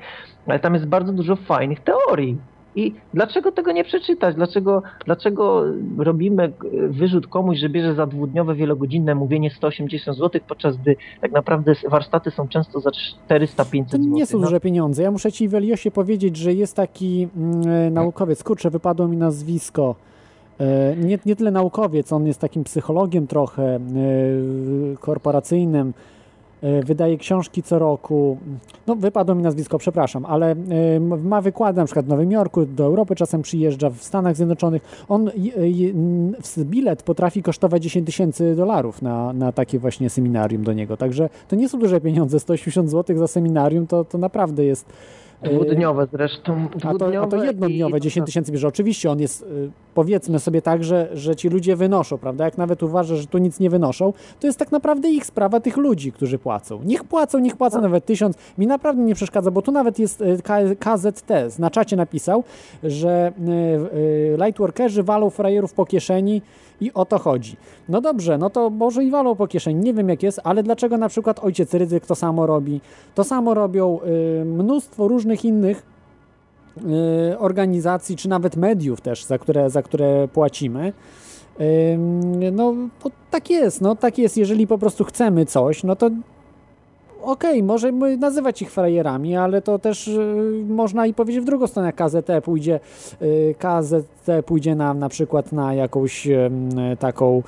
[0.46, 2.38] Ale tam jest bardzo dużo fajnych teorii.
[2.76, 4.34] I dlaczego tego nie przeczytać?
[4.36, 5.64] Dlaczego, dlaczego
[5.98, 6.52] robimy e,
[6.88, 12.30] wyrzut komuś, że bierze za dwudniowe, wielogodzinne mówienie 180 zł, podczas gdy tak naprawdę warsztaty
[12.30, 14.00] są często za 400-500 To zł?
[14.00, 14.44] nie są No.
[14.44, 15.02] duże pieniądze.
[15.02, 19.94] Ja muszę ci, Weliosie, powiedzieć, że jest taki mm, e, naukowiec, kurczę, wypadło mi nazwisko.
[20.60, 23.80] E, Nie, nie tyle naukowiec, on jest takim psychologiem trochę e,
[25.00, 25.92] korporacyjnym.
[26.62, 28.38] E, Wydaje książki co roku.
[28.86, 30.54] No, wypadło mi nazwisko, przepraszam, ale
[31.24, 35.04] ma wykłady na przykład w Nowym Jorku, do Europy czasem przyjeżdża, w Stanach Zjednoczonych.
[35.08, 35.30] On
[36.58, 40.96] bilet potrafi kosztować 10 tysięcy dolarów na, na takie właśnie seminarium do niego.
[40.96, 44.86] Także to nie są duże pieniądze, 180 zł za seminarium to, to naprawdę jest.
[45.42, 46.68] Dwudniowe zresztą.
[46.76, 48.68] a to, a to dwudniowe jednodniowe, i- 10 tysięcy bierze.
[48.68, 52.44] Oczywiście on jest, y, powiedzmy sobie tak, że, że ci ludzie wynoszą, prawda?
[52.44, 55.76] Jak nawet uważa, że tu nic nie wynoszą, to jest tak naprawdę ich sprawa, tych
[55.76, 56.80] ludzi, którzy płacą.
[56.84, 58.36] Niech płacą, niech płacą nawet tysiąc.
[58.58, 60.38] Mi naprawdę nie przeszkadza, bo tu nawet jest y,
[60.78, 62.44] KZT, na czacie napisał,
[62.82, 63.32] że
[64.34, 66.42] y, lightworkerzy walą frajerów po kieszeni
[66.80, 67.56] i o to chodzi.
[67.88, 70.96] No dobrze, no to może i walą po kieszeni, nie wiem jak jest, ale dlaczego
[70.96, 72.80] na przykład ojciec Rydzyk to samo robi?
[73.14, 73.98] To samo robią
[74.44, 75.82] mnóstwo różnych innych
[77.32, 80.92] y, organizacji, czy nawet mediów też, za które, za które płacimy.
[81.60, 82.74] Ym, No,
[83.30, 86.10] tak jest, no tak jest, jeżeli po prostu chcemy coś, no to
[87.22, 91.92] okej, możemy nazywać ich frajerami, ale to też y, można i powiedzieć w drugą stronę,
[91.92, 92.80] KZT pójdzie,
[93.22, 96.28] y, KZT pójdzie na, na przykład na jakąś
[96.98, 97.42] taką, y,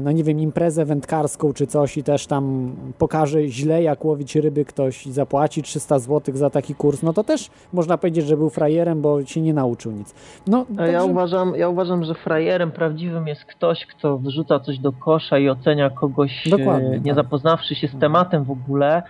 [0.00, 4.64] no nie wiem, imprezę wędkarską czy coś i też tam pokaże źle, jak łowić ryby
[4.64, 8.50] ktoś i zapłaci 300 zł za taki kurs, no to też można powiedzieć, że był
[8.50, 10.14] frajerem, bo się nie nauczył nic.
[10.46, 14.78] No, A ja także- uważam, ja uważam, że frajerem prawdziwym jest ktoś, kto wrzuca coś
[14.78, 17.04] do kosza i ocenia kogoś, Dokładnie, e, tak.
[17.04, 19.02] nie zapoznawszy się z tematem w ogóle, e,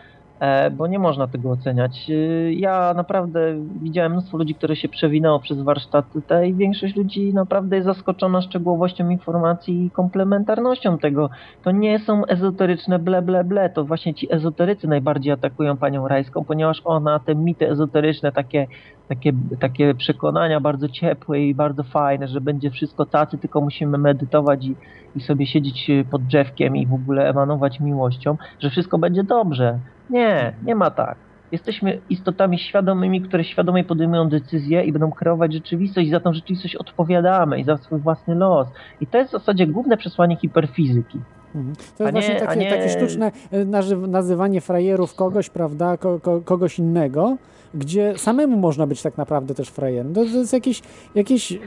[0.72, 2.10] bo nie można tego oceniać.
[2.10, 3.40] E, Ja naprawdę
[3.82, 9.08] widziałem mnóstwo ludzi, które się przewinęło przez warsztaty i większość ludzi naprawdę jest zaskoczona szczegółowością
[9.08, 11.30] informacji i komplementarnością tego.
[11.62, 13.70] To nie są ezoteryczne ble, ble, ble.
[13.70, 18.66] To właśnie ci ezoterycy najbardziej atakują panią Rajską, ponieważ ona te mity ezoteryczne, takie
[19.08, 24.64] takie, takie przekonania bardzo ciepłe i bardzo fajne, że będzie wszystko tacy, tylko musimy medytować
[24.64, 24.76] i,
[25.16, 29.78] i sobie siedzieć e, pod drzewkiem i w ogóle emanować miłością, że wszystko będzie dobrze.
[30.10, 31.16] Nie, nie ma tak.
[31.52, 36.76] Jesteśmy istotami świadomymi, które świadomie podejmują decyzje i będą kreować rzeczywistość i za tą rzeczywistość
[36.76, 38.68] odpowiadamy i za swój własny los.
[39.00, 41.18] I to jest w zasadzie główne przesłanie hiperfizyki.
[41.54, 41.74] Mhm.
[41.76, 45.96] To jest A nie- właśnie takie, nie- takie sztuczne y, nazy- nazywanie frajerów kogoś, prawda,
[45.96, 47.36] ko, ko, kogoś innego,
[47.74, 50.14] gdzie samemu można być tak naprawdę też frajerem.
[50.14, 50.82] To, to jest jakieś,
[51.14, 51.58] jakieś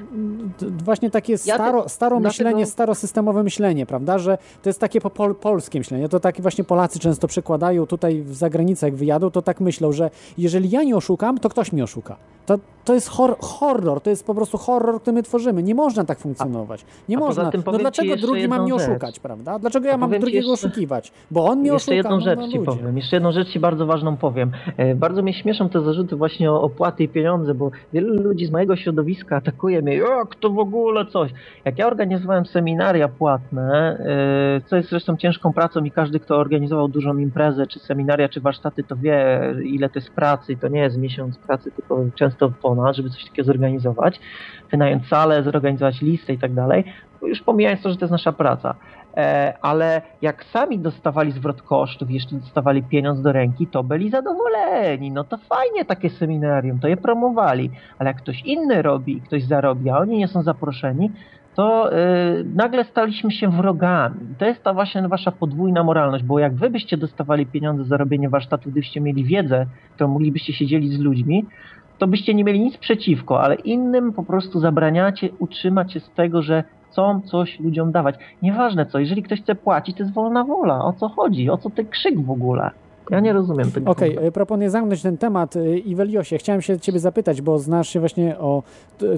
[0.84, 5.80] właśnie takie staro, staro myślenie, starosystemowe myślenie, prawda, że to jest takie po pol, polskie
[5.80, 6.10] myślenie.
[6.10, 10.10] To takie właśnie Polacy często przekładają tutaj w zagranicę, jak wyjadą, to tak myślą, że
[10.38, 12.18] jeżeli ja nie oszukam, to ktoś mnie oszuka.
[12.45, 15.64] To, to jest hor, horror, to jest po prostu horror, który my tworzymy.
[15.64, 16.86] Nie można tak funkcjonować.
[17.10, 17.52] Nie a można.
[17.66, 18.90] no dlaczego jeszcze drugi ma jedną mnie rzecz.
[18.90, 19.60] oszukać, prawda?
[19.60, 21.11] Dlaczego ja mam drugiego jeszcze- oszukiwać?
[21.32, 21.95] Bo on mnie jeszcze oszuka.
[21.95, 22.98] jedną no, rzecz no, ci powiem.
[22.98, 24.52] Jeszcze jedną rzecz ci bardzo ważną powiem.
[24.78, 28.51] E, Bardzo mnie śmieszą te zarzuty właśnie o opłaty i pieniądze, bo wielu ludzi z
[28.51, 31.32] mojego środowiska atakuje mnie, jak to w ogóle coś.
[31.66, 33.98] Jak ja organizowałem seminaria płatne,
[34.58, 38.42] e, co jest zresztą ciężką pracą i każdy, kto organizował dużą imprezę, czy seminaria, czy
[38.42, 40.53] warsztaty, to wie, ile to jest pracy.
[40.53, 44.19] I to nie jest miesiąc pracy, tylko często ponad, żeby coś takiego zorganizować.
[44.72, 46.84] Wynająć salę, zorganizować listę i tak dalej.
[47.22, 48.76] Już pomijając to, że to jest nasza praca.
[49.18, 55.12] E, ale jak sami dostawali zwrot kosztów jeszcze dostawali pieniądz do ręki, to byli zadowoleni.
[55.12, 57.72] No to fajnie takie seminarium, to je promowali.
[58.00, 61.12] Ale jak ktoś inny robi i ktoś zarobi, a oni nie są zaproszeni,
[61.56, 61.98] to e,
[62.56, 64.20] nagle staliśmy się wrogami.
[64.38, 68.30] To jest ta właśnie wasza podwójna moralność, bo jak wy byście dostawali pieniądze za robienie
[68.30, 69.66] warsztatu, gdybyście mieli wiedzę,
[69.96, 71.46] którą moglibyście się dzielić z ludźmi,
[72.00, 76.42] to byście nie mieli nic przeciwko, ale innym po prostu zabraniacie utrzymać się z tego,
[76.42, 78.16] że chcą coś ludziom dawać.
[78.42, 80.86] Nieważne co, jeżeli ktoś chce płacić, to jest wolna wola.
[80.86, 81.50] O co chodzi?
[81.50, 82.72] O co ten krzyk w ogóle?
[83.10, 83.92] Ja nie rozumiem tego.
[83.92, 85.56] Okej, y, proponuję zamknąć ten temat.
[85.56, 88.64] Y, Iweliosie, chciałem się ciebie zapytać, bo znasz się właśnie o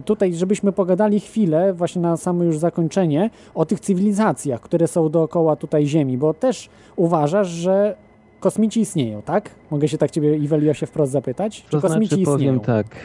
[0.06, 5.56] tutaj, żebyśmy pogadali chwilę, właśnie na samo już zakończenie, o tych cywilizacjach, które są dookoła
[5.56, 7.96] tutaj Ziemi, bo też uważasz, że
[8.42, 9.50] kosmici istnieją, tak?
[9.72, 11.64] Mogę się tak ciebie, Iweliosie, wprost zapytać?
[11.64, 12.84] Czy To kosmici znaczy, powiem istnieją?
[12.84, 12.96] tak,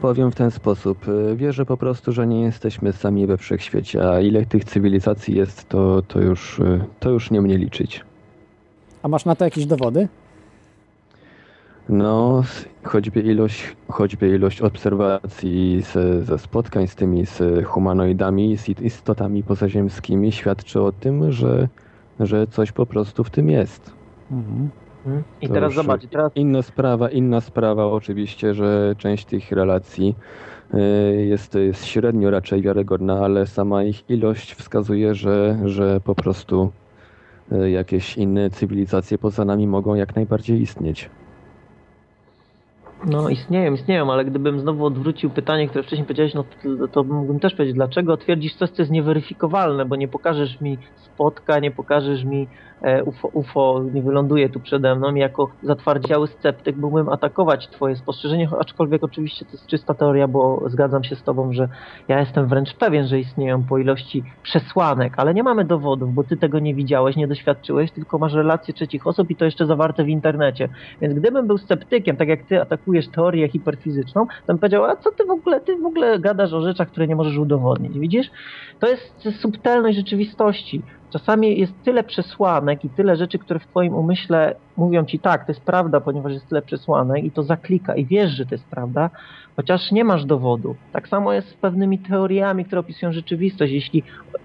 [0.00, 1.08] powiem w ten sposób.
[1.08, 5.68] Y, Wierzę po prostu, że nie jesteśmy sami we wszechświecie, a ile tych cywilizacji jest,
[5.68, 8.04] to, to, już, y, to już nie mnie liczyć.
[9.02, 10.08] A masz na to jakieś dowody?
[11.88, 12.42] No,
[12.82, 20.32] choćby ilość, choćby ilość obserwacji ze, ze spotkań z tymi z humanoidami, z istotami pozaziemskimi
[20.32, 21.68] świadczy o tym, że,
[22.20, 23.90] że coś po prostu w tym jest.
[24.30, 24.70] Mhm.
[25.40, 30.14] I To teraz zobacz, teraz Inna sprawa, inna sprawa oczywiście, że część tych relacji
[30.74, 36.72] y, jest, jest średnio raczej wiarygodna, ale sama ich ilość wskazuje, że, że po prostu
[37.52, 41.10] y, jakieś inne cywilizacje poza nami mogą jak najbardziej istnieć.
[43.06, 46.44] No, istnieją, istnieją, ale gdybym znowu odwrócił pytanie, które wcześniej powiedziałeś, no
[46.78, 50.78] to, to mógłbym też powiedzieć, dlaczego twierdzisz coś, co jest nieweryfikowalne, bo nie pokażesz mi
[50.96, 52.48] spotka, nie pokażesz mi
[53.06, 59.04] UFO, UFO, nie wyląduje tu przede mną jako zatwardziały sceptyk mógłbym atakować twoje spostrzeżenie, aczkolwiek
[59.04, 61.68] oczywiście to jest czysta teoria, bo zgadzam się z tobą, że
[62.08, 66.36] ja jestem wręcz pewien, że istnieją po ilości przesłanek, ale nie mamy dowodów, bo ty
[66.36, 70.08] tego nie widziałeś, nie doświadczyłeś, tylko masz relacje trzecich osób i to jeszcze zawarte w
[70.08, 70.68] internecie.
[71.00, 75.12] Więc gdybym był sceptykiem, tak jak ty atakujesz teorię hiperfizyczną, to bym powiedział, a co
[75.12, 78.30] ty w ogóle, ty w ogóle gadasz o rzeczach, które nie możesz udowodnić, widzisz?
[78.80, 80.82] To jest subtelność rzeczywistości.
[81.14, 85.52] Czasami jest tyle przesłanek i tyle rzeczy, które w twoim umyśle mówią ci tak, to
[85.52, 89.10] jest prawda, ponieważ jest tyle przesłanek i to zaklika i wiesz, że to jest prawda,
[89.56, 90.76] chociaż nie masz dowodu.
[90.92, 93.72] Tak samo jest z pewnymi teoriami, które opisują rzeczywistość.
[93.72, 94.02] Jeśli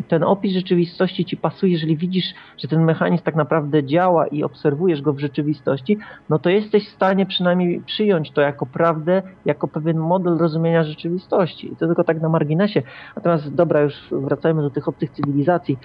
[0.07, 2.25] ten opis rzeczywistości ci pasuje, jeżeli widzisz,
[2.57, 5.97] że ten mechanizm tak naprawdę działa i obserwujesz go w rzeczywistości,
[6.29, 11.73] no to jesteś w stanie przynajmniej przyjąć to jako prawdę, jako pewien model rozumienia rzeczywistości.
[11.73, 12.81] I to tylko tak na marginesie.
[13.15, 15.77] Natomiast dobra, już wracajmy do tych obcych cywilizacji.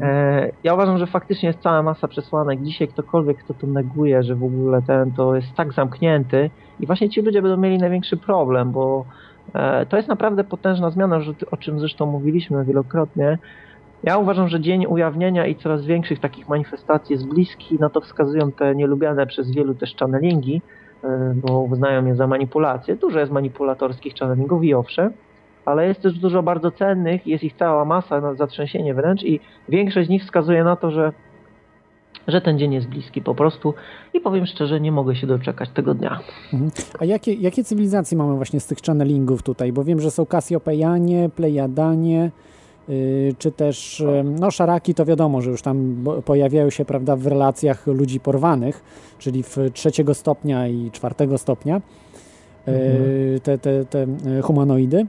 [0.00, 2.62] E, ja uważam, że faktycznie jest cała masa przesłanek.
[2.62, 6.50] Dzisiaj ktokolwiek, kto to neguje, że w ogóle ten to jest tak zamknięty
[6.80, 9.04] i właśnie ci ludzie będą mieli największy problem, bo
[9.54, 13.38] e, to jest naprawdę potężna zmiana, o czym zresztą mówiliśmy wielokrotnie.
[14.02, 18.52] Ja uważam, że dzień ujawnienia i coraz większych takich manifestacji jest bliski, na to wskazują
[18.52, 20.62] te nielubiane przez wielu też channelingi,
[21.04, 22.96] e, bo uznają je za manipulacje.
[22.96, 25.12] Dużo jest manipulatorskich channelingów i owszem,
[25.64, 30.06] ale jest też dużo bardzo cennych, jest ich cała masa na zatrzęsienie wręcz i większość
[30.06, 31.12] z nich wskazuje na to, że,
[32.28, 33.74] że ten dzień jest bliski po prostu
[34.14, 36.20] i powiem szczerze, nie mogę się doczekać tego dnia.
[36.52, 36.70] Mhm.
[37.00, 39.72] A jakie, jakie cywilizacje mamy właśnie z tych channelingów tutaj?
[39.72, 42.30] Bo wiem, że są Kasjopejanie, Plejadanie,
[42.88, 47.26] yy, czy też, yy, no szaraki to wiadomo, że już tam pojawiają się, prawda, w
[47.26, 48.82] relacjach ludzi porwanych,
[49.18, 51.80] czyli w trzeciego stopnia i czwartego stopnia,
[52.66, 53.40] yy, Mhm.
[53.40, 55.06] te, te, te yy, humanoidy.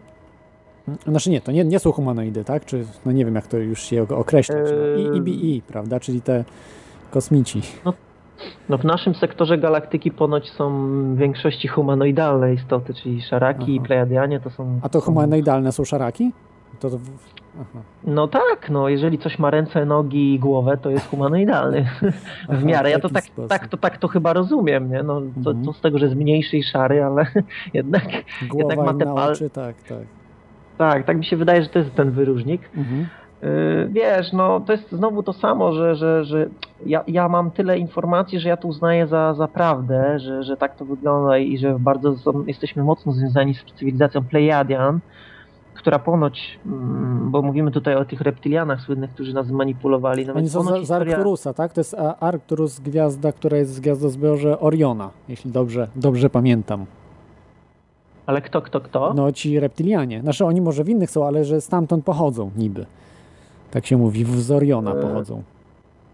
[1.07, 2.65] Znaczy nie, to nie, nie są humanoidy, tak?
[2.65, 4.67] Czy, no nie wiem, jak to już się określać.
[4.97, 5.13] No.
[5.13, 5.99] I, IBI, prawda?
[5.99, 6.43] Czyli te
[7.11, 7.61] kosmici.
[8.69, 10.69] No w naszym sektorze galaktyki ponoć są
[11.15, 14.79] w większości humanoidalne istoty, czyli szaraki i plejadianie to są...
[14.83, 16.31] A to humanoidalne są szaraki?
[16.79, 16.87] To.
[17.61, 17.79] Aha.
[18.03, 21.81] No tak, no jeżeli coś ma ręce, nogi i głowę, to jest humanoidalny
[22.49, 22.89] w Aha, miarę.
[22.91, 23.49] Ja w to tak, sposób.
[23.49, 25.03] tak, to tak to chyba rozumiem, nie?
[25.03, 27.25] No to, to z tego, że jest mniejszy i szary, ale
[27.73, 28.03] jednak,
[28.49, 29.31] Głowa jednak ma te na pal...
[29.31, 30.05] oczy, tak, tak.
[30.77, 32.61] Tak, tak mi się wydaje, że to jest ten wyróżnik.
[32.77, 33.07] Mhm.
[33.41, 36.49] Yy, Wiesz, no to jest znowu to samo, że, że, że
[36.85, 40.75] ja, ja mam tyle informacji, że ja to uznaję za, za prawdę, że, że tak
[40.75, 44.99] to wygląda i że bardzo są, jesteśmy mocno związani z cywilizacją Plejadian,
[45.73, 50.25] która ponoć, mm, bo mówimy tutaj o tych reptilianach słynnych, którzy nas manipulowali.
[50.25, 51.73] No Oni są z, z historia- Arcturusa, tak?
[51.73, 56.85] To jest Arcturus, gwiazda, która jest w gwiazdozbiorze Oriona, jeśli dobrze, dobrze pamiętam.
[58.25, 59.13] Ale kto, kto, kto?
[59.13, 60.21] No ci reptilianie.
[60.21, 62.85] Znaczy oni może w innych są, ale że stamtąd pochodzą niby.
[63.71, 65.43] Tak się mówi, w- z Oriona E, pochodzą.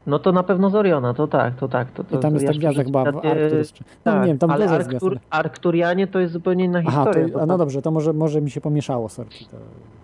[0.07, 1.91] No to na pewno z Oriona, to tak, to tak.
[1.91, 3.71] To, to, I tam jest ta gwiazda chyba Arcturus.
[3.73, 3.83] Czy...
[4.05, 5.05] No tak, nie wiem, tam ale gwiazd.
[5.29, 7.33] Arkturianie to jest zupełnie inna Aha, historia.
[7.33, 9.45] to, a no dobrze, to może, może mi się pomieszało, sorki.
[9.45, 9.57] To...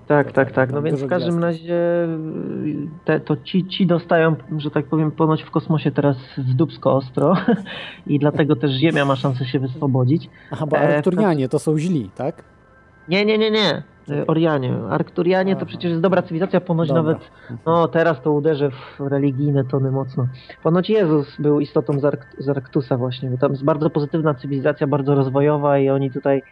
[0.08, 0.72] Tak, tak, tak.
[0.72, 1.44] No więc w każdym gwiazd.
[1.60, 6.54] razie y, te, to ci, ci dostają, że tak powiem, ponoć w kosmosie teraz w
[6.54, 7.34] dubsko ostro
[8.08, 10.30] i dlatego też Ziemia ma szansę się wyswobodzić.
[10.52, 12.44] Aha, bo E, Arkturianie to są źli, tak?
[13.10, 13.84] Nie, nie, nie, nie.
[14.10, 14.78] Y, Orianie.
[14.90, 17.04] Arkturianie to przecież jest dobra cywilizacja, ponoć Dobra.
[17.04, 17.32] nawet,
[17.66, 20.28] no teraz to uderzę w religijne tony mocno.
[20.64, 25.16] Ponoć Jezus był istotą z, z Arktusa właśnie, bo tam jest bardzo pozytywna cywilizacja, bardzo
[25.16, 26.44] rozwojowa i oni tutaj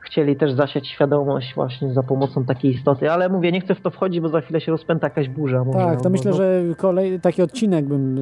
[0.00, 3.90] chcieli też zasiać świadomość właśnie za pomocą takiej istoty, ale mówię, nie chcę w to
[3.90, 5.64] wchodzić, bo za chwilę się rozpęta jakaś burza.
[5.64, 8.18] Może, Tak, to bo- myślę, no- że kolej, taki odcinek bym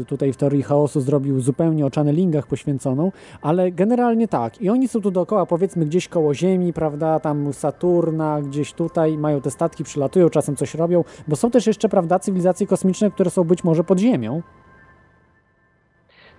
[0.00, 4.62] y, tutaj w teorii chaosu zrobił zupełnie o channelingach poświęconą, ale generalnie tak.
[4.62, 9.40] I oni są tu dookoła, powiedzmy gdzieś koło Ziemi, prawda, tam Saturna, gdzieś tutaj, mają
[9.40, 13.44] te statki, przylatują, czasem coś robią, bo są też jeszcze, prawda, cywilizacje kosmiczne, które są
[13.44, 14.42] być może pod Ziemią.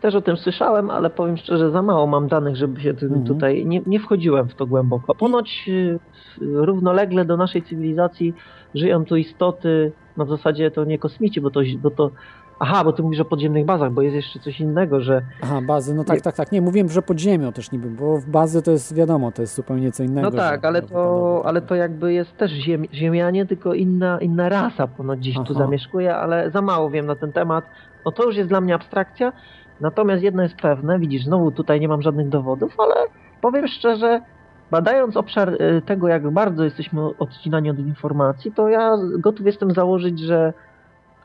[0.02, 3.24] Też o tym słyszałem, ale powiem szczerze, za mało mam danych, żeby się Mhm.
[3.24, 3.66] tutaj.
[3.66, 5.16] Nie, nie wchodziłem w to głęboko.
[5.16, 6.00] Ponoć y,
[6.42, 8.34] równolegle do naszej cywilizacji
[8.76, 12.12] żyją tu istoty, no w zasadzie to nie kosmici, bo to, bo to.
[12.64, 15.22] Aha, bo ty mówisz o podziemnych bazach, bo jest jeszcze coś innego, że.
[15.44, 16.52] Aha, bazy, no tak, tak, tak.
[16.52, 19.56] Nie, mówiłem, że pod Ziemią też niby, bo w bazy to jest wiadomo, to jest
[19.56, 20.30] zupełnie co innego.
[20.30, 24.88] No tak, ale to, ale to jakby jest też ziem, Ziemianie, tylko inna, inna rasa
[24.88, 25.54] ponoć gdzieś tu Aha.
[25.54, 27.66] zamieszkuje, ale za mało wiem na ten temat.
[28.06, 29.34] No to już jest dla mnie abstrakcja.
[29.82, 32.96] Natomiast jedno jest pewne, widzisz, znowu tutaj nie mam żadnych dowodów, ale
[33.42, 34.22] powiem szczerze,
[34.72, 40.20] badając obszar y, tego, jak bardzo jesteśmy odcinani od informacji, to ja gotów jestem założyć,
[40.20, 40.54] że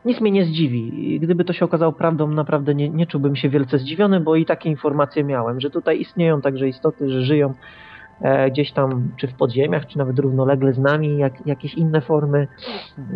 [0.05, 1.21] nic mnie nie zdziwi.
[1.21, 4.71] Gdyby to się okazało prawdą, naprawdę nie, nie czułbym się wielce zdziwiony, bo i takie
[4.71, 7.55] informacje miałem, że tutaj istnieją także istoty, że żyją
[8.21, 12.49] e, gdzieś tam, czy w podziemiach, czy nawet równolegle z nami, jak, jakieś inne formy,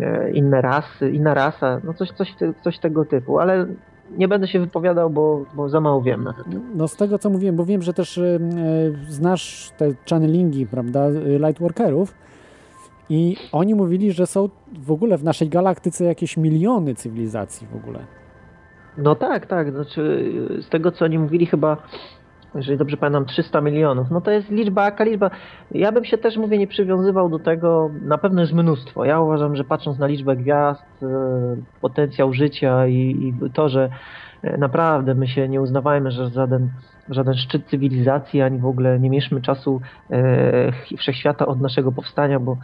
[0.01, 3.67] e, inne rasy, inna rasa, no coś, coś, coś tego typu, ale
[4.17, 6.67] nie będę się wypowiadał, bo, bo za mało wiem na ten temat.
[6.75, 8.39] No z tego co mówiłem, bo wiem, że też y,
[9.09, 12.13] znasz te channelingi, prawda, y, lightworkerów
[13.09, 14.49] i oni mówili, że są
[14.79, 17.99] w ogóle w naszej galaktyce jakieś miliony cywilizacji w ogóle.
[18.97, 20.31] No tak, tak, znaczy
[20.61, 21.77] z tego co oni mówili chyba
[22.55, 24.11] jeżeli dobrze pamiętam, 300 milionów.
[24.11, 25.29] No to jest liczba, jaka liczba.
[25.71, 27.89] Ja bym się też, mówię, nie przywiązywał do tego.
[28.01, 29.05] Na pewno jest mnóstwo.
[29.05, 31.07] Ja uważam, że patrząc na liczbę gwiazd, e,
[31.81, 33.89] potencjał życia i, i to, że
[34.43, 36.69] e, naprawdę my się nie uznawajmy, że żaden,
[37.09, 42.57] żaden szczyt cywilizacji, ani w ogóle nie mieszmy czasu e, wszechświata od naszego powstania, bo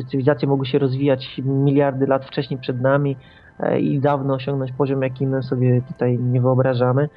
[0.00, 3.16] cywilizacje mogły się rozwijać miliardy lat wcześniej przed nami
[3.60, 7.08] e, i dawno osiągnąć poziom, jaki my sobie tutaj nie wyobrażamy.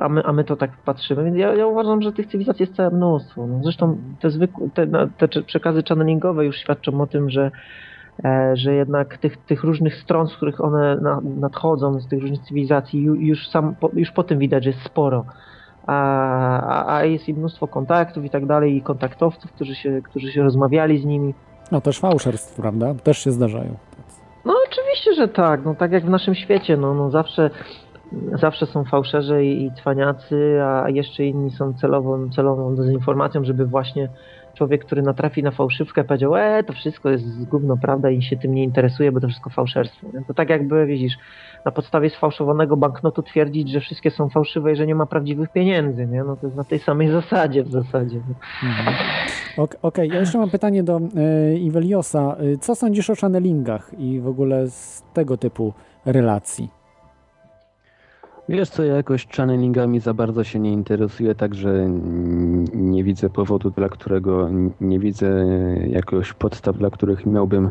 [0.00, 2.74] A my, a my to tak patrzymy, więc ja, ja uważam, że tych cywilizacji jest
[2.74, 3.46] całe mnóstwo.
[3.46, 4.86] No zresztą te, zwykłe, te,
[5.18, 7.50] te przekazy channelingowe już świadczą o tym, że,
[8.24, 13.02] e, że jednak tych, tych różnych stron, z których one nadchodzą, z tych różnych cywilizacji,
[13.02, 15.24] już, sam, już po tym widać, że jest sporo.
[15.86, 20.42] A, a jest i mnóstwo kontaktów i tak dalej, i kontaktowców, którzy się, którzy się
[20.42, 21.34] rozmawiali z nimi.
[21.72, 22.94] No też fałszerstw, prawda?
[22.94, 23.76] Też się zdarzają.
[24.44, 25.64] No oczywiście, że tak.
[25.64, 27.50] No tak jak w naszym świecie, no, no zawsze,
[28.32, 34.08] zawsze są fałszerze i, i cwaniacy, a jeszcze inni są celową, celową dezinformacją, żeby właśnie
[34.54, 38.54] człowiek, który natrafi na fałszywkę powiedział, e, to wszystko jest gówno prawda i się tym
[38.54, 40.06] nie interesuje, bo to wszystko fałszerstwo.
[40.26, 41.14] To tak jakby, widzisz,
[41.64, 46.06] na podstawie sfałszowanego banknotu twierdzić, że wszystkie są fałszywe i że nie ma prawdziwych pieniędzy,
[46.06, 46.24] nie?
[46.24, 48.16] No to jest na tej samej zasadzie w zasadzie.
[48.62, 48.96] Mhm.
[49.56, 50.06] Okej, okay.
[50.06, 52.36] ja jeszcze mam pytanie do y, Iweliosa.
[52.38, 55.72] E, co sądzisz o channelingach i w ogóle z tego typu
[56.06, 56.81] relacji?
[58.52, 61.88] Wiesz co, ja jakoś channelingami za bardzo się nie interesuję, także
[62.74, 64.48] nie widzę powodu, dla którego
[64.80, 65.46] nie widzę
[65.88, 67.70] jakiegoś podstaw, dla których miałbym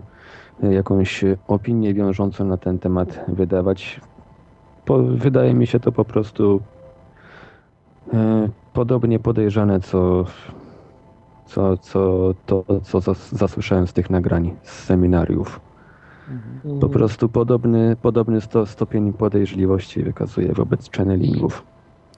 [0.64, 4.02] jakąś opinię wiążącą na ten temat wydawać.
[4.86, 6.62] Po, wydaje mi się to po prostu
[8.14, 10.26] e, podobnie podejrzane, co,
[11.46, 13.00] co, co to, co
[13.32, 15.71] zasłyszałem z tych nagrań, z seminariów.
[16.32, 16.80] Mhm.
[16.80, 21.64] Po prostu podobny, podobny sto, stopień podejrzliwości wykazuje wobec channelingów.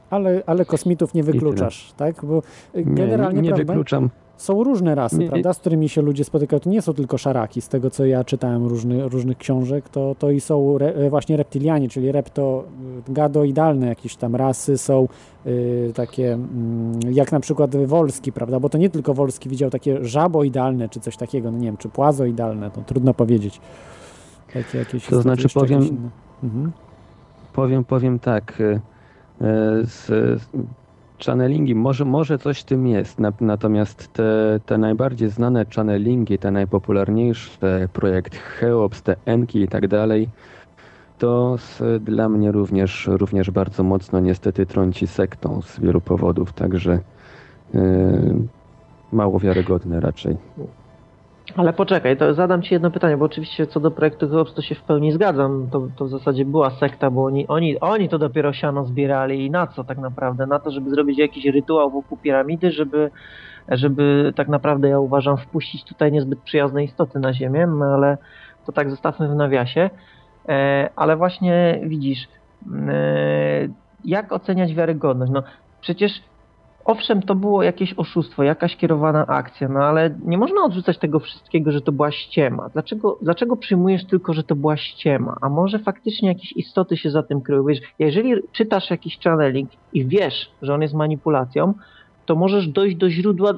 [0.10, 2.26] Ale, ale kosmitów nie wykluczasz, tak?
[2.26, 2.42] Bo
[2.76, 4.10] generalnie nie, nie prawda, wykluczam.
[4.38, 6.60] Są różne rasy, nie, prawda, z którymi się ludzie spotykają.
[6.60, 10.32] To nie są tylko szaraki, z tego co ja czytałem różny, różnych książek, to, to
[10.32, 12.64] i są re, właśnie reptilianie, czyli repto,
[13.08, 15.08] gadoidalne jakieś tam rasy są
[15.46, 16.38] y, takie,
[17.06, 21.00] y, jak na przykład Wolski, prawda, bo to nie tylko Wolski widział takie żaboidalne, czy
[21.00, 23.62] coś takiego, no nie wiem, czy płazoidalne, to trudno powiedzieć.
[24.54, 26.12] Takie jakieś to znaczy powiem,
[26.44, 26.72] mhm.
[27.54, 28.80] powiem, powiem tak, y, y,
[29.86, 30.12] z,
[31.26, 37.90] channelingi, może, może coś w tym jest, natomiast te, te najbardziej znane channelingi, te najpopularniejsze,
[37.94, 40.30] projekt Cheops, te Enki i tak dalej,
[41.18, 47.00] to z, dla mnie również, również bardzo mocno niestety trąci sektą z wielu powodów, także
[47.74, 47.82] yy,
[49.12, 50.38] mało wiarygodne raczej.
[51.58, 54.76] Ale poczekaj, to zadam Ci jedno pytanie, bo oczywiście co do projektu Hoops to się
[54.76, 55.68] w pełni zgadzam.
[55.72, 59.52] To, to w zasadzie była sekta, bo oni, oni, oni to dopiero siano zbierali i
[59.52, 60.48] na co tak naprawdę?
[60.48, 63.12] Na to, żeby zrobić jakiś rytuał wokół piramidy, żeby,
[63.70, 68.18] żeby tak naprawdę ja uważam wpuścić tutaj niezbyt przyjazne istoty na ziemię, no ale
[68.66, 69.90] to tak zostawmy w nawiasie.
[70.50, 72.28] E, ale właśnie widzisz,
[72.88, 73.68] e,
[74.06, 75.32] jak oceniać wiarygodność?
[75.32, 75.44] No
[75.82, 76.12] przecież
[76.86, 81.72] owszem, to było jakieś oszustwo, jakaś kierowana akcja, no ale nie można odrzucać tego wszystkiego,
[81.72, 82.70] że to była ściema.
[82.74, 85.38] Dlaczego, dlaczego przyjmujesz tylko, że to była ściema?
[85.42, 87.72] A może faktycznie jakieś istoty się za tym kryły?
[87.72, 91.74] Wiesz, jeżeli czytasz jakiś channeling i wiesz, że on jest manipulacją,
[92.26, 93.54] to możesz dojść do źródła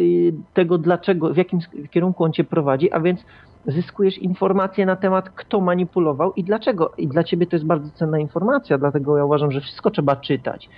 [0.00, 1.58] y, tego, dlaczego, w jakim
[1.90, 3.24] kierunku on cię prowadzi, a więc
[3.66, 6.92] zyskujesz informacje na temat, kto manipulował i dlaczego.
[6.98, 10.68] I dla ciebie to jest bardzo cenna informacja, dlatego ja uważam, że wszystko trzeba czytać.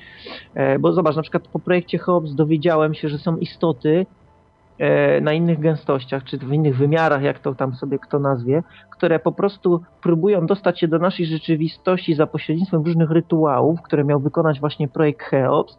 [0.55, 4.07] E, bo zobacz, na przykład po projekcie Hobbes dowiedziałem się, że są istoty
[4.79, 9.19] e, na innych gęstościach, czy w innych wymiarach, jak to tam sobie kto nazwie, które
[9.19, 14.61] po prostu próbują dostać się do naszej rzeczywistości za pośrednictwem różnych rytuałów, które miał wykonać
[14.61, 15.79] właśnie projekt Cheops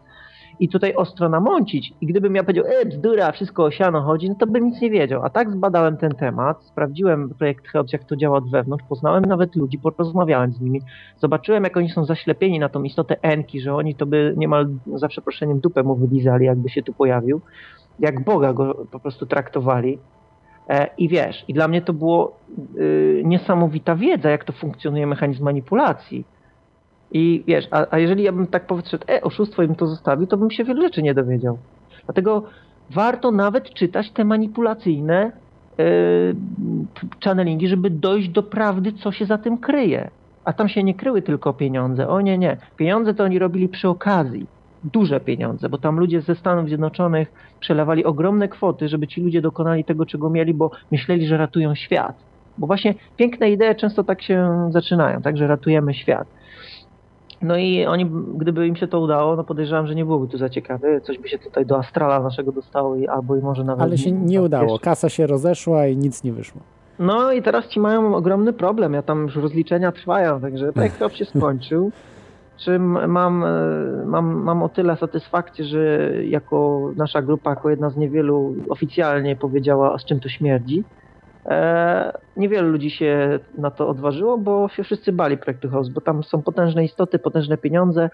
[0.61, 1.93] i tutaj ostro namącić.
[2.01, 4.89] I gdybym ja powiedział, e, bzdura, wszystko o siano chodzi, no to bym nic nie
[4.89, 5.23] wiedział.
[5.23, 9.55] A tak zbadałem ten temat, sprawdziłem projekt Helps, jak to działa od wewnątrz, poznałem nawet
[9.55, 10.81] ludzi, porozmawiałem z nimi,
[11.17, 15.07] zobaczyłem, jak oni są zaślepieni na tą istotę Enki, że oni to by niemal za
[15.07, 17.41] przeproszeniem dupę mu wylizali, jakby się tu pojawił.
[17.99, 19.99] Jak Boga go po prostu traktowali.
[20.69, 22.37] E, I wiesz, i dla mnie to było
[22.77, 26.25] y, niesamowita wiedza, jak to funkcjonuje mechanizm manipulacji
[27.11, 30.37] i wiesz, a, a jeżeli ja bym tak powiedział, e, oszustwo im to zostawił, to
[30.37, 31.57] bym się wiele rzeczy nie dowiedział.
[32.05, 32.43] Dlatego
[32.89, 35.31] warto nawet czytać te manipulacyjne
[35.77, 35.85] yy,
[37.23, 40.09] channelingi, żeby dojść do prawdy, co się za tym kryje.
[40.45, 42.07] A tam się nie kryły tylko pieniądze.
[42.07, 42.57] O nie, nie.
[42.77, 44.47] Pieniądze to oni robili przy okazji.
[44.83, 49.83] Duże pieniądze, bo tam ludzie ze Stanów Zjednoczonych przelewali ogromne kwoty, żeby ci ludzie dokonali
[49.83, 52.15] tego, czego mieli, bo myśleli, że ratują świat.
[52.57, 56.27] Bo właśnie piękne idee często tak się zaczynają, tak, że ratujemy świat.
[57.41, 60.49] No i oni, gdyby im się to udało, no podejrzewam, że nie byłoby tu za
[60.49, 61.01] ciekawe.
[61.01, 63.83] Coś by się tutaj do Astrala naszego dostało i albo i może nawet...
[63.83, 64.79] Ale się nie udało.
[64.79, 66.61] Kasa się rozeszła i nic nie wyszło.
[66.99, 68.93] No i teraz ci mają ogromny problem.
[68.93, 71.91] Ja tam już rozliczenia trwają, także projekt się skończył.
[72.57, 73.47] Czym mam, e,
[74.05, 79.97] mam, mam o tyle satysfakcję, że jako nasza grupa, jako jedna z niewielu oficjalnie powiedziała,
[79.97, 80.83] z czym to śmierdzi.
[81.45, 86.23] E, niewielu ludzi się na to odważyło, bo się wszyscy bali projektu House, bo tam
[86.23, 88.09] są potężne istoty, potężne pieniądze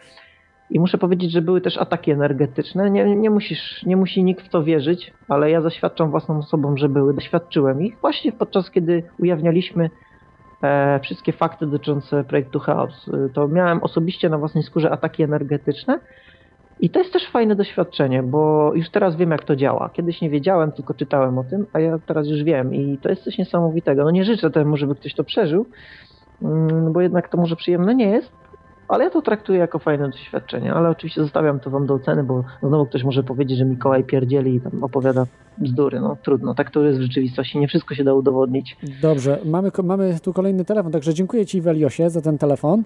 [0.70, 2.90] i muszę powiedzieć, że były też ataki energetyczne.
[2.90, 6.90] Nie, nie, musisz, nie musi nikt w to wierzyć, ale ja zaświadczam własną osobą, że
[6.90, 7.14] były.
[7.14, 9.90] Doświadczyłem ich właśnie podczas, kiedy ujawnialiśmy
[10.64, 13.10] e, wszystkie fakty dotyczące projektu Chaos.
[13.14, 16.00] E, to miałem osobiście na własnej skórze ataki energetyczne
[16.80, 19.90] i to jest też fajne doświadczenie, bo już teraz wiem, jak to działa.
[19.94, 23.24] Kiedyś nie wiedziałem, tylko czytałem o tym, a ja teraz już wiem i to jest
[23.24, 24.04] coś niesamowitego.
[24.04, 25.66] No nie życzę temu, żeby ktoś to przeżył,
[26.42, 28.32] mm, bo jednak to może przyjemne nie jest,
[28.88, 32.44] ale ja to traktuję jako fajne doświadczenie, ale oczywiście zostawiam to wam do oceny, bo
[32.64, 35.26] znowu ktoś może powiedzieć, że Mikołaj pierdzieli i tam opowiada
[35.58, 36.00] bzdury.
[36.00, 38.78] No trudno, tak to jest w rzeczywistości, nie wszystko się da udowodnić.
[39.02, 42.84] Dobrze, mamy, mamy tu kolejny telefon, także dziękuję Ci Weliosie za ten telefon.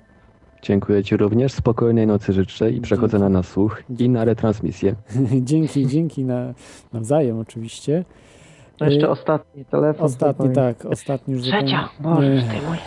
[0.61, 4.95] Dziękuję Ci również, spokojnej nocy życzę i przechodzę na nasłuch i na retransmisję.
[5.41, 6.53] dzięki, dzięki na,
[6.93, 8.05] nawzajem oczywiście.
[8.79, 10.05] No jeszcze ostatni telefon.
[10.05, 12.77] Ostatni, tak, ostatni już Trzecia, Boże, ty mój.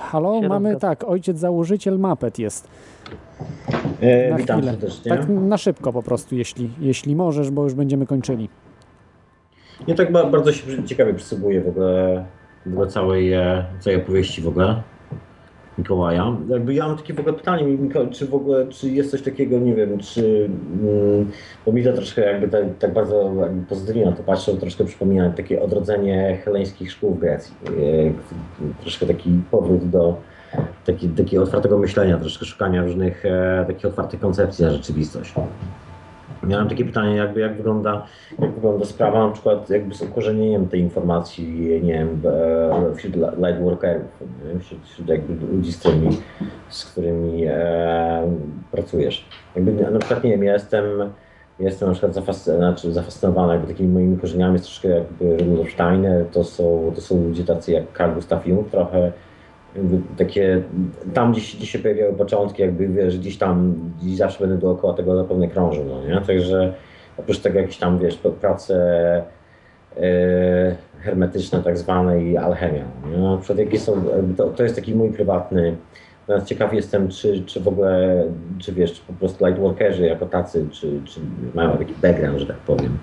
[0.00, 2.68] Halo, mamy tak, ojciec założyciel Mapet jest.
[4.00, 4.72] E, na witam chwilę.
[4.72, 5.10] serdecznie.
[5.10, 8.48] Tak na szybko po prostu, jeśli, jeśli możesz, bo już będziemy kończyli.
[9.88, 12.24] Nie tak ba- bardzo się ciekawie przysługuję w ogóle,
[12.66, 14.82] w ogóle całej, e, całej opowieści w ogóle
[15.78, 16.36] Mikołaja.
[16.48, 17.64] Jakby ja mam takie w ogóle pytanie,
[18.10, 20.50] czy w ogóle, czy jest coś takiego, nie wiem, czy,
[20.82, 21.30] mm,
[21.66, 25.30] bo mi to troszkę jakby tak, tak bardzo jakby pozytywnie na to patrzę, troszkę przypomina
[25.30, 27.54] takie odrodzenie heleńskich szkół w Grecji.
[27.66, 30.16] E, troszkę taki powrót do
[30.86, 35.34] taki, takiego otwartego myślenia, troszkę szukania różnych e, takich otwartych koncepcji na rzeczywistość.
[36.46, 38.06] Miałem takie pytanie, jakby jak wygląda,
[38.38, 42.20] jak wygląda sprawa na przykład jakby z ukorzenieniem tej informacji, nie wiem,
[42.96, 44.22] wśród lightworkerów,
[44.60, 46.10] wśród, wśród jakby ludzi, z którymi,
[46.68, 48.36] z którymi e,
[48.72, 49.28] pracujesz.
[49.56, 50.84] Jakby na przykład, nie wiem, ja jestem,
[51.58, 56.44] jestem na przykład znaczy zafascynowany jakby takimi moimi korzeniami, jest troszkę jakby Rudolf Steiner, to
[56.44, 59.12] są, to są ludzie tacy jak Carl Gustav Jung, trochę
[60.16, 60.62] takie,
[61.14, 65.16] tam gdzieś, gdzieś się pojawiały początki, jakby wiesz, gdzieś tam, gdzieś zawsze będę dookoła tego
[65.16, 66.20] zapewne krążył, no nie?
[66.26, 66.74] Także
[67.16, 68.76] oprócz tego jakieś tam, wiesz, prace
[69.96, 73.18] e, hermetyczne tak zwane i alchemia, nie?
[73.18, 74.02] Na przykład jakie są,
[74.36, 75.76] to, to jest taki mój prywatny,
[76.28, 78.24] nawet ciekaw jestem, czy, czy w ogóle,
[78.58, 81.20] czy wiesz, czy po prostu lightworkerzy jako tacy, czy, czy
[81.54, 82.98] mają taki background, że tak powiem.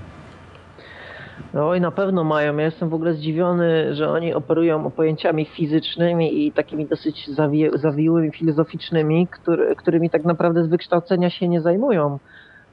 [1.61, 2.57] Oj, na pewno mają.
[2.57, 8.31] Ja jestem w ogóle zdziwiony, że oni operują pojęciami fizycznymi i takimi dosyć zawi zawiłymi,
[8.31, 12.19] filozoficznymi, który, którymi tak naprawdę z wykształcenia się nie zajmują.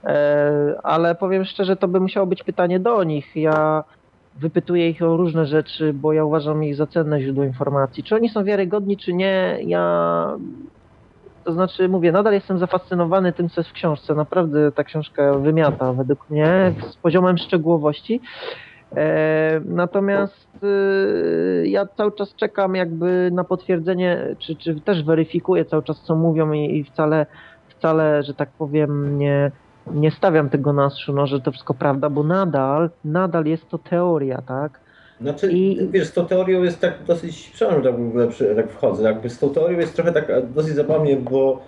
[0.05, 3.37] E, ale powiem szczerze, to by musiało być pytanie do nich.
[3.37, 3.85] Ja
[4.37, 8.03] wypytuję ich o różne rzeczy, bo ja uważam ich za cenne źródło informacji.
[8.03, 10.37] Czy oni są wiarygodni, czy nie, ja
[11.45, 14.15] to znaczy, mówię, nadal jestem zafascynowany tym, co jest w książce.
[14.15, 18.21] Naprawdę ta książka wymiata według mnie z poziomem szczegółowości.
[18.97, 25.83] E, natomiast e, ja cały czas czekam jakby na potwierdzenie, czy, czy też weryfikuję cały
[25.83, 27.27] czas, co mówią i, i wcale,
[27.69, 29.51] wcale, że tak powiem, nie,
[29.95, 34.43] nie stawiam tego na no, że to wszystko prawda, bo nadal, nadal jest to teoria,
[34.47, 34.81] tak?
[35.21, 35.51] Znaczy,
[35.91, 39.03] wiesz, z tą teorią jest tak dosyć, przepraszam, że tak w ogóle przy, tak wchodzę,
[39.03, 41.63] jakby z tą teorią jest trochę tak dosyć zabawnie, bo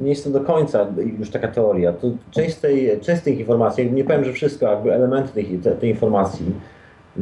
[0.00, 0.86] nie jest to do końca
[1.18, 1.92] już taka teoria.
[1.92, 5.90] To część, tej, część tych informacji, nie powiem, że wszystko, jakby elementy tej, tej, tej
[5.90, 6.46] informacji,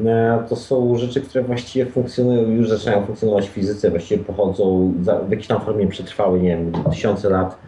[0.04, 4.94] e, to są rzeczy, które właściwie funkcjonują, już zaczynają funkcjonować w fizyce, właściwie pochodzą,
[5.26, 7.58] w jakiejś tam formie przetrwały, nie wiem, tysiące lat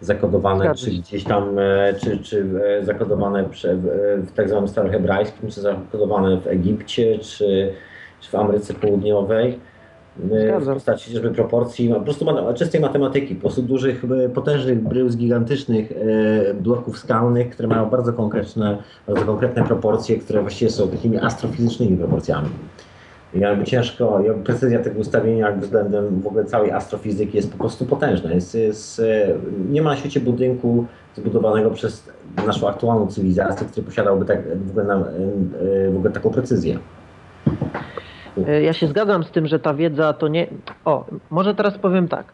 [0.00, 2.46] zakodowane, czy gdzieś tam, e, czy, czy
[2.80, 3.44] e, zakodowane
[4.16, 7.72] w tak zwanym starohebrajskim, czy zakodowane w Egipcie, czy,
[8.20, 9.58] czy w Ameryce Południowej.
[10.16, 15.92] W postaci chociażby proporcji, no, po prostu czystej matematyki, po prostu dużych, potężnych brył gigantycznych
[15.92, 21.96] e, bloków skalnych, które mają bardzo konkretne, bardzo konkretne proporcje, które właściwie są takimi astrofizycznymi
[21.96, 22.48] proporcjami.
[23.34, 27.86] Jakby ciężko, jakby precyzja tego ustawienia jakby względem w ogóle całej astrofizyki jest po prostu
[27.86, 28.32] potężna.
[28.32, 29.02] Jest, jest,
[29.70, 30.86] nie ma na świecie budynku
[31.16, 32.08] zbudowanego przez
[32.46, 35.04] naszą aktualną cywilizację, który posiadałby tak, w, ogóle
[35.92, 36.78] w ogóle taką precyzję.
[38.62, 40.46] Ja się zgadzam z tym, że ta wiedza to nie.
[40.84, 42.32] O, może teraz powiem tak.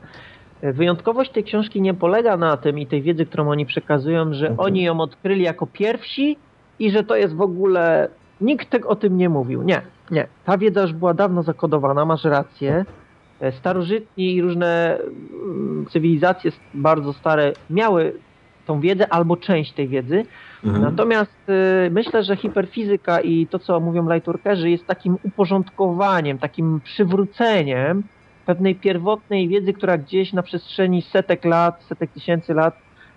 [0.63, 4.67] Wyjątkowość tej książki nie polega na tym i tej wiedzy, którą oni przekazują, że Mhm.
[4.67, 6.37] oni ją odkryli jako pierwsi
[6.79, 8.09] i że to jest w ogóle.
[8.41, 9.63] Nikt tego o tym nie mówił.
[9.63, 10.27] Nie, nie.
[10.45, 12.85] Ta wiedza już była dawno zakodowana, masz rację.
[13.41, 18.13] E, Starożytni i różne mm, cywilizacje bardzo stare miały
[18.71, 20.25] tą wiedzę albo część tej wiedzy.
[20.65, 20.85] Mhm.
[20.85, 21.49] Natomiast
[21.87, 28.03] y, myślę, że hiperfizyka i to, co mówią lightworkerzy, jest takim uporządkowaniem, takim przywróceniem
[28.47, 32.75] pewnej pierwotnej wiedzy, która gdzieś na przestrzeni setek lat, setek tysięcy lat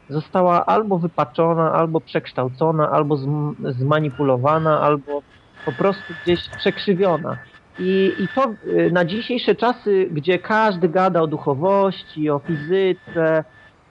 [0.09, 5.21] została albo wypaczona, albo przekształcona, albo zm- zmanipulowana, albo
[5.65, 7.37] po prostu gdzieś przekrzywiona.
[7.79, 13.43] I, I to y, na dzisiejsze czasy, gdzie każdy gada o duchowości, o fizyce,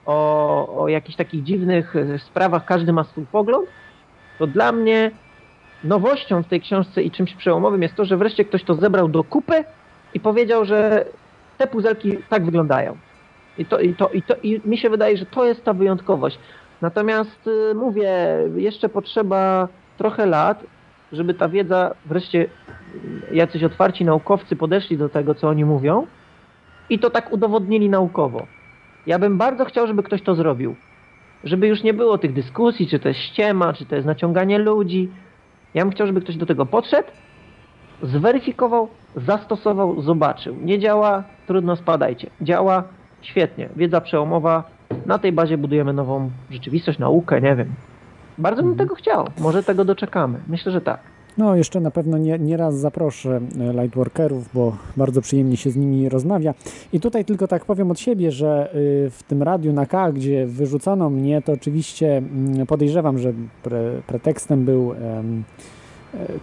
[0.05, 3.69] o, o jakichś takich dziwnych y, sprawach, każdy ma swój pogląd,
[4.39, 5.11] to dla mnie
[5.83, 9.23] nowością w tej książce i czymś przełomowym jest to, że wreszcie ktoś to zebrał do
[9.23, 9.63] kupy
[10.13, 11.05] i powiedział, że
[11.57, 12.97] te puzelki tak wyglądają.
[13.57, 16.39] I, to, i, to, i, to, I mi się wydaje, że to jest ta wyjątkowość.
[16.81, 18.11] Natomiast y, mówię,
[18.55, 19.67] jeszcze potrzeba
[19.97, 20.63] trochę lat,
[21.11, 22.39] żeby ta wiedza wreszcie
[23.31, 26.07] y, jacyś otwarci naukowcy podeszli do tego, co oni mówią
[26.89, 28.47] i to tak udowodnili naukowo.
[29.07, 30.75] Ja bym bardzo chciał, żeby ktoś to zrobił.
[31.43, 35.09] Żeby już nie było tych dyskusji, czy to jest ściema, czy to jest naciąganie ludzi.
[35.73, 37.07] Ja bym chciał, żeby ktoś do tego podszedł,
[38.01, 40.55] zweryfikował, zastosował, zobaczył.
[40.61, 42.29] Nie działa, trudno spadajcie.
[42.41, 42.83] Działa,
[43.21, 43.69] świetnie.
[43.75, 44.63] Wiedza przełomowa.
[45.05, 47.73] Na tej bazie budujemy nową rzeczywistość, naukę, nie wiem.
[48.37, 49.27] Bardzo bym tego chciał.
[49.39, 50.39] Może tego doczekamy.
[50.47, 50.99] Myślę, że tak.
[51.37, 55.75] No, jeszcze na pewno nie, nie raz zaproszę e, lightworkerów, bo bardzo przyjemnie się z
[55.75, 56.53] nimi rozmawia.
[56.93, 60.45] I tutaj tylko tak powiem od siebie, że y, w tym radiu na K, gdzie
[60.45, 65.23] wyrzucono mnie, to oczywiście mm, podejrzewam, że pre, pretekstem był e,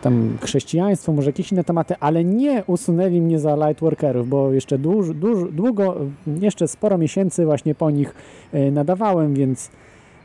[0.02, 5.14] tam chrześcijaństwo, może jakieś inne tematy, ale nie usunęli mnie za lightworkerów, bo jeszcze dłuż,
[5.14, 5.96] dłuż, długo,
[6.26, 8.14] jeszcze sporo miesięcy właśnie po nich
[8.52, 9.70] e, nadawałem, więc,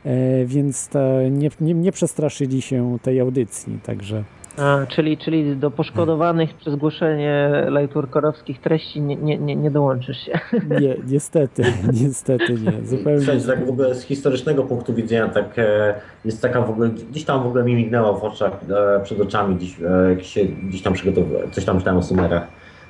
[0.04, 0.90] e, więc
[1.30, 4.24] nie, nie, nie przestraszyli się tej audycji, także...
[4.58, 10.32] A, czyli, czyli do poszkodowanych przez głoszenie lightworkerowskich treści nie, nie, nie, nie dołączysz się.
[10.80, 11.62] Nie, niestety,
[11.92, 13.26] niestety nie, zupełnie.
[13.46, 15.94] Tak w ogóle z historycznego punktu widzenia, tak e,
[16.24, 18.52] jest taka w ogóle, gdzieś tam w ogóle mi mignęło w oczach,
[18.96, 19.76] e, przed oczami, gdzieś,
[20.20, 22.48] e, się, gdzieś tam przygotowywałem, coś tam czytałem o sumerach,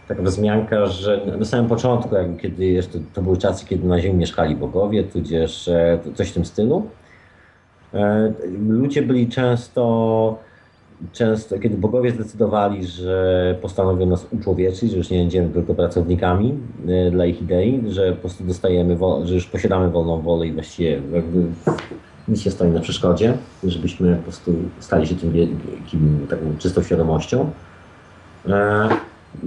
[0.08, 4.18] taka wzmianka, że na samym początku, jakby kiedy jeszcze to były czasy, kiedy na ziemi
[4.18, 6.86] mieszkali bogowie, tudzież e, coś w tym stylu,
[7.94, 8.32] e,
[8.68, 10.38] ludzie byli często
[11.12, 16.55] często, kiedy bogowie zdecydowali, że postanowią nas uczłowieczyć, że już nie będziemy tylko pracownikami
[16.89, 20.91] e, dla ich idei, że po prostu dostajemy, że już posiadamy wolną wolę i właściwie
[21.12, 21.44] jakby
[22.28, 23.34] nic nie stoi na przeszkodzie,
[23.65, 27.50] żebyśmy po prostu stali się tym wielkim, taką czystą świadomością.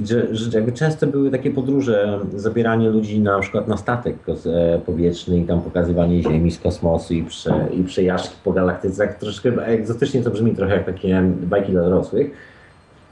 [0.06, 5.38] Że, że jakby często były takie podróże, zabieranie ludzi na przykład na statek e, powietrzny
[5.38, 9.08] i tam pokazywanie Ziemi z kosmosu i, prze, i przejażdżki po galaktyce.
[9.08, 9.20] Tak
[9.66, 12.32] egzotycznie to brzmi trochę jak takie bajki dla dorosłych,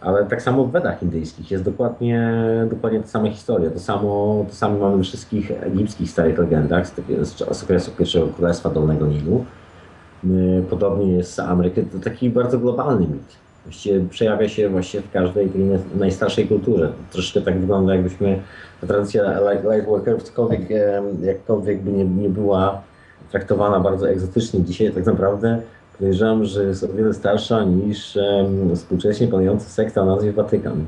[0.02, 2.34] ale tak samo w Wedach indyjskich jest dokładnie,
[2.70, 3.70] dokładnie ta sama historia.
[3.70, 6.94] To samo, to samo mamy we wszystkich egipskich starych legendach z,
[7.28, 9.46] z, okresu pierwszego królestwa Dolnego Nilu.
[10.70, 11.84] Podobnie jest z Ameryki.
[11.84, 13.47] To taki bardzo globalny mit.
[13.68, 16.92] Właściwie przejawia się właśnie w każdej tej naj- najstarszej kulturze.
[17.12, 18.40] Troszkę tak wygląda, jakbyśmy
[18.82, 20.62] ta tradycja light- lightworkerów, cokolwiek,
[21.22, 22.82] jakkolwiek by nie, nie była
[23.32, 25.62] traktowana bardzo egzotycznie dzisiaj, tak naprawdę
[25.98, 30.86] podejrzewam, że jest o wiele starsza niż em, współcześnie panująca sekta o nazwie Watykan.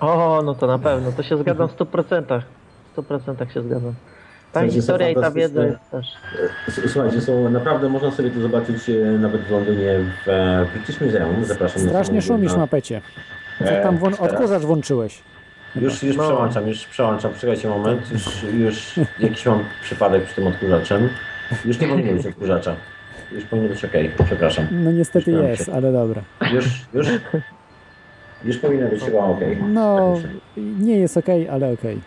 [0.00, 2.40] O, no to na pewno, to się zgadzam w 100%.
[2.96, 3.92] W 100% się zgadzam.
[4.52, 6.12] Ta historia i ta wiedza jest też.
[6.86, 11.44] Słuchajcie, są naprawdę, można sobie to zobaczyć e, nawet w Londynie w e, British Museum.
[11.44, 13.00] Zapraszam Strasznie szumisz na pecie.
[13.58, 14.20] Co E, tam teraz.
[14.20, 15.18] odkurzacz włączyłeś?
[15.76, 16.22] Już, już No.
[16.24, 17.34] przełączam, już przełączam.
[17.34, 18.12] Czekajcie moment.
[18.12, 21.08] Już, już jakiś mam przypadek przy tym odkurzaczem.
[21.64, 22.76] Już nie powinno być odkurzacza.
[23.32, 23.92] Już powinno być ok,
[24.26, 24.66] przepraszam.
[24.70, 25.72] No niestety jest, się.
[25.72, 26.22] ale dobra.
[26.52, 26.64] Już,
[26.94, 27.06] już,
[28.44, 29.40] już powinno być chyba ok.
[29.68, 30.14] No,
[30.56, 32.00] nie jest okej, ale okej.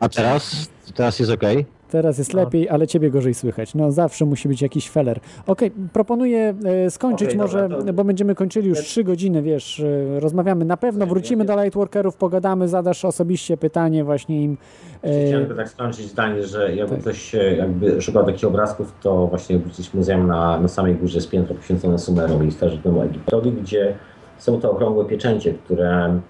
[0.00, 0.68] A teraz?
[0.94, 1.42] Teraz jest ok?
[1.90, 3.74] Teraz jest lepiej, ale ciebie gorzej słychać.
[3.74, 5.20] No zawsze musi być jakiś feller.
[5.46, 9.80] Okej, proponuję e, skończyć Okej, może, dobra, to- bo będziemy kończyli już trzy godziny, wiesz,
[9.80, 10.64] e, rozmawiamy.
[10.64, 14.56] Na pewno wrócimy do lightworkerów, pogadamy, zadasz osobiście pytanie właśnie im.
[15.02, 19.26] e, Chciałem tylko tak skończyć zdanie, że jakby ktoś e, jakby szukał takich obrazków, to
[19.26, 23.94] właśnie British Museum na, na samej górze jest piętro poświęcone Sumerom i starożytnemu Egiptowi, gdzie
[24.38, 26.20] są te okrągłe pieczęcie, które,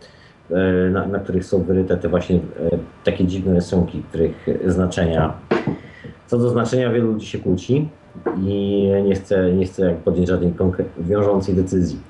[0.90, 2.40] na, na których są wyryte te właśnie e,
[3.04, 5.32] takie dziwne rysunki, których znaczenia,
[6.26, 7.88] co do znaczenia wielu ludzi się kłóci
[8.46, 10.52] i nie chce, nie chce jak podjąć żadnej
[10.98, 12.00] wiążącej decyzji.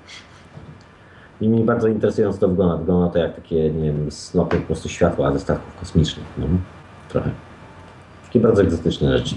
[1.41, 2.77] Niemniej bardzo interesująco to wygląda.
[2.77, 6.27] Wygląda to jak takie, nie wiem, snopy po prostu światła ze statków kosmicznych.
[6.39, 6.47] No,
[7.09, 7.31] trochę.
[8.27, 9.35] Takie bardzo egzotyczne rzeczy.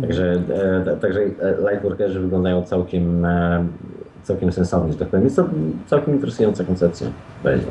[0.00, 0.42] Także,
[0.86, 3.66] e, także e, lightworkerzy wyglądają całkiem, e,
[4.22, 5.24] całkiem sensownie, że tak powiem.
[5.24, 5.48] Jest to
[5.86, 7.06] całkiem interesująca koncepcja.
[7.44, 7.66] Będzie.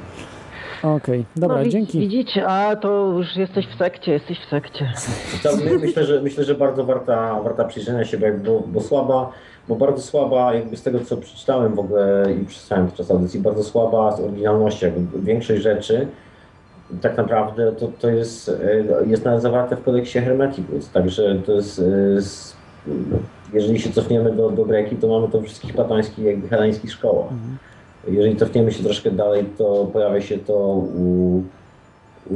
[0.83, 1.99] Okej, dobra, no, wi- dzięki.
[1.99, 4.93] Widzicie, a to już jesteś w sekcie, jesteś w sekcie.
[5.43, 9.30] To my, myślę, że, myślę, że bardzo warta, warta przyjrzenia się, bo, bo, bo słaba,
[9.67, 13.64] bo bardzo słaba, jakby z tego co przeczytałem w ogóle i przeczytałem podczas audycji, bardzo
[13.64, 16.07] słaba z oryginalności, jakby większość rzeczy
[17.01, 21.75] tak naprawdę to, to jest, e, jest nawet zawarte w kodeksie Hermeticus, także to jest,
[22.17, 22.56] z,
[23.53, 27.30] jeżeli się cofniemy do, do Greki, to mamy to w wszystkich platońskich, jakby heleńskich szkołach.
[28.08, 30.53] Jeżeli cofniemy się troszkę dalej, to pojawia się to
[30.98, 31.42] u,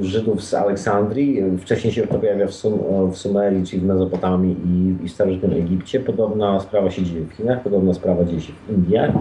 [0.01, 1.57] Żydów z Aleksandrii.
[1.57, 2.79] Wcześniej się to pojawia w, Sum,
[3.11, 5.99] w Sumerii, czyli w Mezopotamii i, w starożytnym Egipcie.
[5.99, 9.11] Podobna sprawa się dzieje w Chinach, podobna sprawa dzieje się w Indiach.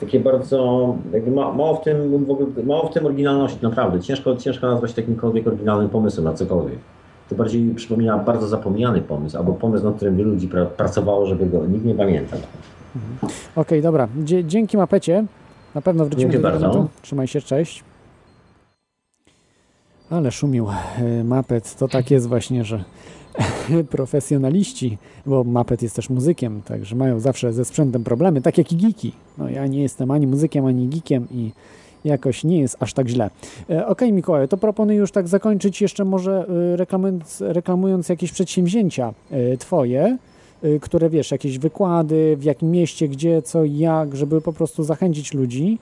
[0.00, 4.00] Takie bardzo, jakby ma, mało, w tym, w ogóle, mało w tym oryginalności, naprawdę.
[4.00, 6.78] Ciężko, ciężko nazwać takimkolwiek oryginalnym pomysłem na cokolwiek.
[7.28, 11.46] To bardziej przypomina bardzo zapomniany pomysł, albo pomysł, nad którym wielu ludzi pra, pracowało, żeby
[11.46, 12.38] go nikt nie pamiętał.
[13.56, 14.08] Okej, dobra.
[14.24, 15.24] Dzie- dzięki mapecie.
[15.74, 16.88] Na pewno wrócimy do bardzo.
[17.02, 17.84] Trzymaj się, cześć.
[20.10, 21.76] Ale szumił e, Mapet.
[21.76, 22.84] To tak jest właśnie, że
[23.90, 28.76] profesjonaliści, bo Mapet jest też muzykiem, także mają zawsze ze sprzętem problemy, tak jak i
[28.76, 29.12] geeki.
[29.38, 31.52] No ja nie jestem ani muzykiem, ani geekiem i
[32.04, 33.30] jakoś nie jest aż tak źle.
[33.70, 39.12] E, Okej, Mikołaju, to proponuję już tak zakończyć jeszcze może e, reklamując, reklamując jakieś przedsięwzięcia
[39.30, 40.18] e, twoje,
[40.80, 45.78] które wiesz, jakieś wykłady, w jakim mieście, gdzie, co, jak, żeby po prostu zachęcić ludzi.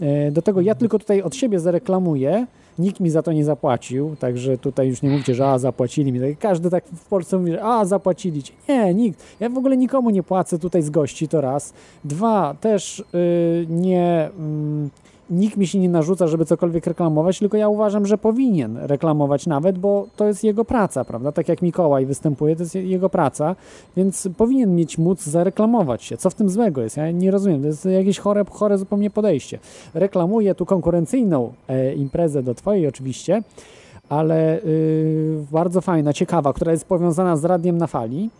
[0.00, 2.46] E, Do tego ja tylko tutaj od siebie zareklamuję.
[2.78, 6.20] Nikt mi za to nie zapłacił, także tutaj już nie mówcie, że a, zapłacili mi.
[6.20, 8.52] Tak, Każdy tak w Polsce mówi, że a, zapłacili ci.
[8.68, 9.22] Nie, nikt.
[9.40, 11.72] Ja w ogóle nikomu nie płacę tutaj z gości, to raz.
[12.04, 14.30] Dwa, też y, nie...
[14.38, 14.90] mm,
[15.30, 19.78] nikt mi się nie narzuca, żeby cokolwiek reklamować, tylko ja uważam, że powinien reklamować nawet,
[19.78, 21.32] bo to jest jego praca, prawda?
[21.32, 23.56] Tak jak Mikołaj występuje, to jest je- jego praca,
[23.96, 26.16] więc powinien mieć móc zareklamować się.
[26.16, 26.96] Co w tym złego jest?
[26.96, 29.58] Ja nie rozumiem, to jest jakieś chore, chore zupełnie podejście.
[29.94, 33.42] Reklamuję tu konkurencyjną e, imprezę do twojej oczywiście,
[34.08, 38.30] ale y, bardzo fajna, ciekawa, która jest powiązana z radiem na fali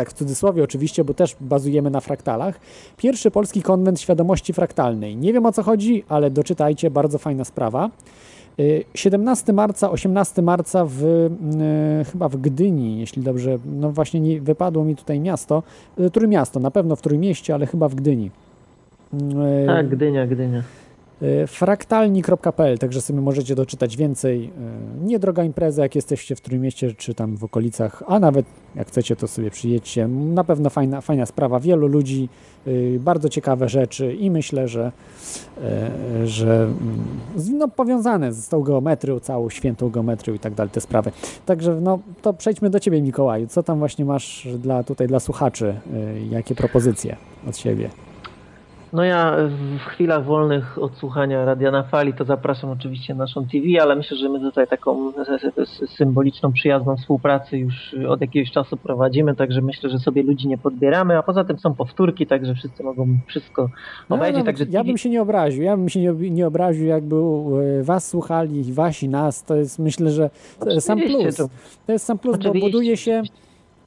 [0.00, 2.60] tak w cudzysłowie oczywiście, bo też bazujemy na fraktalach.
[2.96, 5.16] Pierwszy polski konwent świadomości fraktalnej.
[5.16, 7.90] Nie wiem o co chodzi, ale doczytajcie, bardzo fajna sprawa.
[8.60, 14.40] Y, 17 marca, 18 marca w, y, chyba w Gdyni, jeśli dobrze, no właśnie nie,
[14.40, 15.62] wypadło mi tutaj miasto,
[16.00, 18.30] y, Trójmiasto, na pewno w Trójmieście, ale chyba w Gdyni.
[19.14, 20.62] Y, Tak, Gdynia, Gdynia.
[21.22, 24.44] Y, fraktalni.pl, także sobie możecie doczytać więcej.
[24.44, 29.16] Y, Niedroga impreza, jak jesteście w Trójmieście, czy tam w okolicach, a nawet jak chcecie,
[29.16, 30.08] to sobie przyjedźcie.
[30.08, 32.28] Na pewno fajna, fajna sprawa, wielu ludzi,
[32.66, 34.92] y, bardzo ciekawe rzeczy i myślę, że,
[36.24, 41.12] że mm, no, powiązane z tą geometrią, całą świętą geometrią i tak dalej, te sprawy.
[41.46, 43.46] Także no, to przejdźmy do Ciebie, Mikołaju.
[43.46, 45.74] Co tam właśnie masz dla, tutaj dla słuchaczy?
[46.30, 47.16] Jakie propozycje
[47.48, 47.90] od siebie?
[48.92, 49.36] No ja
[49.78, 53.96] w chwilach wolnych od słuchania Radia na Fali to zapraszam oczywiście na naszą TV, ale
[53.96, 55.28] myślę, że my tutaj taką s-
[55.58, 60.58] s- symboliczną, przyjazną współpracę już od jakiegoś czasu prowadzimy, także myślę, że sobie ludzi nie
[60.58, 63.68] podbieramy, a poza tym są powtórki, także wszyscy mogą wszystko
[64.10, 64.44] No, obejrzeć.
[64.46, 65.62] Także ja bym się nie obraził.
[65.62, 69.44] Ja bym się nie, nie obraził, jakby e, was słuchali, wasi nas.
[69.44, 70.30] To jest myślę, że
[70.66, 71.36] e, sam plus.
[71.36, 71.48] to-
[71.86, 73.22] To jest sam plus, bo buduje się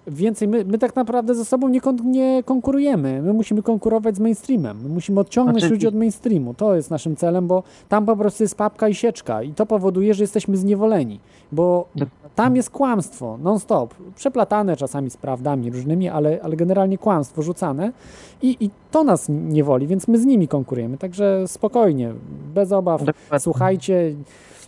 [0.08, 0.48] więcej.
[0.48, 3.22] My, my tak naprawdę ze sobą nie, kon, nie konkurujemy.
[3.22, 4.78] My musimy konkurować z mainstreamem.
[4.84, 5.74] My musimy odciągnąć Oczywiście.
[5.74, 6.54] ludzi od mainstreamu.
[6.54, 10.14] To jest naszym celem, bo tam po prostu jest papka i sieczka i to powoduje,
[10.14, 11.20] że jesteśmy zniewoleni,
[11.52, 11.88] bo
[12.36, 17.92] tam jest kłamstwo non-stop, przeplatane czasami z prawdami różnymi, ale, ale generalnie kłamstwo rzucane
[18.42, 20.98] i, i to nas niewoli, więc my z nimi konkurujemy.
[20.98, 22.14] Także spokojnie,
[22.54, 23.02] bez obaw,
[23.40, 24.14] słuchajcie.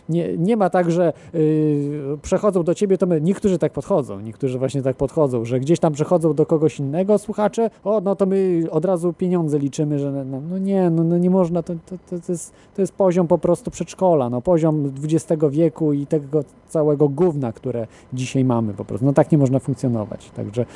[0.08, 4.58] Nie, nie ma tak, że yy, przechodzą do ciebie, to my, niektórzy tak podchodzą, niektórzy
[4.58, 8.62] właśnie tak podchodzą, że gdzieś tam przechodzą do kogoś innego, słuchacze, o, no to my
[8.70, 12.32] od razu pieniądze liczymy, że no, no nie, no, no nie można, to, to, to,
[12.32, 17.52] jest, to jest poziom po prostu przedszkola, no poziom XX wieku i tego całego gówna,
[17.52, 19.06] które dzisiaj mamy po prostu.
[19.06, 20.66] No tak nie można funkcjonować, także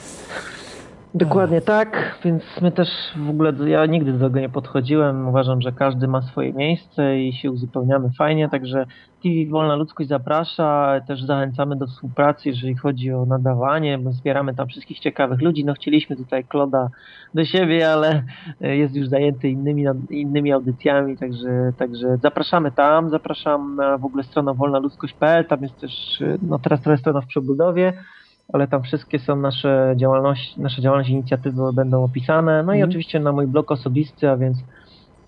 [1.14, 5.28] Dokładnie tak, więc my też w ogóle, ja nigdy do tego nie podchodziłem.
[5.28, 8.86] Uważam, że każdy ma swoje miejsce i się uzupełniamy fajnie, także
[9.22, 14.68] TV Wolna Ludzkość zaprasza, też zachęcamy do współpracy, jeżeli chodzi o nadawanie, bo zbieramy tam
[14.68, 15.64] wszystkich ciekawych ludzi.
[15.64, 16.89] No chcieliśmy tutaj Kloda
[17.34, 18.22] do siebie, ale
[18.60, 24.24] e, jest już zajęty innymi, innymi audycjami, także, także zapraszamy tam, zapraszam na w ogóle
[24.24, 27.92] stronę wolnaludzkość.pl, tam jest też, e, no teraz trochę strona w przebudowie,
[28.52, 32.62] ale tam wszystkie są nasze działalności, nasze działalności, inicjatywy będą opisane.
[32.62, 32.90] No i Mhm.
[32.90, 34.58] oczywiście na mój blog osobisty, a więc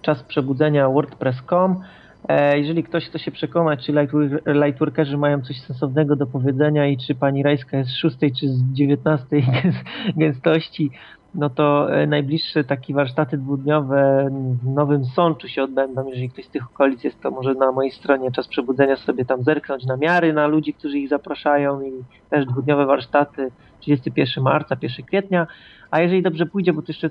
[0.02, 1.80] czas przebudzenia wordpress.com.
[2.28, 6.96] E, Jeżeli ktoś chce się przekonać, czy lightwork- lightworkerzy mają coś sensownego do powiedzenia i
[6.98, 9.44] czy pani Rajska jest z szóstej czy z dziewiętnastej
[10.16, 10.90] gęstości,
[11.34, 14.28] no to e, najbliższe takie warsztaty dwudniowe
[14.62, 16.06] w Nowym Sączu się odbędą.
[16.06, 19.42] Jeżeli ktoś z tych okolic jest, to może na mojej stronie Czas Przebudzenia sobie tam
[19.42, 21.92] zerknąć na miary na ludzi, którzy ich zapraszają i
[22.30, 25.46] też dwudniowe warsztaty 31 marca, 1 kwietnia.
[25.90, 27.10] A jeżeli dobrze pójdzie, bo to jeszcze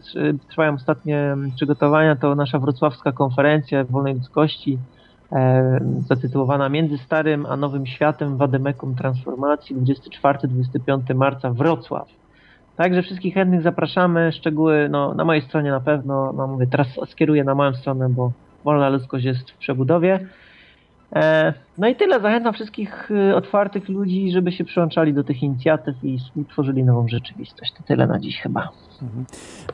[0.49, 4.77] trwają ostatnie przygotowania, to nasza wrocławska konferencja wolnej ludzkości
[5.31, 12.20] e, zatytułowana Między Starym a Nowym Światem Wademekum Transformacji 24-25 marca Wrocław.
[12.81, 14.31] Także wszystkich chętnych zapraszamy.
[14.31, 16.33] Szczegóły no, na mojej stronie na pewno.
[16.33, 18.31] No, mówię, teraz skieruję na moją stronę, bo
[18.63, 20.27] wolna ludzkość jest w przebudowie.
[21.15, 22.19] E, no i tyle.
[22.19, 26.19] Zachęcam wszystkich y, otwartych ludzi, żeby się przyłączali do tych inicjatyw i
[26.49, 27.73] tworzyli nową rzeczywistość.
[27.77, 28.69] To tyle na dziś chyba.
[29.01, 29.25] Mhm.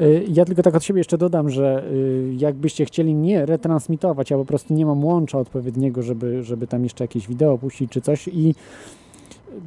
[0.02, 4.38] Y, ja tylko tak od siebie jeszcze dodam, że y, jakbyście chcieli nie retransmitować, ja
[4.38, 8.28] po prostu nie mam łącza odpowiedniego, żeby, żeby tam jeszcze jakieś wideo puścić czy coś
[8.28, 8.56] i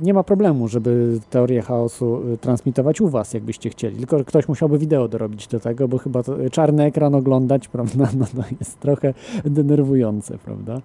[0.03, 3.97] nie ma problemu, żeby teorię chaosu transmitować u Was, jakbyście chcieli.
[3.97, 8.45] Tylko ktoś musiałby wideo dorobić do tego, bo chyba czarny ekran oglądać, prawda, no, no
[8.61, 10.81] jest trochę denerwujące, prawda?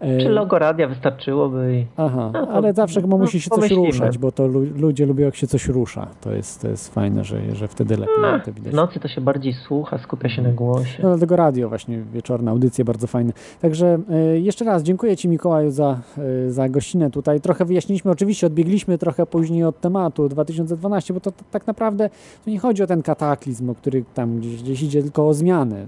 [0.00, 1.76] Czy e, logo radia wystarczyłoby?
[1.76, 1.86] I...
[1.96, 4.46] Aha, no, ale zawsze chyba no, musi się coś ruszać, bo to
[4.76, 6.06] ludzie lubią jak się coś rusza.
[6.20, 8.72] To jest, to jest fajne, że, że wtedy lepiej no, to widać.
[8.72, 11.02] W nocy to się bardziej słucha, skupia się na głosie.
[11.02, 13.32] No dlatego radio właśnie, wieczorne audycje bardzo fajne.
[13.60, 13.98] Także
[14.34, 15.98] y, jeszcze raz dziękuję Ci Mikołaju za,
[16.46, 17.40] y, za gościnę tutaj.
[17.40, 22.10] Trochę wyjaśniliśmy, oczywiście odbiegliśmy trochę później od tematu 2012, bo to, to tak naprawdę
[22.44, 25.86] to nie chodzi o ten kataklizm, o który tam gdzieś, gdzieś idzie, tylko o zmiany.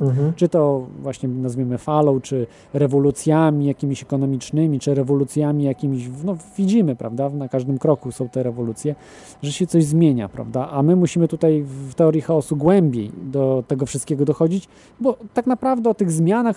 [0.00, 0.32] Mhm.
[0.36, 6.96] Czy to właśnie nazwijmy falą, czy rewolucją rewolucjami jakimiś ekonomicznymi, czy rewolucjami jakimiś, no widzimy,
[6.96, 8.94] prawda, na każdym kroku są te rewolucje,
[9.42, 13.86] że się coś zmienia, prawda, a my musimy tutaj w teorii chaosu głębiej do tego
[13.86, 14.68] wszystkiego dochodzić,
[15.00, 16.56] bo tak naprawdę o tych zmianach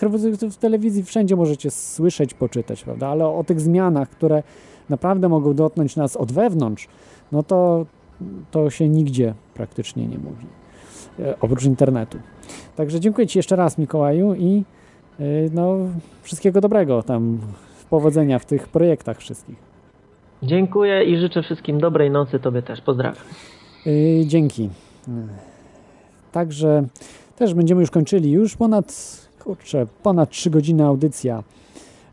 [0.51, 4.43] w telewizji wszędzie możecie słyszeć, poczytać, prawda, ale o tych zmianach, które
[4.89, 6.87] naprawdę mogą dotknąć nas od wewnątrz,
[7.31, 7.85] no to,
[8.51, 10.45] to się nigdzie praktycznie nie mówi,
[11.19, 12.17] e, oprócz internetu.
[12.75, 14.63] Także dziękuję Ci jeszcze raz, Mikołaju, i
[15.51, 15.77] no,
[16.21, 17.39] wszystkiego dobrego tam,
[17.89, 19.55] powodzenia w tych projektach wszystkich.
[20.43, 22.81] Dziękuję i życzę wszystkim dobrej nocy, Tobie też.
[22.81, 23.23] Pozdrawiam.
[23.87, 24.69] Y, dzięki.
[26.31, 26.83] Także
[27.35, 28.31] też będziemy już kończyli.
[28.31, 31.43] Już ponad, kurczę, ponad 3 godziny audycja.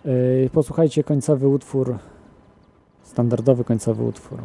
[0.06, 1.98] Y, posłuchajcie końcowy utwór,
[3.02, 4.38] standardowy końcowy utwór,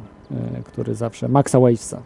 [0.66, 2.02] który zawsze, Maxa Wavesa.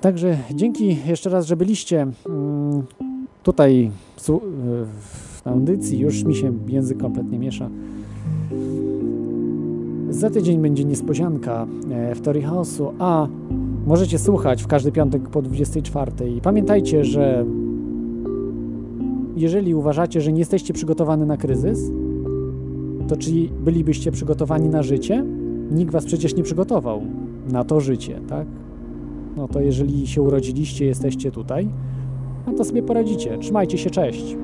[0.00, 2.06] Także dzięki jeszcze raz, że byliście.
[3.42, 3.90] Tutaj
[5.00, 7.70] w audycji już mi się język kompletnie miesza.
[10.10, 13.28] Za tydzień będzie niespodzianka e, w Teorii Chaosu, a
[13.86, 16.30] możecie słuchać w każdy piątek po 24.
[16.36, 17.44] I pamiętajcie, że
[19.36, 21.90] jeżeli uważacie, że nie jesteście przygotowani na kryzys,
[23.08, 23.30] to czy
[23.64, 25.24] bylibyście przygotowani na życie?
[25.70, 27.02] Nikt was przecież nie przygotował
[27.52, 28.46] na to życie, tak?
[29.36, 31.68] No to jeżeli się urodziliście, jesteście tutaj,
[32.46, 33.38] no to sobie poradzicie.
[33.38, 34.36] Trzymajcie się, cześć.